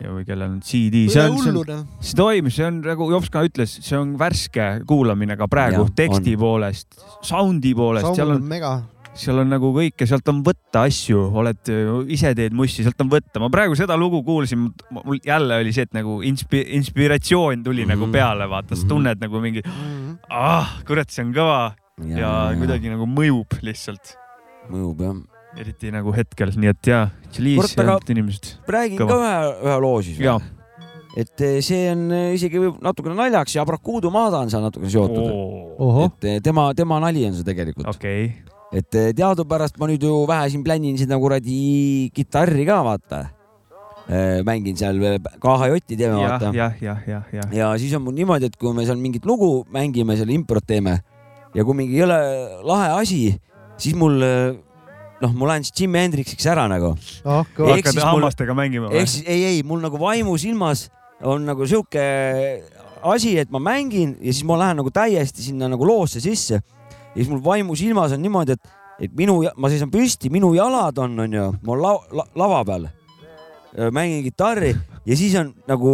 ja 0.00 0.14
või 0.14 0.24
kellel 0.24 0.48
on 0.48 0.60
CD, 0.64 1.04
see 1.12 1.20
on, 1.20 1.34
see 1.36 1.50
on, 1.50 1.58
hullune. 1.58 1.80
see 2.00 2.16
toimib, 2.16 2.54
see 2.56 2.64
on 2.64 2.78
nagu 2.86 3.10
Jops 3.12 3.28
ka 3.32 3.42
ütles, 3.44 3.74
see 3.84 3.98
on 3.98 4.14
värske 4.20 4.70
kuulamine 4.88 5.36
ka 5.36 5.50
praegu 5.50 5.82
Jah, 5.82 5.92
teksti 6.04 6.38
on. 6.38 6.40
poolest, 6.40 7.02
sound'i 7.26 7.74
poolest, 7.76 8.08
Sound 8.08 8.16
seal 8.22 8.32
on 8.32 8.40
on, 8.40 8.48
mega. 8.48 8.72
Seal 9.15 9.41
on 9.43 9.51
nagu 9.51 9.73
kõike, 9.74 10.07
sealt 10.09 10.28
on 10.31 10.41
võtta 10.47 10.85
asju, 10.89 11.19
oled 11.41 11.70
ise 12.15 12.31
teed 12.39 12.55
mussi, 12.57 12.85
sealt 12.87 13.01
on 13.03 13.11
võtta. 13.11 13.41
ma 13.43 13.49
praegu 13.53 13.74
seda 13.78 13.97
lugu 13.99 14.23
kuulsin, 14.27 14.69
mul 14.95 15.19
jälle 15.27 15.59
oli 15.62 15.73
see, 15.74 15.89
et 15.89 15.97
nagu 15.97 16.20
inspi-, 16.27 16.66
inspiratsioon 16.78 17.65
tuli 17.66 17.82
mm 17.85 17.91
-hmm. 17.91 17.95
nagu 17.97 18.07
Mhm. 18.07 18.12
peale, 18.12 18.49
vaata, 18.49 18.77
sa 18.77 18.87
tunned 18.87 19.20
nagu 19.20 19.41
mingi, 19.41 19.62
ah, 20.31 20.78
kurat, 20.87 21.11
see 21.11 21.24
on 21.24 21.35
kõva 21.35 21.73
ja, 22.07 22.16
ja 22.19 22.57
kuidagi 22.57 22.91
nagu 22.93 23.07
mõjub 23.07 23.59
lihtsalt, 23.62 24.15
mõjub 24.70 25.03
jah. 25.03 25.16
eriti 25.59 25.91
nagu 25.91 26.12
hetkel, 26.15 26.53
nii 26.57 26.70
et 26.70 26.87
jaa, 26.87 27.11
Kurat, 27.35 27.77
ja 27.77 27.85
need 27.85 28.11
inimesed. 28.11 28.57
räägin 28.69 28.99
Kõva. 28.99 29.09
ka 29.09 29.19
ühe, 29.19 29.66
ühe 29.66 29.81
loo 29.81 30.03
siis 30.03 30.19
Jaa.. 30.19 30.39
et 31.16 31.41
eh, 31.41 31.61
see 31.61 31.91
on 31.91 32.12
eh, 32.12 32.35
isegi 32.35 32.59
natukene 32.81 33.16
naljaks 33.19 33.57
ja 33.57 33.62
Abrakuudu 33.62 34.11
Maada 34.11 34.39
on 34.39 34.51
seal 34.51 34.62
natukene 34.62 34.91
seotud. 34.91 36.23
et 36.23 36.43
tema, 36.43 36.73
tema 36.74 37.01
nali 37.01 37.27
on 37.27 37.35
see 37.35 37.45
tegelikult. 37.45 37.87
okei 37.87 38.24
okay., 38.24 38.49
et 38.70 38.94
eh, 38.94 39.10
teadupärast 39.16 39.78
ma 39.80 39.88
nüüd 39.90 40.05
ju 40.06 40.22
vähe 40.30 40.48
siin 40.52 40.64
plännin 40.66 40.98
sinna 40.98 41.18
kuradi 41.18 42.10
kitarri 42.14 42.66
ka 42.68 42.80
vaata. 42.86 43.26
mängin 44.47 44.74
seal 44.76 44.98
eh, 45.06 45.18
KHJ-i 45.42 45.97
teeme 45.97 46.18
jah, 46.18 46.30
vaata. 46.30 46.51
jah, 46.55 46.74
jah, 46.82 47.02
jah, 47.06 47.24
jah. 47.32 47.52
ja 47.55 47.70
siis 47.78 47.94
on 47.94 48.02
mul 48.02 48.16
niimoodi, 48.16 48.48
et 48.51 48.56
kui 48.56 48.74
me 48.74 48.86
seal 48.86 48.98
mingit 48.98 49.26
lugu 49.26 49.64
mängime, 49.70 50.16
seal 50.18 50.30
improt 50.34 50.66
teeme 50.66 50.98
ja 51.55 51.64
kui 51.66 51.76
mingi 51.78 51.98
jõle 51.98 52.18
lahe 52.66 52.90
asi, 52.98 53.20
siis 53.78 53.94
mul 53.98 54.18
eh, 54.26 54.59
noh, 55.20 55.34
ma 55.36 55.52
lähen 55.52 55.66
siis 55.66 55.76
Jimi 55.82 56.01
Hendrixiks 56.01 56.47
ära 56.51 56.66
nagu. 56.70 56.94
ah 57.24 57.44
kõva. 57.56 57.76
Ehk 57.76 57.90
hakkad 57.90 58.02
hammastega 58.06 58.56
mängima 58.56 58.90
või 58.90 59.02
ehk? 59.02 59.12
siis 59.12 59.26
ei, 59.28 59.44
ei 59.52 59.62
mul 59.66 59.82
nagu 59.84 60.01
vaimusilmas 60.01 60.88
on 61.20 61.44
nagu 61.44 61.66
sihuke 61.68 62.05
asi, 63.02 63.36
et 63.40 63.51
ma 63.52 63.60
mängin 63.62 64.16
ja 64.20 64.32
siis 64.32 64.44
ma 64.48 64.59
lähen 64.60 64.80
nagu 64.80 64.92
täiesti 64.92 65.44
sinna 65.44 65.68
nagu 65.70 65.86
loosse 65.86 66.22
sisse. 66.22 66.60
Ja 67.15 67.19
siis 67.19 67.31
mul 67.32 67.43
vaimusilmas 67.45 68.15
on 68.16 68.23
niimoodi, 68.23 68.57
et, 68.57 68.73
et 69.07 69.12
minu, 69.16 69.41
ma 69.57 69.70
seisan 69.73 69.91
püsti, 69.93 70.31
minu 70.32 70.53
jalad 70.57 70.99
on, 71.03 71.19
onju, 71.27 71.47
ma 71.66 71.78
la, 71.81 71.93
la, 72.15 72.27
lava 72.43 72.65
peal. 72.69 72.89
mängin 73.95 74.24
kitarri 74.27 74.74
ja 75.07 75.16
siis 75.16 75.35
on 75.39 75.53
nagu 75.70 75.93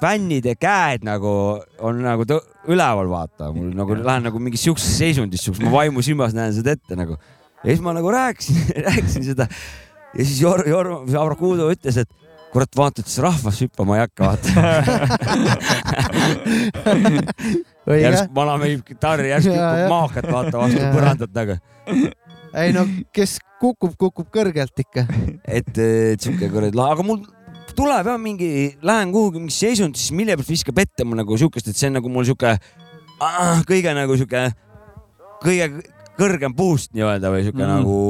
fännide 0.00 0.54
käed 0.60 1.04
nagu 1.04 1.30
on 1.84 2.02
nagu 2.04 2.24
üleval, 2.68 3.08
vaata, 3.08 3.50
mul 3.52 3.72
nagu 3.76 3.96
lähen 3.96 4.28
nagu 4.28 4.40
mingis 4.40 4.64
siukses 4.64 4.98
seisundis, 4.98 5.44
siukses, 5.44 5.64
ma 5.64 5.72
vaimusilmas 5.72 6.34
näen 6.36 6.54
seda 6.56 6.76
ette 6.76 6.96
nagu. 6.96 7.16
ja 7.62 7.68
siis 7.70 7.84
ma 7.84 7.94
nagu 7.96 8.12
rääkisin, 8.12 8.62
rääkisin 8.88 9.24
seda 9.32 9.48
ja 10.16 10.24
siis 10.24 10.40
Jor-, 10.42 10.66
Jor-, 10.68 11.02
see 11.08 11.20
Abrakuudo 11.20 11.68
ütles, 11.72 12.00
et 12.00 12.10
kurat, 12.56 12.72
vaata, 12.78 13.02
et 13.04 13.10
see 13.12 13.20
rahvas 13.24 13.58
hüppama 13.60 13.98
ei 13.98 14.02
hakka, 14.06 14.30
vaata. 14.30 14.48
järsku. 18.06 18.32
vana 18.34 18.54
mängib 18.62 18.84
kitarri, 18.86 19.28
järsku 19.34 19.52
hüppab 19.52 19.92
maakat, 19.92 20.28
vaata 20.32 20.62
vastu 20.62 20.80
põrandat 20.94 21.36
nagu. 21.36 21.58
ei 22.56 22.72
no 22.72 22.86
kes 23.14 23.36
kukub, 23.60 23.92
kukub 24.00 24.30
kõrgelt 24.32 24.84
ikka. 24.86 25.04
et, 25.44 25.68
et 25.76 26.20
siuke 26.24 26.48
kuradi, 26.52 26.80
aga 26.80 27.04
mul 27.04 27.20
tuleb 27.76 28.08
jah 28.08 28.16
mingi, 28.20 28.50
lähen 28.86 29.12
kuhugi 29.12 29.42
mingisse 29.42 29.68
seisundisse, 29.68 30.16
mille 30.16 30.38
pealt 30.38 30.48
viskab 30.54 30.80
ette 30.80 31.04
mul 31.04 31.20
nagu 31.20 31.36
siukest, 31.36 31.68
et 31.68 31.76
see 31.76 31.90
on 31.90 31.98
nagu 32.00 32.08
mul 32.12 32.24
siuke 32.28 32.54
ah, 32.56 33.60
kõige 33.68 33.92
nagu 33.96 34.16
siuke, 34.16 34.46
kõige 35.44 35.68
kõrgem 36.16 36.56
boost 36.56 36.94
nii-öelda 36.96 37.28
või 37.34 37.44
siuke 37.44 37.60
mm. 37.60 37.74
nagu 37.74 38.00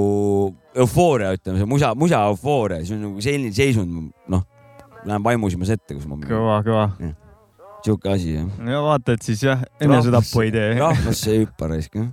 eufooria, 0.82 1.32
ütleme 1.36 1.60
see 1.60 1.68
musa, 1.68 1.94
musa 1.98 2.20
eufooria, 2.30 2.82
see 2.84 2.96
on 2.96 3.08
nagu 3.08 3.24
selline 3.24 3.54
seisund, 3.56 4.12
noh, 4.32 4.44
lähen 5.06 5.24
vaimusilmas 5.24 5.72
ette, 5.76 5.94
kus 5.94 6.06
ma, 6.10 6.18
kõva, 6.26 6.60
kõva. 6.66 6.84
siuke 7.86 8.12
asi 8.12 8.36
jah. 8.36 8.46
ja 8.72 8.84
vaata, 8.84 9.16
et 9.16 9.26
siis 9.26 9.42
jah, 9.46 9.64
enesetappu 9.82 10.46
ei 10.46 10.54
tee. 10.54 10.70
rahvasse 10.80 11.34
ei 11.34 11.44
hüppa 11.44 11.70
raisk 11.70 11.98
jah. 11.98 12.08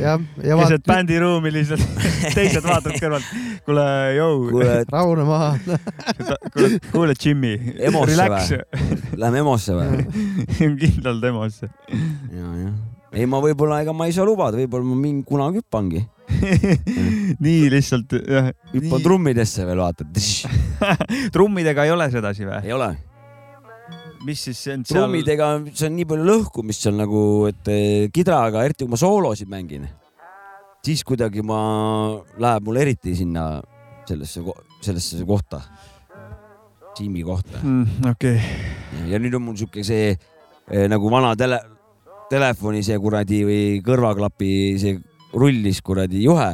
jah, 0.00 0.22
ja 0.44 0.58
keset 0.60 0.76
vaata, 0.78 0.92
bändiruumi 0.92 1.52
lihtsalt, 1.54 1.82
teised 2.36 2.66
vaatavad 2.66 2.96
kõrvalt. 3.02 3.32
kuule, 3.66 3.88
jõu, 4.18 4.38
kuule, 4.52 4.76
rahune 4.92 5.26
maha. 5.28 5.50
kuule, 6.54 6.70
kuule, 6.92 7.18
Jimmy, 7.18 7.56
Emosse 7.78 8.14
relax, 8.14 8.54
lähme 9.18 9.42
EMO-sse 9.44 9.76
või? 9.76 10.06
kindlalt 10.84 11.28
EMO-sse. 11.32 11.72
ja, 11.90 12.54
jah. 12.64 12.72
ei, 13.12 13.26
ma 13.26 13.42
võib-olla, 13.42 13.82
ega 13.84 13.96
ma 13.96 14.08
ei 14.08 14.16
saa 14.16 14.28
lubada, 14.28 14.60
võib-olla 14.62 14.86
ma 14.92 15.02
mingi 15.02 15.26
kunagi 15.28 15.64
hüppangi. 15.64 16.06
nii 17.44 17.68
lihtsalt, 17.72 18.14
jah. 18.26 18.50
hüppan 18.72 19.04
trummidesse 19.04 19.66
veel 19.68 19.82
vaata. 19.82 20.06
trummidega 21.34 21.86
ei 21.86 21.94
ole 21.94 22.10
sedasi 22.12 22.46
või? 22.48 22.60
ei 22.64 22.74
ole. 22.76 22.90
mis 24.26 24.42
siis 24.48 24.58
see 24.60 24.76
on 24.76 24.84
seal? 24.84 25.02
trummidega, 25.02 25.50
see 25.72 25.88
on 25.88 25.96
nii 25.96 26.08
palju 26.10 26.28
lõhkumist 26.28 26.86
seal 26.86 26.98
nagu, 26.98 27.22
et 27.50 27.72
eh, 27.72 28.08
kidraga, 28.14 28.64
eriti 28.66 28.84
kui 28.84 28.92
ma 28.92 29.00
soolosid 29.00 29.50
mängin, 29.52 29.86
siis 30.84 31.04
kuidagi 31.08 31.44
ma, 31.46 31.60
läheb 32.40 32.68
mul 32.68 32.80
eriti 32.82 33.16
sinna 33.18 33.46
sellesse, 34.08 34.44
sellesse 34.84 35.24
kohta, 35.28 35.62
Jimmy 36.98 37.22
kohta. 37.24 37.62
Mm, 37.62 38.10
okei, 38.12 38.40
ja 39.08 39.20
nüüd 39.22 39.36
on 39.38 39.46
mul 39.48 39.60
sihuke 39.60 39.84
see 39.86 40.10
eh, 40.12 40.86
nagu 40.90 41.12
vana 41.12 41.32
tele, 41.38 41.60
telefoni 42.30 42.82
see 42.86 42.98
kuradi 43.02 43.40
või 43.46 43.62
kõrvaklapi 43.84 44.50
see 44.80 44.98
rullis 45.34 45.80
kuradi 45.84 46.22
juhe 46.24 46.50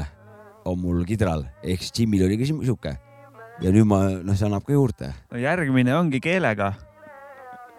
on 0.67 0.79
mul 0.83 1.05
kidral, 1.09 1.45
ehk 1.63 1.81
siis 1.85 1.93
Jimmyl 2.01 2.25
oli 2.27 2.37
ka 2.41 2.45
sihuke. 2.49 2.93
ja 3.63 3.71
nüüd 3.73 3.87
ma, 3.89 4.01
noh, 4.21 4.35
see 4.37 4.47
annab 4.49 4.65
ka 4.67 4.73
juurde. 4.75 5.13
no 5.33 5.39
järgmine 5.41 5.95
ongi 5.97 6.21
keelega, 6.21 6.73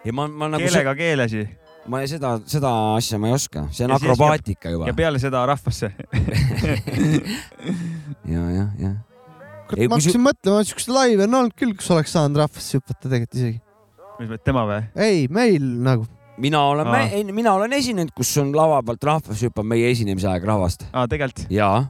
ja 0.04 0.12
ma, 0.12 0.26
ma 0.28 0.48
nagu, 0.48 0.64
keelega 0.64 0.94
keelesi 0.98 1.44
ma 1.88 2.00
ei- 2.02 2.08
seda, 2.10 2.38
seda 2.46 2.72
asja 2.96 3.18
ma 3.18 3.28
ei 3.30 3.34
oska, 3.36 3.68
see 3.72 3.84
on 3.86 3.90
Ja 3.94 4.00
akrobaatika 4.00 4.70
juba 4.74 4.86
ja. 4.90 4.94
peale 4.94 5.18
seda 5.22 5.44
rahvasse. 5.46 5.92
ja, 8.28 8.42
jah, 8.52 8.68
jah. 8.80 8.96
kurat, 9.68 9.80
Ei, 9.80 9.88
ma 9.88 9.96
kui 9.96 10.04
su- 10.04 10.10
hakkasin 10.10 10.24
mõtlema, 10.26 10.64
siukest 10.68 10.90
laivi 10.92 11.24
on 11.24 11.38
olnud 11.40 11.54
küll, 11.58 11.74
kus 11.78 11.90
oleks 11.94 12.12
saanud 12.16 12.40
rahvasse 12.42 12.78
hüpata 12.80 13.06
tegelikult 13.08 13.38
isegi. 13.38 13.60
mis 14.18 14.28
mõtled, 14.32 14.44
tema 14.48 14.64
või? 14.68 14.80
ei, 15.04 15.26
meil 15.30 15.64
nagu. 15.86 16.06
Mina 16.38 16.62
olen 16.70 17.32
mina 17.34 17.54
olen 17.58 17.74
esinenud, 17.78 18.12
kus 18.16 18.30
on 18.42 18.52
lava 18.56 18.80
pealt 18.86 19.04
rahvas 19.10 19.42
hüppab 19.46 19.66
meie 19.68 19.90
esinemise 19.92 20.28
aeg 20.30 20.46
rahvast. 20.48 20.86
aa, 20.92 21.06
tegelikult? 21.10 21.46
jaa, 21.52 21.84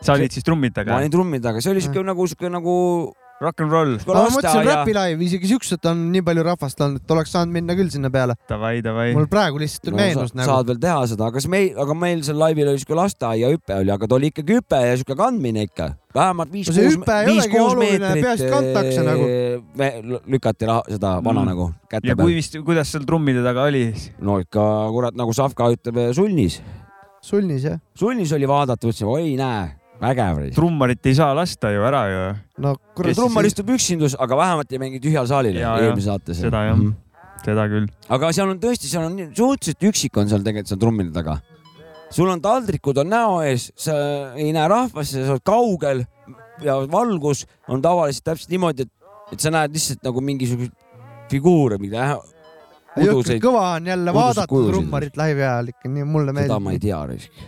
sa 0.00 0.16
olid 0.16 0.34
siis 0.34 0.46
trummid 0.46 0.74
ma 0.74 0.82
taga? 0.82 0.98
olin 1.00 1.12
trummi 1.14 1.40
taga, 1.44 1.62
see 1.64 1.74
oli 1.74 1.84
siuke 1.84 2.04
nagu, 2.06 2.26
siuke 2.30 2.50
nagu 2.52 2.76
Rock 3.38 3.62
n 3.62 3.68
roll, 3.70 3.92
ma 4.02 4.24
mõtlesin 4.34 4.64
Räpi 4.66 4.94
laivi, 4.96 5.26
isegi 5.28 5.46
siuksed 5.52 5.84
on 5.86 6.00
nii 6.10 6.24
palju 6.26 6.42
rahvast 6.42 6.80
olnud, 6.82 7.04
et 7.04 7.12
oleks 7.14 7.30
saanud 7.36 7.54
minna 7.54 7.76
küll 7.78 7.90
sinna 7.92 8.10
peale. 8.10 8.34
davai, 8.50 8.80
davai. 8.82 9.12
mul 9.14 9.28
praegu 9.30 9.60
lihtsalt 9.62 9.92
no, 9.92 9.98
meenus 10.00 10.32
sa, 10.32 10.40
nagu. 10.40 10.48
saad 10.50 10.72
veel 10.72 10.80
teha 10.82 11.04
seda, 11.12 11.28
aga 11.30 11.42
see 11.44 11.52
meil, 11.52 11.68
aga 11.78 11.94
meil 11.94 12.24
seal 12.26 12.40
laivil 12.40 12.72
oli 12.72 12.82
siuke 12.82 12.98
lasteaiahüpe 12.98 13.76
oli, 13.84 13.94
aga 13.94 14.10
ta 14.10 14.18
oli 14.18 14.32
ikkagi 14.32 14.58
hüpe 14.58 14.82
ja 14.82 14.98
siuke 14.98 15.14
kandmine 15.22 15.68
ikka. 15.68 15.88
vähemalt 16.18 16.50
viis, 16.50 16.72
kuus, 16.72 16.98
viis, 17.30 17.46
kuus 17.52 17.78
meetrit. 17.78 18.24
peaasi, 18.26 18.48
et 18.48 18.56
kantakse 18.56 19.06
nagu. 19.06 19.30
lükati 20.34 20.72
raha, 20.72 20.82
seda 20.90 21.14
vana 21.22 21.38
Mm. 21.38 21.52
nagu 21.52 21.70
käte 21.86 22.10
ja 22.10 22.16
peal 22.16 22.26
kui. 22.26 22.34
vist, 22.34 22.58
kuidas 22.66 22.90
seal 22.90 23.06
trummide 23.06 23.46
taga 23.46 23.70
oli? 23.70 23.94
no 24.18 24.40
ikka 24.42 24.66
kurat 24.90 25.14
nagu 25.14 25.30
Savka 25.32 25.70
ütleb, 25.70 26.08
sulnis. 26.12 26.58
sulnis 27.22 27.62
jah? 27.70 27.78
sulnis 27.94 28.32
oli 28.34 28.50
vaadata, 28.50 28.82
mõtlesin, 28.82 29.06
oi 29.06 29.36
näe, 29.38 29.77
vägev. 30.00 30.40
trummarit 30.54 31.06
ei 31.06 31.14
saa 31.18 31.34
lasta 31.36 31.70
ju 31.72 31.84
ära 31.84 32.02
ju. 32.10 32.22
no 32.64 32.74
kurat. 32.94 33.16
trummar 33.18 33.46
istub 33.48 33.70
üksindas, 33.74 34.16
aga 34.18 34.38
vähemalt 34.38 34.72
ei 34.72 34.78
mängi 34.82 35.00
tühjal 35.02 35.28
saalil 35.30 35.58
eelmises 35.58 36.08
saates. 36.10 36.40
seda 36.40 36.64
jah, 36.68 36.82
seda 37.44 37.68
küll. 37.72 37.88
aga 38.08 38.32
seal 38.32 38.52
on 38.54 38.60
tõesti, 38.62 38.90
seal 38.90 39.08
on 39.08 39.18
suhteliselt 39.34 39.88
üksik 39.90 40.20
on 40.20 40.30
seal 40.30 40.44
tegelikult 40.46 40.72
seal 40.72 40.82
trummide 40.82 41.14
taga. 41.14 41.38
sul 42.10 42.30
on 42.30 42.42
taldrikud 42.44 43.02
on 43.02 43.10
näo 43.12 43.40
ees, 43.46 43.70
sa 43.76 43.98
ei 44.36 44.52
näe 44.56 44.68
rahvast, 44.70 45.16
sa 45.18 45.36
oled 45.36 45.46
kaugel 45.46 46.04
ja 46.64 46.80
valgus 46.90 47.44
on 47.68 47.82
tavaliselt 47.82 48.26
täpselt 48.32 48.54
niimoodi, 48.54 48.86
et, 48.86 49.12
et 49.34 49.40
sa 49.40 49.52
näed 49.54 49.74
lihtsalt 49.74 50.02
nagu 50.06 50.24
mingisuguseid 50.24 50.74
figuure, 51.28 51.78
mida 51.82 52.16
uduseid, 52.98 53.40
kõva 53.42 53.64
on 53.76 53.86
jälle 53.88 54.14
vaadata 54.14 54.46
trummarit 54.48 55.18
laivi 55.18 55.44
ajal 55.44 55.70
ikka, 55.72 55.90
nii 55.92 56.06
mulle 56.08 56.34
seda 56.34 56.58
ma 56.58 56.72
ei 56.72 56.78
meeldib. 56.78 56.86
tea 56.86 57.00
risk. 57.10 57.44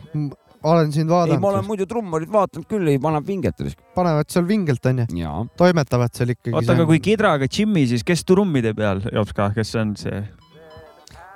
Olen 0.62 0.92
sind 0.92 1.08
ei, 1.08 1.14
ma 1.14 1.22
olen 1.24 1.40
vaadanud, 1.42 1.68
muidu 1.68 1.86
trummarit 1.88 2.32
vaadanud 2.32 2.68
küll, 2.70 2.88
ei 2.92 3.00
pane 3.02 3.22
pinget 3.26 3.60
risk. 3.64 3.78
panevad 3.96 4.28
seal 4.32 4.46
vingelt 4.48 4.86
onju, 4.90 5.36
toimetavad 5.60 6.16
seal 6.16 6.34
ikkagi. 6.34 6.56
oota, 6.56 6.74
aga 6.76 6.88
kui 6.88 7.00
kidraga 7.04 7.48
Jimmy, 7.48 7.86
siis 7.90 8.04
kes 8.06 8.24
trummide 8.28 8.74
peal, 8.76 9.02
Jops 9.12 9.36
ka, 9.36 9.50
kes 9.56 9.72
on 9.80 9.94
see? 10.00 10.20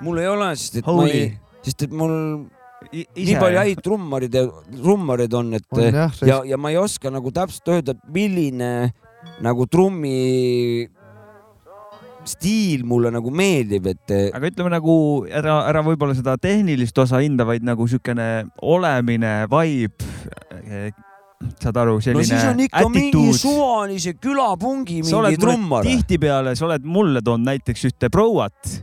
mul 0.04 0.20
ei 0.20 0.28
ole, 0.28 0.50
sest 0.60 0.82
et 0.82 0.86
ma 0.86 0.98
Holy 0.98 1.16
ei, 1.16 1.30
sest 1.64 1.86
et 1.86 1.94
mul 1.94 2.12
nii 2.92 3.06
ise 3.24 3.38
palju 3.40 3.60
häid 3.62 3.80
trummarid 3.84 4.34
ja 4.36 4.44
trummarid 4.74 5.38
on, 5.38 5.54
et 5.56 5.64
on 5.72 5.86
jah, 5.88 6.20
ja, 6.26 6.42
ja 6.44 6.58
ma 6.60 6.72
ei 6.74 6.78
oska 6.80 7.12
nagu 7.12 7.32
täpselt 7.34 7.72
öelda, 7.72 7.96
milline 8.12 8.70
nagu 9.44 9.66
trummi 9.70 10.84
stiil 12.28 12.84
mulle 12.88 13.12
nagu 13.14 13.32
meeldib, 13.34 13.88
et 13.92 14.14
aga 14.34 14.50
ütleme 14.50 14.72
nagu 14.72 14.94
ära, 15.28 15.60
ära 15.70 15.82
võib-olla 15.86 16.16
seda 16.16 16.36
tehnilist 16.40 16.98
osa 17.04 17.20
hinda, 17.22 17.46
vaid 17.48 17.66
nagu 17.66 17.86
siukene 17.90 18.46
olemine, 18.64 19.44
vibe. 19.52 20.08
saad 21.60 21.76
aru, 21.76 21.98
no 21.98 22.04
selline 22.04 22.24
siis 22.24 22.46
on 22.48 22.64
ikka 22.64 22.86
mingi 22.88 23.10
attitude. 23.10 23.38
suvalise 23.42 24.14
külapungi 24.16 25.02
mingi 25.04 25.40
trummar. 25.40 25.84
tihtipeale, 25.84 26.54
sa 26.56 26.68
oled 26.70 26.86
mulle 26.88 27.20
toonud 27.24 27.50
näiteks 27.50 27.88
ühte 27.90 28.08
prouat, 28.12 28.76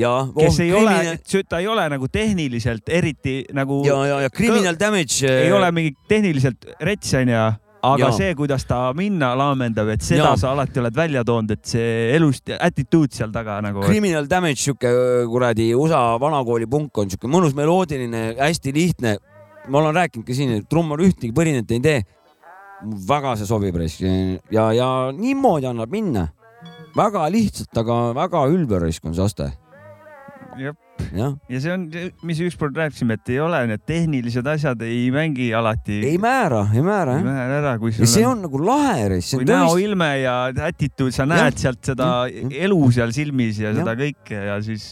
ja, 0.00 0.12
kes 0.36 0.60
ei 0.64 0.72
ole 0.72 0.94
kriminal..., 0.94 1.48
ta 1.48 1.60
ei 1.60 1.68
ole 1.68 1.88
nagu 1.92 2.08
tehniliselt 2.08 2.88
eriti 2.88 3.42
nagu. 3.56 3.82
ja, 3.86 3.98
ja, 4.08 4.20
ja 4.26 4.30
criminal 4.30 4.78
damage. 4.80 5.28
ei 5.28 5.52
ole 5.52 5.68
mingi 5.76 5.92
tehniliselt 6.08 6.64
rets 6.80 7.12
onju, 7.20 7.44
aga 7.82 8.08
Jaa. 8.08 8.12
see, 8.16 8.34
kuidas 8.36 8.64
ta 8.68 8.78
minna 8.96 9.30
laamendab, 9.38 9.88
et 9.94 10.04
seda 10.04 10.30
Jaa. 10.30 10.38
sa 10.40 10.52
alati 10.54 10.80
oled 10.82 10.96
välja 10.96 11.22
toonud, 11.26 11.54
et 11.54 11.72
see 11.72 12.10
elust, 12.16 12.52
attitude 12.56 13.16
seal 13.16 13.32
taga 13.32 13.58
nagu. 13.64 13.82
Criminal 13.86 14.28
damage, 14.30 14.60
sihuke 14.60 14.90
kuradi 15.30 15.70
USA 15.76 16.02
vanakooli 16.20 16.68
punk 16.70 17.00
on 17.02 17.12
sihuke 17.12 17.30
mõnus 17.30 17.56
meloodiline, 17.58 18.34
hästi 18.40 18.74
lihtne. 18.76 19.16
ma 19.68 19.78
olen 19.78 19.94
rääkinud 19.94 20.26
ka 20.26 20.34
siin, 20.34 20.52
et 20.56 20.68
trummar 20.68 21.00
ühtegi 21.04 21.32
põrinat 21.36 21.70
ei 21.70 21.80
tee. 21.84 22.02
väga 23.08 23.36
see 23.36 23.46
sobib 23.46 23.76
raisk 23.76 24.00
ja, 24.50 24.70
ja 24.72 24.88
niimoodi 25.12 25.66
annab 25.68 25.90
minna. 25.92 26.28
väga 26.96 27.28
lihtsalt, 27.30 27.76
aga 27.76 28.14
väga 28.14 28.46
ülbe 28.48 28.80
raisk 28.80 29.04
on 29.04 29.14
see 29.14 29.24
aste. 29.24 29.52
jah, 30.58 30.76
jah, 31.16 31.34
ja 31.50 31.60
see 31.62 31.72
on, 31.74 31.86
mis 32.26 32.40
ükskord 32.46 32.76
rääkisime, 32.76 33.16
et 33.18 33.32
ei 33.34 33.40
ole 33.42 33.60
need 33.70 33.84
tehnilised 33.88 34.46
asjad 34.46 34.82
ei 34.86 35.10
mängi 35.14 35.50
alati. 35.56 36.00
ei 36.06 36.18
määra, 36.22 36.66
ei 36.74 36.84
määra 36.86 37.18
ei 37.18 37.24
jah. 37.24 37.28
määra 37.28 37.60
ära, 37.60 37.74
kui 37.82 37.92
ja 37.92 38.00
sul 38.00 38.10
see 38.14 38.26
on 38.28 38.42
nagu 38.46 38.60
lahe 38.62 39.06
kui 39.10 39.14
on 39.16 39.20
tõesti. 39.20 39.46
näoilme 39.50 40.10
ja 40.22 40.34
attitude, 40.66 41.12
sa 41.16 41.26
näed 41.28 41.54
Jah. 41.54 41.62
sealt 41.66 41.92
seda 41.92 42.10
elu 42.28 42.80
seal 42.92 43.14
silmis 43.16 43.60
ja 43.62 43.74
seda 43.76 43.96
kõike 43.98 44.44
ja 44.50 44.60
siis. 44.64 44.90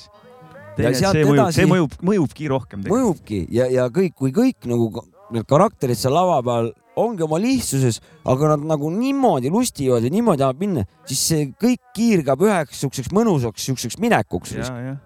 Ja 0.79 0.93
sealt 0.95 1.17
see 1.17 1.25
mõjub, 1.27 1.39
edasi- 1.43 1.59
see 1.59 1.67
mõjub, 1.67 1.95
mõjubki 2.07 2.49
rohkem. 2.49 2.85
mõjubki 2.87 3.47
ja, 3.51 3.67
ja 3.67 3.89
kõik, 3.91 4.15
kui 4.15 4.31
kõik 4.31 4.69
nagu 4.71 4.93
need 5.35 5.49
karakterid 5.49 5.99
seal 5.99 6.15
lava 6.17 6.39
peal 6.45 6.71
ongi 6.99 7.23
oma 7.23 7.39
lihtsuses, 7.41 8.01
aga 8.29 8.55
nad 8.55 8.65
nagu 8.73 8.91
niimoodi 8.91 9.51
lustivad 9.53 10.05
ja 10.05 10.11
niimoodi 10.13 10.45
annab 10.45 10.63
minna, 10.63 10.85
siis 11.09 11.23
see 11.31 11.47
kõik 11.61 11.93
kiirgab 11.97 12.43
üheks 12.47 12.81
siukseks 12.83 13.13
mõnusaks 13.15 13.69
siukseks 13.69 13.99
minekuks. 14.03 14.57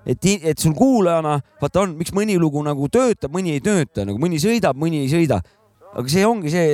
et, 0.06 0.28
et 0.40 0.58
sul 0.58 0.74
kuulajana 0.78 1.38
vaata 1.60 1.84
on, 1.84 1.96
miks 1.98 2.14
mõni 2.16 2.38
lugu 2.40 2.62
nagu 2.64 2.88
töötab, 2.92 3.32
mõni 3.34 3.56
ei 3.56 3.64
tööta, 3.64 4.06
nagu 4.08 4.20
mõni 4.22 4.40
sõidab, 4.42 4.78
mõni 4.78 5.02
ei 5.04 5.10
sõida. 5.12 5.42
aga 5.92 6.08
see 6.08 6.24
ongi 6.24 6.50
see, 6.52 6.70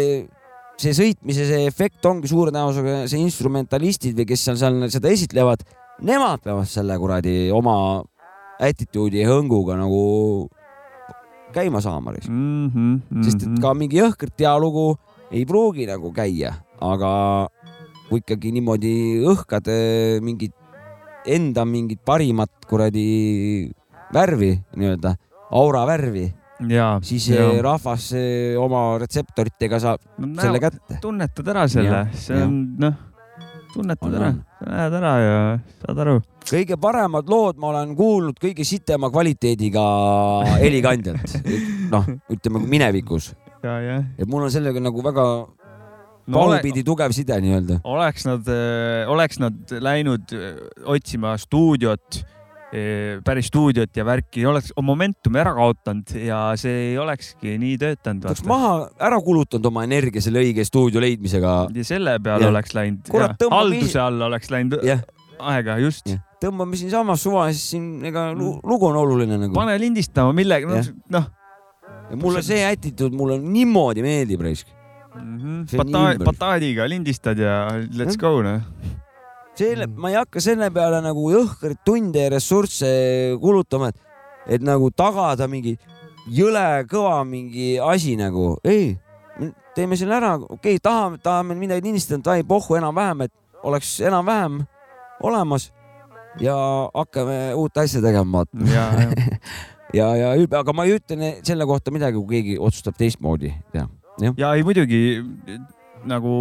see 0.79 0.95
sõitmise 0.95 1.49
see 1.49 1.65
efekt 1.66 2.07
ongi 2.07 2.31
suure 2.31 2.53
tõenäosusega 2.55 3.09
see 3.11 3.25
instrumentalistid 3.25 4.15
või 4.15 4.29
kes 4.31 4.47
seal, 4.47 4.61
seal 4.61 4.87
seda 4.95 5.11
esitlevad, 5.11 5.66
nemad 6.07 6.45
peavad 6.45 6.70
selle 6.70 6.95
kuradi 6.99 7.51
oma 7.51 8.05
attitude'i 8.62 9.25
ja 9.25 9.33
hõnguga 9.33 9.75
nagu 9.79 10.49
käima 11.59 11.83
saama 11.85 12.15
mm. 12.15 12.31
mm. 12.31 12.71
-hmm, 12.75 13.23
sest 13.27 13.45
et 13.47 13.61
ka 13.63 13.75
mingi 13.75 14.01
jõhkrat 14.01 14.35
dialoogu 14.39 14.97
ei 15.31 15.45
pruugi 15.45 15.87
nagu 15.87 16.13
käia, 16.13 16.55
aga 16.81 17.11
kui 18.09 18.23
ikkagi 18.23 18.53
niimoodi 18.57 18.95
õhkad 19.29 19.69
mingit 20.25 20.55
enda 21.29 21.65
mingit 21.69 22.01
parimat 22.05 22.51
kuradi 22.69 23.69
värvi 24.15 24.55
nii-öelda, 24.77 25.13
aura 25.53 25.85
värvi, 25.89 26.25
ja, 26.73 26.99
siis 27.05 27.29
ja. 27.29 27.45
ja. 27.45 27.63
rahvas 27.63 28.11
oma 28.59 28.83
retseptoritega 29.03 29.81
saab 29.83 30.01
Nad 30.19 30.41
selle 30.43 30.63
kätte. 30.63 30.99
tunnetad 31.03 31.53
ära 31.55 31.67
selle 31.69 32.07
see 32.17 32.41
on 32.43 32.57
noh, 32.81 32.97
tunnetad 33.75 34.09
On, 34.09 34.17
ära 34.23 34.33
sa 34.59 34.71
näed 34.71 34.97
ära 35.01 35.13
ja 35.23 35.37
saad 35.85 36.03
aru. 36.05 36.17
kõige 36.49 36.79
paremad 36.81 37.29
lood 37.31 37.61
ma 37.61 37.73
olen 37.73 37.95
kuulnud 37.99 38.41
kõige 38.43 38.67
sitema 38.67 39.11
kvaliteediga 39.13 39.85
helikandjalt, 40.65 41.39
noh, 41.93 42.11
ütleme 42.33 42.65
minevikus, 42.67 43.33
et 43.63 44.27
mul 44.27 44.49
on 44.49 44.53
sellega 44.55 44.83
nagu 44.83 45.05
väga 45.05 45.29
No 46.29 46.43
palupidi 46.43 46.83
tugev 46.85 47.13
side 47.17 47.39
nii-öelda. 47.41 47.79
oleks 47.89 48.27
nad, 48.29 48.49
oleks 49.09 49.39
nad 49.41 49.71
läinud 49.81 50.35
öö, 50.37 50.51
otsima 50.93 51.31
stuudiot, 51.41 52.19
päris 53.24 53.49
stuudiot 53.49 53.97
ja 53.97 54.05
värki, 54.05 54.43
oleks 54.47 54.74
Momentumi 54.85 55.40
ära 55.40 55.55
kaotanud 55.57 56.12
ja 56.20 56.40
see 56.61 56.90
ei 56.90 56.99
olekski 57.01 57.57
nii 57.61 57.78
töötanud. 57.81 58.27
oleks 58.28 58.45
maha 58.49 58.73
ära 59.09 59.20
kulutanud 59.24 59.70
oma 59.70 59.86
energia 59.89 60.20
selle 60.24 60.43
õige 60.45 60.66
stuudio 60.69 61.01
leidmisega. 61.01 61.55
ja 61.73 61.85
selle 61.85 62.19
peale 62.20 62.45
Jah. 62.45 62.53
oleks 62.53 62.77
läinud, 62.77 63.09
halduse 63.51 64.03
alla 64.05 64.28
oleks 64.28 64.53
läinud 64.53 64.85
Jah. 64.85 65.01
aega, 65.39 65.78
just. 65.81 66.12
tõmbame 66.45 66.77
siinsamas 66.77 67.24
suvalises 67.24 67.70
siin, 67.73 68.05
ega 68.05 68.28
lu- 68.36 68.59
lugu 68.69 68.93
on 68.93 69.01
oluline 69.01 69.40
nagu. 69.40 69.55
pane 69.57 69.78
lindistama 69.81 70.36
millega, 70.36 70.85
noh 71.09 71.32
ja 72.09 72.16
mulle 72.16 72.43
see 72.45 72.62
attitude 72.66 73.16
mulle 73.16 73.39
niimoodi 73.43 74.05
meeldib 74.05 74.45
raisk. 74.45 74.69
mm 75.15 75.39
-hmm. 75.39 75.85
ümber. 75.85 76.24
bataadiga 76.24 76.89
lindistad 76.89 77.39
ja 77.39 77.69
let's 77.97 78.16
Jah. 78.16 78.20
go 78.20 78.43
noh. 78.43 78.61
selle, 79.59 79.89
ma 79.91 80.13
ei 80.13 80.19
hakka 80.19 80.43
selle 80.43 80.71
peale 80.75 81.01
nagu 81.05 81.29
jõhkraid 81.33 81.83
tunde 81.87 82.27
ja 82.27 82.33
ressursse 82.35 82.89
kulutama, 83.43 83.91
et, 83.93 84.01
et 84.57 84.65
nagu 84.65 84.91
tagada 84.95 85.49
mingi 85.51 85.77
jõle 86.33 86.65
kõva 86.91 87.21
mingi 87.27 87.77
asi 87.83 88.15
nagu, 88.19 88.55
ei, 88.69 88.93
teeme 89.77 89.99
selle 89.99 90.17
ära, 90.19 90.35
okei 90.39 90.77
okay,, 90.77 90.83
tahame, 90.83 91.21
tahame 91.23 91.57
midagi 91.59 91.87
lindistada, 91.87 92.21
davai, 92.31 92.47
pohhu 92.47 92.79
enam-vähem, 92.79 93.27
et 93.29 93.67
oleks 93.67 93.99
enam-vähem 94.05 94.63
olemas. 95.25 95.71
Ja 96.39 96.55
hakkame 96.95 97.55
uut 97.59 97.79
asja 97.81 98.03
tegema, 98.05 98.45
ja, 98.71 98.85
ja 99.97 100.09
ja, 100.19 100.35
ülbe, 100.39 100.59
aga 100.59 100.75
ma 100.77 100.85
ei 100.87 100.99
ütle 100.99 101.33
selle 101.47 101.67
kohta 101.67 101.95
midagi, 101.95 102.21
kui 102.21 102.37
keegi 102.37 102.59
otsustab 102.61 102.99
teistmoodi 102.99 103.51
teha. 103.73 103.89
jah, 104.23 104.37
ja 104.39 104.53
ei 104.55 104.67
muidugi 104.67 105.01
nagu 106.09 106.33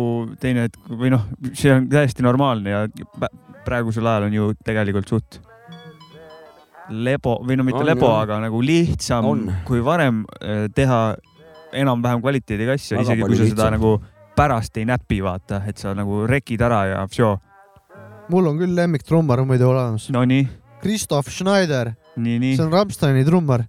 teine 0.41 0.67
hetk 0.67 0.89
või 0.89 1.11
noh, 1.13 1.27
see 1.53 1.73
on 1.73 1.89
täiesti 1.91 2.25
normaalne 2.25 2.73
ja 2.73 2.81
praegusel 3.67 4.07
ajal 4.07 4.27
on 4.29 4.35
ju 4.37 4.49
tegelikult 4.65 5.11
suht 5.11 5.39
lebo 6.89 7.37
või 7.43 7.57
no 7.59 7.65
mitte 7.67 7.81
On, 7.81 7.89
lebo, 7.89 8.11
aga 8.15 8.39
nagu 8.43 8.61
lihtsam 8.63 9.27
On. 9.27 9.41
kui 9.67 9.81
varem 9.83 10.23
eh, 10.39 10.67
teha 10.73 11.01
enam-vähem 11.77 12.21
kvaliteediga 12.23 12.77
asja, 12.77 13.01
isegi 13.03 13.25
kui 13.25 13.35
sa 13.35 13.43
seda 13.43 13.49
lihtsam. 13.49 13.75
nagu 13.75 13.91
pärast 14.37 14.77
ei 14.77 14.85
näpi, 14.87 15.19
vaata, 15.25 15.63
et 15.67 15.81
sa 15.81 15.93
nagu 15.97 16.23
rekid 16.29 16.61
ära 16.63 16.83
ja 16.93 17.01
vsjo. 17.09 17.35
mul 18.31 18.47
on 18.51 18.59
küll 18.59 18.75
lemmiktrummar 18.75 19.43
muidu 19.47 19.69
olemas. 19.71 20.09
Nonii, 20.13 20.47
Christoph 20.81 21.31
Schneider, 21.31 21.93
see. 22.15 22.55
on 22.61 22.71
Rammsteini 22.71 23.25
trummar 23.25 23.65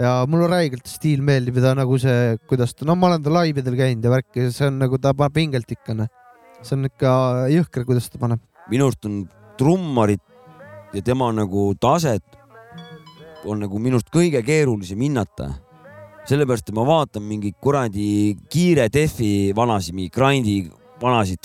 ja 0.00 0.12
mulle 0.30 0.48
räigelt 0.50 0.88
stiil 0.90 1.22
meeldib 1.24 1.58
ja 1.60 1.68
ta 1.68 1.74
nagu 1.78 1.98
see, 2.02 2.36
kuidas 2.50 2.74
ta, 2.74 2.86
no 2.88 2.96
ma 2.98 3.12
olen 3.12 3.24
ta 3.24 3.32
laividel 3.32 3.76
käinud 3.78 4.04
ja 4.04 4.12
värki, 4.12 4.48
see 4.54 4.68
on 4.68 4.80
nagu, 4.82 4.98
ta 4.98 5.14
paneb 5.16 5.38
hingelt 5.38 5.70
ikka, 5.70 5.96
noh. 5.98 6.10
see 6.62 6.76
on 6.78 6.88
ikka 6.90 7.10
jõhker, 7.52 7.86
kuidas 7.86 8.10
ta 8.10 8.20
paneb. 8.22 8.42
minu 8.70 8.88
arust 8.88 9.06
on 9.06 9.22
trummarit 9.58 10.22
ja 10.94 11.02
tema 11.04 11.30
nagu 11.34 11.72
taset 11.80 12.24
on 13.44 13.60
nagu 13.62 13.78
minu 13.78 14.00
arust 14.00 14.10
kõige 14.14 14.42
keerulisem 14.46 15.00
hinnata. 15.04 15.52
sellepärast, 16.24 16.70
et 16.70 16.74
ma 16.74 16.86
vaatan 16.88 17.22
mingeid 17.28 17.58
kuradi 17.60 18.34
kiire 18.48 18.88
defi 18.88 19.52
vanasid, 19.56 19.94
mingi 19.94 20.10
grindi 20.10 20.70
vanasid. 21.02 21.44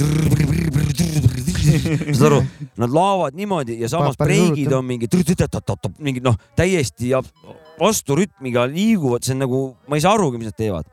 saad 2.15 2.25
aru, 2.29 2.37
nad 2.79 2.93
laovad 2.95 3.35
niimoodi 3.35 3.75
ja 3.81 3.89
samas 3.91 4.17
breigid 4.17 4.71
on 4.73 4.85
mingi 4.87 5.09
mingid 5.99 6.23
noh, 6.23 6.37
täiesti 6.55 7.11
ja 7.11 7.21
vastu 7.79 8.17
rütmiga 8.19 8.65
liiguvad, 8.69 9.25
see 9.25 9.35
on 9.35 9.43
nagu, 9.45 9.61
ma 9.89 9.99
ei 9.99 10.03
saa 10.05 10.15
arugi, 10.17 10.41
mis 10.41 10.51
nad 10.51 10.57
teevad. 10.59 10.87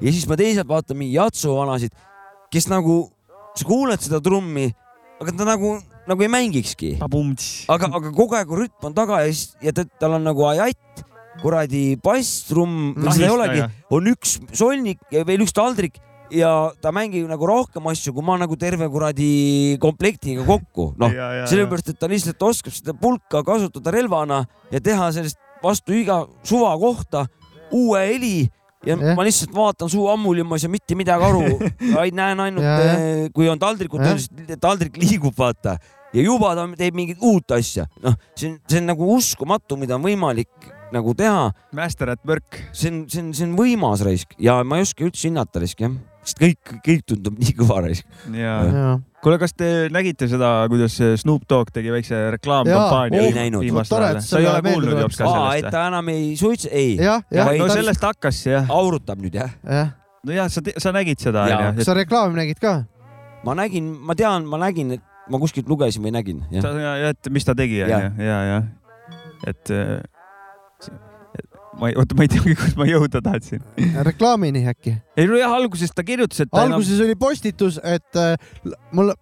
ja 0.00 0.12
siis 0.12 0.26
ma 0.28 0.36
teisalt 0.36 0.68
vaatan 0.68 0.98
mingi 1.00 1.16
jatsu 1.16 1.54
vanasid, 1.56 1.94
kes 2.52 2.68
nagu, 2.72 3.06
sa 3.56 3.68
kuuled 3.68 4.02
seda 4.04 4.20
trummi, 4.24 4.68
aga 5.22 5.32
ta 5.32 5.48
nagu, 5.48 5.76
nagu 6.06 6.26
ei 6.26 6.32
mängikski. 6.32 6.96
aga, 7.72 7.90
aga 8.00 8.12
kogu 8.12 8.36
aeg 8.36 8.52
on 8.52 8.64
rütm 8.64 8.90
on 8.90 8.96
taga 8.96 9.22
ja 9.24 9.32
siis, 9.32 9.54
ja 9.64 9.72
ta, 9.76 9.86
tal 10.00 10.18
on 10.18 10.26
nagu 10.26 10.44
ajatt, 10.52 11.04
kuradi 11.40 11.84
basstrumm, 12.00 12.94
seda 13.10 13.28
ei 13.28 13.32
olegi, 13.32 13.64
on 13.92 14.12
üks 14.12 14.38
solnik 14.56 15.00
ja 15.12 15.24
veel 15.28 15.44
üks 15.44 15.56
taldrik 15.56 16.00
ja 16.32 16.72
ta 16.82 16.90
mängib 16.94 17.26
nagu 17.30 17.46
rohkem 17.48 17.86
asju, 17.90 18.14
kui 18.16 18.24
ma 18.24 18.36
nagu 18.40 18.56
terve 18.58 18.88
kuradi 18.90 19.76
komplektiga 19.82 20.44
kokku, 20.46 20.92
noh 20.98 21.12
sellepärast, 21.48 21.92
et 21.92 22.00
ta 22.00 22.10
lihtsalt 22.10 22.42
oskab 22.48 22.74
seda 22.74 22.96
pulka 22.98 23.44
kasutada 23.46 23.94
relvana 23.94 24.42
ja 24.72 24.82
teha 24.82 25.10
sellest 25.14 25.38
vastu 25.66 25.96
iga 25.96 26.22
suva 26.46 26.72
kohta 26.80 27.26
uue 27.74 28.04
heli 28.06 28.36
ja 28.86 28.94
Jah. 28.94 29.16
ma 29.18 29.24
lihtsalt 29.26 29.54
vaatan 29.54 29.90
suu 29.90 30.06
ammuli, 30.12 30.44
ma 30.46 30.58
ei 30.58 30.62
saa 30.62 30.72
mitte 30.72 30.94
midagi 30.98 31.26
aru, 31.26 31.58
vaid 31.98 32.16
näen 32.16 32.40
ainult 32.44 32.64
Ja, 32.66 32.78
ja., 32.86 33.28
kui 33.34 33.48
on 33.50 33.58
taldrikut 33.60 34.04
Jah., 34.04 34.18
siis 34.20 34.58
taldrik 34.62 34.98
liigub, 35.00 35.34
vaata 35.38 35.76
ja 36.14 36.24
juba 36.24 36.54
ta 36.56 36.66
teeb 36.78 36.96
mingit 36.96 37.22
uut 37.24 37.56
asja, 37.56 37.86
noh, 38.04 38.16
see 38.38 38.52
on, 38.52 38.58
see 38.70 38.80
on 38.80 38.90
nagu 38.92 39.08
uskumatu, 39.16 39.78
mida 39.80 39.98
on 39.98 40.06
võimalik 40.06 40.70
nagu 40.94 41.14
teha, 41.18 41.50
Master 41.74 42.12
at 42.14 42.22
work. 42.28 42.60
see 42.72 42.92
on, 42.92 43.02
see 43.10 43.24
on, 43.24 43.32
see 43.34 43.48
on 43.48 43.56
võimas 43.58 44.04
raisk 44.06 44.36
ja 44.42 44.60
ma 44.64 44.78
ei 44.78 44.86
oska 44.86 45.06
üldse 45.06 45.26
hinnata 45.28 45.62
raisk 45.62 45.82
jah, 45.82 45.96
sest 46.22 46.40
kõik, 46.42 46.76
kõik 46.86 47.04
tundub 47.10 47.38
nii 47.42 47.56
kõva 47.58 47.82
raisk. 47.88 48.06
ja 48.30 48.56
jaa. 48.70 48.96
kuule, 49.26 49.38
kas 49.42 49.56
te 49.58 49.68
nägite 49.90 50.28
seda, 50.30 50.50
kuidas 50.70 50.96
Snoop 51.18 51.46
Dogg 51.50 51.72
tegi 51.74 51.90
väikse 51.90 52.18
reklaamkampaania 52.36 53.24
ei 53.26 53.34
näinud. 53.34 53.66
sa 54.22 54.38
ei 54.38 54.46
ole 54.46 54.62
kuulnud 54.62 55.02
jops 55.02 55.18
ka 55.18 55.26
aa, 55.26 55.48
et 55.56 55.66
sellest 55.66 55.74
ta 55.74 55.86
enam 55.90 56.10
ei 56.14 56.28
suitse, 56.38 56.70
ei, 56.70 56.94
no 57.02 57.68
sellest 57.72 58.06
hakkas 58.06 58.44
jah. 58.46 58.70
aurutab 58.70 59.22
nüüd 59.22 59.34
jah? 59.40 59.50
jah, 59.66 59.92
nojah, 60.26 60.50
sa, 60.52 60.62
sa 60.78 60.94
nägid 60.94 61.22
seda 61.22 61.48
onju. 61.48 61.74
kas 61.80 61.90
sa 61.90 61.98
reklaami 61.98 62.38
nägid 62.44 62.62
ka? 62.62 62.78
ma 63.46 63.58
nägin, 63.58 63.90
ma 64.06 64.14
tean, 64.18 64.46
ma 64.50 64.62
nägin, 64.62 64.96
et 64.98 65.30
ma 65.30 65.42
kuskilt 65.42 65.66
lugesin 65.70 66.06
või 66.06 66.14
nägin, 66.14 66.44
et 67.10 67.32
mis 67.34 67.46
ta 67.46 67.58
tegi 67.58 67.82
onju, 67.88 68.12
ja, 68.22 68.42
ja, 68.52 68.60
et 69.46 69.74
äh, 69.74 69.96
et 69.98 70.15
ma 71.80 71.90
ei, 71.90 71.96
oota, 71.98 72.16
ma 72.16 72.26
ei 72.26 72.32
teagi, 72.32 72.56
kus 72.58 72.76
ma 72.78 72.86
jõuda 72.88 73.22
tahtsin. 73.24 73.62
reklaamini 74.06 74.66
äkki? 74.72 74.96
ei 75.16 75.28
no 75.30 75.38
jah, 75.40 75.52
alguses 75.58 75.92
ta 75.94 76.04
kirjutas, 76.06 76.44
et 76.46 76.52
ta 76.52 76.64
alguses 76.66 77.00
oli 77.04 77.16
postitus, 77.18 77.80
et 77.84 78.22
äh, 78.22 78.34
mul. 78.92 79.14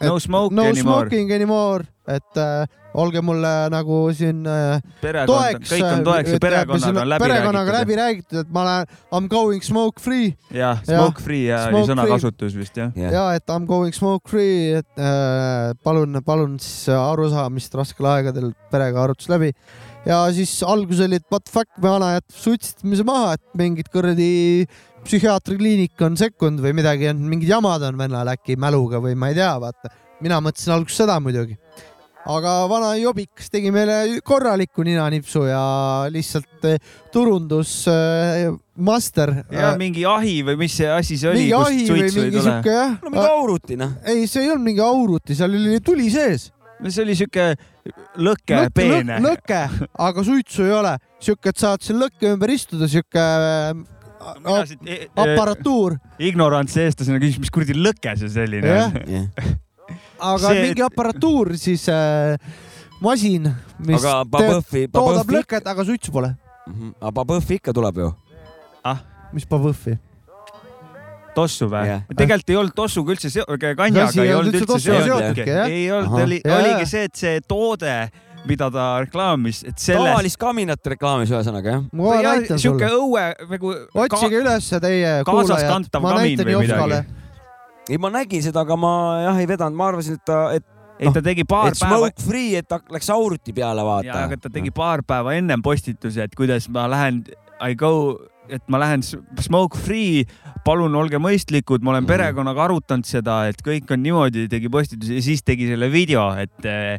No 0.00 0.14
smoke 0.16 0.54
no 0.56 0.64
anymore. 0.64 1.04
smoking 1.10 1.28
anymore, 1.36 1.84
et 2.08 2.38
äh, 2.40 2.62
olge 2.96 3.20
mulle 3.20 3.50
nagu 3.68 3.98
siin 4.16 4.38
äh, 4.48 4.78
Perekond- 5.02 5.66
kõik 5.68 5.84
on 5.84 6.04
toeks 6.06 6.32
ja 6.32 6.38
perekonnaga 6.40 7.02
on 7.02 7.10
läbi 7.12 7.24
perekonnaga 7.26 7.74
räägitud. 7.74 7.90
läbi 7.90 7.98
räägitud, 8.00 8.38
et 8.40 8.54
ma 8.56 8.62
lähen, 8.64 8.86
I 9.12 9.20
m 9.20 9.28
going 9.28 9.60
smoke 9.66 10.00
free. 10.00 10.30
jah, 10.56 10.80
smoke 10.88 11.20
free 11.20 11.42
ja 11.50 11.66
oli 11.66 11.82
smoke 11.82 11.90
sõnakasutus 11.92 12.56
vist 12.56 12.80
jah. 12.80 12.96
ja 12.96 13.26
et 13.36 13.44
I 13.44 13.58
m 13.60 13.68
going 13.68 13.92
smoke 13.92 14.32
free, 14.32 14.80
et 14.80 15.04
äh, 15.04 15.76
palun, 15.84 16.16
palun 16.24 16.56
siis 16.64 16.88
arusaamist 16.96 17.76
raskel 17.76 18.08
aegadel 18.14 18.54
perega 18.72 19.04
arutus 19.04 19.28
läbi. 19.28 19.52
Ja 20.06 20.20
siis 20.34 20.52
algus 20.66 21.02
oli, 21.04 21.20
et 21.20 21.26
what 21.32 21.44
the 21.44 21.52
fuck, 21.52 21.70
vana 21.82 22.14
jätab 22.16 22.38
suitsetamise 22.44 23.06
maha, 23.06 23.34
et 23.36 23.58
mingid 23.58 23.90
kuradi 23.92 24.30
psühhiaatrikliinik 25.04 26.00
on 26.04 26.18
sekkunud 26.20 26.62
või 26.64 26.74
midagi 26.76 27.12
mingid 27.16 27.48
jamad 27.50 27.84
on 27.88 28.00
vennal 28.00 28.28
äkki 28.34 28.58
mäluga 28.60 29.00
või 29.02 29.16
ma 29.18 29.30
ei 29.32 29.38
tea, 29.38 29.54
vaata. 29.60 29.92
mina 30.20 30.40
mõtlesin 30.44 30.74
alguses 30.74 31.00
seda 31.00 31.16
muidugi. 31.20 31.56
aga 32.30 32.54
vana 32.68 32.94
jobikas 33.00 33.48
tegi 33.50 33.70
meile 33.72 34.20
korraliku 34.24 34.84
ninanipsu 34.84 35.46
ja 35.48 35.62
lihtsalt 36.12 36.68
eh, 36.68 36.78
turundus 37.12 37.88
äh, 37.88 38.52
master. 38.76 39.34
ja 39.50 39.72
mingi 39.80 40.04
ahi 40.04 40.42
või 40.44 40.60
mis 40.64 40.76
see 40.76 40.88
asi 40.92 41.16
see 41.16 41.30
oli, 41.30 41.46
mingi 41.48 41.56
kust 41.56 41.70
ahi 41.70 41.80
või 41.80 41.86
suitsu 41.88 42.20
ei 42.20 42.24
mingi 42.24 42.36
tule 42.36 42.46
siuke? 42.48 42.76
jah. 42.76 42.96
no 43.02 43.14
mingi 43.14 43.28
auruti, 43.32 43.80
noh. 43.80 43.98
ei, 44.04 44.26
see 44.26 44.44
ei 44.44 44.52
olnud 44.52 44.68
mingi 44.68 44.84
auruti, 44.84 45.36
seal 45.36 45.56
oli 45.56 45.80
tuli 45.84 46.10
sees. 46.12 46.50
No 46.80 46.90
see 46.90 47.02
oli 47.04 47.14
siuke 47.18 47.46
lõke, 48.16 48.60
peene. 48.74 49.18
lõke, 49.24 49.60
aga 50.06 50.24
suitsu 50.26 50.64
ei 50.64 50.72
ole, 50.76 50.94
siuke, 51.22 51.52
et 51.52 51.58
saad 51.60 51.82
seal 51.84 51.98
lõkke 52.00 52.34
ümber 52.34 52.52
istuda, 52.54 52.88
siuke 52.90 53.24
siit 54.68 54.82
e- 54.86 54.96
e- 55.04 55.08
aparatuur, 55.22 55.96
ignorantse 56.20 56.84
eestlasena 56.88 57.20
küsis, 57.22 57.38
mis 57.40 57.52
kuradi 57.52 57.76
lõke 57.78 58.16
see 58.20 58.28
selline 58.32 58.74
on. 58.84 59.28
aga 60.20 60.50
See- 60.50 60.62
mingi 60.66 60.82
aparatuur 60.84 61.54
siis 61.60 61.86
äh, 61.88 62.36
masin, 63.00 63.48
mis 63.80 64.00
Aga 64.04 64.24
Babõffi- 64.28 64.86
toodab 64.92 65.24
Babõffi- 65.24 65.38
lõket, 65.40 65.66
aga 65.72 65.84
suitsu 65.88 66.12
pole. 66.12 66.34
aga 67.00 67.12
Babõff 67.16 67.50
ikka 67.56 67.72
tuleb 67.76 67.96
ju. 68.04 68.10
ah, 68.84 69.00
mis 69.32 69.44
Babõffi? 69.48 69.96
Tossu 71.34 71.68
või 71.70 71.84
Jah.? 71.88 72.02
tegelikult 72.16 72.50
ei 72.54 72.58
olnud 72.62 72.74
tossuga 72.76 73.14
üldse 73.14 73.30
seo-, 73.32 73.46
kanjaga 73.60 74.24
ei 74.24 74.34
olnud 74.34 74.58
üldse 74.60 74.80
seotud. 74.86 75.44
ei 75.66 75.86
olnud, 75.92 76.18
oli, 76.24 76.40
oligi 76.56 76.90
see, 76.90 77.06
et 77.10 77.22
see 77.22 77.44
toode, 77.48 77.94
mida 78.48 78.70
ta 78.72 78.88
reklaamis, 79.04 79.62
et 79.68 79.78
sellest. 79.78 80.10
tavalist 80.10 80.40
kaminat 80.40 80.92
reklaamis 80.94 81.32
ühesõnaga 81.32 81.76
jah. 81.76 81.86
ma 81.92 82.18
näitan 82.24 82.60
sihuke 82.60 82.88
sulle. 82.88 83.06
õue 83.06 83.54
nagu. 83.54 83.72
otsige 84.06 84.42
ülesse 84.42 84.82
teie 84.82 85.16
kaasas 85.28 85.64
kuulajad, 85.64 85.98
ma 86.04 86.18
näitan 86.20 86.54
Jopskale 86.56 87.02
ei, 87.90 87.98
ma 87.98 88.10
nägin 88.12 88.42
seda, 88.44 88.64
aga 88.64 88.76
ma 88.78 88.92
jah 89.24 89.40
ei 89.40 89.48
vedanud, 89.50 89.78
ma 89.78 89.90
arvasin, 89.90 90.18
et 90.20 90.26
ta, 90.26 90.40
et 90.56 90.66
ei, 91.00 91.12
ta 91.14 91.22
tegi 91.24 91.46
paar 91.48 91.70
et 91.72 91.80
päeva 91.80 91.96
smoke 91.96 92.26
free, 92.26 92.58
et 92.60 92.68
ta 92.68 92.80
läks 92.92 93.08
auruti 93.12 93.54
peale, 93.56 93.82
ja, 93.82 93.88
vaata 93.88 94.18
aga 94.26 94.40
ta 94.44 94.52
tegi 94.52 94.72
paar 94.74 95.02
päeva 95.06 95.34
ennem 95.38 95.62
postituse, 95.64 96.26
et 96.26 96.36
kuidas 96.36 96.68
ma 96.72 96.86
lähen, 96.92 97.24
I 97.60 97.76
go, 97.76 98.18
et 98.48 98.62
ma 98.68 98.80
lähen 98.82 99.02
smoke 99.04 99.78
free, 99.78 100.24
palun 100.64 100.94
olge 100.98 101.18
mõistlikud, 101.22 101.82
ma 101.82 101.92
olen 101.94 102.04
Mhm. 102.04 102.08
perekonnaga 102.10 102.64
arutanud 102.64 103.04
seda, 103.06 103.48
et 103.48 103.62
kõik 103.62 103.90
on 103.90 104.02
niimoodi, 104.02 104.48
tegi 104.48 104.68
postituse 104.68 105.14
ja 105.14 105.22
siis 105.22 105.42
tegi 105.42 105.68
selle 105.68 105.90
video, 105.92 106.30
et 106.34 106.64
eh, 106.64 106.98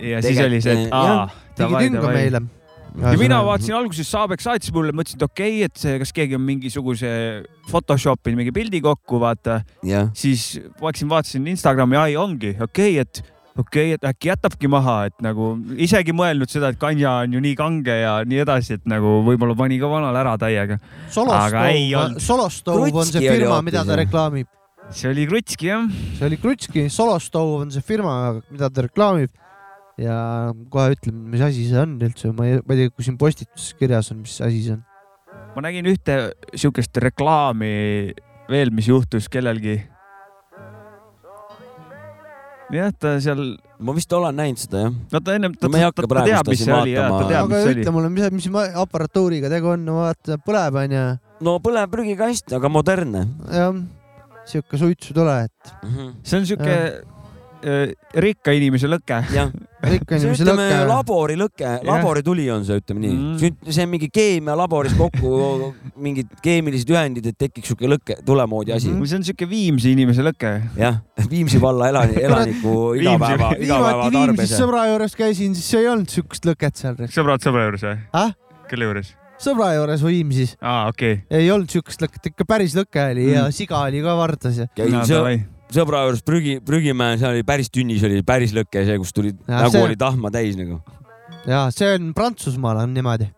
ja 0.00 0.20
siis 0.22 0.36
Tegelikult, 0.36 0.52
oli 0.52 0.60
see, 0.60 0.84
et 0.86 0.92
aa 0.92 1.28
tegi 1.54 1.74
tünga 1.88 2.08
meile. 2.12 2.40
ja 2.94 3.16
mina 3.18 3.38
vaatasin 3.44 3.74
alguses, 3.74 4.10
Saabek 4.10 4.40
saatis 4.40 4.72
mulle, 4.74 4.92
mõtlesin, 4.92 5.16
et 5.18 5.22
okei 5.22 5.52
okay,, 5.56 5.62
et 5.64 5.76
see, 5.76 5.98
kas 5.98 6.12
keegi 6.12 6.34
on 6.34 6.42
mingisuguse 6.46 7.08
Photoshopinud 7.70 8.36
mingi 8.38 8.52
pildi 8.54 8.80
kokku, 8.80 9.18
vaata. 9.20 9.62
siis 10.14 10.60
läksin, 10.82 11.08
vaatasin 11.08 11.46
Instagrami, 11.46 11.96
ai 11.96 12.16
ongi 12.16 12.56
okei 12.60 12.98
okay,, 12.98 12.98
et 12.98 13.33
okei 13.58 13.94
okay,, 13.94 13.98
et 13.98 14.06
äkki 14.08 14.30
jätabki 14.32 14.68
maha, 14.70 14.96
et 15.10 15.22
nagu 15.24 15.52
isegi 15.80 16.14
mõelnud 16.16 16.50
seda, 16.50 16.72
et 16.72 16.80
kanja 16.80 17.20
on 17.24 17.36
ju 17.36 17.42
nii 17.44 17.54
kange 17.58 17.94
ja 18.00 18.16
nii 18.26 18.42
edasi, 18.42 18.78
et 18.80 18.88
nagu 18.90 19.20
võib-olla 19.26 19.54
pani 19.58 19.78
ka 19.82 19.90
vanal 19.90 20.18
ära 20.18 20.34
täiega. 20.40 20.80
Solostov 22.22 22.82
on 22.90 23.08
see 23.08 23.22
firma, 23.22 23.60
mida 23.66 23.84
ta 23.86 23.98
reklaamib. 24.00 24.50
see 24.90 25.08
oli 25.08 25.24
krutski 25.30 25.70
jah. 25.70 25.86
see 26.18 26.26
oli 26.26 26.36
Krutski, 26.36 26.88
Solostov 26.92 27.54
on 27.62 27.70
see 27.72 27.84
firma, 27.84 28.40
mida 28.50 28.70
ta 28.70 28.84
reklaamib. 28.88 29.30
ja 29.98 30.50
kohe 30.74 30.96
ütlen, 30.96 31.22
mis 31.30 31.40
asi 31.46 31.68
see 31.68 31.78
on 31.78 31.94
üldse, 32.02 32.32
ma 32.34 32.50
ei, 32.50 32.58
ma 32.66 32.74
ei 32.74 32.82
tea, 32.82 32.90
kui 32.90 33.06
siin 33.06 33.16
postituses 33.18 33.76
kirjas 33.78 34.10
on, 34.10 34.24
mis 34.26 34.40
asi 34.42 34.64
see 34.66 34.74
on. 34.74 34.82
ma 35.54 35.68
nägin 35.68 35.86
ühte 35.86 36.18
siukest 36.58 36.98
reklaami 36.98 37.74
veel, 38.50 38.74
mis 38.74 38.90
juhtus 38.90 39.30
kellelgi. 39.30 39.78
jah, 42.72 42.92
ta 42.98 43.14
seal, 43.20 43.42
ma 43.78 43.92
vist 43.96 44.12
olen 44.16 44.36
näinud 44.38 44.58
seda 44.62 44.84
jah. 44.86 44.92
no 45.12 45.20
ta 45.20 45.34
ennem, 45.36 45.54
ta, 45.54 45.68
No 45.68 45.76
ta, 45.78 45.90
ta, 45.92 46.06
ta 46.14 46.24
teab, 46.28 46.48
mis 46.48 46.64
see 46.64 46.72
oli 46.74 46.94
ja 46.94 47.08
ta 47.08 47.12
vaatama. 47.12 47.30
teab, 47.30 47.44
aga 47.44 47.54
mis 47.54 47.64
see 47.64 47.72
oli 47.74 47.82
ütle. 47.84 47.92
mulle, 47.96 48.10
mis, 48.14 48.30
mis 48.38 48.48
ma- 48.54 48.70
aparatuuriga 48.84 49.50
tegu 49.52 49.72
on, 49.74 49.84
vaata 49.98 50.38
põleb 50.46 50.80
onju, 50.84 51.04
no 51.44 51.58
põleb 51.64 51.90
prügikast, 51.92 52.52
aga 52.56 52.68
modernne. 52.72 53.26
jah, 53.52 53.74
sihuke 54.48 54.80
suitsu 54.80 55.12
ei 55.12 55.18
tule, 55.20 55.36
et 55.48 55.74
see 56.22 56.38
on 56.40 56.46
siuke 56.48 56.70
äh, 56.70 57.02
rikka 58.24 58.52
inimese 58.56 58.88
lõke. 58.90 59.18
jah, 59.34 59.50
rikka 59.92 60.18
see 60.18 60.28
inimese 60.28 60.46
lõke. 60.48 60.78
labori 60.88 61.36
lõke, 61.40 61.70
laborituli 61.86 62.46
on 62.52 62.64
see, 62.66 62.78
ütleme 62.82 63.00
nii 63.04 63.14
Mm. 63.14 63.56
see 63.72 63.84
on 63.84 63.90
mingi 63.92 64.08
keemialaboris 64.14 64.94
kokku 64.98 65.30
mingid 66.06 66.30
keemilised 66.44 66.90
ühendid, 66.92 67.26
et 67.30 67.38
tekiks 67.38 67.70
siuke 67.72 67.88
lõke, 67.90 68.18
tule 68.26 68.44
moodi 68.50 68.74
asi 68.76 68.90
mm. 68.92 69.04
see 69.08 69.20
on 69.20 69.26
siuke 69.30 69.48
Viimsi 69.50 69.92
inimese 69.96 70.24
lõke. 70.26 70.52
jah, 70.80 71.00
Viimsi 71.30 71.60
valla 71.62 71.88
elani, 71.92 72.20
elaniku 72.28 72.94
igapäeva, 73.00 73.52
igapäeva 73.58 74.08
viimati 74.10 74.16
Viimsis 74.16 74.50
tarbes. 74.50 74.56
sõbra 74.60 74.86
juures 74.92 75.16
käisin, 75.18 75.54
siis 75.58 75.74
ei 75.80 75.88
olnud 75.92 76.10
siukest 76.12 76.48
lõket 76.48 76.80
seal. 76.80 76.96
sõbrad 77.08 77.44
sõbra 77.44 77.68
juures 77.68 77.84
või 77.86 77.98
ah? 78.24 78.34
kelle 78.70 78.88
juures? 78.90 79.14
sõbra 79.44 79.72
juures 79.76 80.02
Viimsis 80.04 80.54
aa, 80.62 80.88
okei 80.92 81.18
ei 81.34 81.50
olnud 81.52 81.70
siukest 81.72 82.00
lõket, 82.04 82.30
ikka 82.32 82.46
päris 82.48 82.76
lõke 82.78 83.02
oli 83.12 83.24
Mm. 83.28 83.34
ja 83.34 83.48
siga 83.54 83.80
oli 83.86 84.00
ka 84.04 84.14
vardas 84.18 84.62
ja. 84.62 84.68
käisin 84.76 85.00
no,. 85.00 85.04
sõ 85.08 85.24
sõbra 85.74 86.04
juures 86.06 86.22
prügi, 86.26 86.58
prügimäel, 86.64 87.18
seal 87.20 87.34
oli 87.36 87.44
päris 87.46 87.70
tünnis 87.74 88.02
oli 88.06 88.22
päris 88.26 88.52
lõke, 88.56 88.84
see, 88.86 88.98
kus 89.02 89.12
tuli 89.16 89.32
Ja 89.48 89.64
nägu 89.64 89.74
see- 89.76 89.84
oli 89.88 89.96
tahma 90.00 90.30
täis 90.34 90.56
nagu. 90.60 90.80
ja 91.46 91.66
see 91.74 91.94
on 91.98 92.12
Prantsusmaal 92.16 92.82
on 92.84 92.94
niimoodi. 92.94 93.30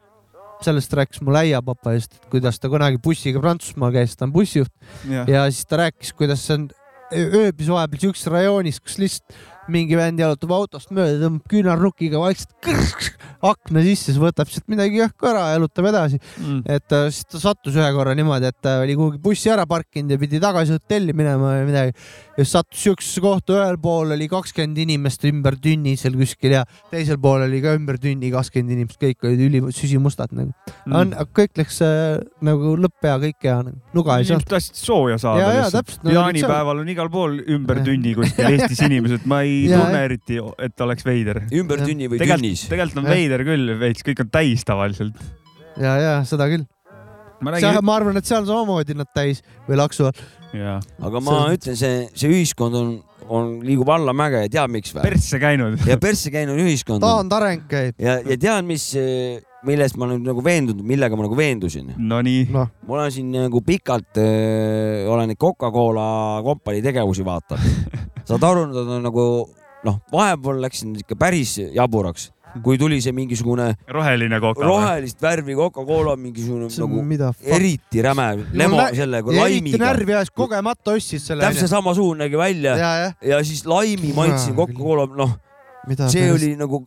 sellest 0.64 0.92
rääkis 0.96 1.20
mul 1.20 1.36
äiapapa 1.36 1.92
just, 1.98 2.14
et 2.16 2.30
kuidas 2.32 2.56
ta 2.58 2.68
kunagi 2.72 2.96
bussiga 3.04 3.40
Prantsusmaal 3.44 3.92
käis, 3.92 4.14
ta 4.16 4.24
on 4.24 4.32
bussijuht 4.32 4.72
jah. 5.10 5.28
ja 5.28 5.44
siis 5.50 5.66
ta 5.68 5.76
rääkis, 5.82 6.12
kuidas 6.16 6.40
see 6.46 6.54
on 6.56 6.68
ööbis 7.12 7.68
vahepeal 7.68 8.00
siukses 8.06 8.26
rajoonis, 8.32 8.80
kus 8.80 8.96
lihtsalt 8.98 9.36
mingi 9.72 9.98
vend 9.98 10.20
jalutab 10.22 10.52
autost 10.56 10.92
mööda, 10.94 11.18
tõmbab 11.24 11.50
küünarnukiga 11.50 12.20
vaikselt 12.22 12.54
akna 13.46 13.82
sisse, 13.84 14.10
siis 14.12 14.20
võtab 14.20 14.50
sealt 14.50 14.66
midagi 14.72 15.02
õhku 15.04 15.28
ära 15.30 15.46
ja 15.50 15.56
jalutab 15.56 15.88
edasi. 15.92 16.20
Mm. 16.40 16.62
et 16.76 16.96
äh, 16.96 17.08
siis 17.14 17.28
ta 17.30 17.40
sattus 17.42 17.76
ühe 17.78 17.88
korra 17.96 18.14
niimoodi, 18.18 18.50
et 18.50 18.58
ta 18.64 18.78
oli 18.82 18.96
kuhugi 18.98 19.20
bussi 19.22 19.52
ära 19.52 19.66
parkinud 19.68 20.14
ja 20.14 20.20
pidi 20.20 20.40
tagasi 20.42 20.76
hotelli 20.76 21.14
minema 21.16 21.54
või 21.58 21.66
midagi. 21.70 21.94
ja 22.36 22.44
siis 22.44 22.54
sattus 22.56 22.84
siuksesse 22.86 23.24
kohta, 23.24 23.58
ühel 23.60 23.78
pool 23.82 24.14
oli 24.16 24.28
kakskümmend 24.30 24.78
inimest 24.86 25.24
ümber 25.28 25.58
tünni 25.62 25.96
seal 26.00 26.16
kuskil 26.18 26.56
ja 26.58 26.64
teisel 26.92 27.20
pool 27.22 27.46
oli 27.46 27.62
ka 27.64 27.76
ümber 27.78 28.00
tünni 28.02 28.32
kakskümmend 28.34 28.76
inimest, 28.78 29.00
kõik 29.02 29.26
olid 29.26 29.44
üli 29.48 29.62
süsimustad 29.74 30.34
nagu 30.36 30.54
Mm. 30.86 30.94
on, 30.94 31.12
kõik 31.34 31.58
läks 31.58 31.80
äh, 31.82 32.20
nagu 32.46 32.76
lõpp 32.78 33.02
hea, 33.06 33.14
kõik 33.24 33.42
hea 33.42 33.56
nagu, 33.66 33.80
nuga 33.96 34.20
ei 34.20 34.26
saanud. 34.28 34.44
tahtsid 34.46 34.78
sooja 34.78 35.16
saada 35.18 35.40
Ja, 35.42 35.48
ja, 35.56 35.64
täpselt,. 35.74 36.04
no 36.06 36.12
jaanipäeval 36.14 36.82
on 36.84 36.90
igal 36.92 37.10
pool 37.10 37.40
ümber 37.56 37.80
tünni 37.86 38.12
kuskil 38.14 38.46
Eestis 38.52 38.84
inimesed, 38.86 39.26
ma 39.26 39.40
ei 39.42 39.55
Ja, 39.66 39.80
tunne 39.80 39.98
ja. 40.00 40.06
eriti, 40.10 40.38
et 40.66 40.86
oleks 40.86 41.06
veider. 41.06 41.42
ümber 41.48 41.82
Jah. 41.82 41.90
tünni 41.90 42.08
või 42.10 42.20
tegelikult, 42.20 42.44
tünnis. 42.44 42.64
tegelikult 42.70 43.02
on 43.02 43.10
Jah. 43.10 43.18
veider 43.18 43.44
küll 43.48 43.74
veits, 43.80 44.06
kõik 44.06 44.22
on 44.24 44.32
täis 44.34 44.64
tavaliselt. 44.68 45.20
ja, 45.80 45.96
ja 46.02 46.14
seda 46.28 46.48
küll. 46.52 46.66
ma 47.40 47.56
nägin, 47.56 47.80
ma 47.84 47.98
arvan, 48.00 48.20
et 48.20 48.28
seal 48.28 48.46
samamoodi 48.48 48.96
nad 48.96 49.10
täis 49.16 49.42
või 49.68 49.80
laksuvad. 49.82 50.20
jaa, 50.56 50.78
aga 51.08 51.20
ma 51.24 51.36
Selles 51.36 51.60
ütlen, 51.60 51.80
see, 51.82 51.98
see 52.16 52.32
ühiskond 52.32 52.78
on, 52.78 52.94
on, 53.26 53.52
liigub 53.66 53.90
allamäge 53.92 54.46
ja 54.46 54.52
tead, 54.58 54.72
miks 54.76 54.94
või? 54.96 55.04
persse 55.08 55.40
käinud. 55.42 55.80
ja 55.88 55.98
persse 56.00 56.32
käinud 56.34 56.60
ühiskond 56.62 57.00
on. 57.02 57.08
taandareng 57.08 57.68
käib. 57.70 58.00
ja, 58.02 58.18
ja 58.24 58.40
tead, 58.40 58.66
mis, 58.68 58.88
millest 59.66 59.98
ma 60.00 60.08
nüüd 60.10 60.26
nagu 60.26 60.44
veendunud, 60.44 60.84
millega 60.86 61.18
ma 61.18 61.26
nagu 61.26 61.38
veendusin? 61.38 61.94
Nonii, 61.96 62.48
noh, 62.54 62.72
ma 62.86 63.00
olen 63.00 63.14
siin 63.14 63.32
nagu 63.34 63.62
pikalt 63.66 64.20
äh,, 64.22 65.06
olen 65.10 65.36
Coca-Cola 65.36 66.42
kompanii 66.46 66.84
tegevusi 66.86 67.26
vaadanud. 67.26 68.12
saad 68.26 68.44
aru, 68.46 68.66
nad 68.72 68.96
on 68.96 69.04
nagu 69.06 69.26
noh, 69.86 70.00
vahepeal 70.12 70.64
läksin 70.64 70.96
ikka 70.98 71.18
päris 71.18 71.58
jaburaks. 71.74 72.32
kui 72.64 72.78
tuli 72.80 73.02
see 73.04 73.12
mingisugune 73.12 73.74
roheline 73.92 74.38
Coca. 74.40 74.64
rohelist 74.64 75.20
värvi 75.20 75.52
Coca-Cola, 75.58 76.14
mingisugune 76.16 76.70
See 76.72 76.80
nagu 76.80 77.02
mida 77.04 77.32
eriti 77.44 78.00
räme 78.02 78.28
lemo 78.52 78.78
nä- 78.80 78.94
selle 78.96 79.20
ja 79.20 79.24
eriti 79.26 79.40
laimiga. 79.42 79.80
närvi 79.84 80.14
ajas 80.14 80.30
kogemata 80.30 80.94
ostis 80.96 81.26
selle. 81.26 81.44
täpselt 81.44 81.68
samasugune 81.70 82.24
nägi 82.24 82.38
välja 82.40 82.76
ja, 82.80 82.92
ja, 83.02 83.12
ja 83.20 83.42
siis 83.44 83.66
laimi 83.66 84.14
maitsesin 84.16 84.54
Kurat. 84.54 84.72
Coca-Cola, 84.72 85.06
noh, 85.16 85.36
mida 85.86 86.08
see 86.08 86.32
oli 86.32 86.54
nagu 86.56 86.86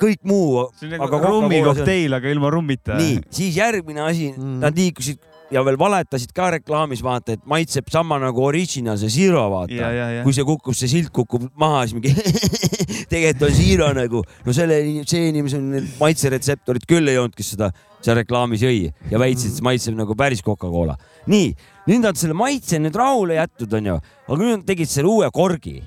kõik 0.00 0.24
muu. 0.26 0.66
see 0.80 0.90
on 0.90 0.98
nagu 1.06 1.22
rummikokteil, 1.22 2.18
aga 2.18 2.34
ilma 2.34 2.50
rummita. 2.50 2.98
nii, 2.98 3.20
siis 3.30 3.56
järgmine 3.62 4.02
asi 4.02 4.32
mm., 4.32 4.58
nad 4.64 4.74
liikusid 4.74 5.22
ja 5.50 5.62
veel 5.66 5.78
valetasid 5.78 6.32
ka 6.34 6.50
reklaamis, 6.54 7.02
vaata, 7.02 7.34
et 7.34 7.42
maitseb 7.48 7.88
sama 7.90 8.20
nagu 8.22 8.42
original 8.46 8.98
see 9.00 9.10
Zero, 9.12 9.42
vaata 9.52 9.90
kui 10.24 10.34
see 10.34 10.46
kukub, 10.46 10.76
see 10.78 10.90
silt 10.90 11.10
kukub 11.14 11.48
maha, 11.58 11.82
siis 11.88 11.96
mingi 11.98 12.14
tegelikult 13.10 13.48
on 13.48 13.54
Zero 13.56 13.90
nagu, 13.96 14.22
no 14.46 14.54
selle, 14.56 14.80
see 15.10 15.30
inimesel 15.32 15.62
need 15.64 15.88
maitseretseptorid 15.98 16.86
küll 16.90 17.10
ei 17.10 17.18
olnud, 17.20 17.34
kes 17.36 17.54
seda 17.56 17.70
seal 18.00 18.20
reklaamis 18.20 18.62
jõi 18.64 18.88
ja 19.10 19.20
väitsid, 19.20 19.50
et 19.50 19.58
see 19.58 19.66
maitseb 19.66 19.96
nagu 19.98 20.16
päris 20.18 20.42
Coca-Cola. 20.46 20.96
nii, 21.30 21.50
nüüd 21.90 22.04
nad 22.06 22.18
selle 22.20 22.36
maitse 22.38 22.78
nüüd 22.80 22.96
rahule 22.96 23.40
jätnud, 23.40 23.78
onju, 23.80 23.96
aga 24.28 24.40
nüüd 24.42 24.54
nad 24.60 24.68
tegid 24.68 24.90
selle 24.90 25.10
uue 25.10 25.30
korgi. 25.34 25.80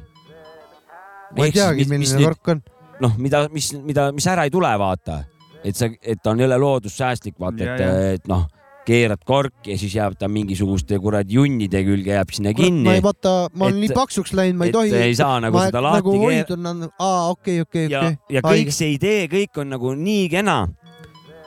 ma 1.38 1.48
ei 1.48 1.56
teagi, 1.56 1.88
milline 1.90 2.26
kork 2.26 2.52
on. 2.56 2.66
noh, 3.04 3.16
mida, 3.22 3.46
mis, 3.54 3.72
mida, 3.80 4.12
mis 4.16 4.28
ära 4.28 4.44
ei 4.48 4.52
tule, 4.54 4.74
vaata, 4.80 5.24
et 5.64 5.80
sa, 5.80 5.88
et 5.88 6.20
ta 6.20 6.36
on 6.36 6.44
jälle 6.44 6.60
loodussäästlik, 6.60 7.40
vaata, 7.40 7.64
et 7.64 8.20
et 8.20 8.30
noh, 8.30 8.46
keerad 8.86 9.22
korki 9.26 9.72
ja 9.72 9.78
siis 9.80 9.96
jääb 9.96 10.18
ta 10.20 10.28
mingisuguste 10.32 10.98
kuradi 11.00 11.38
junnide 11.38 11.84
külge 11.88 12.12
jääb 12.18 12.32
sinna 12.36 12.52
ma 12.52 12.58
kinni 12.58 12.90
ei. 12.98 13.04
vaata, 13.04 13.34
ma 13.54 13.66
olen 13.70 13.78
Et- 13.78 13.82
nii 13.86 13.96
paksuks 13.96 14.34
läinud, 14.36 14.60
ma 14.60 14.66
ei 14.68 14.72
tohi. 14.76 14.94
ei 14.96 15.16
saa 15.16 15.40
nagu 15.44 15.58
ma 15.58 15.66
seda 15.70 15.82
lahti 15.84 16.02
nagu 16.02 16.16
keer- 16.20 16.48
hoidun, 16.50 16.90
aa, 17.00 17.30
okei, 17.30 17.62
okei, 17.62 17.86
okei., 17.88 18.18
ja 18.30 18.42
kõik 18.44 18.72
see 18.76 18.94
idee, 18.98 19.28
kõik 19.32 19.62
on 19.62 19.70
nagu 19.70 19.94
nii 19.96 20.30
kena. 20.30 20.68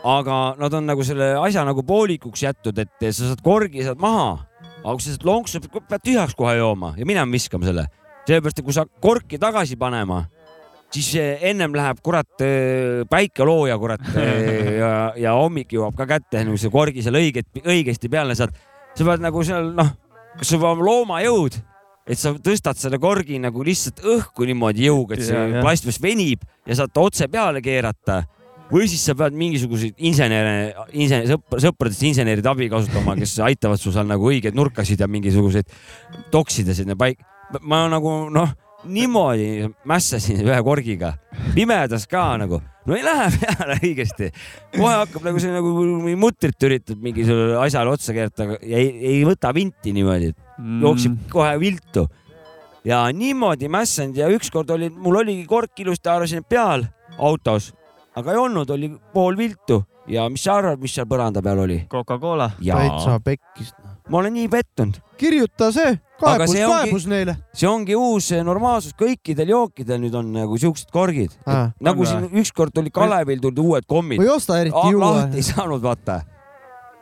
aga 0.07 0.55
nad 0.59 0.73
on 0.75 0.87
nagu 0.87 1.03
selle 1.03 1.35
asja 1.35 1.65
nagu 1.67 1.83
poolikuks 1.83 2.43
jätnud, 2.45 2.79
et 2.79 2.91
sa 3.11 3.27
saad 3.27 3.41
korgi 3.43 3.83
saad 3.83 3.99
maha, 3.99 4.47
aga 4.85 4.93
kui 4.95 5.03
sa 5.03 5.11
sealt 5.11 5.25
lonksu 5.27 5.61
pead 5.89 6.01
tühjaks 6.05 6.35
kohe 6.39 6.57
jooma 6.57 6.95
ja 6.97 7.05
minema 7.05 7.33
viskama 7.33 7.67
selle, 7.67 7.89
sellepärast 8.27 8.61
et 8.61 8.65
kui 8.65 8.73
sa 8.77 8.85
korki 9.03 9.39
tagasi 9.39 9.77
panema, 9.77 10.29
siis 10.97 11.13
see 11.17 11.37
ennem 11.51 11.75
läheb 11.77 12.01
kurat 12.05 12.45
äh, 12.45 13.05
päikelooja 13.11 13.77
kurat 13.81 14.05
äh, 14.15 14.77
ja, 14.81 14.91
ja 15.21 15.37
hommik 15.37 15.73
jõuab 15.77 15.97
ka 15.99 16.09
kätte, 16.17 16.45
kui 16.49 16.61
see 16.61 16.73
korgi 16.73 17.05
seal 17.05 17.19
õiget, 17.21 17.49
õigesti 17.63 18.11
peale 18.13 18.37
saad. 18.39 18.55
sa 18.97 19.09
pead 19.09 19.25
nagu 19.25 19.43
seal 19.47 19.73
noh, 19.77 19.93
kas 20.39 20.53
sul 20.53 20.63
olema 20.63 20.87
loomajõud, 20.87 21.59
et 22.07 22.21
sa 22.21 22.33
tõstad 22.35 22.79
selle 22.81 23.01
korgi 23.03 23.41
nagu 23.43 23.65
lihtsalt 23.67 24.01
õhku 24.05 24.49
niimoodi 24.49 24.87
jõuga, 24.89 25.17
et 25.17 25.25
Ja, 25.25 25.29
see 25.29 25.45
ja. 25.57 25.63
plastmass 25.65 26.03
venib 26.03 26.47
ja 26.67 26.79
saad 26.79 26.95
ta 26.95 27.05
otse 27.05 27.29
peale 27.33 27.63
keerata 27.65 28.23
või 28.71 28.89
siis 28.91 29.05
sa 29.07 29.15
pead 29.19 29.37
mingisuguseid 29.39 30.01
insenere, 30.09 30.75
insener, 30.99 31.29
sõpra, 31.31 31.61
sõpradest 31.63 32.03
inseneride 32.09 32.51
abi 32.51 32.69
kasutama, 32.73 33.15
kes 33.19 33.37
aitavad 33.47 33.81
sul 33.81 33.95
seal 33.95 34.09
nagu 34.09 34.27
õigeid 34.27 34.57
nurkasid 34.59 35.03
ja 35.03 35.09
mingisuguseid 35.11 35.71
toksida 36.35 36.75
sinna 36.75 36.97
paik-. 36.99 37.23
ma 37.63 37.85
nagu 37.91 38.27
noh, 38.35 38.55
niimoodi 38.89 39.69
mässasin 39.89 40.41
ühe 40.45 40.57
korgiga, 40.67 41.15
pimedas 41.55 42.07
ka 42.11 42.25
nagu, 42.41 42.61
no 42.87 42.97
ei 42.97 43.03
lähe 43.05 43.29
peale 43.41 43.79
õigesti. 43.83 44.31
kohe 44.77 44.93
hakkab 45.03 45.25
nagu 45.29 45.41
see 45.43 45.53
nagu 45.55 45.73
mutrit 46.21 46.67
üritad 46.69 47.01
mingisugusele 47.03 47.59
asjale 47.65 47.91
otsa 47.95 48.15
keerata 48.17 48.47
ja 48.63 48.77
ei, 48.81 48.93
ei 49.15 49.25
võta 49.29 49.55
vinti 49.57 49.95
niimoodi, 49.97 50.35
Mm. 50.57 50.79
jookseb 50.81 51.17
kohe 51.29 51.51
viltu. 51.61 52.07
ja 52.85 53.03
niimoodi 53.13 53.69
mässanud 53.69 54.17
ja 54.17 54.29
ükskord 54.33 54.71
oli, 54.73 54.89
mul 54.89 55.19
oligi 55.21 55.45
kork 55.47 55.81
ilusti 55.83 56.09
haarasin 56.09 56.45
peal 56.49 56.87
autos, 57.19 57.75
aga 58.17 58.33
ei 58.33 58.39
olnud, 58.41 58.71
oli 58.71 58.89
pool 59.13 59.37
viltu 59.37 59.83
ja 60.09 60.29
mis 60.31 60.45
sa 60.47 60.55
arvad, 60.61 60.81
mis 60.81 60.95
seal 60.95 61.05
põranda 61.11 61.43
peal 61.43 61.59
oli? 61.59 61.83
Coca-Cola. 61.91 62.51
täitsa 62.57 63.19
pekkis. 63.21 63.75
ma 64.09 64.19
olen 64.19 64.33
nii 64.33 64.49
pettunud. 64.49 64.97
kirjuta 65.19 65.73
see, 65.75 65.99
kaebus, 66.21 66.53
see 66.53 66.63
ongi- 66.67 66.85
kaebus 66.91 67.07
neile. 67.11 67.37
see 67.53 67.69
ongi 67.69 67.95
uus 67.97 68.31
normaalsus, 68.45 68.93
kõikidel 68.99 69.49
jookidel 69.53 70.01
nüüd 70.01 70.15
on 70.15 70.33
nagu 70.33 70.59
siuksed 70.59 70.91
korgid. 70.91 71.35
Aa. 71.47 71.73
nagu 71.81 72.05
siin 72.07 72.29
ükskord 72.33 72.73
tuli 72.75 72.91
Kalevil 72.91 73.41
tulid 73.41 73.59
uued 73.59 73.85
kommid 73.87 74.21
või, 74.21 74.31
osta 74.37 74.61
eriti 74.61 74.77
lahti 74.77 74.93
juua. 74.93 75.29
ei 75.35 75.43
saanud 75.43 75.83
vaata. 75.83 76.23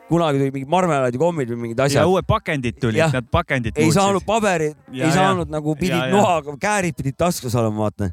kunagi 0.09 0.37
tulid 0.37 0.53
mingid 0.53 0.69
marmelaadikommid 0.69 1.49
või 1.49 1.57
mingid 1.63 1.79
ja 1.79 1.85
asjad. 1.89 2.05
uued 2.05 2.25
pakendid 2.29 2.75
tulid, 2.79 3.01
need 3.13 3.29
pakendid 3.31 3.73
ei 3.77 3.91
saanud 3.91 4.21
paberit, 4.25 4.75
Ja, 4.91 5.05
ei 5.05 5.09
ja. 5.09 5.15
saanud 5.15 5.49
nagu 5.49 5.69
Ja, 5.73 5.75
pidid 5.79 5.97
ja. 5.97 6.11
noaga, 6.13 6.53
käärid 6.61 6.93
pidid 6.95 7.15
taskus 7.17 7.55
olema, 7.55 7.87
vaata. 7.87 8.11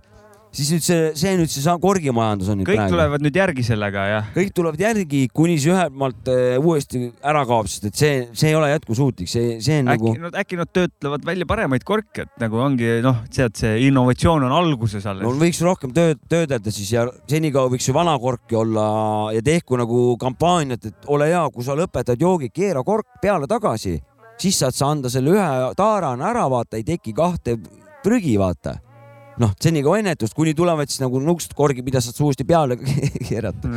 Siis 0.53 0.70
nüüd 0.74 0.85
see, 0.85 1.05
see 1.19 1.33
nüüd 1.41 1.53
see 1.53 1.74
korgimajandus 1.83 2.51
on 2.53 2.61
nüüd 2.61 2.69
kõik 2.69 2.81
praegu. 2.81 2.95
tulevad 2.95 3.24
nüüd 3.24 3.39
järgi 3.39 3.65
sellega 3.66 4.05
jah. 4.11 4.29
kõik 4.35 4.53
tulevad 4.57 4.83
järgi, 4.83 5.23
kuni 5.33 5.57
see 5.62 5.73
ühelt 5.73 5.97
maalt 5.97 6.29
äh, 6.33 6.59
uuesti 6.61 7.07
ära 7.33 7.45
kaob, 7.49 7.70
sest 7.73 7.89
et 7.89 7.99
see, 7.99 8.12
see 8.37 8.53
ei 8.53 8.59
ole 8.59 8.69
jätkusuutlik, 8.74 9.31
see, 9.33 9.57
see 9.65 9.81
on 9.81 9.93
äkki 9.95 10.12
nagu, 10.12 10.27
nad, 10.27 10.39
äkki 10.43 10.61
nad 10.61 10.73
töötlevad 10.77 11.27
välja 11.29 11.49
paremaid 11.49 11.87
korke, 11.89 12.27
et 12.27 12.45
nagu 12.45 12.61
ongi 12.61 12.99
noh, 13.05 13.24
tead, 13.33 13.57
see 13.59 13.87
innovatsioon 13.89 14.47
on 14.49 14.57
alguses 14.59 15.09
alles 15.09 15.24
no 15.24 15.33
võiks 15.41 15.62
rohkem 15.65 15.97
tööd, 15.97 16.20
töödelda 16.29 16.74
siis 16.74 16.93
ja 16.93 17.07
senikaua 17.31 17.73
võiks 17.73 17.89
ju 17.89 17.97
vana 17.97 18.19
korki 18.20 18.59
olla 18.61 18.87
ja 19.33 19.43
tehku 19.45 19.81
nagu 19.81 20.05
kampaaniat, 20.20 20.93
et 20.93 21.12
ole 21.12 21.33
hea, 21.33 21.43
kui 21.55 21.65
sa 21.65 21.77
lõpetad 21.79 22.20
joogi, 22.20 22.53
keera 22.53 22.85
kork 22.85 23.20
peale 23.24 23.49
tagasi, 23.49 23.97
siis 24.41 24.61
saad 24.61 24.77
sa 24.77 24.93
anda 24.93 25.11
selle 25.12 25.33
ühe 25.33 25.51
taarana 25.79 26.29
ära, 26.29 26.49
vaata, 26.53 26.77
ei 26.77 26.85
teki 26.87 27.16
kahte 27.16 27.57
prügi, 28.03 28.37
vaata. 28.41 28.77
noh, 29.41 29.53
senikaua 29.61 30.01
ennetust, 30.03 30.35
kuni 30.37 30.55
tulevad 30.59 30.91
siis 30.91 31.03
nagu 31.03 31.21
nukst 31.23 31.55
korgi, 31.57 31.85
mida 31.85 32.03
saad 32.05 32.21
uuesti 32.25 32.47
peale 32.49 32.79
keerata. 33.29 33.71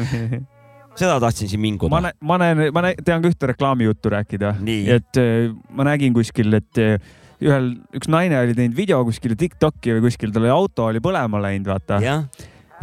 seda 0.95 1.19
tahtsin 1.23 1.51
siin 1.51 1.61
ma 1.61 1.67
minguda. 1.67 2.01
näen, 2.07 2.17
ma 2.21 2.39
näen, 2.41 2.63
ma 2.75 2.85
näen, 2.87 3.03
tean 3.05 3.23
ka 3.23 3.31
ühte 3.31 3.51
reklaamijuttu 3.53 4.11
rääkida. 4.15 4.55
Et 4.95 5.21
eh, 5.21 5.53
ma 5.75 5.87
nägin 5.87 6.15
kuskil, 6.15 6.53
et 6.59 6.81
eh, 6.81 6.97
ühel, 7.43 7.73
üks 7.95 8.09
naine 8.11 8.39
oli 8.41 8.55
teinud 8.57 8.75
video 8.77 9.01
kuskile 9.07 9.37
Tiktoki 9.39 9.97
või 9.97 10.07
kuskil, 10.09 10.33
tal 10.35 10.47
oli 10.47 10.53
auto 10.55 10.89
oli 10.91 11.03
põlema 11.03 11.41
läinud, 11.47 11.71
vaata. 11.73 12.01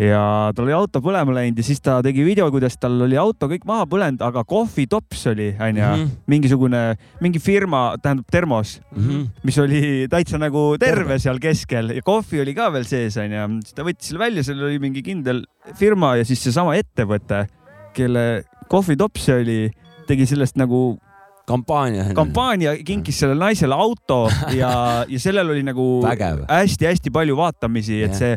Ja 0.01 0.53
tal 0.57 0.65
oli 0.65 0.73
auto 0.73 1.03
põlema 1.05 1.35
läinud 1.37 1.59
ja 1.61 1.65
siis 1.67 1.81
ta 1.85 1.99
tegi 2.05 2.25
video, 2.25 2.47
kuidas 2.55 2.79
tal 2.81 2.95
oli 3.05 3.17
auto 3.21 3.49
kõik 3.51 3.67
maha 3.69 3.85
põlenud, 3.91 4.23
aga 4.25 4.45
kohvitops 4.49 5.27
oli, 5.33 5.51
onju, 5.61 5.83
Mhm. 5.83 6.07
mingisugune, 6.33 6.81
mingi 7.21 7.39
firma, 7.39 7.97
tähendab 8.03 8.25
termos, 8.33 8.81
Mhm. 8.97 9.27
mis 9.45 9.59
oli 9.59 10.07
täitsa 10.09 10.39
nagu 10.39 10.77
terve 10.79 11.19
seal 11.19 11.39
keskel 11.39 11.93
ja 11.95 12.03
kohvi 12.03 12.41
oli 12.41 12.55
ka 12.55 12.71
veel 12.73 12.85
sees, 12.85 13.17
onju. 13.17 13.61
siis 13.63 13.75
ta 13.75 13.83
võttis 13.83 14.09
selle 14.09 14.19
välja, 14.19 14.43
seal 14.43 14.63
oli 14.63 14.79
mingi 14.79 15.03
kindel 15.03 15.45
firma 15.75 16.17
ja 16.17 16.25
siis 16.25 16.41
seesama 16.43 16.75
ettevõte, 16.75 17.47
kelle 17.93 18.45
kohvitops 18.69 19.21
see 19.25 19.41
oli, 19.43 19.71
tegi 20.07 20.25
sellest 20.27 20.57
nagu 20.57 20.99
kampaania. 21.47 22.15
kampaania, 22.15 22.77
kinkis 22.85 23.19
sellele 23.19 23.39
naisele 23.39 23.75
auto 23.75 24.29
ja, 24.55 25.05
ja 25.09 25.19
sellel 25.19 25.51
oli 25.51 25.63
nagu 25.63 26.03
hästi-hästi 26.49 27.11
palju 27.13 27.37
vaatamisi, 27.37 28.03
et 28.05 28.15
see 28.15 28.37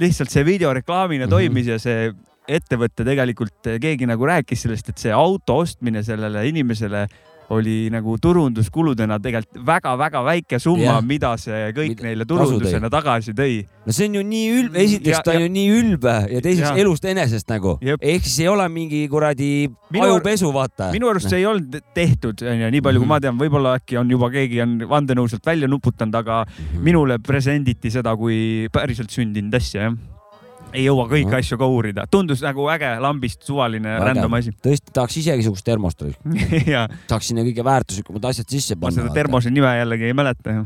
lihtsalt 0.00 0.32
see 0.32 0.44
video 0.46 0.72
reklaamina 0.74 1.26
Mhm. 1.26 1.30
toimis 1.30 1.66
ja 1.66 1.78
see 1.78 2.10
ettevõte 2.50 3.04
tegelikult, 3.06 3.68
keegi 3.80 4.06
nagu 4.10 4.26
rääkis 4.26 4.64
sellest, 4.64 4.88
et 4.88 4.98
see 4.98 5.12
auto 5.14 5.60
ostmine 5.62 6.02
sellele 6.02 6.48
inimesele 6.48 7.06
oli 7.50 7.90
nagu 7.90 8.16
turunduskuludena 8.22 9.18
tegelikult 9.22 9.64
väga-väga 9.66 10.20
väike 10.24 10.58
summa 10.62 11.00
mida 11.02 11.32
see 11.40 11.72
kõik 11.76 11.94
Mida- 11.96 12.04
neile 12.06 12.24
turundusena 12.28 12.90
tagasi 12.90 13.32
tõi. 13.34 13.64
no 13.86 13.92
see 13.92 14.06
on 14.08 14.14
ju 14.14 14.22
nii 14.22 14.50
ülbe, 14.60 14.78
esiteks 14.84 15.16
Ja- 15.16 15.22
ta 15.22 15.30
on 15.32 15.40
ja- 15.40 15.46
ju 15.46 15.52
nii 15.52 15.68
ülbe 15.80 16.14
ja 16.30 16.40
teiseks 16.40 16.68
Ja. 16.70 16.76
elust 16.76 17.04
enesest 17.04 17.48
nagu. 17.48 17.78
Ehk 17.82 18.22
siis 18.22 18.38
ei 18.40 18.48
ole 18.48 18.68
mingi 18.68 19.08
kuradi 19.08 19.68
ajupesu, 19.92 20.52
vaata. 20.52 20.92
minu 20.92 21.08
arust 21.10 21.28
see 21.28 21.38
ei 21.38 21.46
olnud 21.46 21.80
tehtud, 21.94 22.42
onju, 22.42 22.70
nii 22.70 22.80
palju 22.80 23.00
kui 23.00 23.06
Mhm. 23.06 23.08
ma 23.08 23.20
tean, 23.20 23.38
võib-olla 23.38 23.78
äkki 23.80 23.98
on 23.98 24.08
juba 24.10 24.30
keegi 24.30 24.62
on 24.62 24.78
vandenõu 24.88 25.28
sealt 25.28 25.44
välja 25.44 25.66
nuputanud, 25.68 26.14
aga 26.14 26.44
Mhm. 26.46 26.82
minule 26.84 27.18
presenditi 27.18 27.90
seda 27.90 28.16
kui 28.16 28.68
päriselt 28.72 29.10
sündinud 29.10 29.54
asja, 29.54 29.82
jah. 29.82 29.92
Ei 30.72 30.84
jõua 30.86 31.06
kõiki 31.10 31.30
No. 31.30 31.38
asju 31.38 31.58
ka 31.60 31.66
uurida, 31.70 32.04
tundus 32.10 32.42
nagu 32.44 32.66
äge 32.72 32.90
lambist 33.02 33.42
suvaline 33.46 33.96
random 34.02 34.34
asi. 34.38 34.52
tõesti 34.62 34.92
tahaks 34.96 35.16
isegi 35.20 35.44
sihukest 35.46 35.66
termost, 35.66 36.02
ja 36.74 36.86
tahaks 37.08 37.30
sinna 37.30 37.44
kõige 37.46 37.64
väärtuslikumad 37.66 38.28
asjad 38.30 38.48
sisse 38.50 38.76
ma 38.76 38.86
panna 38.86 39.04
seda. 39.04 39.14
termose 39.14 39.50
nime 39.50 39.70
jällegi 39.78 40.10
ei 40.10 40.16
mäleta. 40.16 40.56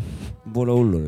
Pole 0.54 0.74
hullu. 0.76 1.00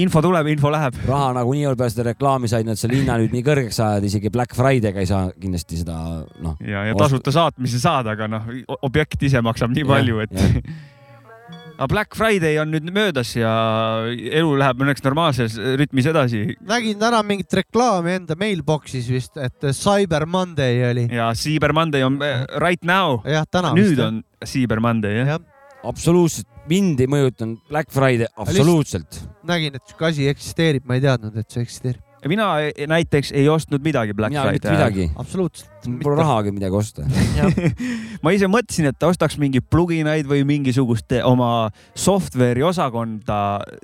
info 0.00 0.22
tuleb, 0.24 0.46
info 0.54 0.70
läheb. 0.72 0.96
raha 1.08 1.32
nagunii 1.36 1.66
oli 1.68 1.76
peale 1.76 1.92
seda 1.92 2.06
reklaami 2.10 2.48
said 2.48 2.66
nad 2.66 2.80
selle 2.80 2.96
hinna 3.00 3.18
nüüd 3.20 3.34
nii 3.36 3.44
kõrgeks 3.46 3.80
ajada, 3.84 4.08
isegi 4.08 4.30
Black 4.32 4.56
Friday'ga 4.56 5.02
ei 5.04 5.10
saa 5.10 5.26
kindlasti 5.40 5.82
seda 5.82 5.98
noh. 6.40 6.56
ja, 6.60 6.86
ja 6.88 6.96
tasuta 6.98 7.32
saatmise 7.34 7.80
saad, 7.82 8.08
aga 8.14 8.28
noh, 8.32 8.48
objekt 8.82 9.22
ise 9.28 9.42
maksab 9.44 9.74
nii 9.76 9.84
palju, 9.88 10.24
et. 10.24 10.32
aga 11.82 11.90
Black 11.90 12.14
Friday 12.14 12.60
on 12.62 12.70
nüüd 12.70 12.86
möödas 12.94 13.32
ja 13.34 13.50
elu 14.06 14.52
läheb 14.60 14.82
õnneks 14.84 15.02
normaalses 15.02 15.56
rütmis 15.80 16.06
edasi 16.06 16.44
nägin 16.68 17.00
täna 17.00 17.22
mingit 17.26 17.50
reklaami 17.58 18.14
enda 18.20 18.36
mailbox'is 18.38 19.08
vist, 19.10 19.34
et 19.42 19.66
Cyber 19.74 20.28
Monday 20.30 20.84
oli. 20.92 21.08
ja 21.10 21.32
Cyber 21.34 21.74
Monday 21.74 22.06
on 22.06 22.20
eh, 22.22 22.44
right 22.62 22.86
now. 22.86 23.18
jah, 23.26 23.48
täna 23.50 23.74
nüüd 23.74 23.96
vist. 23.96 24.04
on 24.04 24.22
Cyber 24.46 24.82
Monday 24.84 25.18
jah 25.22 25.34
jah, 25.34 25.42
absoluutselt, 25.90 26.46
mind 26.70 27.02
ei 27.02 27.10
mõjutanud 27.10 27.58
Black 27.72 27.90
Friday, 27.90 28.30
absoluutselt. 28.36 29.24
nägin, 29.48 29.74
et 29.74 29.82
sihuke 29.88 30.10
asi 30.12 30.30
eksisteerib, 30.30 30.86
ma 30.86 31.00
ei 31.00 31.02
teadnud, 31.08 31.34
et 31.34 31.50
see 31.50 31.66
eksisteerib. 31.66 32.11
Mina 32.30 32.46
e- 32.62 32.86
näiteks 32.86 33.32
ei 33.34 33.48
ostnud 33.50 33.82
midagi 33.84 34.14
Black 34.14 34.34
Friday 34.34 34.58
mitte 34.58 34.72
midagi. 34.74 35.10
absoluutselt. 35.18 35.70
Pole 36.02 36.16
rahagi 36.20 36.52
midagi 36.54 36.76
osta. 36.78 37.02
ma 38.22 38.32
ise 38.34 38.46
mõtlesin, 38.50 38.86
et 38.92 39.06
ostaks 39.06 39.34
mingeid 39.42 39.66
pluginaid 39.72 40.28
või 40.30 40.44
mingisugust 40.46 41.16
oma 41.26 41.70
software'i 41.98 42.62
osakonda 42.66 43.38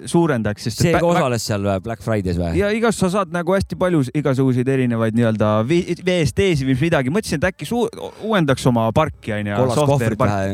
suurendaks, 0.07 0.69
sest 0.69 0.85
see 0.85 0.95
ka 0.95 1.03
osales 1.09 1.47
seal 1.51 1.67
või 1.67 1.83
Black 1.89 2.05
Friday's 2.05 2.39
või? 2.39 2.55
ja 2.61 2.71
igas 2.75 3.01
sa 3.03 3.11
saad 3.11 3.35
nagu 3.35 3.57
hästi 3.57 3.79
palju 3.81 4.05
igasuguseid 4.15 4.71
erinevaid 4.77 5.19
nii-öelda 5.19 5.53
VST-si 5.67 6.69
või 6.69 6.79
midagi, 6.79 7.15
mõtlesin, 7.15 7.43
et 7.43 7.51
äkki 7.51 7.67
suu- 7.69 7.89
uuendaks 8.23 8.67
oma 8.71 8.87
parki 8.95 9.35
onju, 9.41 9.59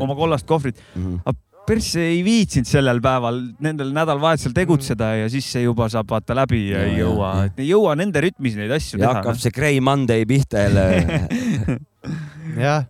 oma 0.00 0.16
kollast 0.16 0.48
kohvrit 0.48 0.80
mm. 0.94 1.04
-hmm. 1.04 1.40
Persse 1.68 2.02
ei 2.10 2.22
viitsinud 2.26 2.68
sellel 2.68 3.00
päeval, 3.04 3.40
nendel 3.64 3.92
nädalavahetusel 3.96 4.54
tegutseda 4.56 5.10
ja 5.22 5.28
siis 5.32 5.46
see 5.54 5.64
juba 5.64 5.88
saab 5.92 6.10
vaata 6.10 6.36
läbi 6.36 6.66
ja, 6.70 6.82
Ja, 6.82 6.88
ei 6.88 6.96
ja, 6.96 7.04
jõua 7.04 7.30
ja., 7.34 7.44
et 7.50 7.62
ei 7.64 7.68
jõua 7.70 7.94
nende 7.98 8.24
rütmis 8.24 8.58
neid 8.58 8.74
asju 8.74 8.98
ja 8.98 9.06
teha. 9.06 9.12
hakkab 9.18 9.40
see 9.40 9.54
Grey 9.54 9.80
Monday 9.84 10.26
pihta 10.28 10.66
jälle. 10.66 10.84
jah, 12.66 12.88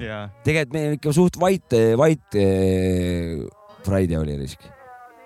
ja 0.00 0.20
tegelikult 0.46 0.76
meil 0.76 0.98
ikka 0.98 1.14
suht 1.16 1.40
vait, 1.40 1.78
vait 2.00 2.40
eh, 2.40 3.40
Friday 3.86 4.20
oli 4.20 4.36
risk. 4.40 4.66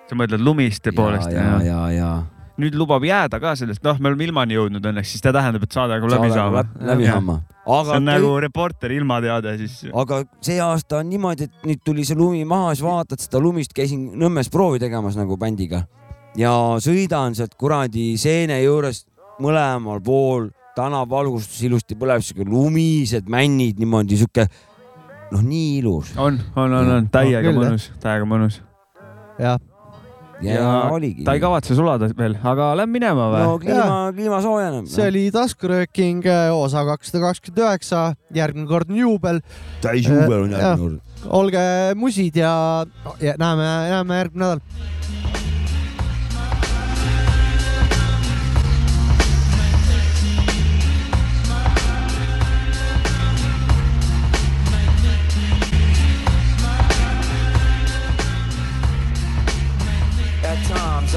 sa 0.09 0.17
mõtled 0.17 0.43
lumiste 0.43 0.93
poolest 0.95 1.33
ja, 1.33 1.59
ja, 1.65 1.81
ja. 1.95 2.13
Nüüd 2.61 2.77
lubab 2.79 3.03
jääda 3.03 3.39
ka 3.43 3.55
sellest, 3.59 3.83
noh, 3.83 3.99
me 3.99 4.11
oleme 4.11 4.27
ilmani 4.29 4.55
jõudnud 4.55 4.85
õnneks, 4.91 5.11
siis 5.11 5.23
see 5.23 5.33
tähendab, 5.35 5.65
et 5.65 5.75
saade 5.75 5.97
hakkab 5.97 6.13
läbi 6.13 6.31
saama. 6.31 6.63
läbi 6.91 7.09
saama. 7.09 7.39
see 7.41 7.75
aga 7.79 7.97
on 7.97 8.07
nagu 8.07 8.31
reporteri 8.45 8.99
ilmateade 9.01 9.57
siis. 9.59 9.81
aga 9.91 10.21
see 10.45 10.59
aasta 10.63 11.01
on 11.01 11.09
niimoodi, 11.11 11.49
et 11.49 11.67
nüüd 11.67 11.83
tuli 11.85 12.05
see 12.07 12.17
lumi 12.17 12.45
maha, 12.47 12.73
siis 12.75 12.85
vaatad 12.85 13.23
seda 13.23 13.41
lumist, 13.43 13.75
käisin 13.75 14.07
Nõmmes 14.15 14.51
proovi 14.53 14.79
tegemas 14.79 15.17
nagu 15.19 15.37
bändiga 15.37 15.83
ja 16.39 16.51
sõidan 16.83 17.35
sealt 17.35 17.55
kuradi 17.59 18.13
seene 18.21 18.61
juurest 18.63 19.07
mõlemal 19.43 19.99
pool 20.03 20.49
tänavavalgustus 20.75 21.61
ilusti 21.67 21.95
põleb, 21.99 22.23
siuke 22.23 22.47
lumised 22.47 23.29
männid 23.31 23.79
niimoodi 23.79 24.19
siuke 24.19 24.47
noh, 25.31 25.41
nii 25.41 25.79
ilus. 25.79 26.13
on, 26.17 26.39
on, 26.55 26.73
on, 26.73 26.91
on 26.99 27.07
täiega 27.11 27.43
küll, 27.47 27.55
jah. 27.55 27.71
mõnus, 27.71 27.87
täiega 28.03 28.27
mõnus. 28.29 28.59
jah. 29.39 29.59
Ja, 30.43 30.55
ja 30.57 30.69
oligi. 30.91 31.23
ta 31.27 31.35
ei 31.37 31.43
kavatse 31.43 31.77
sulada 31.77 32.09
veel, 32.17 32.37
aga 32.43 32.71
lähme 32.79 32.97
minema 32.97 33.29
või 33.33 33.43
no 33.45 33.55
kliima, 33.61 33.99
kliima 34.15 34.41
soojeneb. 34.43 34.89
see 34.91 35.07
oli 35.11 35.23
taskurööking 35.35 36.27
osa 36.55 36.85
kakssada 36.89 37.23
kakskümmend 37.27 37.63
üheksa, 37.65 38.03
järgmine 38.35 38.67
kord 38.69 38.91
on 38.91 39.01
juubel. 39.03 39.41
täisjuubel 39.85 40.45
on 40.47 40.55
Jah. 40.55 40.67
järgmine 40.69 40.99
kord. 40.99 41.31
olge 41.41 41.65
musid 41.99 42.37
ja, 42.41 42.53
ja 43.23 43.37
näeme, 43.41 43.71
näeme 43.95 44.21
järgmine 44.23 44.45
nädal. 44.45 44.63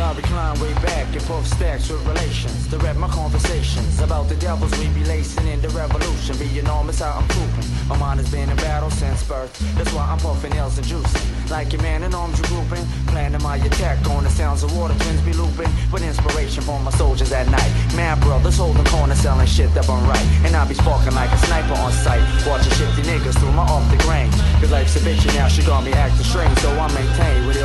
I 0.08 0.12
recline 0.14 0.58
way 0.58 0.72
back 0.80 1.12
and 1.12 1.22
puff 1.26 1.46
stacks 1.46 1.90
with 1.90 2.00
relations 2.08 2.66
to 2.68 2.78
rap 2.78 2.96
my 2.96 3.08
conversations 3.08 4.00
about 4.00 4.30
the 4.30 4.36
devils 4.36 4.72
we 4.78 4.88
be 4.88 5.04
lacing 5.04 5.46
in 5.46 5.60
the 5.60 5.68
revolution. 5.68 6.34
Be 6.38 6.58
enormous 6.58 7.00
how 7.00 7.12
I'm 7.20 7.28
trooping. 7.28 7.68
My 7.90 7.98
mind 7.98 8.20
has 8.20 8.30
been 8.30 8.48
in 8.48 8.56
battle 8.56 8.88
since 8.88 9.22
birth. 9.24 9.52
That's 9.76 9.92
why 9.92 10.08
I'm 10.08 10.16
puffing 10.16 10.54
L's 10.54 10.78
and 10.78 10.86
juicing. 10.86 11.50
Like 11.50 11.74
your 11.74 11.82
man 11.82 12.04
in 12.04 12.14
arms 12.14 12.40
grouping. 12.40 12.86
Planning 13.08 13.42
my 13.42 13.56
attack 13.56 14.00
on 14.08 14.24
the 14.24 14.30
sounds 14.30 14.62
of 14.62 14.74
water 14.74 14.94
twins 14.94 15.20
be 15.20 15.34
looping. 15.34 15.68
With 15.92 16.02
inspiration 16.02 16.62
for 16.62 16.80
my 16.80 16.90
soldiers 16.92 17.30
at 17.32 17.46
night. 17.50 17.68
Mad 17.94 18.18
brothers 18.22 18.56
holding 18.56 18.86
corners 18.86 19.20
selling 19.20 19.46
shit 19.46 19.74
that 19.74 19.90
I'm 19.90 20.08
right. 20.08 20.26
And 20.40 20.56
I 20.56 20.66
be 20.66 20.72
sparking 20.72 21.14
like 21.14 21.30
a 21.32 21.38
sniper 21.44 21.74
on 21.84 21.92
sight. 21.92 22.24
Watching 22.48 22.72
shifty 22.72 23.02
niggas 23.02 23.38
through 23.38 23.52
my 23.52 23.68
off 23.68 23.84
the 23.90 23.98
grain. 24.04 24.32
Cause 24.56 24.72
life's 24.72 24.96
a 24.96 25.00
bitch 25.00 25.20
and 25.28 25.34
now 25.34 25.48
she 25.48 25.62
got 25.64 25.84
me 25.84 25.92
acting 25.92 26.24
strange. 26.24 26.56
So 26.60 26.70
I 26.80 26.88
maintain 26.94 27.46
with 27.46 27.57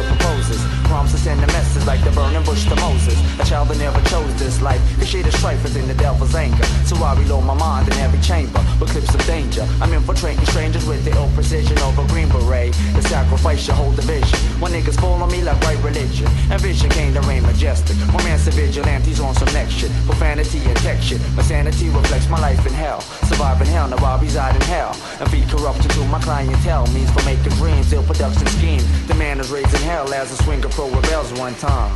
like 1.86 2.04
the 2.04 2.12
burning 2.12 2.44
bush 2.44 2.66
to 2.66 2.76
Moses. 2.78 3.18
A 3.40 3.46
child 3.46 3.68
that 3.70 3.78
never 3.78 4.00
chose 4.10 4.34
this 4.40 4.62
life. 4.62 4.82
Cause 4.98 5.10
shit 5.10 5.28
is 5.28 5.36
strife 5.38 5.64
is 5.66 5.76
in 5.76 5.88
the 5.88 5.94
devil's 5.96 6.36
anger. 6.36 6.64
So 6.86 6.96
I 7.04 7.14
reload 7.16 7.44
my 7.46 7.54
mind 7.54 7.88
in 7.88 7.94
every 8.00 8.20
chamber 8.22 8.64
with 8.80 8.92
clips 8.92 9.14
of 9.14 9.26
danger. 9.26 9.68
I'm 9.82 9.92
infiltrating 9.94 10.46
strangers 10.46 10.86
with 10.86 11.04
the 11.04 11.18
old 11.18 11.34
precision 11.34 11.78
of 11.80 11.98
a 12.00 12.08
green 12.08 12.30
beret. 12.30 12.74
The 12.96 13.02
sacrifice 13.02 13.68
your 13.68 13.76
whole 13.76 13.92
division. 13.92 14.40
When 14.62 14.72
niggas 14.72 15.00
fall 15.00 15.22
on 15.22 15.32
me 15.32 15.42
like 15.44 15.60
right 15.62 15.82
religion. 15.84 16.28
And 16.50 16.62
vision 16.62 16.90
came 16.90 17.14
to 17.14 17.22
reign 17.22 17.44
majestic. 17.44 17.98
Romance 18.14 18.48
and 18.48 18.56
vigilantes 18.56 19.20
on 19.20 19.36
some 19.36 19.52
next 19.54 19.74
shit. 19.74 19.92
Profanity 20.06 20.60
and 20.66 20.78
tech 20.78 21.02
shit. 21.02 21.22
My 21.36 21.44
sanity 21.44 21.90
reflects 21.90 22.30
my 22.30 22.40
life 22.40 22.66
in 22.66 22.74
hell. 22.74 23.02
Surviving 23.28 23.68
hell, 23.68 23.88
now 23.90 24.04
I 24.06 24.22
reside 24.22 24.56
in 24.56 24.62
hell. 24.62 24.96
And 25.20 25.30
feed 25.30 25.50
corruption 25.50 25.90
to 25.92 26.06
my 26.08 26.20
clientele 26.20 26.88
means 26.88 27.12
for 27.12 27.24
making 27.26 27.54
dreams, 27.60 27.92
ill 27.92 28.04
production 28.04 28.48
scheme. 28.48 28.84
The 29.08 29.16
man 29.16 29.40
is 29.40 29.52
raising 29.52 29.82
hell 29.82 30.14
as 30.14 30.32
a 30.32 30.44
swinger 30.44 30.70
pro 30.70 30.90
rebels 30.90 31.34
one 31.34 31.56
time. 31.56 31.73
Uh, 31.76 31.90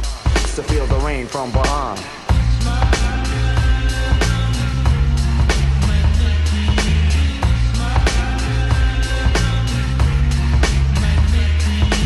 to 0.55 0.63
feel 0.63 0.87
the 0.87 0.97
rain 1.05 1.27
from 1.27 1.51
behind. 1.51 1.99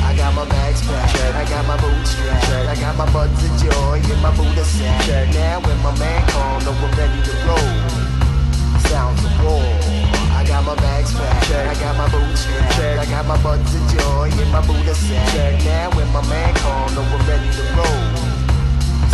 I 0.04 0.14
got 0.18 0.34
my 0.36 0.44
bags 0.50 0.82
packed, 0.82 1.16
I 1.34 1.46
got 1.48 1.66
my 1.66 1.78
boots 1.80 2.10
strapped, 2.10 2.68
I 2.68 2.76
got 2.76 2.98
my 2.98 3.10
buds 3.14 3.42
of 3.42 3.52
joy 3.64 4.02
in 4.04 4.22
my 4.22 4.36
Buddha 4.36 4.66
sack. 4.66 5.34
Now 5.34 5.62
when 5.62 5.78
my 5.82 5.98
man 5.98 6.28
know 6.66 6.76
we're 6.82 6.92
ready 6.98 7.22
to 7.24 7.34
roll. 7.48 7.72
Sounds 8.82 9.24
of 9.24 9.44
war. 9.46 10.01
I 10.52 10.56
got 10.56 10.66
my 10.66 10.76
bags 10.84 11.14
packed, 11.14 11.50
I 11.50 11.74
got 11.80 11.96
my 11.96 12.12
boots 12.12 12.42
strapped, 12.42 13.00
I 13.00 13.06
got 13.10 13.26
my 13.26 13.42
buds 13.42 13.74
of 13.74 13.88
joy 13.88 14.28
in 14.36 14.52
my 14.52 14.60
Buddha 14.68 14.94
sack. 14.94 15.64
Now 15.64 15.96
when 15.96 16.12
my 16.12 16.20
man 16.28 16.54
called, 16.56 16.92
know 16.92 17.08
we're 17.08 17.24
ready 17.24 17.48
to 17.56 17.64
roll. 17.72 18.04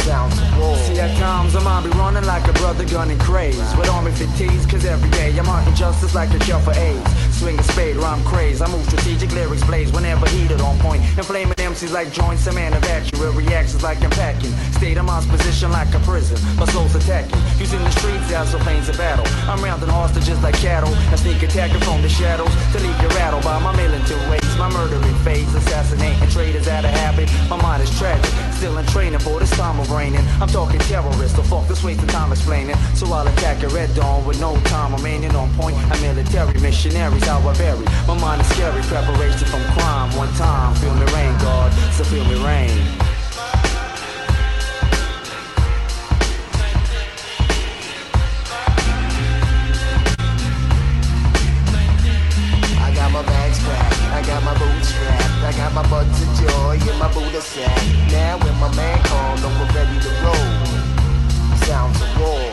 Sounds 0.02 0.34
of 0.34 0.58
war. 0.58 0.76
See, 0.78 1.00
at 1.00 1.16
times 1.20 1.56
I 1.56 1.62
might 1.62 1.84
be 1.84 1.92
running 1.96 2.26
like 2.26 2.48
a 2.48 2.54
brother 2.54 2.86
gunning 2.86 3.20
craze. 3.20 3.62
With 3.78 3.88
army 3.88 4.14
fatigues, 4.14 4.66
cause 4.66 4.84
every 4.84 5.12
day 5.12 5.30
I'm 5.38 5.46
hunting 5.46 5.76
justice 5.76 6.16
like 6.16 6.34
a 6.34 6.40
cure 6.40 6.60
for 6.60 6.74
AIDS. 6.74 7.27
Swing 7.38 7.60
a 7.60 7.64
spade, 7.64 7.98
rhyme 7.98 8.24
craze. 8.26 8.62
I 8.62 8.68
move 8.68 8.84
strategic 8.86 9.32
lyrics 9.32 9.64
blaze 9.64 9.92
whenever 9.92 10.28
heated 10.30 10.60
on 10.60 10.80
point. 10.80 11.04
Inflaming 11.18 11.54
MCs 11.54 11.92
like 11.94 12.12
joints, 12.12 12.48
a 12.48 12.52
man 12.52 12.74
of. 12.74 12.88
Real 13.20 13.34
reactions 13.34 13.84
like 13.84 14.02
I'm 14.04 14.10
packing. 14.10 14.52
State 14.74 14.98
of 14.98 15.06
mind's 15.06 15.28
position 15.28 15.72
like 15.72 15.94
a 15.94 16.00
prison. 16.00 16.38
My 16.58 16.66
soul's 16.66 16.96
attacking. 16.96 17.40
Using 17.60 17.84
the 17.84 17.92
streets 17.92 18.32
as 18.32 18.54
a 18.56 18.58
planes 18.60 18.90
of 18.90 18.98
battle. 18.98 19.26
I'm 19.48 19.64
rounding 19.64 19.90
hostages 19.90 20.42
like 20.42 20.56
cattle. 20.56 20.94
And 21.12 21.20
sneak 21.20 21.44
attacking 21.44 21.82
from 21.82 22.02
the 22.02 22.10
shadows. 22.10 22.50
To 22.74 22.80
leave 22.80 23.00
you 23.02 23.08
rattled 23.10 23.44
by 23.44 23.60
my 23.60 23.76
militant 23.76 24.30
ways. 24.30 24.47
My 24.58 24.70
murdering 24.70 25.16
phase. 25.24 25.54
Assassinating 25.54 26.30
traitors 26.30 26.68
out 26.68 26.84
of 26.84 26.92
habit. 26.92 27.30
My 27.50 27.62
mind 27.62 27.84
is 27.84 27.98
tragic. 27.98 28.32
Still 28.54 28.78
in 28.78 28.86
training 28.88 29.20
for 29.20 29.40
this 29.40 29.52
time 29.52 29.80
of 29.80 29.92
raining. 29.92 30.26
I'm 30.42 30.48
talking 30.48 30.80
terrorists. 30.82 31.36
So 31.36 31.44
fuck 31.44 31.68
this 31.68 31.84
wasting 31.84 32.08
time 32.08 32.32
explaining. 32.32 32.76
So 32.96 33.06
I'll 33.14 33.28
attack 33.28 33.64
a 33.64 33.70
red 33.70 33.94
dawn 33.96 34.26
with 34.26 34.40
no 34.40 34.58
time 34.62 34.94
remaining 34.96 35.36
on 35.36 35.54
point. 35.56 35.76
I'm 35.92 36.02
military 36.02 36.60
missionaries. 36.60 37.26
How 37.26 37.40
I 37.48 37.54
vary. 37.54 37.86
My 38.08 38.20
mind 38.20 38.42
is 38.42 38.50
scary. 38.50 38.82
Preparation 38.84 39.48
from 39.48 39.64
crime. 39.74 40.16
One 40.18 40.34
time. 40.34 40.76
Feel 40.76 40.96
me 40.96 41.06
rain, 41.14 41.38
God. 41.40 41.72
So 41.94 42.04
feel 42.04 42.26
me 42.26 42.44
rain. 42.44 43.07
got 54.40 54.54
my 54.54 54.60
boots 54.60 54.90
strapped. 54.90 55.44
I 55.44 55.52
got 55.58 55.74
my 55.74 55.90
buds 55.90 56.22
of 56.22 56.30
joy 56.38 56.78
in 56.78 57.00
my 57.00 57.12
Buddha 57.12 57.42
sack. 57.42 57.82
Now 58.12 58.38
when 58.38 58.54
my 58.60 58.74
man 58.76 59.00
called, 59.04 59.42
we're 59.42 59.74
ready 59.74 60.00
to 60.00 60.10
roll. 60.22 60.50
Sounds 61.66 62.00
a 62.02 62.08
war. 62.20 62.46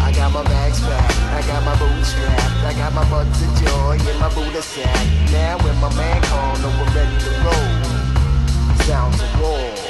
I 0.00 0.12
got 0.16 0.32
my 0.32 0.42
bags 0.44 0.80
packed. 0.80 1.16
I 1.36 1.42
got 1.46 1.64
my 1.64 1.76
boots 1.78 2.08
strapped. 2.08 2.64
I 2.64 2.72
got 2.74 2.94
my 2.94 3.04
buds 3.10 3.42
of 3.42 3.50
joy 3.60 3.98
in 4.10 4.18
my 4.18 4.32
Buddha 4.34 4.62
sack. 4.62 5.06
Now 5.30 5.58
when 5.64 5.76
my 5.80 5.94
man 5.96 6.22
called, 6.22 6.64
we're 6.64 6.92
ready 6.96 7.18
to 7.24 7.30
roll. 7.44 7.68
Sounds 8.86 9.20
a 9.20 9.42
war. 9.42 9.87